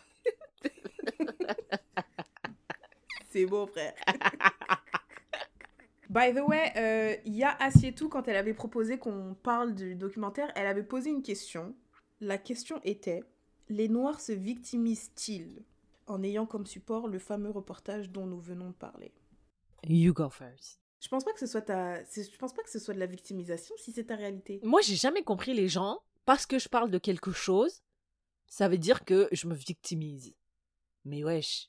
C'est 3.37 3.45
beau, 3.45 3.67
frère. 3.67 3.93
By 6.09 6.33
the 6.33 6.41
way, 6.41 6.73
euh, 6.77 7.17
il 7.27 7.35
y 7.35 7.43
a 7.43 7.55
Assietou, 7.61 8.09
quand 8.09 8.29
elle 8.29 8.37
avait 8.37 8.55
proposé 8.55 8.99
qu'on 8.99 9.35
parle 9.35 9.75
du 9.75 9.95
documentaire, 9.95 10.51
elle 10.55 10.67
avait 10.67 10.85
posé 10.85 11.11
une 11.11 11.23
question. 11.23 11.75
La 12.21 12.39
question 12.39 12.81
était 12.83 13.23
Les 13.69 13.89
Noirs 13.89 14.21
se 14.21 14.33
victimisent-ils 14.33 15.65
en 16.07 16.23
ayant 16.23 16.47
comme 16.47 16.65
support 16.65 17.09
le 17.09 17.19
fameux 17.19 17.51
reportage 17.51 18.11
dont 18.11 18.25
nous 18.25 18.41
venons 18.41 18.69
de 18.69 18.75
parler? 18.75 19.13
You 19.87 20.15
go 20.15 20.31
first. 20.31 20.81
Je 21.01 21.09
pense 21.09 21.25
pas 21.25 21.35
que 21.35 21.41
ce 21.41 21.47
soit 21.47 21.61
ta... 21.61 22.03
Je 22.05 22.39
pense 22.39 22.55
pas 22.55 22.63
que 22.63 22.71
ce 22.71 22.79
soit 22.79 22.95
de 22.95 23.01
la 23.01 23.07
victimisation 23.07 23.75
si 23.77 23.93
c'est 23.93 24.05
ta 24.05 24.17
réalité. 24.17 24.61
Moi, 24.63 24.81
j'ai 24.81 24.97
jamais 24.97 25.25
compris 25.25 25.53
les 25.53 25.69
gens 25.69 25.99
parce 26.25 26.47
que 26.47 26.59
je 26.59 26.71
parle 26.71 26.91
de 26.91 26.99
quelque 26.99 27.33
chose, 27.33 27.83
ça 28.47 28.69
veut 28.69 28.79
dire 28.79 29.05
que 29.05 29.29
je 29.33 29.47
me 29.47 29.55
victimise. 29.55 30.35
Mais 31.05 31.23
wesh, 31.23 31.69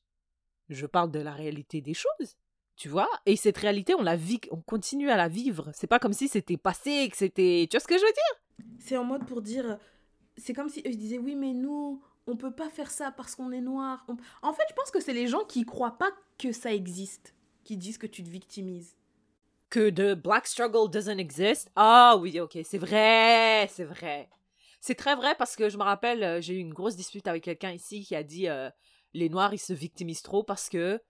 je 0.69 0.85
parle 0.85 1.11
de 1.11 1.19
la 1.19 1.31
réalité 1.31 1.81
des 1.81 1.93
choses. 1.93 2.35
Tu 2.75 2.89
vois 2.89 3.09
Et 3.25 3.35
cette 3.35 3.57
réalité, 3.57 3.95
on 3.95 4.03
la 4.03 4.15
vit, 4.15 4.39
on 4.51 4.61
continue 4.61 5.09
à 5.09 5.17
la 5.17 5.27
vivre. 5.27 5.71
C'est 5.73 5.87
pas 5.87 5.99
comme 5.99 6.13
si 6.13 6.27
c'était 6.27 6.57
passé, 6.57 7.07
que 7.09 7.17
c'était. 7.17 7.67
Tu 7.69 7.75
vois 7.75 7.81
ce 7.81 7.87
que 7.87 7.97
je 7.97 8.05
veux 8.05 8.11
dire? 8.11 8.67
C'est 8.79 8.97
en 8.97 9.03
mode 9.03 9.25
pour 9.25 9.41
dire. 9.41 9.79
C'est 10.37 10.53
comme 10.53 10.69
si 10.69 10.81
ils 10.85 10.97
disaient 10.97 11.17
oui, 11.17 11.35
mais 11.35 11.53
nous, 11.53 12.01
on 12.27 12.35
peut 12.37 12.53
pas 12.53 12.69
faire 12.69 12.91
ça 12.91 13.11
parce 13.11 13.33
qu'on 13.35 13.51
est 13.51 13.61
noir. 13.61 14.05
On- 14.07 14.17
En 14.47 14.53
fait, 14.53 14.63
je 14.69 14.75
pense 14.75 14.91
que 14.91 14.99
c'est 14.99 15.13
les 15.13 15.27
gens 15.27 15.43
qui 15.45 15.65
croient 15.65 15.97
pas 15.97 16.11
que 16.37 16.51
ça 16.51 16.71
existe 16.73 17.33
qui 17.63 17.77
disent 17.77 17.97
que 17.97 18.05
tu 18.07 18.23
te 18.23 18.29
victimises. 18.29 18.95
Que 19.69 19.89
the 19.89 20.13
black 20.17 20.47
struggle 20.47 20.89
doesn't 20.89 21.17
exist. 21.17 21.69
Ah 21.75 22.15
oui, 22.17 22.39
ok, 22.39 22.59
c'est 22.63 22.77
vrai, 22.77 23.67
c'est 23.71 23.83
vrai. 23.83 24.29
C'est 24.79 24.95
très 24.95 25.15
vrai 25.15 25.33
parce 25.37 25.55
que 25.57 25.67
je 25.69 25.77
me 25.77 25.83
rappelle, 25.83 26.23
euh, 26.23 26.39
j'ai 26.41 26.53
eu 26.53 26.59
une 26.59 26.73
grosse 26.73 26.95
dispute 26.95 27.27
avec 27.27 27.43
quelqu'un 27.43 27.71
ici 27.71 28.05
qui 28.05 28.15
a 28.15 28.23
dit 28.23 28.47
euh, 28.47 28.69
les 29.17 29.29
noirs 29.29 29.53
ils 29.53 29.59
se 29.59 29.73
victimisent 29.73 30.21
trop 30.21 30.43
parce 30.43 30.69
que 30.69 31.01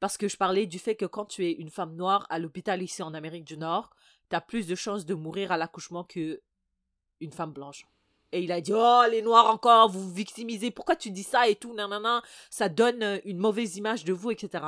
parce 0.00 0.16
que 0.16 0.26
je 0.26 0.36
parlais 0.36 0.66
du 0.66 0.78
fait 0.78 0.96
que 0.96 1.04
quand 1.04 1.26
tu 1.26 1.46
es 1.46 1.52
une 1.52 1.70
femme 1.70 1.94
noire 1.94 2.26
à 2.28 2.38
l'hôpital 2.38 2.82
ici 2.82 3.02
en 3.02 3.14
Amérique 3.14 3.44
du 3.44 3.56
Nord, 3.56 3.90
tu 4.30 4.34
as 4.34 4.40
plus 4.40 4.66
de 4.66 4.74
chances 4.74 5.06
de 5.06 5.14
mourir 5.14 5.52
à 5.52 5.56
l'accouchement 5.56 6.02
que 6.02 6.40
une 7.20 7.32
femme 7.32 7.52
blanche. 7.52 7.86
Et 8.32 8.42
il 8.42 8.50
a 8.50 8.60
dit 8.60 8.72
oh 8.74 9.02
les 9.10 9.22
noirs 9.22 9.46
encore 9.46 9.90
vous 9.90 10.00
vous 10.00 10.14
victimisez 10.14 10.70
pourquoi 10.70 10.96
tu 10.96 11.10
dis 11.10 11.22
ça 11.22 11.48
et 11.48 11.54
tout 11.54 11.74
nanana? 11.74 12.22
Ça 12.50 12.68
donne 12.68 13.02
euh, 13.02 13.18
une 13.24 13.38
mauvaise 13.38 13.76
image 13.76 14.04
de 14.04 14.12
vous 14.12 14.30
etc. 14.30 14.64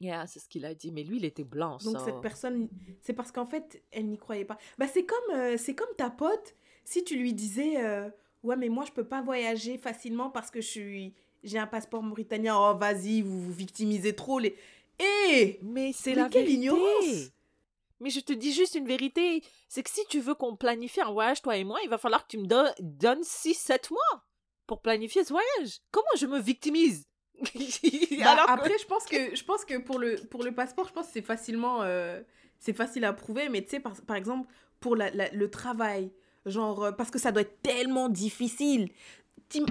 Yeah, 0.00 0.26
c'est 0.26 0.40
ce 0.40 0.48
qu'il 0.48 0.64
a 0.64 0.74
dit. 0.74 0.92
Mais 0.92 1.02
lui, 1.02 1.16
il 1.16 1.24
était 1.24 1.44
blanc. 1.44 1.78
Donc 1.82 1.98
cette 2.04 2.20
personne, 2.20 2.68
c'est 3.00 3.12
parce 3.14 3.32
qu'en 3.32 3.46
fait, 3.46 3.82
elle 3.90 4.08
n'y 4.08 4.18
croyait 4.18 4.44
pas. 4.44 4.58
Bah 4.76 4.86
c'est 4.86 5.06
comme, 5.06 5.34
euh, 5.34 5.56
c'est 5.56 5.74
comme 5.74 5.94
ta 5.96 6.10
pote, 6.10 6.54
si 6.84 7.04
tu 7.04 7.16
lui 7.16 7.32
disais, 7.32 7.82
euh, 7.82 8.10
ouais 8.42 8.56
mais 8.56 8.68
moi 8.68 8.84
je 8.84 8.92
peux 8.92 9.06
pas 9.06 9.22
voyager 9.22 9.78
facilement 9.78 10.30
parce 10.30 10.50
que 10.50 10.60
je 10.60 10.66
suis, 10.66 11.14
j'ai 11.44 11.58
un 11.58 11.66
passeport 11.66 12.02
mauritanien. 12.02 12.56
Oh 12.58 12.76
vas-y, 12.76 13.22
vous 13.22 13.40
vous 13.40 13.52
victimisez 13.52 14.14
trop 14.16 14.38
les. 14.38 14.56
Eh 14.98 15.58
Mais 15.62 15.92
c'est 15.92 16.14
la 16.14 16.28
quelle 16.28 16.42
vérité. 16.44 16.52
ignorance 16.62 17.30
Mais 18.00 18.10
je 18.10 18.20
te 18.20 18.32
dis 18.32 18.52
juste 18.52 18.74
une 18.74 18.86
vérité. 18.86 19.42
C'est 19.68 19.82
que 19.82 19.90
si 19.90 20.00
tu 20.08 20.20
veux 20.20 20.34
qu'on 20.34 20.56
planifie 20.56 21.00
un 21.00 21.10
voyage, 21.12 21.42
toi 21.42 21.56
et 21.56 21.64
moi, 21.64 21.78
il 21.82 21.88
va 21.90 21.98
falloir 21.98 22.22
que 22.26 22.30
tu 22.32 22.38
me 22.38 22.46
don- 22.46 22.72
donnes 22.80 23.22
6-7 23.22 23.90
mois 23.92 24.24
pour 24.66 24.80
planifier 24.80 25.24
ce 25.24 25.32
voyage. 25.32 25.80
Comment 25.90 26.06
je 26.16 26.26
me 26.26 26.38
victimise? 26.40 27.04
Bah, 28.18 28.30
Alors 28.30 28.46
que- 28.46 28.50
après, 28.52 28.78
je 28.80 28.86
pense 28.86 29.04
que 29.04 29.34
je 29.36 29.44
pense 29.44 29.64
que 29.64 29.78
pour 29.78 29.98
le 29.98 30.16
pour 30.30 30.42
le 30.44 30.52
passeport, 30.54 30.86
je 30.88 30.92
pense 30.92 31.06
que 31.06 31.12
c'est 31.12 31.22
facilement 31.22 31.82
euh, 31.82 32.22
c'est 32.60 32.72
facile 32.72 33.04
à 33.04 33.12
prouver, 33.12 33.48
mais 33.48 33.62
tu 33.62 33.70
sais 33.70 33.80
par, 33.80 33.94
par 34.02 34.16
exemple 34.16 34.48
pour 34.80 34.94
la, 34.96 35.10
la- 35.10 35.30
le 35.30 35.50
travail, 35.50 36.10
genre 36.46 36.84
euh, 36.84 36.92
parce 36.92 37.10
que 37.10 37.18
ça 37.18 37.32
doit 37.32 37.42
être 37.42 37.60
tellement 37.62 38.08
difficile. 38.08 38.90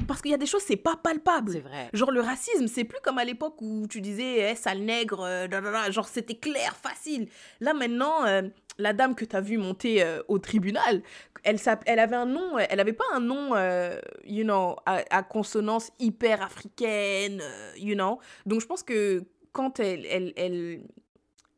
Parce 0.07 0.21
qu'il 0.21 0.31
y 0.31 0.33
a 0.33 0.37
des 0.37 0.45
choses 0.45 0.63
c'est 0.63 0.75
pas 0.75 0.95
palpable. 1.01 1.51
C'est 1.51 1.59
vrai. 1.59 1.89
Genre 1.93 2.11
le 2.11 2.21
racisme, 2.21 2.67
c'est 2.67 2.83
plus 2.83 2.99
comme 3.03 3.17
à 3.17 3.25
l'époque 3.25 3.55
où 3.61 3.85
tu 3.87 4.01
disais 4.01 4.51
eh, 4.51 4.55
sale 4.55 4.79
nègre, 4.79 5.21
euh, 5.21 5.47
da, 5.47 5.61
da, 5.61 5.71
da. 5.71 5.91
genre 5.91 6.07
c'était 6.07 6.35
clair, 6.35 6.75
facile. 6.75 7.27
Là 7.59 7.73
maintenant, 7.73 8.25
euh, 8.25 8.43
la 8.77 8.93
dame 8.93 9.15
que 9.15 9.25
tu 9.25 9.35
as 9.35 9.41
vue 9.41 9.57
monter 9.57 10.03
euh, 10.03 10.21
au 10.27 10.39
tribunal, 10.39 11.03
elle, 11.43 11.57
elle 11.85 11.99
avait 11.99 12.15
un 12.15 12.25
nom, 12.25 12.57
elle 12.57 12.79
avait 12.79 12.93
pas 12.93 13.03
un 13.13 13.19
nom, 13.19 13.53
euh, 13.55 13.99
you 14.25 14.43
know, 14.43 14.77
à, 14.85 15.03
à 15.09 15.23
consonance 15.23 15.91
hyper 15.99 16.41
africaine, 16.41 17.41
you 17.77 17.95
know. 17.95 18.19
Donc 18.45 18.61
je 18.61 18.65
pense 18.65 18.81
que 18.83 19.23
quand 19.51 19.79
elle, 19.79 20.05
elle, 20.07 20.33
elle, 20.37 20.83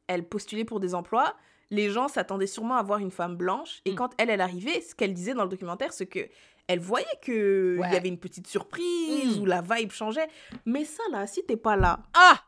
elle 0.07 0.23
postulait 0.23 0.65
pour 0.65 0.79
des 0.79 0.95
emplois, 0.95 1.35
les 1.71 1.89
gens 1.89 2.07
s'attendaient 2.07 2.47
sûrement 2.47 2.75
à 2.75 2.83
voir 2.83 2.99
une 2.99 3.11
femme 3.11 3.35
blanche. 3.37 3.81
Et 3.85 3.91
Mm. 3.91 3.95
quand 3.95 4.11
elle, 4.17 4.29
elle 4.29 4.41
arrivait, 4.41 4.81
ce 4.81 4.93
qu'elle 4.95 5.13
disait 5.13 5.33
dans 5.33 5.43
le 5.43 5.49
documentaire, 5.49 5.93
c'est 5.93 6.05
que 6.05 6.19
elle 6.67 6.79
voyait 6.79 7.05
que 7.21 7.75
il 7.77 7.81
Ouais. 7.81 7.91
y 7.93 7.95
avait 7.95 8.07
une 8.09 8.19
petite 8.19 8.47
surprise 8.47 9.37
Mm. 9.37 9.41
ou 9.41 9.45
la 9.45 9.61
vibe 9.61 9.91
changeait. 9.91 10.27
Mais 10.65 10.85
ça 10.85 11.03
là, 11.11 11.27
si 11.27 11.45
t'es 11.45 11.57
pas 11.57 11.75
là, 11.75 11.99
Ah 12.13 12.41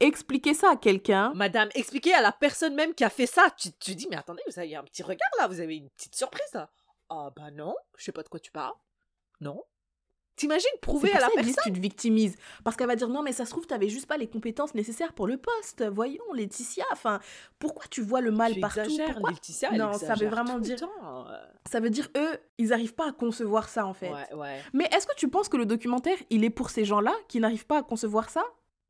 expliquer 0.00 0.54
ça 0.54 0.72
à 0.72 0.76
quelqu'un. 0.76 1.32
Madame, 1.34 1.68
expliquez 1.74 2.12
à 2.14 2.20
la 2.20 2.32
personne 2.32 2.74
même 2.74 2.94
qui 2.94 3.04
a 3.04 3.10
fait 3.10 3.26
ça. 3.26 3.48
Tu, 3.56 3.72
tu 3.72 3.94
dis, 3.94 4.06
mais 4.10 4.16
attendez, 4.16 4.42
vous 4.46 4.58
avez 4.58 4.74
un 4.76 4.82
petit 4.82 5.02
regard 5.02 5.30
là, 5.38 5.46
vous 5.46 5.60
avez 5.60 5.76
une 5.76 5.88
petite 5.90 6.14
surprise 6.16 6.52
là. 6.52 6.68
Ah 7.08 7.30
bah 7.34 7.50
non, 7.52 7.74
je 7.96 8.04
sais 8.04 8.12
pas 8.12 8.22
de 8.22 8.28
quoi 8.28 8.40
tu 8.40 8.50
parles. 8.50 8.74
Non. 9.40 9.62
T'imagines 10.36 10.66
prouver 10.82 11.10
à 11.12 11.20
la 11.20 11.28
personne? 11.34 11.54
tu 11.64 11.72
te 11.72 11.78
victimises. 11.80 12.36
Parce 12.64 12.76
qu'elle 12.76 12.88
va 12.88 12.96
dire 12.96 13.08
non, 13.08 13.22
mais 13.22 13.32
ça 13.32 13.44
se 13.44 13.50
trouve, 13.50 13.66
t'avais 13.66 13.88
juste 13.88 14.06
pas 14.06 14.16
les 14.16 14.26
compétences 14.26 14.74
nécessaires 14.74 15.12
pour 15.12 15.26
le 15.26 15.36
poste. 15.36 15.84
Voyons, 15.92 16.24
Laetitia, 16.32 16.84
enfin, 16.92 17.20
pourquoi 17.58 17.84
tu 17.88 18.02
vois 18.02 18.20
le 18.20 18.30
mal 18.32 18.52
partout? 18.60 18.80
Pourquoi 19.12 19.30
Laetitia, 19.30 19.68
elle 19.72 19.78
Non, 19.78 19.92
ça 19.92 20.14
veut 20.14 20.28
vraiment 20.28 20.58
dire- 20.58 20.76
euh. 21.04 21.34
Ça 21.70 21.78
veut 21.80 21.90
dire, 21.90 22.08
eux, 22.16 22.38
ils 22.58 22.72
arrivent 22.72 22.94
pas 22.94 23.08
à 23.08 23.12
concevoir 23.12 23.68
ça, 23.68 23.86
en 23.86 23.94
fait. 23.94 24.10
Ouais, 24.10 24.34
ouais. 24.34 24.60
Mais 24.72 24.88
est-ce 24.92 25.06
que 25.06 25.14
tu 25.16 25.28
penses 25.28 25.48
que 25.48 25.56
le 25.56 25.66
documentaire, 25.66 26.18
il 26.30 26.44
est 26.44 26.50
pour 26.50 26.70
ces 26.70 26.84
gens-là 26.84 27.14
qui 27.28 27.38
n'arrivent 27.40 27.66
pas 27.66 27.78
à 27.78 27.82
concevoir 27.82 28.28
ça? 28.28 28.42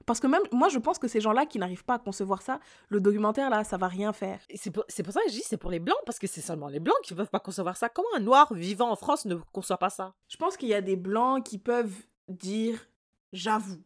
Parce 0.07 0.21
que 0.21 0.27
même, 0.27 0.43
moi, 0.53 0.69
je 0.69 0.79
pense 0.79 0.99
que 0.99 1.09
ces 1.09 1.21
gens-là 1.21 1.47
qui 1.47 1.59
n'arrivent 1.59 1.85
pas 1.85 1.95
à 1.95 1.99
concevoir 1.99 2.43
ça, 2.43 2.61
le 2.89 3.01
documentaire, 3.01 3.49
là, 3.51 3.65
ça 3.65 3.77
va 3.77 3.89
rien 3.89 4.13
faire. 4.13 4.41
C'est 4.55 4.71
pour, 4.71 4.85
ça 4.89 5.03
que 5.03 5.29
je 5.29 5.33
dis 5.35 5.43
c'est 5.45 5.57
pour 5.57 5.71
les 5.71 5.81
blancs, 5.81 5.99
parce 6.07 6.19
que 6.19 6.27
c'est 6.27 6.41
seulement 6.41 6.69
les 6.69 6.81
blancs 6.81 6.97
qui 7.03 7.15
peuvent 7.15 7.31
pas 7.31 7.41
concevoir 7.41 7.77
ça. 7.77 7.89
Comment 7.89 8.09
un 8.17 8.21
noir 8.21 8.53
vivant 8.53 8.91
en 8.91 8.97
France 8.97 9.25
ne 9.25 9.37
conçoit 9.53 9.79
pas 9.79 9.91
ça? 9.91 10.15
Je 10.29 10.37
pense 10.37 10.57
qu'il 10.57 10.69
y 10.69 10.75
a 10.75 10.81
des 10.83 10.97
blancs 10.97 11.45
qui 11.45 11.59
peuvent 11.59 11.95
dire, 12.29 12.87
j'avoue. 13.33 13.83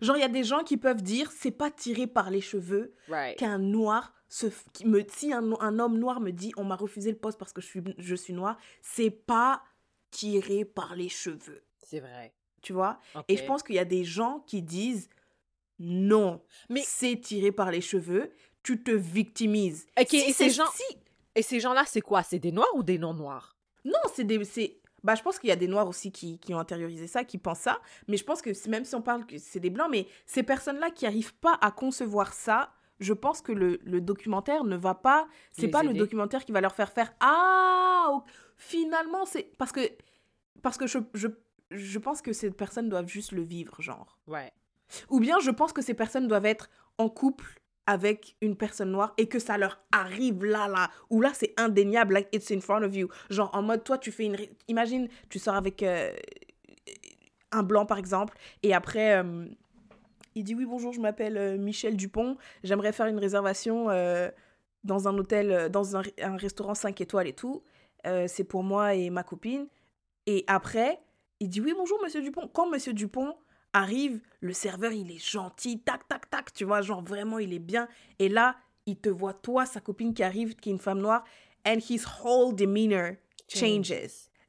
Genre, 0.00 0.16
il 0.16 0.20
y 0.20 0.24
a 0.24 0.28
des 0.28 0.44
gens 0.44 0.62
qui 0.62 0.76
peuvent 0.76 1.02
dire, 1.02 1.30
c'est 1.32 1.50
pas 1.50 1.70
tiré 1.70 2.06
par 2.06 2.30
les 2.30 2.40
cheveux 2.40 2.94
Right. 3.08 3.36
qu'un 3.38 3.58
noir 3.58 4.14
f- 4.30 4.52
qui 4.72 4.86
me 4.86 5.04
si 5.08 5.32
un, 5.32 5.52
un 5.60 5.78
homme 5.80 5.98
noir 5.98 6.20
me 6.20 6.30
dit 6.30 6.52
on 6.56 6.62
m'a 6.64 6.76
refusé 6.76 7.10
le 7.10 7.16
poste 7.18 7.38
parce 7.38 7.52
que 7.52 7.60
je 7.60 7.66
suis 7.66 7.82
je 7.98 8.14
suis 8.14 8.32
noir 8.32 8.56
c'est 8.82 9.10
pas 9.10 9.62
tiré 10.12 10.64
par 10.64 10.94
les 10.94 11.08
cheveux 11.08 11.64
C'est 11.78 11.98
vrai. 11.98 12.32
tu 12.62 12.72
vois? 12.72 13.00
Et 13.26 13.36
je 13.36 13.44
pense 13.44 13.64
qu'il 13.64 13.74
y 13.74 13.80
a 13.80 13.84
des 13.84 14.04
gens 14.04 14.44
qui 14.46 14.62
disent 14.62 15.08
non. 15.80 16.40
Mais- 16.68 16.82
c'est 16.84 17.16
tiré 17.20 17.50
par 17.50 17.70
les 17.72 17.80
cheveux. 17.80 18.30
Tu 18.62 18.80
te 18.82 18.90
victimises. 18.92 19.86
Ok, 19.98 20.08
Si 20.10 20.16
et 20.18 20.32
ces 20.32 20.50
gens- 20.50 20.70
si- 20.72 20.98
Et 21.34 21.42
ces 21.42 21.58
gens-là, 21.60 21.84
c'est 21.86 22.00
quoi? 22.02 22.22
C'est 22.22 22.38
des 22.38 22.52
noirs 22.52 22.68
ou 22.74 22.82
des 22.82 22.98
non-noirs? 22.98 23.56
Non 23.84 23.98
c'est 24.14 24.24
des 24.24 24.44
c'est 24.44 24.76
bah 25.02 25.14
je 25.14 25.22
pense 25.22 25.38
qu'il 25.38 25.48
y 25.48 25.52
a 25.52 25.56
des 25.56 25.68
noirs 25.68 25.88
aussi 25.88 26.12
qui, 26.12 26.38
qui 26.38 26.52
ont 26.52 26.58
intériorisé 26.58 27.06
ça 27.06 27.24
qui 27.24 27.38
pensent 27.38 27.60
ça. 27.60 27.80
Mais 28.08 28.18
je 28.18 28.24
pense 28.24 28.42
que 28.42 28.50
même 28.68 28.84
si 28.84 28.94
on 28.94 29.00
parle 29.00 29.24
que 29.24 29.38
c'est 29.38 29.60
des 29.60 29.70
blancs 29.70 29.88
mais 29.90 30.06
ces 30.26 30.42
personnes 30.42 30.78
là 30.78 30.90
qui 30.90 31.06
arrivent 31.06 31.34
pas 31.36 31.56
à 31.62 31.70
concevoir 31.70 32.34
ça 32.34 32.74
je 32.98 33.14
pense 33.14 33.40
que 33.40 33.52
le, 33.52 33.78
le 33.82 34.02
documentaire 34.02 34.62
ne 34.64 34.76
va 34.76 34.94
pas 34.94 35.26
c'est 35.52 35.68
pas 35.68 35.82
le 35.82 35.94
documentaire 35.94 36.44
qui 36.44 36.52
va 36.52 36.60
leur 36.60 36.74
faire 36.74 36.92
faire 36.92 37.14
ah 37.20 38.22
finalement 38.58 39.24
c'est 39.24 39.44
parce 39.56 39.72
que 39.72 39.80
parce 40.62 40.76
que 40.76 40.86
je, 40.86 40.98
je 41.14 41.28
je 41.70 41.98
pense 41.98 42.20
que 42.20 42.32
ces 42.34 42.50
personnes 42.50 42.88
doivent 42.90 43.08
juste 43.08 43.32
le 43.32 43.42
vivre 43.42 43.80
genre. 43.80 44.18
Ouais. 44.26 44.52
Ou 45.08 45.20
bien 45.20 45.38
je 45.40 45.50
pense 45.50 45.72
que 45.72 45.82
ces 45.82 45.94
personnes 45.94 46.28
doivent 46.28 46.46
être 46.46 46.70
en 46.98 47.08
couple 47.08 47.60
avec 47.86 48.36
une 48.40 48.56
personne 48.56 48.92
noire 48.92 49.14
et 49.16 49.26
que 49.26 49.38
ça 49.38 49.58
leur 49.58 49.80
arrive 49.90 50.44
là, 50.44 50.68
là, 50.68 50.90
où 51.10 51.20
là 51.20 51.32
c'est 51.34 51.52
indéniable, 51.56 52.14
like 52.14 52.28
it's 52.32 52.50
in 52.52 52.60
front 52.60 52.82
of 52.82 52.94
you. 52.94 53.08
Genre 53.30 53.50
en 53.52 53.62
mode, 53.62 53.82
toi 53.82 53.98
tu 53.98 54.12
fais 54.12 54.26
une. 54.26 54.36
Imagine, 54.68 55.08
tu 55.28 55.38
sors 55.38 55.56
avec 55.56 55.82
euh, 55.82 56.12
un 57.50 57.64
blanc 57.64 57.86
par 57.86 57.98
exemple, 57.98 58.36
et 58.62 58.74
après 58.74 59.18
euh, 59.18 59.46
il 60.36 60.44
dit 60.44 60.54
Oui, 60.54 60.66
bonjour, 60.66 60.92
je 60.92 61.00
m'appelle 61.00 61.36
euh, 61.36 61.58
Michel 61.58 61.96
Dupont, 61.96 62.36
j'aimerais 62.62 62.92
faire 62.92 63.06
une 63.06 63.18
réservation 63.18 63.86
dans 64.84 65.08
un 65.08 65.18
hôtel, 65.18 65.68
dans 65.70 65.96
un, 65.96 66.02
un 66.22 66.36
restaurant 66.36 66.74
5 66.74 67.00
étoiles 67.00 67.26
et 67.26 67.34
tout. 67.34 67.62
C'est 68.28 68.44
pour 68.44 68.62
moi 68.62 68.94
et 68.94 69.10
ma 69.10 69.22
copine. 69.22 69.66
Et 70.26 70.44
après, 70.46 71.00
il 71.40 71.48
dit 71.48 71.60
Oui, 71.60 71.74
bonjour, 71.76 72.00
monsieur 72.02 72.22
Dupont. 72.22 72.48
Quand 72.48 72.70
monsieur 72.70 72.92
Dupont 72.92 73.34
arrive, 73.72 74.20
le 74.40 74.52
serveur, 74.52 74.92
il 74.92 75.10
est 75.10 75.24
gentil, 75.24 75.80
tac, 75.80 76.06
tac, 76.08 76.28
tac, 76.30 76.52
tu 76.52 76.64
vois, 76.64 76.82
genre 76.82 77.02
vraiment, 77.02 77.38
il 77.38 77.52
est 77.52 77.58
bien. 77.58 77.88
Et 78.18 78.28
là, 78.28 78.56
il 78.86 78.96
te 78.96 79.08
voit, 79.08 79.34
toi, 79.34 79.66
sa 79.66 79.80
copine 79.80 80.14
qui 80.14 80.22
arrive, 80.22 80.56
qui 80.56 80.70
est 80.70 80.72
une 80.72 80.78
femme 80.78 81.00
noire, 81.00 81.24
and 81.66 81.78
his 81.88 82.02
whole 82.22 82.54
demeanor 82.54 83.12
changes. 83.48 83.92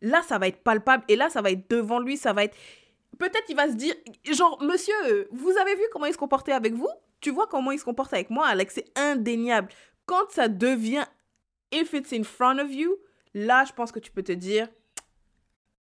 Là, 0.02 0.22
ça 0.24 0.40
va 0.40 0.48
être 0.48 0.64
palpable, 0.64 1.04
et 1.08 1.16
là, 1.16 1.30
ça 1.30 1.42
va 1.42 1.52
être 1.52 1.70
devant 1.70 2.00
lui, 2.00 2.18
ça 2.18 2.34
va 2.34 2.44
être... 2.44 2.58
Peut-être 3.20 3.46
il 3.50 3.56
va 3.56 3.68
se 3.68 3.76
dire, 3.76 3.94
genre, 4.32 4.62
monsieur, 4.64 5.28
vous 5.32 5.52
avez 5.58 5.76
vu 5.76 5.84
comment 5.92 6.06
il 6.08 6.14
se 6.14 6.18
comportait 6.18 6.54
avec 6.54 6.74
vous? 6.74 6.90
Tu 7.20 7.30
vois 7.30 7.46
comment 7.48 7.72
il 7.72 7.80
se 7.80 7.86
comporte 7.86 8.14
avec 8.14 8.30
moi, 8.30 8.48
Alex, 8.48 8.74
c'est 8.76 8.98
indéniable. 8.98 9.70
Quand 10.08 10.32
ça 10.32 10.48
devient, 10.48 11.06
if 11.72 11.94
it's 11.94 12.12
in 12.14 12.24
front 12.24 12.58
of 12.58 12.74
you, 12.74 12.98
là, 13.36 13.64
je 13.66 13.74
pense 13.74 13.92
que 13.92 14.00
tu 14.00 14.12
peux 14.12 14.24
te 14.24 14.32
dire, 14.32 14.68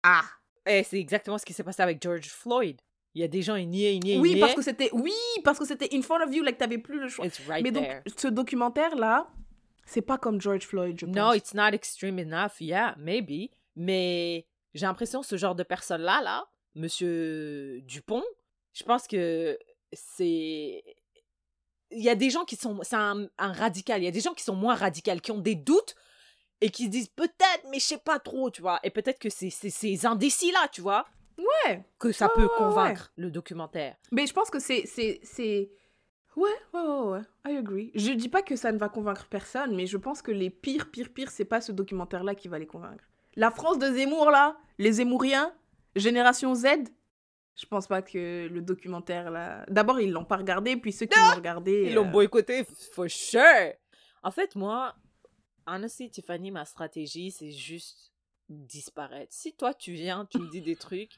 ah, 0.05 0.23
Et 0.67 0.83
c'est 0.83 0.99
exactement 0.99 1.39
ce 1.39 1.47
qui 1.47 1.53
s'est 1.53 1.63
passé 1.63 1.83
avec 1.83 2.03
George 2.03 2.29
Floyd. 2.29 2.81
Il 3.17 3.21
y 3.21 3.25
a 3.25 3.29
des 3.29 3.41
gens, 3.41 3.55
ils 3.57 3.67
niaient, 3.67 3.97
ils 3.97 4.01
niaient, 4.05 4.15
ils 4.17 4.21
Oui, 4.21 4.35
niaient. 4.35 4.41
parce 4.41 4.53
que 4.53 4.61
c'était 4.61 4.91
oui, 4.93 5.15
parce 5.43 5.59
que 5.59 5.65
c'était 5.65 5.89
in 5.97 6.03
front 6.03 6.21
of 6.23 6.35
you, 6.35 6.43
like 6.45 6.59
t'avais 6.59 6.77
plus 6.77 7.01
le 7.01 7.09
choix. 7.09 7.25
It's 7.25 7.41
right 7.49 7.63
Mais 7.65 7.71
donc 7.71 7.85
there. 7.85 8.03
ce 8.15 8.29
documentaire 8.29 8.95
là, 8.95 9.27
c'est 9.87 10.03
pas 10.03 10.19
comme 10.19 10.39
George 10.39 10.67
Floyd, 10.67 11.01
je 11.01 11.07
pense. 11.07 11.17
No, 11.17 11.33
it's 11.33 11.55
not 11.55 11.69
extreme 11.73 12.19
enough. 12.19 12.61
Yeah, 12.61 12.95
maybe. 12.99 13.49
Mais 13.75 14.47
j'ai 14.75 14.85
l'impression 14.85 15.23
que 15.23 15.27
ce 15.27 15.37
genre 15.39 15.55
de 15.55 15.63
personne-là, 15.63 16.21
là, 16.23 16.47
Monsieur 16.75 17.81
Dupont, 17.87 18.23
je 18.75 18.83
pense 18.85 19.07
que 19.07 19.59
c'est. 19.95 20.85
Il 21.93 22.03
y 22.03 22.11
a 22.11 22.15
des 22.17 22.29
gens 22.29 22.45
qui 22.45 22.57
sont. 22.57 22.81
C'est 22.83 22.97
un, 22.97 23.29
un 23.39 23.53
radical. 23.53 24.03
Il 24.03 24.05
y 24.05 24.09
a 24.09 24.11
des 24.11 24.21
gens 24.21 24.35
qui 24.35 24.45
sont 24.45 24.57
moins 24.57 24.75
radicaux, 24.75 25.13
qui 25.23 25.33
ont 25.33 25.39
des 25.39 25.55
doutes 25.55 25.95
et 26.61 26.69
qui 26.69 26.85
se 26.85 26.89
disent 26.91 27.09
peut-être, 27.09 27.65
mais 27.71 27.79
je 27.79 27.85
sais 27.87 27.99
pas 27.99 28.19
trop, 28.19 28.51
tu 28.51 28.61
vois. 28.61 28.79
Et 28.83 28.91
peut-être 28.91 29.19
que 29.19 29.31
c'est 29.31 29.49
c'est 29.51 29.71
ces 29.71 30.05
indécis-là, 30.05 30.69
tu 30.73 30.81
vois, 30.83 31.07
Ouais. 31.39 31.85
que 31.99 32.13
ça 32.13 32.29
peut 32.29 32.43
ouais. 32.43 32.49
convaincre 32.57 33.13
le 33.17 33.31
documentaire. 33.31 33.97
Mais 34.11 34.27
je 34.27 34.33
pense 34.33 34.51
que 34.51 34.59
c'est 34.59 34.87
c'est 34.87 35.21
c'est 35.23 35.71
ouais, 36.37 36.51
ouais 36.73 36.81
ouais 36.81 37.11
ouais, 37.11 37.23
I 37.47 37.57
agree. 37.57 37.91
Je 37.95 38.13
dis 38.13 38.29
pas 38.29 38.43
que 38.43 38.57
ça 38.57 38.73
ne 38.73 38.79
va 38.79 38.89
convaincre 38.89 39.27
personne, 39.29 39.75
mais 39.75 39.87
je 39.87 39.97
pense 39.97 40.23
que 40.23 40.31
les 40.31 40.51
pires 40.51 40.91
pires 40.91 41.13
pires, 41.13 41.31
c'est 41.31 41.45
pas 41.45 41.61
ce 41.61 41.73
documentaire 41.73 42.25
là 42.25 42.35
qui 42.35 42.49
va 42.49 42.59
les 42.59 42.67
convaincre. 42.67 43.05
La 43.35 43.51
France 43.51 43.79
de 43.79 43.87
Zemmour 43.93 44.31
là, 44.31 44.57
les 44.79 44.93
Zemmouriens, 44.93 45.53
génération 45.95 46.55
Z, 46.55 46.67
je 47.57 47.65
pense 47.67 47.87
pas 47.87 48.03
que 48.03 48.49
le 48.49 48.61
documentaire 48.61 49.31
là. 49.31 49.65
D'abord, 49.69 50.01
ils 50.01 50.13
l'ont 50.13 50.25
pas 50.25 50.37
regardé, 50.37 50.77
puis 50.77 50.93
ceux 50.93 51.07
qui 51.07 51.19
l'ont 51.19 51.37
regardé 51.37 51.87
Ils 51.89 51.95
l'ont 51.95 52.07
euh, 52.07 52.11
boycotté, 52.11 52.65
for 52.93 53.09
sure. 53.09 53.73
En 54.23 54.31
fait, 54.31 54.55
moi, 54.55 54.95
honestly, 55.67 56.11
Tiffany, 56.11 56.51
ma 56.51 56.65
stratégie, 56.65 57.31
c'est 57.31 57.51
juste 57.51 58.13
disparaître. 58.49 59.33
Si 59.33 59.53
toi, 59.55 59.75
tu 59.75 59.93
viens, 59.93 60.27
tu 60.27 60.39
me 60.39 60.51
dis 60.51 60.61
des 60.63 60.77
trucs, 60.77 61.13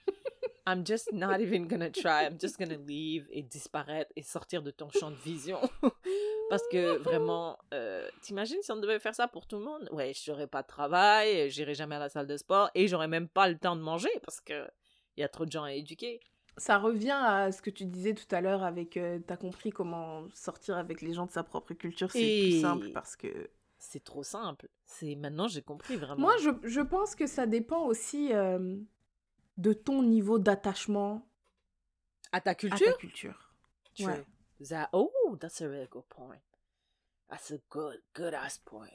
I'm 0.66 0.84
just 0.86 1.12
not 1.12 1.38
even 1.40 1.66
gonna 1.66 1.90
try. 1.90 2.24
I'm 2.26 2.38
just 2.40 2.58
gonna 2.58 2.76
leave 2.76 3.26
et 3.30 3.42
disparaître 3.42 4.10
et 4.16 4.22
sortir 4.22 4.62
de 4.62 4.70
ton 4.70 4.90
champ 4.90 5.10
de 5.10 5.16
vision. 5.16 5.60
Parce 6.50 6.66
que 6.70 6.96
vraiment, 6.98 7.58
euh, 7.74 8.08
t'imagines 8.22 8.62
si 8.62 8.72
on 8.72 8.76
devait 8.76 8.98
faire 8.98 9.14
ça 9.14 9.28
pour 9.28 9.46
tout 9.46 9.56
le 9.58 9.64
monde? 9.64 9.88
Ouais, 9.92 10.12
j'aurais 10.24 10.46
pas 10.46 10.62
de 10.62 10.66
travail, 10.66 11.50
j'irais 11.50 11.74
jamais 11.74 11.96
à 11.96 11.98
la 11.98 12.08
salle 12.08 12.26
de 12.26 12.36
sport 12.38 12.70
et 12.74 12.88
j'aurais 12.88 13.08
même 13.08 13.28
pas 13.28 13.48
le 13.48 13.58
temps 13.58 13.76
de 13.76 13.82
manger 13.82 14.08
parce 14.24 14.40
que 14.40 14.66
il 15.16 15.20
y 15.20 15.24
a 15.24 15.28
trop 15.28 15.44
de 15.44 15.52
gens 15.52 15.64
à 15.64 15.72
éduquer. 15.74 16.20
Ça 16.56 16.78
revient 16.78 17.10
à 17.22 17.52
ce 17.52 17.60
que 17.62 17.70
tu 17.70 17.84
disais 17.84 18.14
tout 18.14 18.34
à 18.34 18.40
l'heure 18.40 18.62
avec. 18.62 18.96
euh, 18.96 19.18
T'as 19.26 19.36
compris 19.36 19.70
comment 19.70 20.26
sortir 20.34 20.76
avec 20.78 21.02
les 21.02 21.12
gens 21.12 21.26
de 21.26 21.30
sa 21.30 21.42
propre 21.44 21.74
culture, 21.74 22.10
c'est 22.10 22.20
Et- 22.20 22.40
plus 22.40 22.60
simple 22.60 22.88
parce 22.92 23.14
que. 23.16 23.48
C'est 23.78 24.02
trop 24.02 24.22
simple. 24.22 24.68
C'est 24.84 25.14
maintenant 25.14 25.48
j'ai 25.48 25.62
compris 25.62 25.96
vraiment. 25.96 26.20
Moi, 26.20 26.36
je, 26.38 26.50
je 26.64 26.80
pense 26.80 27.14
que 27.14 27.26
ça 27.26 27.46
dépend 27.46 27.86
aussi 27.86 28.32
euh, 28.32 28.76
de 29.56 29.72
ton 29.72 30.02
niveau 30.02 30.38
d'attachement 30.38 31.26
à 32.32 32.40
ta 32.40 32.50
à 32.50 32.54
ta 32.54 32.54
culture? 32.54 32.98
culture. 32.98 33.54
True. 33.94 34.06
Ouais. 34.06 34.24
That, 34.68 34.88
oh, 34.92 35.36
that's 35.40 35.60
a 35.60 35.68
really 35.68 35.86
good 35.88 36.08
point. 36.08 36.40
That's 37.30 37.52
a 37.52 37.58
good, 37.70 38.02
good 38.14 38.34
ass 38.34 38.58
point. 38.58 38.90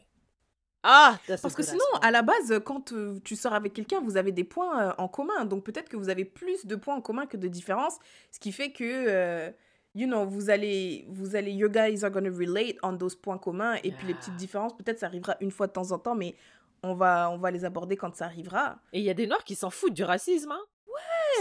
Ah, 0.85 1.17
Parce 1.27 1.55
que 1.55 1.63
sinon, 1.63 1.85
à 2.01 2.11
la 2.11 2.21
base, 2.21 2.59
quand 2.65 2.91
euh, 2.91 3.17
tu 3.23 3.37
sors 3.37 3.53
avec 3.53 3.71
quelqu'un, 3.71 4.01
vous 4.01 4.17
avez 4.17 4.33
des 4.33 4.43
points 4.43 4.89
euh, 4.89 4.93
en 4.97 5.07
commun. 5.07 5.45
Donc 5.45 5.63
peut-être 5.63 5.87
que 5.87 5.95
vous 5.95 6.09
avez 6.09 6.25
plus 6.25 6.65
de 6.65 6.75
points 6.75 6.95
en 6.95 7.01
commun 7.01 7.25
que 7.25 7.37
de 7.37 7.47
différences, 7.47 7.99
ce 8.31 8.39
qui 8.39 8.51
fait 8.51 8.73
que, 8.73 8.83
euh, 8.83 9.49
you 9.95 10.07
know, 10.07 10.25
vous 10.25 10.49
allez, 10.49 11.05
vous 11.09 11.35
allez, 11.35 11.51
you 11.51 11.69
guys 11.69 12.03
are 12.03 12.11
gonna 12.11 12.29
relate 12.31 12.77
on 12.83 12.97
those 12.97 13.15
points 13.15 13.37
communs. 13.37 13.75
Et 13.83 13.91
puis 13.91 14.07
les 14.07 14.13
Yeah. 14.13 14.19
petites 14.19 14.35
différences, 14.35 14.75
peut-être 14.75 14.99
ça 14.99 15.05
arrivera 15.07 15.35
une 15.39 15.51
fois 15.51 15.67
de 15.67 15.71
temps 15.73 15.91
en 15.91 15.99
temps, 15.99 16.15
mais 16.15 16.35
on 16.81 16.93
va, 16.95 17.29
on 17.31 17.37
va 17.37 17.51
les 17.51 17.63
aborder 17.65 17.95
quand 17.95 18.13
ça 18.15 18.25
arrivera. 18.25 18.79
Et 18.91 18.99
il 18.99 19.05
y 19.05 19.09
a 19.09 19.13
des 19.13 19.27
Noirs 19.27 19.43
qui 19.43 19.55
s'en 19.55 19.69
foutent 19.69 19.93
du 19.93 20.03
racisme. 20.03 20.51
Hein. 20.51 20.61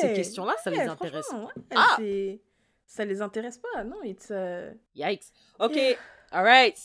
Ces 0.01 0.07
Ouais, 0.09 0.13
questions-là, 0.15 0.55
ça 0.63 0.71
les 0.71 0.81
intéresse. 0.81 1.31
ouais, 1.33 1.63
Ah! 1.75 1.95
c'est- 1.99 2.41
Ça 2.87 3.07
les 3.07 3.23
intéresse 3.23 3.57
pas, 3.59 3.85
non? 3.85 4.03
It's, 4.05 4.29
euh, 4.31 4.71
Yikes. 4.95 5.25
Ok, 5.59 5.77
Yeah. 5.77 5.97
all 6.31 6.45
right. 6.45 6.77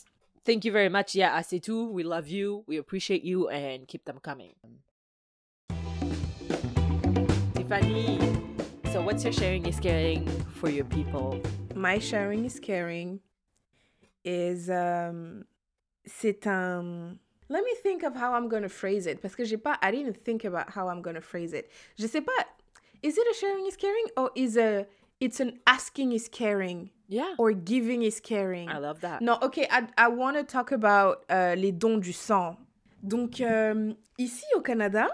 Thank 0.46 0.64
you 0.64 0.72
very 0.72 0.90
much. 0.90 1.14
Yeah, 1.16 1.36
assez 1.36 1.60
tout. 1.60 1.90
We 1.92 2.06
love 2.06 2.30
you. 2.30 2.64
We 2.68 2.80
appreciate 2.80 3.26
you 3.26 3.50
and 3.50 3.86
keep 3.88 4.06
them 4.06 4.18
coming. 4.22 4.54
Tiffany, 7.56 8.18
so 8.98 9.04
what's 9.04 9.24
your 9.24 9.34
sharing 9.34 9.64
is 9.68 9.80
caring 9.80 10.28
for 10.60 10.70
your 10.70 10.86
people? 10.86 11.40
My 11.76 12.00
sharing 12.00 12.46
is 12.46 12.60
caring 12.60 13.20
is 14.26 14.72
um 14.72 15.46
c'est 16.08 16.48
un 16.48 16.80
um, 16.80 17.20
Let 17.48 17.64
me 17.64 17.76
think 17.84 18.02
of 18.02 18.16
how 18.16 18.34
I'm 18.34 18.50
gonna 18.50 18.70
phrase 18.70 19.06
it 19.06 19.22
parce 19.22 19.36
que 19.36 19.46
j'ai 19.46 19.58
pas 19.58 19.78
I 19.84 19.92
didn't 19.92 20.18
think 20.26 20.46
about 20.46 20.72
how 20.72 20.88
I'm 20.88 21.04
gonna 21.04 21.22
phrase 21.22 21.54
it. 21.54 21.70
Je 22.00 22.08
sais 22.08 22.22
pas 22.22 22.44
is 23.04 23.20
it 23.20 23.28
a 23.30 23.36
sharing 23.36 23.68
is 23.68 23.78
caring 23.78 24.08
or 24.18 24.32
is 24.36 24.58
a 24.58 24.88
it's 25.20 25.40
an 25.40 25.60
asking 25.68 26.14
is 26.14 26.28
caring 26.28 26.90
Yeah, 27.08 27.36
or 27.38 27.52
giving 27.54 28.02
is 28.02 28.20
caring? 28.20 28.68
I 28.68 28.80
love 28.80 29.02
that. 29.02 29.22
No, 29.22 29.38
ok, 29.44 29.68
I, 29.70 29.88
I 29.96 30.08
want 30.08 30.38
to 30.38 30.44
talk 30.44 30.72
about 30.72 31.24
euh, 31.30 31.54
les 31.56 31.72
dons 31.72 32.00
du 32.00 32.14
sang. 32.14 32.58
Donc, 33.02 33.40
euh, 33.40 33.94
ici 34.18 34.44
au 34.56 34.62
Canada, 34.62 35.08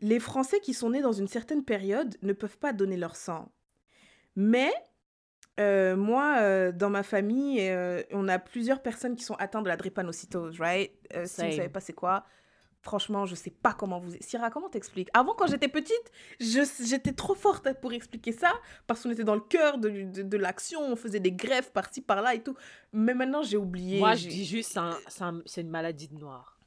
les 0.00 0.20
Français 0.20 0.60
qui 0.60 0.74
sont 0.74 0.90
nés 0.90 1.00
dans 1.02 1.12
une 1.12 1.28
certaine 1.28 1.64
période 1.64 2.16
ne 2.22 2.32
peuvent 2.32 2.58
pas 2.58 2.72
donner 2.72 2.96
leur 2.96 3.16
sang. 3.16 3.50
Mais, 4.34 4.72
euh, 5.58 5.96
moi, 5.96 6.36
euh, 6.40 6.72
dans 6.72 6.90
ma 6.90 7.02
famille, 7.02 7.60
euh, 7.62 8.02
on 8.12 8.28
a 8.28 8.38
plusieurs 8.38 8.82
personnes 8.82 9.16
qui 9.16 9.24
sont 9.24 9.34
atteintes 9.36 9.64
de 9.64 9.68
la 9.70 9.76
drépanocytose, 9.76 10.60
right? 10.60 10.92
Si 11.24 11.40
vous 11.40 11.46
ne 11.46 11.52
savez 11.52 11.68
pas 11.70 11.80
c'est 11.80 11.94
quoi, 11.94 12.26
franchement, 12.82 13.24
je 13.26 13.34
sais 13.34 13.50
pas 13.50 13.72
comment 13.72 13.98
vous... 13.98 14.12
Syrah, 14.20 14.50
comment 14.50 14.68
t'expliques? 14.68 15.08
Avant, 15.14 15.34
quand 15.34 15.46
j'étais 15.46 15.66
petite, 15.68 16.12
j'étais 16.38 17.12
trop 17.14 17.34
forte 17.34 17.72
pour 17.80 17.92
expliquer 17.94 18.32
ça, 18.32 18.52
parce 18.86 19.02
qu'on 19.02 19.10
était 19.10 19.24
dans 19.24 19.34
le 19.34 19.40
cœur 19.40 19.78
de, 19.78 19.88
de, 19.88 20.22
de 20.22 20.36
l'action, 20.36 20.80
on 20.82 20.94
faisait 20.94 21.18
des 21.20 21.32
greffes 21.32 21.72
par-ci, 21.72 22.02
par-là 22.02 22.34
et 22.34 22.42
tout. 22.42 22.54
Mais 22.92 23.14
maintenant, 23.14 23.42
j'ai 23.42 23.56
oublié. 23.56 23.98
Moi, 23.98 24.14
je 24.14 24.28
dis 24.28 24.44
juste, 24.44 24.72
c'est 24.74 24.78
un- 24.78 24.98
c'est 25.08 25.22
un- 25.24 25.42
c'est 25.46 25.62
une 25.62 25.70
maladie 25.70 26.08
de 26.08 26.18
noir. 26.18 26.60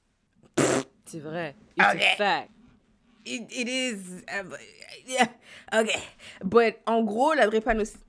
C'est 1.05 1.19
vrai. 1.19 1.55
It's 1.77 1.85
Ok. 1.93 2.01
a 2.01 2.15
fact. 2.17 2.49
It, 3.29 3.51
it 3.51 3.67
is. 3.67 4.23
uh, 4.27 4.55
yeah, 5.07 5.27
okay. 5.73 5.99
But 6.43 6.75
en 6.85 7.03
gros, 7.03 7.33
la 7.33 7.47
drépanocytose. 7.47 8.03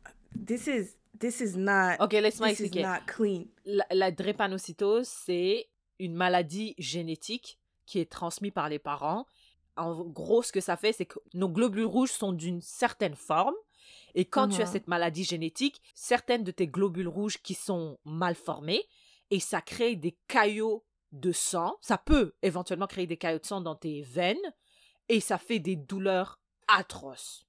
This 0.47 0.66
is. 0.66 0.97
This 1.18 1.41
is 1.41 1.57
not. 1.57 1.97
Ok, 2.01 2.12
laisse-moi 2.12 2.49
this 2.49 2.61
is 2.61 2.64
expliquer. 2.64 2.87
not 2.87 3.01
clean. 3.07 3.45
La, 3.66 3.85
la 3.91 4.11
drépanocytose, 4.11 5.07
c'est 5.07 5.68
une 5.99 6.14
maladie 6.14 6.75
génétique 6.79 7.59
qui 7.85 7.99
est 7.99 8.11
transmise 8.11 8.53
par 8.53 8.68
les 8.71 8.79
parents. 8.79 9.27
En 9.77 10.03
gros, 10.05 10.43
ce 10.43 10.51
que 10.53 10.61
ça 10.61 10.77
fait, 10.77 10.93
c'est 10.93 11.05
que 11.07 11.18
nos 11.35 11.49
globules 11.49 11.85
rouges 11.85 12.11
sont 12.12 12.33
d'une 12.33 12.61
certaine 12.62 13.14
forme. 13.16 13.55
Et 14.14 14.25
quand 14.25 14.49
tu 14.49 14.61
as 14.62 14.66
Mhm. 14.66 14.73
cette 14.73 14.89
maladie 14.89 15.25
génétique, 15.25 15.81
certaines 15.95 16.43
de 16.45 16.51
tes 16.51 16.66
globules 16.66 17.09
rouges 17.09 17.39
qui 17.43 17.55
sont 17.55 17.99
mal 18.05 18.35
formés, 18.35 18.83
et 19.31 19.41
ça 19.41 19.61
crée 19.61 19.97
des 19.97 20.16
caillots 20.27 20.85
de 21.12 21.33
sang. 21.33 21.77
Ça 21.81 21.99
peut 21.99 22.33
éventuellement 22.43 22.87
créer 22.87 23.07
des 23.07 23.16
caillots 23.16 23.39
de 23.41 23.47
sang 23.47 23.61
dans 23.61 23.75
tes 23.77 24.03
veines, 24.03 24.37
et 25.11 25.21
ça 25.21 25.37
fait 25.39 25.59
des 25.59 25.77
douleurs 25.77 26.41
atroces. 26.69 27.45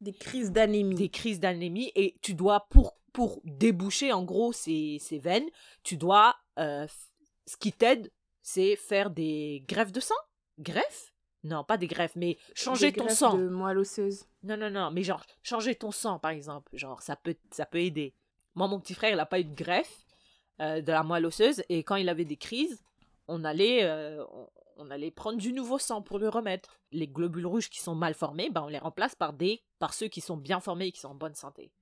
Des 0.00 0.12
crises 0.12 0.50
d'anémie. 0.50 0.94
des 0.96 1.08
crises 1.08 1.38
d'anémie 1.40 1.92
et 1.94 2.16
tu 2.22 2.34
dois 2.34 2.66
pour 2.70 2.96
pour 3.12 3.40
déboucher 3.44 4.12
en 4.12 4.24
gros 4.24 4.52
ces, 4.52 4.98
ces 5.00 5.18
veines 5.18 5.48
tu 5.82 5.96
dois 5.96 6.36
euh, 6.58 6.86
ce 7.46 7.56
qui 7.56 7.72
t'aide 7.72 8.10
c'est 8.42 8.76
faire 8.76 9.10
des 9.10 9.64
greffes 9.68 9.92
de 9.92 10.00
sang. 10.00 10.14
Greffes 10.58 11.12
non 11.44 11.64
pas 11.64 11.76
des 11.78 11.86
greffes 11.86 12.16
mais 12.16 12.36
changer 12.54 12.92
Des 12.92 12.98
ton 13.00 13.08
sang. 13.08 13.38
de 13.38 13.48
moelle 13.48 13.78
osseuse. 13.78 14.24
non 14.42 14.56
non 14.56 14.70
non 14.70 14.90
mais 14.90 15.02
genre 15.02 15.24
changer 15.42 15.74
ton 15.74 15.90
sang 15.92 16.18
par 16.18 16.30
exemple. 16.32 16.76
Genre 16.76 17.00
ça 17.02 17.16
peut 17.16 17.36
ça 17.52 17.64
peut 17.66 17.80
aider. 17.80 18.14
Moi 18.54 18.68
mon 18.68 18.80
petit 18.80 18.94
frère 18.94 19.12
il 19.12 19.20
a 19.20 19.26
pas 19.26 19.40
eu 19.40 19.44
de 19.44 19.54
greffe 19.54 20.04
euh, 20.60 20.80
de 20.82 20.92
la 20.92 21.02
moelle 21.02 21.24
osseuse 21.26 21.62
et 21.70 21.84
quand 21.84 21.96
il 21.96 22.08
avait 22.10 22.24
des 22.26 22.36
crises 22.36 22.82
on 23.28 23.44
allait 23.44 23.80
euh, 23.84 24.22
on, 24.76 24.90
allait 24.90 25.10
prendre 25.10 25.38
du 25.38 25.52
nouveau 25.52 25.78
sang 25.78 26.02
pour 26.02 26.18
le 26.18 26.28
remettre. 26.28 26.80
Les 26.92 27.08
globules 27.08 27.46
rouges 27.46 27.70
qui 27.70 27.80
sont 27.80 27.94
mal 27.94 28.14
formés 28.14 28.50
ben 28.50 28.62
on 28.62 28.68
les 28.68 28.78
remplace 28.78 29.14
par 29.14 29.32
des 29.32 29.62
par 29.78 29.94
ceux 29.94 30.08
qui 30.08 30.20
sont 30.20 30.36
bien 30.36 30.60
formés 30.60 30.86
et 30.86 30.92
qui 30.92 31.00
sont 31.00 31.08
en 31.08 31.14
bonne 31.14 31.34
santé 31.34 31.72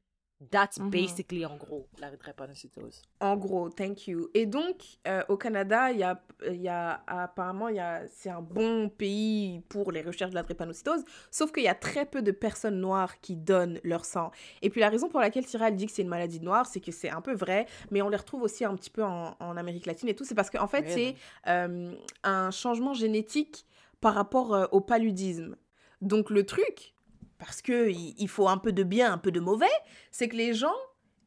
that's 0.51 0.79
Mhm. 0.79 0.91
basically 0.91 1.47
en 1.47 1.57
gros 1.57 1.87
la 2.01 2.11
drépanocytose 2.11 3.03
En 3.21 3.37
gros, 3.37 3.71
thank 3.71 4.07
you. 4.09 4.29
Et 4.35 4.47
donc, 4.47 4.77
euh, 5.07 5.23
au 5.29 5.37
Canada, 5.37 5.91
y 5.93 6.03
a, 6.03 6.21
y 6.51 6.69
a 6.69 7.03
apparemment, 7.07 7.69
c'est 8.11 8.29
un 8.31 8.43
bon 8.43 8.89
pays 8.89 9.61
pour 9.69 9.93
les 9.93 10.03
recherches 10.03 10.31
de 10.31 10.35
la 10.35 10.43
drépanocytose, 10.43 11.05
sauf 11.31 11.53
qu'il 11.53 11.63
y 11.63 11.69
a 11.69 11.75
très 11.75 12.05
peu 12.05 12.21
de 12.21 12.31
personnes 12.33 12.81
noires 12.81 13.21
qui 13.21 13.37
donnent 13.37 13.81
leur 13.85 14.05
sang. 14.05 14.31
Et 14.61 14.71
puis 14.71 14.81
la 14.81 14.89
raison 14.91 15.09
pour 15.09 15.21
laquelle 15.21 15.47
Tira 15.47 15.71
dit 15.71 15.87
que 15.87 15.93
c'est 15.93 16.03
une 16.03 16.09
maladie 16.09 16.41
noire, 16.41 16.67
c'est 16.67 16.81
que 16.81 16.93
c'est 16.93 17.11
un 17.11 17.21
peu 17.21 17.35
vrai, 17.35 17.67
mais 17.91 18.03
on 18.03 18.09
les 18.09 18.17
retrouve 18.17 18.43
aussi 18.43 18.65
un 18.65 18.75
petit 18.77 18.91
peu 18.91 19.03
en, 19.05 19.37
en 19.41 19.57
Amérique 19.57 19.87
latine 19.87 20.09
et 20.09 20.15
tout. 20.15 20.25
C'est 20.25 20.35
parce 20.35 20.51
qu'en 20.51 20.69
fait, 20.69 20.83
Really? 20.83 21.15
c'est 21.45 21.51
euh, 21.51 21.95
un 22.25 22.51
changement 22.51 22.93
génétique 22.95 23.67
par 24.01 24.15
rapport 24.15 24.55
euh, 24.55 24.67
au 24.73 24.81
paludisme. 24.81 25.57
Donc 26.03 26.29
le 26.29 26.45
truc, 26.45 26.94
parce 27.39 27.63
que 27.63 27.91
il 27.91 28.29
faut 28.29 28.49
un 28.49 28.59
peu 28.59 28.73
de 28.73 28.83
bien, 28.83 29.13
un 29.13 29.19
peu 29.19 29.31
de 29.33 29.41
mauvais, 29.41 29.67
c'est 30.11 30.29
que 30.29 30.37
les 30.37 30.55
gens, 30.55 30.75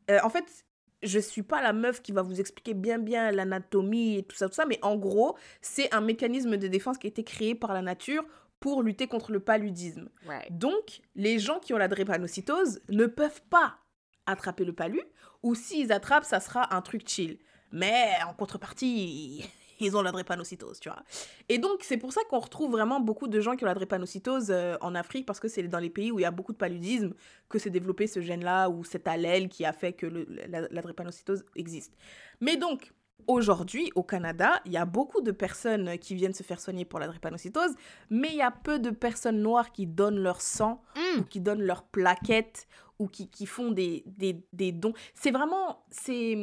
euh, 0.09 0.19
en 0.23 0.29
fait, 0.29 0.65
je 1.03 1.19
suis 1.19 1.43
pas 1.43 1.61
la 1.61 1.73
meuf 1.73 2.01
qui 2.01 2.11
va 2.11 2.21
vous 2.21 2.39
expliquer 2.39 2.73
bien 2.73 2.97
bien 2.97 3.31
l'anatomie 3.31 4.17
et 4.17 4.23
tout 4.23 4.35
ça, 4.35 4.47
tout 4.47 4.55
ça, 4.55 4.65
mais 4.65 4.79
en 4.81 4.97
gros, 4.97 5.37
c'est 5.61 5.93
un 5.93 6.01
mécanisme 6.01 6.57
de 6.57 6.67
défense 6.67 6.97
qui 6.97 7.07
a 7.07 7.09
été 7.09 7.23
créé 7.23 7.55
par 7.55 7.73
la 7.73 7.81
nature 7.81 8.25
pour 8.59 8.81
lutter 8.81 9.07
contre 9.07 9.31
le 9.31 9.39
paludisme. 9.39 10.09
Donc, 10.49 11.01
les 11.15 11.37
gens 11.37 11.59
qui 11.59 11.73
ont 11.73 11.77
la 11.77 11.87
drépanocytose 11.87 12.81
ne 12.89 13.05
peuvent 13.05 13.43
pas 13.49 13.77
attraper 14.25 14.65
le 14.65 14.73
palu, 14.73 15.01
ou 15.43 15.55
s'ils 15.55 15.91
attrapent, 15.91 16.25
ça 16.25 16.39
sera 16.39 16.75
un 16.75 16.81
truc 16.81 17.07
chill. 17.07 17.37
Mais 17.71 18.11
en 18.27 18.33
contrepartie, 18.33 19.45
ils 19.85 19.95
ont 19.95 20.01
la 20.01 20.11
drépanocytose, 20.11 20.79
tu 20.79 20.89
vois. 20.89 21.03
Et 21.49 21.57
donc, 21.57 21.83
c'est 21.83 21.97
pour 21.97 22.13
ça 22.13 22.21
qu'on 22.29 22.39
retrouve 22.39 22.71
vraiment 22.71 22.99
beaucoup 22.99 23.27
de 23.27 23.39
gens 23.39 23.55
qui 23.55 23.63
ont 23.63 23.67
la 23.67 23.73
drépanocytose 23.75 24.47
euh, 24.49 24.77
en 24.81 24.95
Afrique, 24.95 25.25
parce 25.25 25.39
que 25.39 25.47
c'est 25.47 25.63
dans 25.63 25.79
les 25.79 25.89
pays 25.89 26.11
où 26.11 26.19
il 26.19 26.23
y 26.23 26.25
a 26.25 26.31
beaucoup 26.31 26.53
de 26.53 26.57
paludisme 26.57 27.13
que 27.49 27.59
s'est 27.59 27.69
développé 27.69 28.07
ce 28.07 28.21
gène-là, 28.21 28.69
ou 28.69 28.83
cet 28.83 29.07
allèle 29.07 29.49
qui 29.49 29.65
a 29.65 29.73
fait 29.73 29.93
que 29.93 30.05
le- 30.05 30.27
la, 30.47 30.61
la 30.69 30.81
drépanocytose 30.81 31.45
existe. 31.55 31.93
Mais 32.41 32.57
donc, 32.57 32.93
aujourd'hui, 33.27 33.91
au 33.95 34.03
Canada, 34.03 34.61
il 34.65 34.71
y 34.71 34.77
a 34.77 34.85
beaucoup 34.85 35.21
de 35.21 35.31
personnes 35.31 35.97
qui 35.97 36.15
viennent 36.15 36.33
se 36.33 36.43
faire 36.43 36.59
soigner 36.61 36.85
pour 36.85 36.99
la 36.99 37.07
drépanocytose, 37.07 37.75
mais 38.09 38.29
il 38.29 38.35
y 38.37 38.41
a 38.41 38.51
peu 38.51 38.79
de 38.79 38.89
personnes 38.89 39.41
noires 39.41 39.71
qui 39.71 39.85
donnent 39.87 40.19
leur 40.19 40.39
sang 40.41 40.81
ou 41.19 41.23
qui 41.23 41.41
donnent 41.41 41.63
leurs 41.63 41.83
plaquettes 41.83 42.67
ou 42.99 43.07
qui, 43.07 43.29
qui 43.29 43.45
font 43.45 43.71
des, 43.71 44.03
des, 44.05 44.43
des 44.53 44.71
dons. 44.71 44.93
C'est 45.13 45.31
vraiment... 45.31 45.83
c'est 45.89 46.35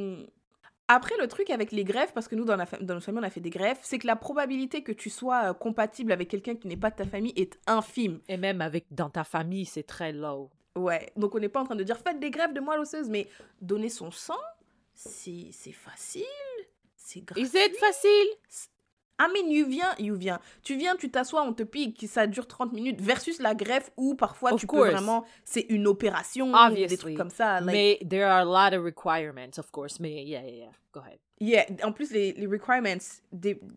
Après, 0.88 1.16
le 1.18 1.26
truc 1.28 1.48
avec 1.50 1.72
les 1.72 1.82
greffes, 1.84 2.12
parce 2.12 2.28
que 2.28 2.34
nous, 2.34 2.44
dans, 2.44 2.56
la 2.56 2.66
fa- 2.66 2.76
dans 2.78 2.94
notre 2.94 3.06
famille, 3.06 3.20
on 3.20 3.26
a 3.26 3.30
fait 3.30 3.40
des 3.40 3.48
greffes, 3.50 3.80
c'est 3.82 3.98
que 3.98 4.06
la 4.06 4.16
probabilité 4.16 4.82
que 4.82 4.92
tu 4.92 5.08
sois 5.08 5.50
euh, 5.50 5.54
compatible 5.54 6.12
avec 6.12 6.28
quelqu'un 6.28 6.56
qui 6.56 6.68
n'est 6.68 6.76
pas 6.76 6.90
de 6.90 6.96
ta 6.96 7.06
famille 7.06 7.32
est 7.36 7.58
infime. 7.66 8.20
et 8.28 8.36
même 8.36 8.60
avec 8.60 8.84
dans 8.90 9.08
ta 9.08 9.24
famille 9.24 9.64
c'est 9.64 9.82
très 9.84 10.12
low. 10.12 10.50
Ouais, 10.76 11.10
donc 11.16 11.34
on 11.34 11.38
n'est 11.38 11.48
pas 11.48 11.60
en 11.60 11.64
train 11.64 11.76
de 11.76 11.84
dire 11.84 11.98
faites 11.98 12.20
des 12.20 12.30
greffes 12.30 12.52
de 12.52 12.60
moelle 12.60 12.80
osseuse, 12.80 13.08
mais 13.08 13.28
donner 13.62 13.88
son 13.88 14.10
sang, 14.10 14.36
c'est 14.92 15.48
c'est 15.52 15.72
facile, 15.72 16.24
c'est 16.96 17.20
gratuit. 17.24 17.44
is 17.44 17.50
it 17.54 17.76
facile? 17.76 18.28
Mais 19.32 19.40
you 19.52 19.66
viens, 19.66 19.94
you 19.98 20.14
viens. 20.16 20.38
Tu 20.62 20.76
viens, 20.76 20.96
tu 20.96 21.10
t'assois, 21.10 21.42
on 21.42 21.52
te 21.52 21.62
pique, 21.62 22.04
ça 22.08 22.26
dure 22.26 22.46
30 22.48 22.72
minutes, 22.72 23.00
versus 23.00 23.40
la 23.40 23.54
greffe 23.54 23.90
où 23.96 24.14
parfois 24.14 24.52
Of 24.54 24.60
tu 24.60 24.66
course. 24.66 24.86
peux 24.88 24.92
vraiment, 24.92 25.24
c'est 25.44 25.66
une 25.68 25.86
opération, 25.86 26.52
Obviously. 26.54 26.86
des 26.88 26.96
trucs 26.98 27.16
comme 27.16 27.30
ça. 27.30 27.60
like- 27.60 27.66
mais 27.72 27.98
there 28.08 28.24
are 28.24 28.40
a 28.40 28.44
lot 28.70 28.76
of 28.76 28.84
requirements 28.84 29.58
of 29.58 29.70
course 29.70 30.00
mais 30.00 30.24
yeah 30.24 30.42
yeah 30.42 30.50
yeah 30.64 30.70
go 30.92 31.00
ahead 31.00 31.18
Yeah, 31.40 31.64
en 31.82 31.90
plus, 31.92 32.12
les, 32.12 32.32
les 32.32 32.46
requirements 32.46 32.96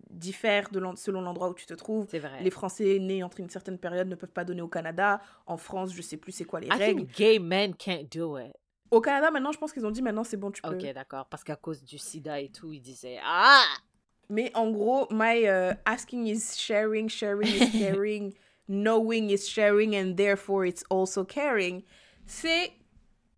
diffèrent 0.09 0.69
de 0.69 0.81
selon 0.95 1.21
l'endroit 1.21 1.49
où 1.49 1.53
tu 1.55 1.65
te 1.65 1.73
trouves. 1.73 2.05
C'est 2.09 2.19
vrai. 2.19 2.41
Les 2.41 2.51
Français 2.51 2.99
nés 2.99 3.23
entre 3.23 3.39
une 3.39 3.49
certaine 3.49 3.77
période 3.79 4.07
ne 4.07 4.15
peuvent 4.15 4.31
pas 4.31 4.45
donner 4.45 4.61
au 4.61 4.67
Canada. 4.67 5.19
En 5.47 5.57
France, 5.57 5.91
je 5.93 6.01
sais 6.03 6.17
plus 6.17 6.31
c'est 6.31 6.45
quoi 6.45 6.59
les 6.59 6.67
I 6.67 6.71
règles. 6.71 7.01
think 7.07 7.15
gay 7.17 7.39
men 7.39 7.73
can't 7.75 8.05
do 8.15 8.37
it. 8.37 8.53
Au 8.91 9.01
Canada, 9.01 9.31
maintenant, 9.31 9.51
je 9.51 9.57
pense 9.57 9.73
qu'ils 9.73 9.85
ont 9.85 9.91
dit 9.91 10.01
maintenant 10.01 10.23
c'est 10.23 10.37
bon, 10.37 10.51
tu 10.51 10.61
peux. 10.61 10.69
Ok, 10.69 10.93
d'accord. 10.93 11.25
Parce 11.25 11.43
qu'à 11.43 11.55
cause 11.57 11.83
du 11.83 11.97
sida 11.97 12.39
et 12.39 12.49
tout, 12.49 12.71
ils 12.71 12.79
disaient 12.79 13.19
Ah 13.25 13.63
Mais 14.29 14.51
en 14.55 14.71
gros, 14.71 15.07
my 15.09 15.45
uh, 15.47 15.75
asking 15.85 16.27
is 16.27 16.55
sharing, 16.57 17.07
sharing 17.07 17.47
is 17.47 17.71
caring, 17.77 18.33
knowing 18.67 19.29
is 19.29 19.47
sharing, 19.47 19.95
and 19.95 20.15
therefore 20.15 20.65
it's 20.65 20.83
also 20.89 21.23
caring. 21.23 21.83
C'est 22.25 22.73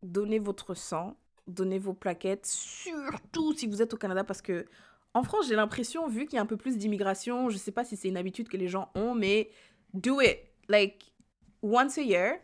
donner 0.02 0.40
votre 0.40 0.74
sang, 0.74 1.16
donner 1.48 1.78
vos 1.78 1.94
plaquettes, 1.94 2.48
surtout 2.48 3.54
si 3.54 3.68
vous 3.68 3.82
êtes 3.82 3.94
au 3.94 3.98
Canada, 3.98 4.24
parce 4.24 4.42
que 4.42 4.66
en 5.14 5.24
France, 5.24 5.48
j'ai 5.48 5.56
l'impression, 5.56 6.08
vu 6.08 6.26
qu'il 6.26 6.36
y 6.36 6.40
a 6.40 6.42
un 6.42 6.46
peu 6.46 6.58
plus 6.58 6.78
d'immigration, 6.78 7.50
je 7.50 7.58
sais 7.58 7.72
pas 7.72 7.84
si 7.84 7.98
c'est 7.98 8.10
une 8.10 8.18
habitude 8.18 8.48
que 8.48 8.58
les 8.58 8.68
gens 8.68 8.92
ont, 8.94 9.16
mais 9.16 9.50
do 9.94 10.22
it. 10.22 10.40
Like, 10.68 11.12
once 11.64 11.98
a 11.98 12.04
year, 12.04 12.40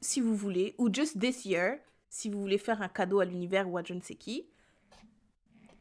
si 0.00 0.20
vous 0.20 0.34
voulez, 0.34 0.74
ou 0.78 0.92
just 0.92 1.18
this 1.18 1.44
year, 1.44 1.78
si 2.08 2.28
vous 2.28 2.40
voulez 2.40 2.58
faire 2.58 2.82
un 2.82 2.88
cadeau 2.88 3.20
à 3.20 3.24
l'univers 3.24 3.70
ou 3.70 3.78
à 3.78 3.84
je 3.84 3.94
ne 3.94 4.00
sais 4.00 4.16
qui, 4.16 4.49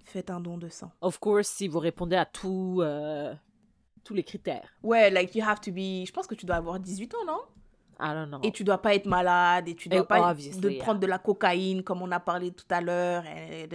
faites 0.09 0.29
un 0.29 0.39
don 0.39 0.57
de 0.57 0.69
sang. 0.69 0.91
Of 1.01 1.19
course, 1.19 1.47
si 1.47 1.67
vous 1.67 1.79
répondez 1.79 2.15
à 2.15 2.25
tout, 2.25 2.79
euh, 2.81 3.33
tous 4.03 4.13
les 4.13 4.23
critères. 4.23 4.69
Ouais, 4.83 5.09
like 5.09 5.35
you 5.35 5.43
have 5.43 5.59
to 5.61 5.71
be. 5.71 6.05
Je 6.05 6.11
pense 6.11 6.27
que 6.27 6.35
tu 6.35 6.45
dois 6.45 6.57
avoir 6.57 6.79
18 6.79 7.15
ans, 7.15 7.25
non? 7.25 7.41
I 7.99 8.13
don't 8.13 8.27
know. 8.27 8.39
Et 8.43 8.51
tu 8.51 8.63
dois 8.63 8.81
pas 8.81 8.95
être 8.95 9.05
malade 9.05 9.67
et 9.67 9.75
tu 9.75 9.89
dois 9.89 10.07
pas 10.07 10.33
de 10.33 10.69
yeah. 10.69 10.83
prendre 10.83 10.99
de 10.99 11.07
la 11.07 11.19
cocaïne 11.19 11.83
comme 11.83 12.01
on 12.01 12.11
a 12.11 12.19
parlé 12.19 12.51
tout 12.51 12.65
à 12.69 12.81
l'heure. 12.81 13.25
et. 13.25 13.67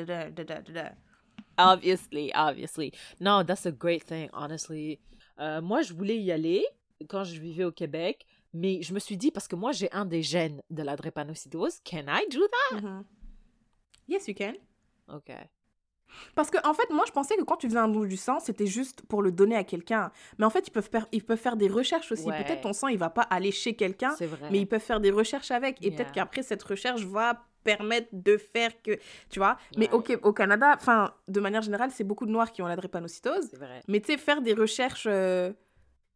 Obviously, 1.57 2.33
obviously. 2.35 2.93
No, 3.21 3.43
that's 3.45 3.67
a 3.67 3.71
great 3.71 4.05
thing, 4.05 4.29
honestly. 4.33 4.99
Euh, 5.39 5.61
moi, 5.61 5.83
je 5.83 5.93
voulais 5.93 6.19
y 6.19 6.33
aller 6.33 6.65
quand 7.09 7.25
je 7.25 7.41
vivais 7.41 7.65
au 7.65 7.73
Québec, 7.73 8.27
mais 8.53 8.83
je 8.83 8.95
me 8.95 8.99
suis 8.99 9.17
dit, 9.17 9.31
parce 9.31 9.47
que 9.47 9.57
moi, 9.57 9.73
j'ai 9.73 9.91
un 9.93 10.05
des 10.05 10.23
gènes 10.23 10.63
de 10.71 10.83
la 10.83 10.97
drépanocytose, 10.97 11.81
can 11.85 12.05
I 12.09 12.27
do 12.31 12.41
that? 12.47 12.81
Mhm. 12.81 13.05
Yes, 14.09 14.29
you 14.29 14.35
can. 14.35 14.55
Ok. 15.09 15.31
Parce 16.35 16.51
que 16.51 16.59
en 16.67 16.75
fait, 16.75 16.89
moi, 16.91 17.05
je 17.07 17.13
pensais 17.13 17.37
que 17.37 17.43
quand 17.43 17.57
tu 17.57 17.69
faisais 17.69 17.79
un 17.79 17.89
don 17.89 18.05
du 18.05 18.17
sang, 18.17 18.41
c'était 18.41 18.67
juste 18.67 19.03
pour 19.09 19.23
le 19.23 19.31
donner 19.33 19.57
à 19.57 19.65
quelqu'un. 19.65 20.11
Mais 20.39 20.45
en 20.45 20.51
fait, 20.51 20.67
ils 20.69 20.71
peuvent 20.71 20.89
faire, 20.91 21.07
ils 21.13 21.25
peuvent 21.25 21.39
faire 21.39 21.57
des 21.57 21.69
recherches 21.69 22.13
aussi. 22.13 22.25
Ouais. 22.27 22.43
Peut-être 22.45 22.63
ton 22.63 22.73
sang, 22.73 22.89
il 22.89 22.99
va 22.99 23.11
pas 23.11 23.23
aller 23.23 23.51
chez 23.53 23.75
quelqu'un, 23.75 24.15
C'est 24.19 24.27
vrai. 24.27 24.49
mais 24.51 24.59
ils 24.61 24.67
peuvent 24.67 24.81
faire 24.81 25.01
des 25.01 25.11
recherches 25.11 25.51
avec. 25.51 25.81
Et 25.83 25.89
Yeah. 25.89 25.97
peut-être 25.97 26.13
qu'après, 26.13 26.43
cette 26.43 26.63
recherche 26.63 27.03
va 27.05 27.45
permettre 27.63 28.09
de 28.13 28.37
faire 28.37 28.71
que, 28.83 28.93
tu 29.31 29.39
vois. 29.39 29.57
Mais 29.79 29.91
Ouais. 29.95 30.17
au 30.23 30.33
Canada, 30.35 30.73
enfin, 30.77 31.15
de 31.29 31.41
manière 31.41 31.63
générale, 31.63 31.91
c'est 31.91 32.05
beaucoup 32.05 32.27
de 32.27 32.31
noirs 32.31 32.53
qui 32.53 32.61
ont 32.61 32.67
la 32.67 32.77
drépanocytose. 32.77 33.49
C'est 33.51 33.57
vrai. 33.57 33.81
Mais 33.89 34.01
tu 34.01 34.13
sais, 34.13 34.19
faire 34.19 34.43
des 34.43 34.53
recherches 34.53 35.07
euh, 35.11 35.53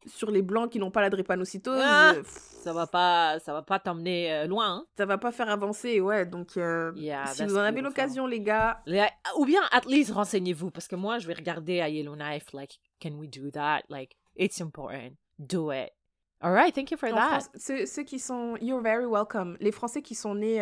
sur 0.08 0.30
les 0.30 0.42
blancs 0.42 0.70
qui 0.70 0.78
n'ont 0.78 0.90
pas 0.90 1.00
la 1.00 1.10
drépanocytose, 1.10 1.80
Ah 1.82 2.12
euh, 2.14 2.22
Ça 2.24 2.72
va 2.72 2.86
pas, 2.86 3.38
ça 3.40 3.52
va 3.52 3.62
pas 3.62 3.78
t'emmener 3.78 4.32
euh, 4.32 4.46
loin. 4.46 4.66
hein. 4.78 4.86
ça 4.96 5.06
va 5.06 5.18
pas 5.18 5.32
faire 5.32 5.48
avancer, 5.48 6.00
ouais. 6.00 6.26
Donc, 6.26 6.56
euh, 6.56 6.92
Yeah, 6.96 7.26
si 7.26 7.44
vous 7.44 7.56
en 7.56 7.60
avez 7.60 7.80
l'occasion, 7.80 8.26
les 8.26 8.40
gars, 8.40 8.82
Ou 9.36 9.44
bien, 9.44 9.62
at 9.70 9.82
least, 9.86 10.10
renseignez-vous, 10.12 10.70
parce 10.70 10.88
que 10.88 10.96
moi, 10.96 11.18
je 11.18 11.26
vais 11.26 11.34
regarder 11.34 11.80
à 11.80 11.88
Yellowknife, 11.88 12.52
like, 12.52 12.80
can 13.00 13.12
we 13.12 13.28
do 13.28 13.50
that? 13.50 13.82
Like, 13.88 14.16
it's 14.36 14.60
important. 14.60 15.12
Do 15.38 15.70
it. 15.72 15.90
All 16.40 16.52
right, 16.52 16.74
thank 16.74 16.90
you 16.90 16.96
for 16.96 17.08
en 17.08 17.14
that. 17.16 17.28
France, 17.28 17.50
ceux, 17.56 17.86
ceux 17.86 18.04
qui 18.04 18.18
sont... 18.18 18.56
You're 18.60 18.80
very 18.82 19.06
welcome. 19.06 19.56
Les 19.60 19.72
Français 19.72 20.02
qui 20.02 20.14
sont 20.14 20.34
nés 20.34 20.60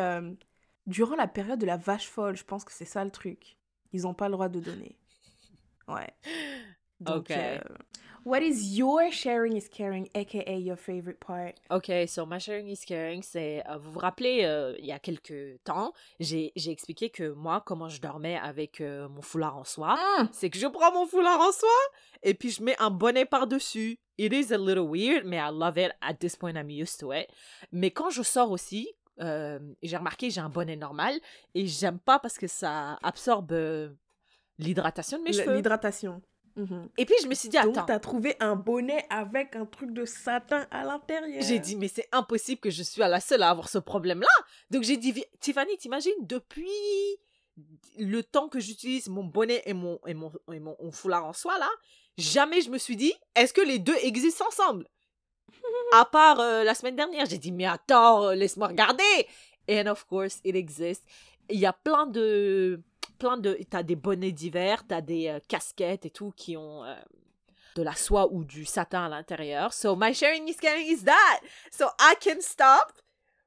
durant 0.87 1.17
la 1.17 1.27
période 1.27 1.59
de 1.59 1.67
la 1.67 1.77
vache 1.77 2.09
folle, 2.09 2.37
je 2.37 2.45
pense 2.45 2.65
que 2.65 2.73
c'est 2.73 2.85
ça 2.85 3.05
le 3.05 3.11
truc. 3.11 3.57
Ils 3.93 4.03
n'ont 4.03 4.15
pas 4.15 4.29
le 4.29 4.33
droit 4.33 4.49
de 4.49 4.61
donner. 4.61 4.97
Ouais. 5.89 6.09
Donc, 7.01 7.31
Ok. 7.31 7.37
What 8.27 8.43
is 8.43 8.77
your 8.77 9.11
sharing 9.13 9.57
is 9.57 9.69
caring, 9.69 10.09
aka 10.15 10.59
your 10.59 10.77
favorite 10.77 11.21
part? 11.21 11.55
Ok, 11.71 12.07
so 12.09 12.27
my 12.27 12.39
sharing 12.39 12.69
is 12.69 12.85
caring, 12.85 13.23
c'est, 13.23 13.63
euh, 13.69 13.79
vous 13.79 13.93
vous 13.93 14.01
rappelez, 14.01 14.45
euh, 14.45 14.75
il 14.81 14.87
y 14.87 14.93
a 14.93 14.99
quelques 14.99 15.63
temps, 15.65 15.93
j'ai 16.19 16.53
expliqué 16.67 17.09
que 17.09 17.31
moi, 17.33 17.63
comment 17.65 17.89
je 17.89 18.01
dormais 18.01 18.37
avec 18.37 18.81
euh, 18.81 19.09
mon 19.09 19.23
foulard 19.23 19.57
en 19.57 19.65
soie, 19.65 19.97
c'est 20.33 20.51
que 20.51 20.59
je 20.59 20.67
prends 20.67 20.93
mon 20.93 21.07
foulard 21.07 21.41
en 21.41 21.53
soie 21.53 21.69
et 22.23 22.35
puis 22.35 22.51
je 22.51 22.63
mets 22.63 22.77
un 22.81 22.91
bonnet 22.91 23.25
par-dessus. 23.25 23.99
It 24.19 24.33
is 24.33 24.53
a 24.53 24.59
little 24.59 24.89
weird, 24.89 25.25
mais 25.25 25.37
I 25.37 25.51
love 25.53 25.77
it. 25.79 25.93
At 26.01 26.15
this 26.15 26.37
point, 26.37 26.57
I'm 26.57 26.71
used 26.71 26.99
to 27.01 27.13
it. 27.13 27.29
Mais 27.71 27.91
quand 27.91 28.11
je 28.11 28.23
sors 28.23 28.51
aussi, 28.51 28.89
euh, 29.21 29.59
j'ai 29.83 29.97
remarqué, 29.97 30.31
j'ai 30.31 30.41
un 30.41 30.49
bonnet 30.49 30.77
normal 30.77 31.15
et 31.55 31.67
j'aime 31.67 31.99
pas 31.99 32.19
parce 32.19 32.39
que 32.39 32.47
ça 32.47 32.99
absorbe 33.03 33.53
euh, 33.53 33.91
l'hydratation 34.59 35.19
de 35.19 35.23
mes 35.23 35.33
cheveux. 35.33 35.55
L'hydratation. 35.55 36.23
Mhm. 36.57 36.89
Et 36.97 37.05
puis 37.05 37.15
je 37.23 37.29
me 37.29 37.35
suis 37.35 37.49
dit, 37.51 37.59
Donc, 37.59 37.77
attends. 37.77 37.87
t'as 37.87 37.99
trouvé 37.99 38.35
un 38.41 38.57
bonnet 38.57 39.07
avec 39.11 39.55
un 39.57 39.67
truc 39.67 39.93
de 39.93 40.05
satin 40.07 40.67
à 40.71 40.85
l'intérieur. 40.85 41.43
J'ai 41.43 41.59
dit, 41.59 41.77
mais 41.77 41.89
c'est 41.89 42.09
impossible 42.13 42.61
que 42.61 42.71
je 42.71 42.83
sois 42.83 43.09
la 43.09 43.21
seule 43.21 43.43
à 43.43 43.51
avoir 43.51 43.69
ce 43.69 43.79
problème-là. 43.79 44.27
Donc 44.71 44.83
j'ai 44.83 44.97
dit, 44.97 45.23
Tiffany, 45.41 45.77
t'imagines, 45.77 46.13
depuis 46.21 46.67
le 47.99 48.23
temps 48.23 48.49
que 48.49 48.59
j'utilise 48.59 49.09
mon 49.09 49.25
bonnet 49.25 49.63
et 49.67 49.75
mon, 49.75 49.99
et, 50.07 50.15
mon, 50.15 50.33
et 50.53 50.61
mon, 50.61 50.77
mon 50.83 50.93
foulard 50.93 51.25
en 51.27 51.33
soie, 51.33 51.59
là, 51.59 51.69
jamais 52.19 52.61
je 52.63 52.71
me 52.71 52.79
suis 52.79 52.97
dit, 52.97 53.13
est-ce 53.35 53.53
que 53.53 53.61
les 53.61 53.79
deux 53.79 53.97
existent 54.03 54.47
ensemble? 54.47 54.89
À 55.93 56.05
part 56.05 56.41
euh, 56.41 56.65
la 56.65 56.75
semaine 56.75 56.97
dernière, 56.97 57.27
j'ai 57.27 57.39
dit, 57.39 57.53
mais 57.53 57.67
attends, 57.67 58.29
euh, 58.29 58.35
laisse-moi 58.35 58.69
regarder. 58.69 59.03
And 59.71 59.87
of 59.87 60.05
course, 60.07 60.41
it 60.45 60.55
exists. 60.57 61.05
Il 61.51 61.59
y 61.59 61.67
a 61.67 61.73
plein 61.73 62.07
de... 62.07 62.81
Plein 63.19 63.37
de... 63.37 63.59
T'as 63.71 63.83
des 63.83 63.97
bonnets 63.97 64.33
d'hiver, 64.33 64.85
t'as 64.87 65.01
des 65.01 65.29
euh, 65.29 65.39
casquettes 65.49 66.07
et 66.07 66.11
tout 66.11 66.33
qui 66.37 66.57
ont... 66.57 66.85
euh, 66.85 66.95
de 67.77 67.83
la 67.83 67.95
soie 67.95 68.33
ou 68.33 68.45
du 68.45 68.65
satin 68.65 69.05
à 69.05 69.09
l'intérieur. 69.11 69.73
So 69.75 69.97
my 69.97 70.15
sharing 70.15 70.49
is 70.49 70.57
caring 70.57 70.87
is 70.87 71.05
that. 71.05 71.41
So 71.71 71.85
I 72.01 72.15
can 72.19 72.41
stop 72.41 72.93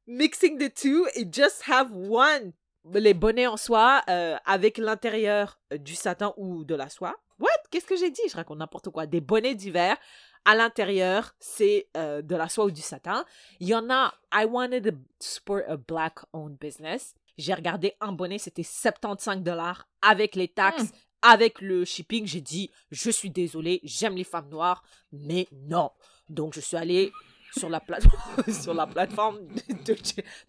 mixing 0.05 0.59
the 0.59 0.72
two 0.72 1.07
et 1.15 1.26
just 1.32 1.63
have 1.67 1.91
one. 1.91 2.53
Les 2.93 3.15
bonnets 3.15 3.47
en 3.47 3.57
soie 3.57 4.03
euh, 4.07 4.38
avec 4.45 4.78
l'intérieur 4.78 5.59
du 5.72 5.95
satin 5.95 6.34
ou 6.38 6.63
de 6.63 6.76
la 6.76 6.89
soie. 6.89 7.15
What? 7.39 7.49
Qu'est-ce 7.72 7.88
que 7.88 7.95
j'ai 7.95 8.11
dit? 8.11 8.22
Je 8.30 8.36
raconte 8.36 8.59
n'importe 8.59 8.89
quoi. 8.91 9.07
Des 9.07 9.22
bonnets 9.22 9.55
d'hiver. 9.55 9.97
À 10.45 10.55
l'intérieur, 10.55 11.34
c'est 11.39 11.88
de 11.95 12.36
la 12.36 12.49
soie 12.49 12.65
ou 12.65 12.72
du 12.72 12.82
satin. 12.82 13.26
Il 13.59 13.67
y 13.67 13.76
en 13.76 13.89
a. 13.89 14.13
I 14.34 14.45
wanted 14.45 14.84
to 14.84 14.97
support 15.20 15.63
a 15.67 15.76
black-owned 15.76 16.57
business. 16.59 17.15
J'ai 17.39 17.53
regardé 17.53 17.93
un 18.01 18.11
bonnet, 18.11 18.37
c'était 18.37 18.63
75 18.63 19.41
dollars 19.41 19.87
avec 20.01 20.35
les 20.35 20.47
taxes, 20.49 20.83
Mm. 20.91 20.95
avec 21.21 21.61
le 21.61 21.85
shipping. 21.85 22.27
J'ai 22.27 22.41
dit, 22.41 22.69
je 22.91 23.09
suis 23.09 23.29
désolée, 23.29 23.79
j'aime 23.83 24.15
les 24.15 24.23
femmes 24.23 24.49
noires, 24.49 24.83
mais 25.11 25.47
non. 25.53 25.89
Donc 26.27 26.53
je 26.53 26.59
suis 26.59 26.77
allée 26.77 27.11
sur 27.57 27.69
la 27.69 27.79
plateforme, 27.79 28.43
sur 28.61 28.73
la 28.73 28.85
plateforme 28.85 29.39
de, 29.47 29.95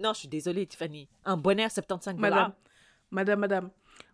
Non, 0.02 0.12
je 0.12 0.18
suis 0.18 0.28
désolée, 0.28 0.66
Tiffany. 0.66 1.08
Un 1.24 1.36
bonnet 1.36 1.64
à 1.64 1.70
75 1.70 2.16
dollars. 2.16 2.30
Madame, 2.30 2.52
madame, 3.10 3.38
madame, 3.40 3.70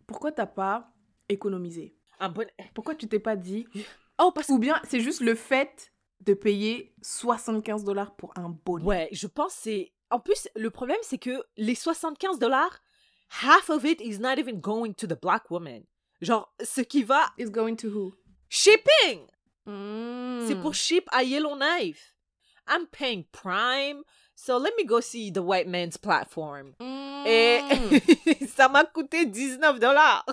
pourquoi 0.06 0.30
t'as 0.32 0.46
pas 0.46 0.92
économisé? 1.28 1.96
Un 2.20 2.28
bonnet. 2.28 2.52
Pourquoi 2.74 2.94
tu 2.94 3.08
t'es 3.08 3.18
pas 3.18 3.36
dit 3.36 3.66
Oh, 4.18 4.30
parce 4.34 4.46
que. 4.48 4.52
Ou 4.52 4.58
bien 4.58 4.80
c'est 4.84 5.00
juste 5.00 5.20
le 5.20 5.34
fait 5.34 5.92
de 6.20 6.32
payer 6.34 6.94
75 7.02 7.84
dollars 7.84 8.14
pour 8.16 8.32
un 8.36 8.50
bonnet? 8.50 8.84
Ouais, 8.84 9.08
je 9.12 9.26
pense 9.26 9.54
que 9.54 9.60
c'est. 9.62 9.92
En 10.10 10.20
plus, 10.20 10.48
le 10.54 10.70
problème, 10.70 10.98
c'est 11.02 11.18
que 11.18 11.42
les 11.56 11.74
75 11.74 12.38
dollars, 12.38 12.80
half 13.42 13.68
of 13.70 13.84
it 13.84 14.00
is 14.00 14.18
not 14.18 14.38
even 14.38 14.60
going 14.60 14.92
to 14.94 15.06
the 15.06 15.18
black 15.20 15.50
woman. 15.50 15.82
Genre, 16.22 16.48
ce 16.62 16.80
qui 16.82 17.02
va. 17.02 17.32
It's 17.38 17.50
going 17.50 17.76
to 17.76 17.88
who? 17.88 18.14
Shipping! 18.48 19.26
Mm. 19.66 20.46
C'est 20.46 20.54
pour 20.60 20.74
ship 20.74 21.04
à 21.10 21.22
Yellowknife. 21.24 22.14
I'm 22.68 22.86
paying 22.86 23.24
Prime. 23.32 24.02
So 24.34 24.58
let 24.58 24.72
me 24.76 24.84
go 24.84 25.00
see 25.00 25.30
the 25.30 25.42
white 25.42 25.66
man's 25.66 25.96
platform. 25.96 26.74
Et 27.26 27.60
Mm. 27.60 28.46
ça 28.56 28.68
m'a 28.68 28.84
coûté 28.84 29.26
19 29.26 29.80
dollars. 29.80 30.24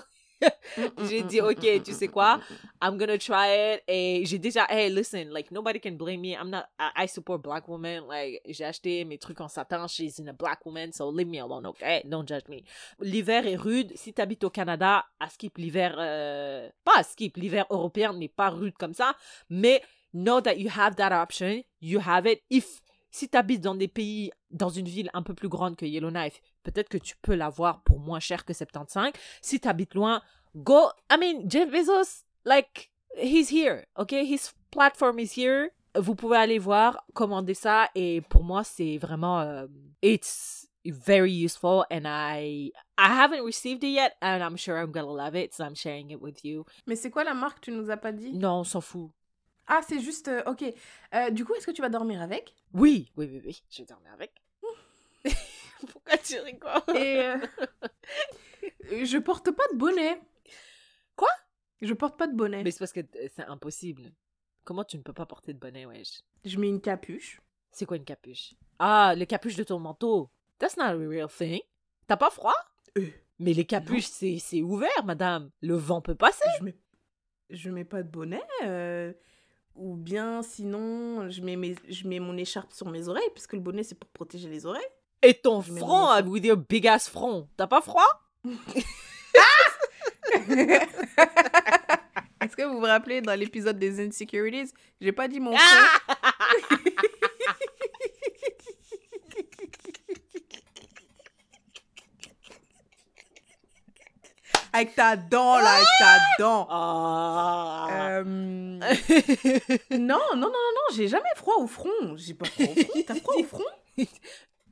J'ai 1.08 1.22
dit, 1.22 1.40
ok, 1.40 1.82
tu 1.82 1.92
sais 1.92 2.08
quoi? 2.08 2.40
I'm 2.82 2.96
gonna 2.96 3.18
try 3.18 3.74
it. 3.74 3.82
Et 3.88 4.24
j'ai 4.26 4.38
déjà, 4.38 4.66
hey, 4.68 4.90
listen, 4.90 5.30
like, 5.30 5.50
nobody 5.50 5.80
can 5.80 5.92
blame 5.92 6.20
me. 6.20 6.34
I'm 6.34 6.50
not, 6.50 6.66
I, 6.78 7.04
I 7.04 7.08
support 7.08 7.42
black 7.42 7.68
women. 7.68 8.04
Like, 8.08 8.40
j'ai 8.46 8.64
acheté 8.64 9.04
mes 9.04 9.18
trucs 9.18 9.40
en 9.40 9.48
satin. 9.48 9.86
She's 9.88 10.18
in 10.18 10.28
a 10.28 10.32
black 10.32 10.64
woman, 10.66 10.92
so 10.92 11.10
leave 11.10 11.28
me 11.28 11.38
alone, 11.40 11.66
okay? 11.66 12.02
Don't 12.04 12.26
judge 12.26 12.48
me. 12.48 12.64
L'hiver 13.00 13.46
est 13.46 13.56
rude. 13.56 13.92
Si 13.96 14.12
t'habites 14.12 14.44
au 14.44 14.50
Canada, 14.50 15.04
à 15.20 15.28
skip 15.28 15.56
l'hiver, 15.58 15.96
euh, 15.98 16.68
pas 16.84 16.98
à 16.98 17.02
skip, 17.02 17.36
l'hiver 17.36 17.66
européen 17.70 18.12
n'est 18.12 18.28
pas 18.28 18.50
rude 18.50 18.74
comme 18.78 18.94
ça. 18.94 19.14
Mais 19.48 19.82
know 20.12 20.40
that 20.40 20.56
you 20.56 20.70
have 20.70 20.96
that 20.96 21.12
option. 21.12 21.62
You 21.80 22.00
have 22.00 22.26
it. 22.26 22.42
If, 22.50 22.80
si 23.14 23.28
t'habites 23.28 23.60
dans 23.60 23.76
des 23.76 23.86
pays, 23.86 24.32
dans 24.50 24.70
une 24.70 24.88
ville 24.88 25.08
un 25.14 25.22
peu 25.22 25.34
plus 25.34 25.48
grande 25.48 25.76
que 25.76 25.86
Yellowknife, 25.86 26.40
peut-être 26.64 26.88
que 26.88 26.98
tu 26.98 27.14
peux 27.22 27.36
l'avoir 27.36 27.80
pour 27.84 28.00
moins 28.00 28.18
cher 28.18 28.44
que 28.44 28.52
75. 28.52 29.12
Si 29.40 29.60
t'habites 29.60 29.94
loin, 29.94 30.20
go. 30.56 30.90
I 31.12 31.16
mean, 31.16 31.48
Jeff 31.48 31.70
Bezos, 31.70 32.24
like, 32.44 32.90
he's 33.16 33.52
here, 33.52 33.84
okay? 33.96 34.24
His 34.24 34.50
platform 34.72 35.20
is 35.20 35.30
here. 35.36 35.68
Vous 35.96 36.16
pouvez 36.16 36.38
aller 36.38 36.58
voir, 36.58 37.06
commander 37.14 37.54
ça. 37.54 37.88
Et 37.94 38.20
pour 38.22 38.42
moi, 38.42 38.64
c'est 38.64 38.98
vraiment. 38.98 39.40
euh, 39.40 39.68
it's, 40.02 40.68
very 40.86 41.32
useful 41.32 41.86
and 41.90 42.06
I 42.06 42.70
I 42.98 43.08
haven't 43.08 43.42
received 43.42 43.82
it 43.84 43.94
yet 43.94 44.16
and 44.20 44.42
I'm 44.42 44.54
sure 44.54 44.76
I'm 44.76 44.92
gonna 44.92 45.10
love 45.10 45.34
it 45.34 45.54
so 45.54 45.64
I'm 45.64 45.74
sharing 45.74 46.10
it 46.10 46.20
with 46.20 46.44
you. 46.44 46.66
Mais 46.86 46.94
c'est 46.94 47.10
quoi 47.10 47.24
la 47.24 47.32
marque? 47.32 47.62
Tu 47.62 47.70
nous 47.70 47.88
as 47.88 47.96
pas 47.96 48.12
dit? 48.12 48.34
Non, 48.34 48.60
on 48.60 48.64
s'en 48.64 48.82
fout. 48.82 49.10
Ah, 49.66 49.80
c'est 49.86 50.00
juste. 50.00 50.28
euh, 50.28 50.42
ok. 50.46 50.64
Euh, 51.14 51.30
du 51.30 51.44
coup, 51.44 51.54
est-ce 51.54 51.66
que 51.66 51.70
tu 51.72 51.82
vas 51.82 51.88
dormir 51.88 52.20
avec? 52.20 52.54
Oui, 52.72 53.10
oui, 53.16 53.28
oui, 53.32 53.40
oui, 53.44 53.62
je 53.70 53.78
vais 53.82 53.86
dormir 53.86 54.12
avec. 54.12 54.32
Pourquoi 55.92 56.16
tu 56.18 56.38
rigoles? 56.40 56.96
Et. 56.96 57.20
euh, 57.20 57.36
je 59.04 59.18
porte 59.18 59.50
pas 59.50 59.64
de 59.72 59.76
bonnet. 59.78 60.20
Quoi? 61.16 61.28
Je 61.80 61.92
porte 61.94 62.16
pas 62.18 62.26
de 62.26 62.34
bonnet. 62.36 62.62
Mais 62.62 62.70
c'est 62.70 62.78
parce 62.78 62.92
que 62.92 63.00
c'est 63.34 63.44
impossible. 63.44 64.12
Comment 64.64 64.84
tu 64.84 64.96
ne 64.96 65.02
peux 65.02 65.12
pas 65.12 65.26
porter 65.26 65.52
de 65.52 65.58
bonnet, 65.58 65.84
wesh? 65.86 66.20
Je 66.44 66.58
mets 66.58 66.68
une 66.68 66.80
capuche. 66.80 67.40
C'est 67.70 67.84
quoi 67.86 67.96
une 67.96 68.04
capuche? 68.04 68.54
Ah, 68.78 69.14
le 69.16 69.24
capuche 69.26 69.56
de 69.56 69.64
ton 69.64 69.78
manteau. 69.78 70.30
That's 70.58 70.76
not 70.76 70.84
a 70.84 70.94
real 70.96 71.28
thing. 71.28 71.60
T'as 72.06 72.16
pas 72.16 72.30
froid? 72.30 72.54
Euh, 72.96 73.06
Mais 73.38 73.52
les 73.52 73.66
capuches, 73.66 74.06
c'est 74.06 74.38
c'est 74.38 74.62
ouvert, 74.62 75.04
madame. 75.04 75.50
Le 75.60 75.74
vent 75.74 76.00
peut 76.00 76.14
passer. 76.14 76.44
je 76.58 76.64
mets. 76.64 76.76
Je 77.50 77.70
mets 77.70 77.84
pas 77.84 78.02
de 78.02 78.08
bonnet. 78.08 78.42
euh, 78.64 79.12
Ou 79.76 79.96
bien 79.96 80.42
sinon, 80.42 81.28
je 81.30 81.40
mets, 81.40 81.56
mes... 81.56 81.74
je 81.88 82.06
mets 82.06 82.20
mon 82.20 82.36
écharpe 82.36 82.72
sur 82.72 82.88
mes 82.90 83.08
oreilles, 83.08 83.30
puisque 83.34 83.54
le 83.54 83.60
bonnet 83.60 83.82
c'est 83.82 83.98
pour 83.98 84.08
protéger 84.10 84.48
les 84.48 84.66
oreilles. 84.66 84.82
Et 85.22 85.34
ton 85.34 85.62
Je 85.62 85.72
front, 85.72 86.22
mon 86.22 86.30
with 86.30 86.44
your 86.44 86.56
big 86.56 86.86
ass 86.86 87.08
front. 87.08 87.48
T'as 87.56 87.66
pas 87.66 87.80
froid? 87.80 88.06
Est-ce 92.40 92.56
que 92.56 92.62
vous 92.64 92.78
vous 92.78 92.84
rappelez 92.84 93.20
dans 93.22 93.38
l'épisode 93.38 93.78
des 93.78 94.06
Insecurities 94.06 94.72
J'ai 95.00 95.12
pas 95.12 95.28
dit 95.28 95.40
mon 95.40 95.54
Ah 95.56 96.00
front. 96.06 96.76
Avec 104.74 104.96
ta 104.96 105.16
dent 105.16 105.58
là, 105.58 105.76
avec 105.76 105.86
ta 106.00 106.18
dent. 106.40 106.66
Ah. 106.68 107.86
Euh, 108.00 108.24
Non, 109.92 110.18
non, 110.34 110.36
non, 110.36 110.48
non, 110.48 110.48
non, 110.50 110.96
j'ai 110.96 111.06
jamais 111.06 111.28
froid 111.36 111.54
au 111.58 111.68
front. 111.68 112.16
J'ai 112.16 112.34
pas 112.34 112.46
froid 112.46 112.66
au 112.66 112.74
front. 112.74 113.02
T'as 113.06 113.14
froid 113.14 113.34
au 113.36 113.44
front? 113.44 113.64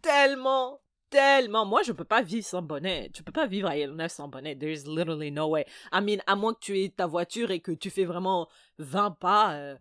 Tellement, 0.02 0.80
tellement. 1.08 1.64
Moi, 1.64 1.82
je 1.84 1.92
peux 1.92 2.02
pas 2.04 2.20
vivre 2.20 2.44
sans 2.44 2.62
bonnet. 2.62 3.10
Tu 3.14 3.22
peux 3.22 3.30
pas 3.30 3.46
vivre 3.46 3.68
à 3.68 3.76
Yellowknife 3.76 4.10
sans 4.10 4.26
bonnet. 4.26 4.56
There's 4.56 4.88
literally 4.88 5.30
no 5.30 5.46
way. 5.46 5.66
I 5.92 6.00
mean, 6.00 6.18
à 6.26 6.34
moins 6.34 6.54
que 6.54 6.58
tu 6.58 6.80
aies 6.80 6.88
ta 6.88 7.06
voiture 7.06 7.52
et 7.52 7.60
que 7.60 7.70
tu 7.70 7.88
fais 7.88 8.04
vraiment 8.04 8.48
20 8.78 9.12
pas, 9.12 9.54
euh, 9.54 9.76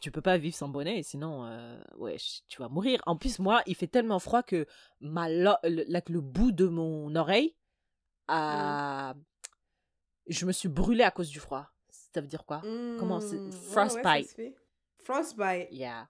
tu 0.00 0.10
peux 0.10 0.22
pas 0.22 0.38
vivre 0.38 0.56
sans 0.56 0.68
bonnet. 0.68 1.04
Sinon, 1.04 1.46
euh, 1.46 1.80
ouais, 1.98 2.16
tu 2.48 2.60
vas 2.60 2.68
mourir. 2.68 3.00
En 3.06 3.14
plus, 3.14 3.38
moi, 3.38 3.62
il 3.66 3.76
fait 3.76 3.86
tellement 3.86 4.18
froid 4.18 4.42
que 4.42 4.66
ma 5.00 5.28
le, 5.28 5.52
le 5.62 6.20
bout 6.20 6.50
de 6.50 6.66
mon 6.66 7.14
oreille, 7.14 7.54
a... 8.26 9.14
je 10.26 10.46
me 10.46 10.52
suis 10.52 10.68
brûlée 10.68 11.04
à 11.04 11.10
cause 11.10 11.28
du 11.28 11.40
froid. 11.40 11.66
Ça 12.14 12.20
veut 12.20 12.26
dire 12.26 12.44
quoi? 12.44 12.60
Comment 12.98 13.20
c'est- 13.20 13.36
ouais, 13.36 13.50
frostbite. 13.52 14.04
ouais, 14.04 14.22
ça 14.22 14.28
se 14.28 14.34
fait. 14.34 14.54
Frostbite. 15.02 15.68
Yeah. 15.72 16.08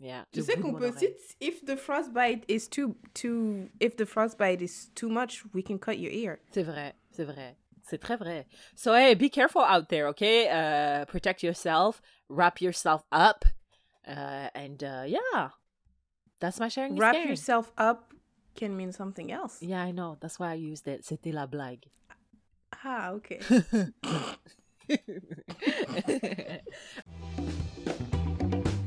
Yeah. 0.00 0.24
Tu 0.32 0.40
sais 0.42 0.58
qu'on 0.58 0.72
peut 0.72 0.88
aussi, 0.88 1.08
if 1.40 1.62
the 1.66 1.76
frostbite 1.76 2.44
is 2.48 2.68
too, 2.70 2.96
too, 3.12 3.68
if 3.80 3.96
the 3.96 4.06
frostbite 4.06 4.62
is 4.62 4.90
too 4.94 5.10
much, 5.10 5.44
we 5.52 5.62
can 5.62 5.76
cut 5.78 5.98
your 5.98 6.10
ear. 6.12 6.38
C'est 6.52 6.62
vrai, 6.62 6.94
c'est 7.10 7.24
vrai. 7.24 7.56
C'est 7.82 7.98
très 7.98 8.16
vrai. 8.16 8.46
So, 8.76 8.94
hey, 8.94 9.14
be 9.14 9.28
careful 9.30 9.60
out 9.62 9.88
there, 9.88 10.06
okay? 10.08 10.48
Uh, 10.48 11.04
protect 11.06 11.42
yourself, 11.42 12.00
wrap 12.30 12.60
yourself 12.62 13.02
up, 13.12 13.44
uh, 14.06 14.48
and 14.54 14.82
uh, 14.82 15.04
yeah, 15.06 15.50
that's 16.38 16.58
my 16.60 16.68
sharing. 16.68 16.96
Wrap 16.96 17.16
yourself 17.26 17.70
up 17.76 18.14
can 18.54 18.74
mean 18.76 18.92
something 18.92 19.30
else. 19.30 19.60
Yeah, 19.60 19.82
I 19.82 19.90
know. 19.92 20.16
That's 20.20 20.38
why 20.38 20.52
I 20.52 20.54
used 20.54 20.86
it. 20.88 21.04
C'était 21.04 21.32
la 21.32 21.46
blague. 21.46 21.90
Ah, 22.84 23.12
ok. 23.12 23.40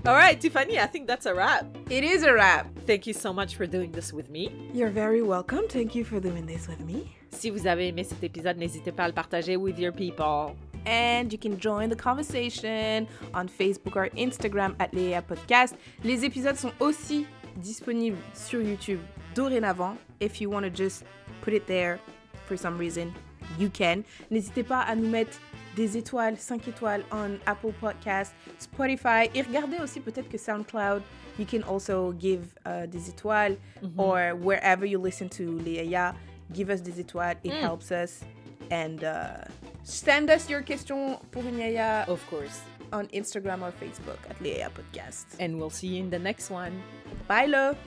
All 0.06 0.16
right, 0.16 0.40
Tiffany, 0.40 0.78
I 0.80 0.86
think 0.88 1.08
that's 1.08 1.26
a 1.26 1.34
wrap. 1.34 1.66
It 1.90 2.04
is 2.04 2.24
a 2.24 2.34
wrap. 2.34 2.68
Thank 2.86 3.08
you 3.08 3.14
so 3.14 3.32
much 3.32 3.56
for 3.56 3.66
doing 3.66 3.92
this 3.94 4.12
with 4.12 4.30
me. 4.30 4.52
You're 4.74 4.90
very 4.90 5.22
welcome. 5.22 5.66
Thank 5.70 5.96
you 5.96 6.04
for 6.04 6.20
doing 6.20 6.46
this 6.46 6.68
with 6.68 6.82
me. 6.82 7.16
Si 7.32 7.50
vous 7.50 7.66
avez 7.66 7.88
aimé 7.88 8.04
cet 8.04 8.22
épisode, 8.22 8.58
n'hésitez 8.58 8.92
pas 8.92 9.06
à 9.06 9.08
le 9.08 9.14
partager 9.14 9.56
with 9.56 9.80
your 9.80 9.94
people. 9.94 10.58
And 10.86 11.32
you 11.32 11.38
can 11.40 11.58
join 11.58 11.88
the 11.90 11.96
conversation 11.96 13.08
on 13.34 13.48
Facebook 13.48 13.96
or 13.96 14.10
Instagram 14.18 14.76
at 14.80 14.92
Léa 14.92 15.22
Podcast. 15.26 15.76
Les 16.04 16.26
épisodes 16.26 16.58
sont 16.58 16.74
aussi 16.82 17.26
disponibles 17.56 18.18
sur 18.34 18.62
YouTube 18.62 19.00
dorénavant. 19.34 19.96
If 20.20 20.42
you 20.42 20.50
want 20.50 20.66
to 20.66 20.70
just 20.70 21.06
put 21.42 21.54
it 21.54 21.66
there 21.66 21.98
for 22.46 22.58
some 22.58 22.78
reason, 22.78 23.14
you 23.60 23.70
can. 23.70 24.04
N'hésitez 24.32 24.64
pas 24.64 24.82
à 24.82 24.96
nous 24.96 25.08
mettre 25.10 25.38
des 25.76 25.98
étoiles, 25.98 26.38
5 26.38 26.68
étoiles 26.68 27.04
on 27.12 27.38
Apple 27.46 27.72
Podcast, 27.80 28.34
Spotify. 28.60 29.30
Et 29.34 29.42
regardez 29.42 29.78
aussi 29.80 30.00
peut-être 30.00 30.30
que 30.30 30.38
SoundCloud, 30.38 31.02
you 31.40 31.46
can 31.46 31.62
also 31.68 32.14
give 32.20 32.42
uh, 32.66 32.88
des 32.88 33.10
étoiles 33.10 33.58
or 33.98 34.34
wherever 34.40 34.86
you 34.86 35.04
listen 35.04 35.30
to 35.30 35.60
Léa, 35.60 36.14
give 36.54 36.70
us 36.70 36.82
des 36.82 37.00
étoiles. 37.00 37.38
It 37.44 37.54
helps 37.54 37.92
us. 37.92 38.24
And 38.72 39.04
uh, 39.04 39.46
send 39.84 40.30
us 40.30 40.50
your 40.50 40.62
question 40.64 41.20
pour 41.32 41.44
une 41.44 41.58
yaya 41.60 42.06
Of 42.08 42.26
course. 42.30 42.62
on 42.94 43.08
Instagram 43.08 43.64
or 43.64 43.72
Facebook 43.72 44.20
at 44.30 44.40
Léa 44.40 44.70
Podcast. 44.70 45.36
And 45.40 45.58
we'll 45.58 45.72
see 45.72 45.88
you 45.88 46.04
in 46.04 46.10
the 46.12 46.20
next 46.20 46.50
one. 46.52 46.72
Bye, 47.28 47.48
love! 47.48 47.78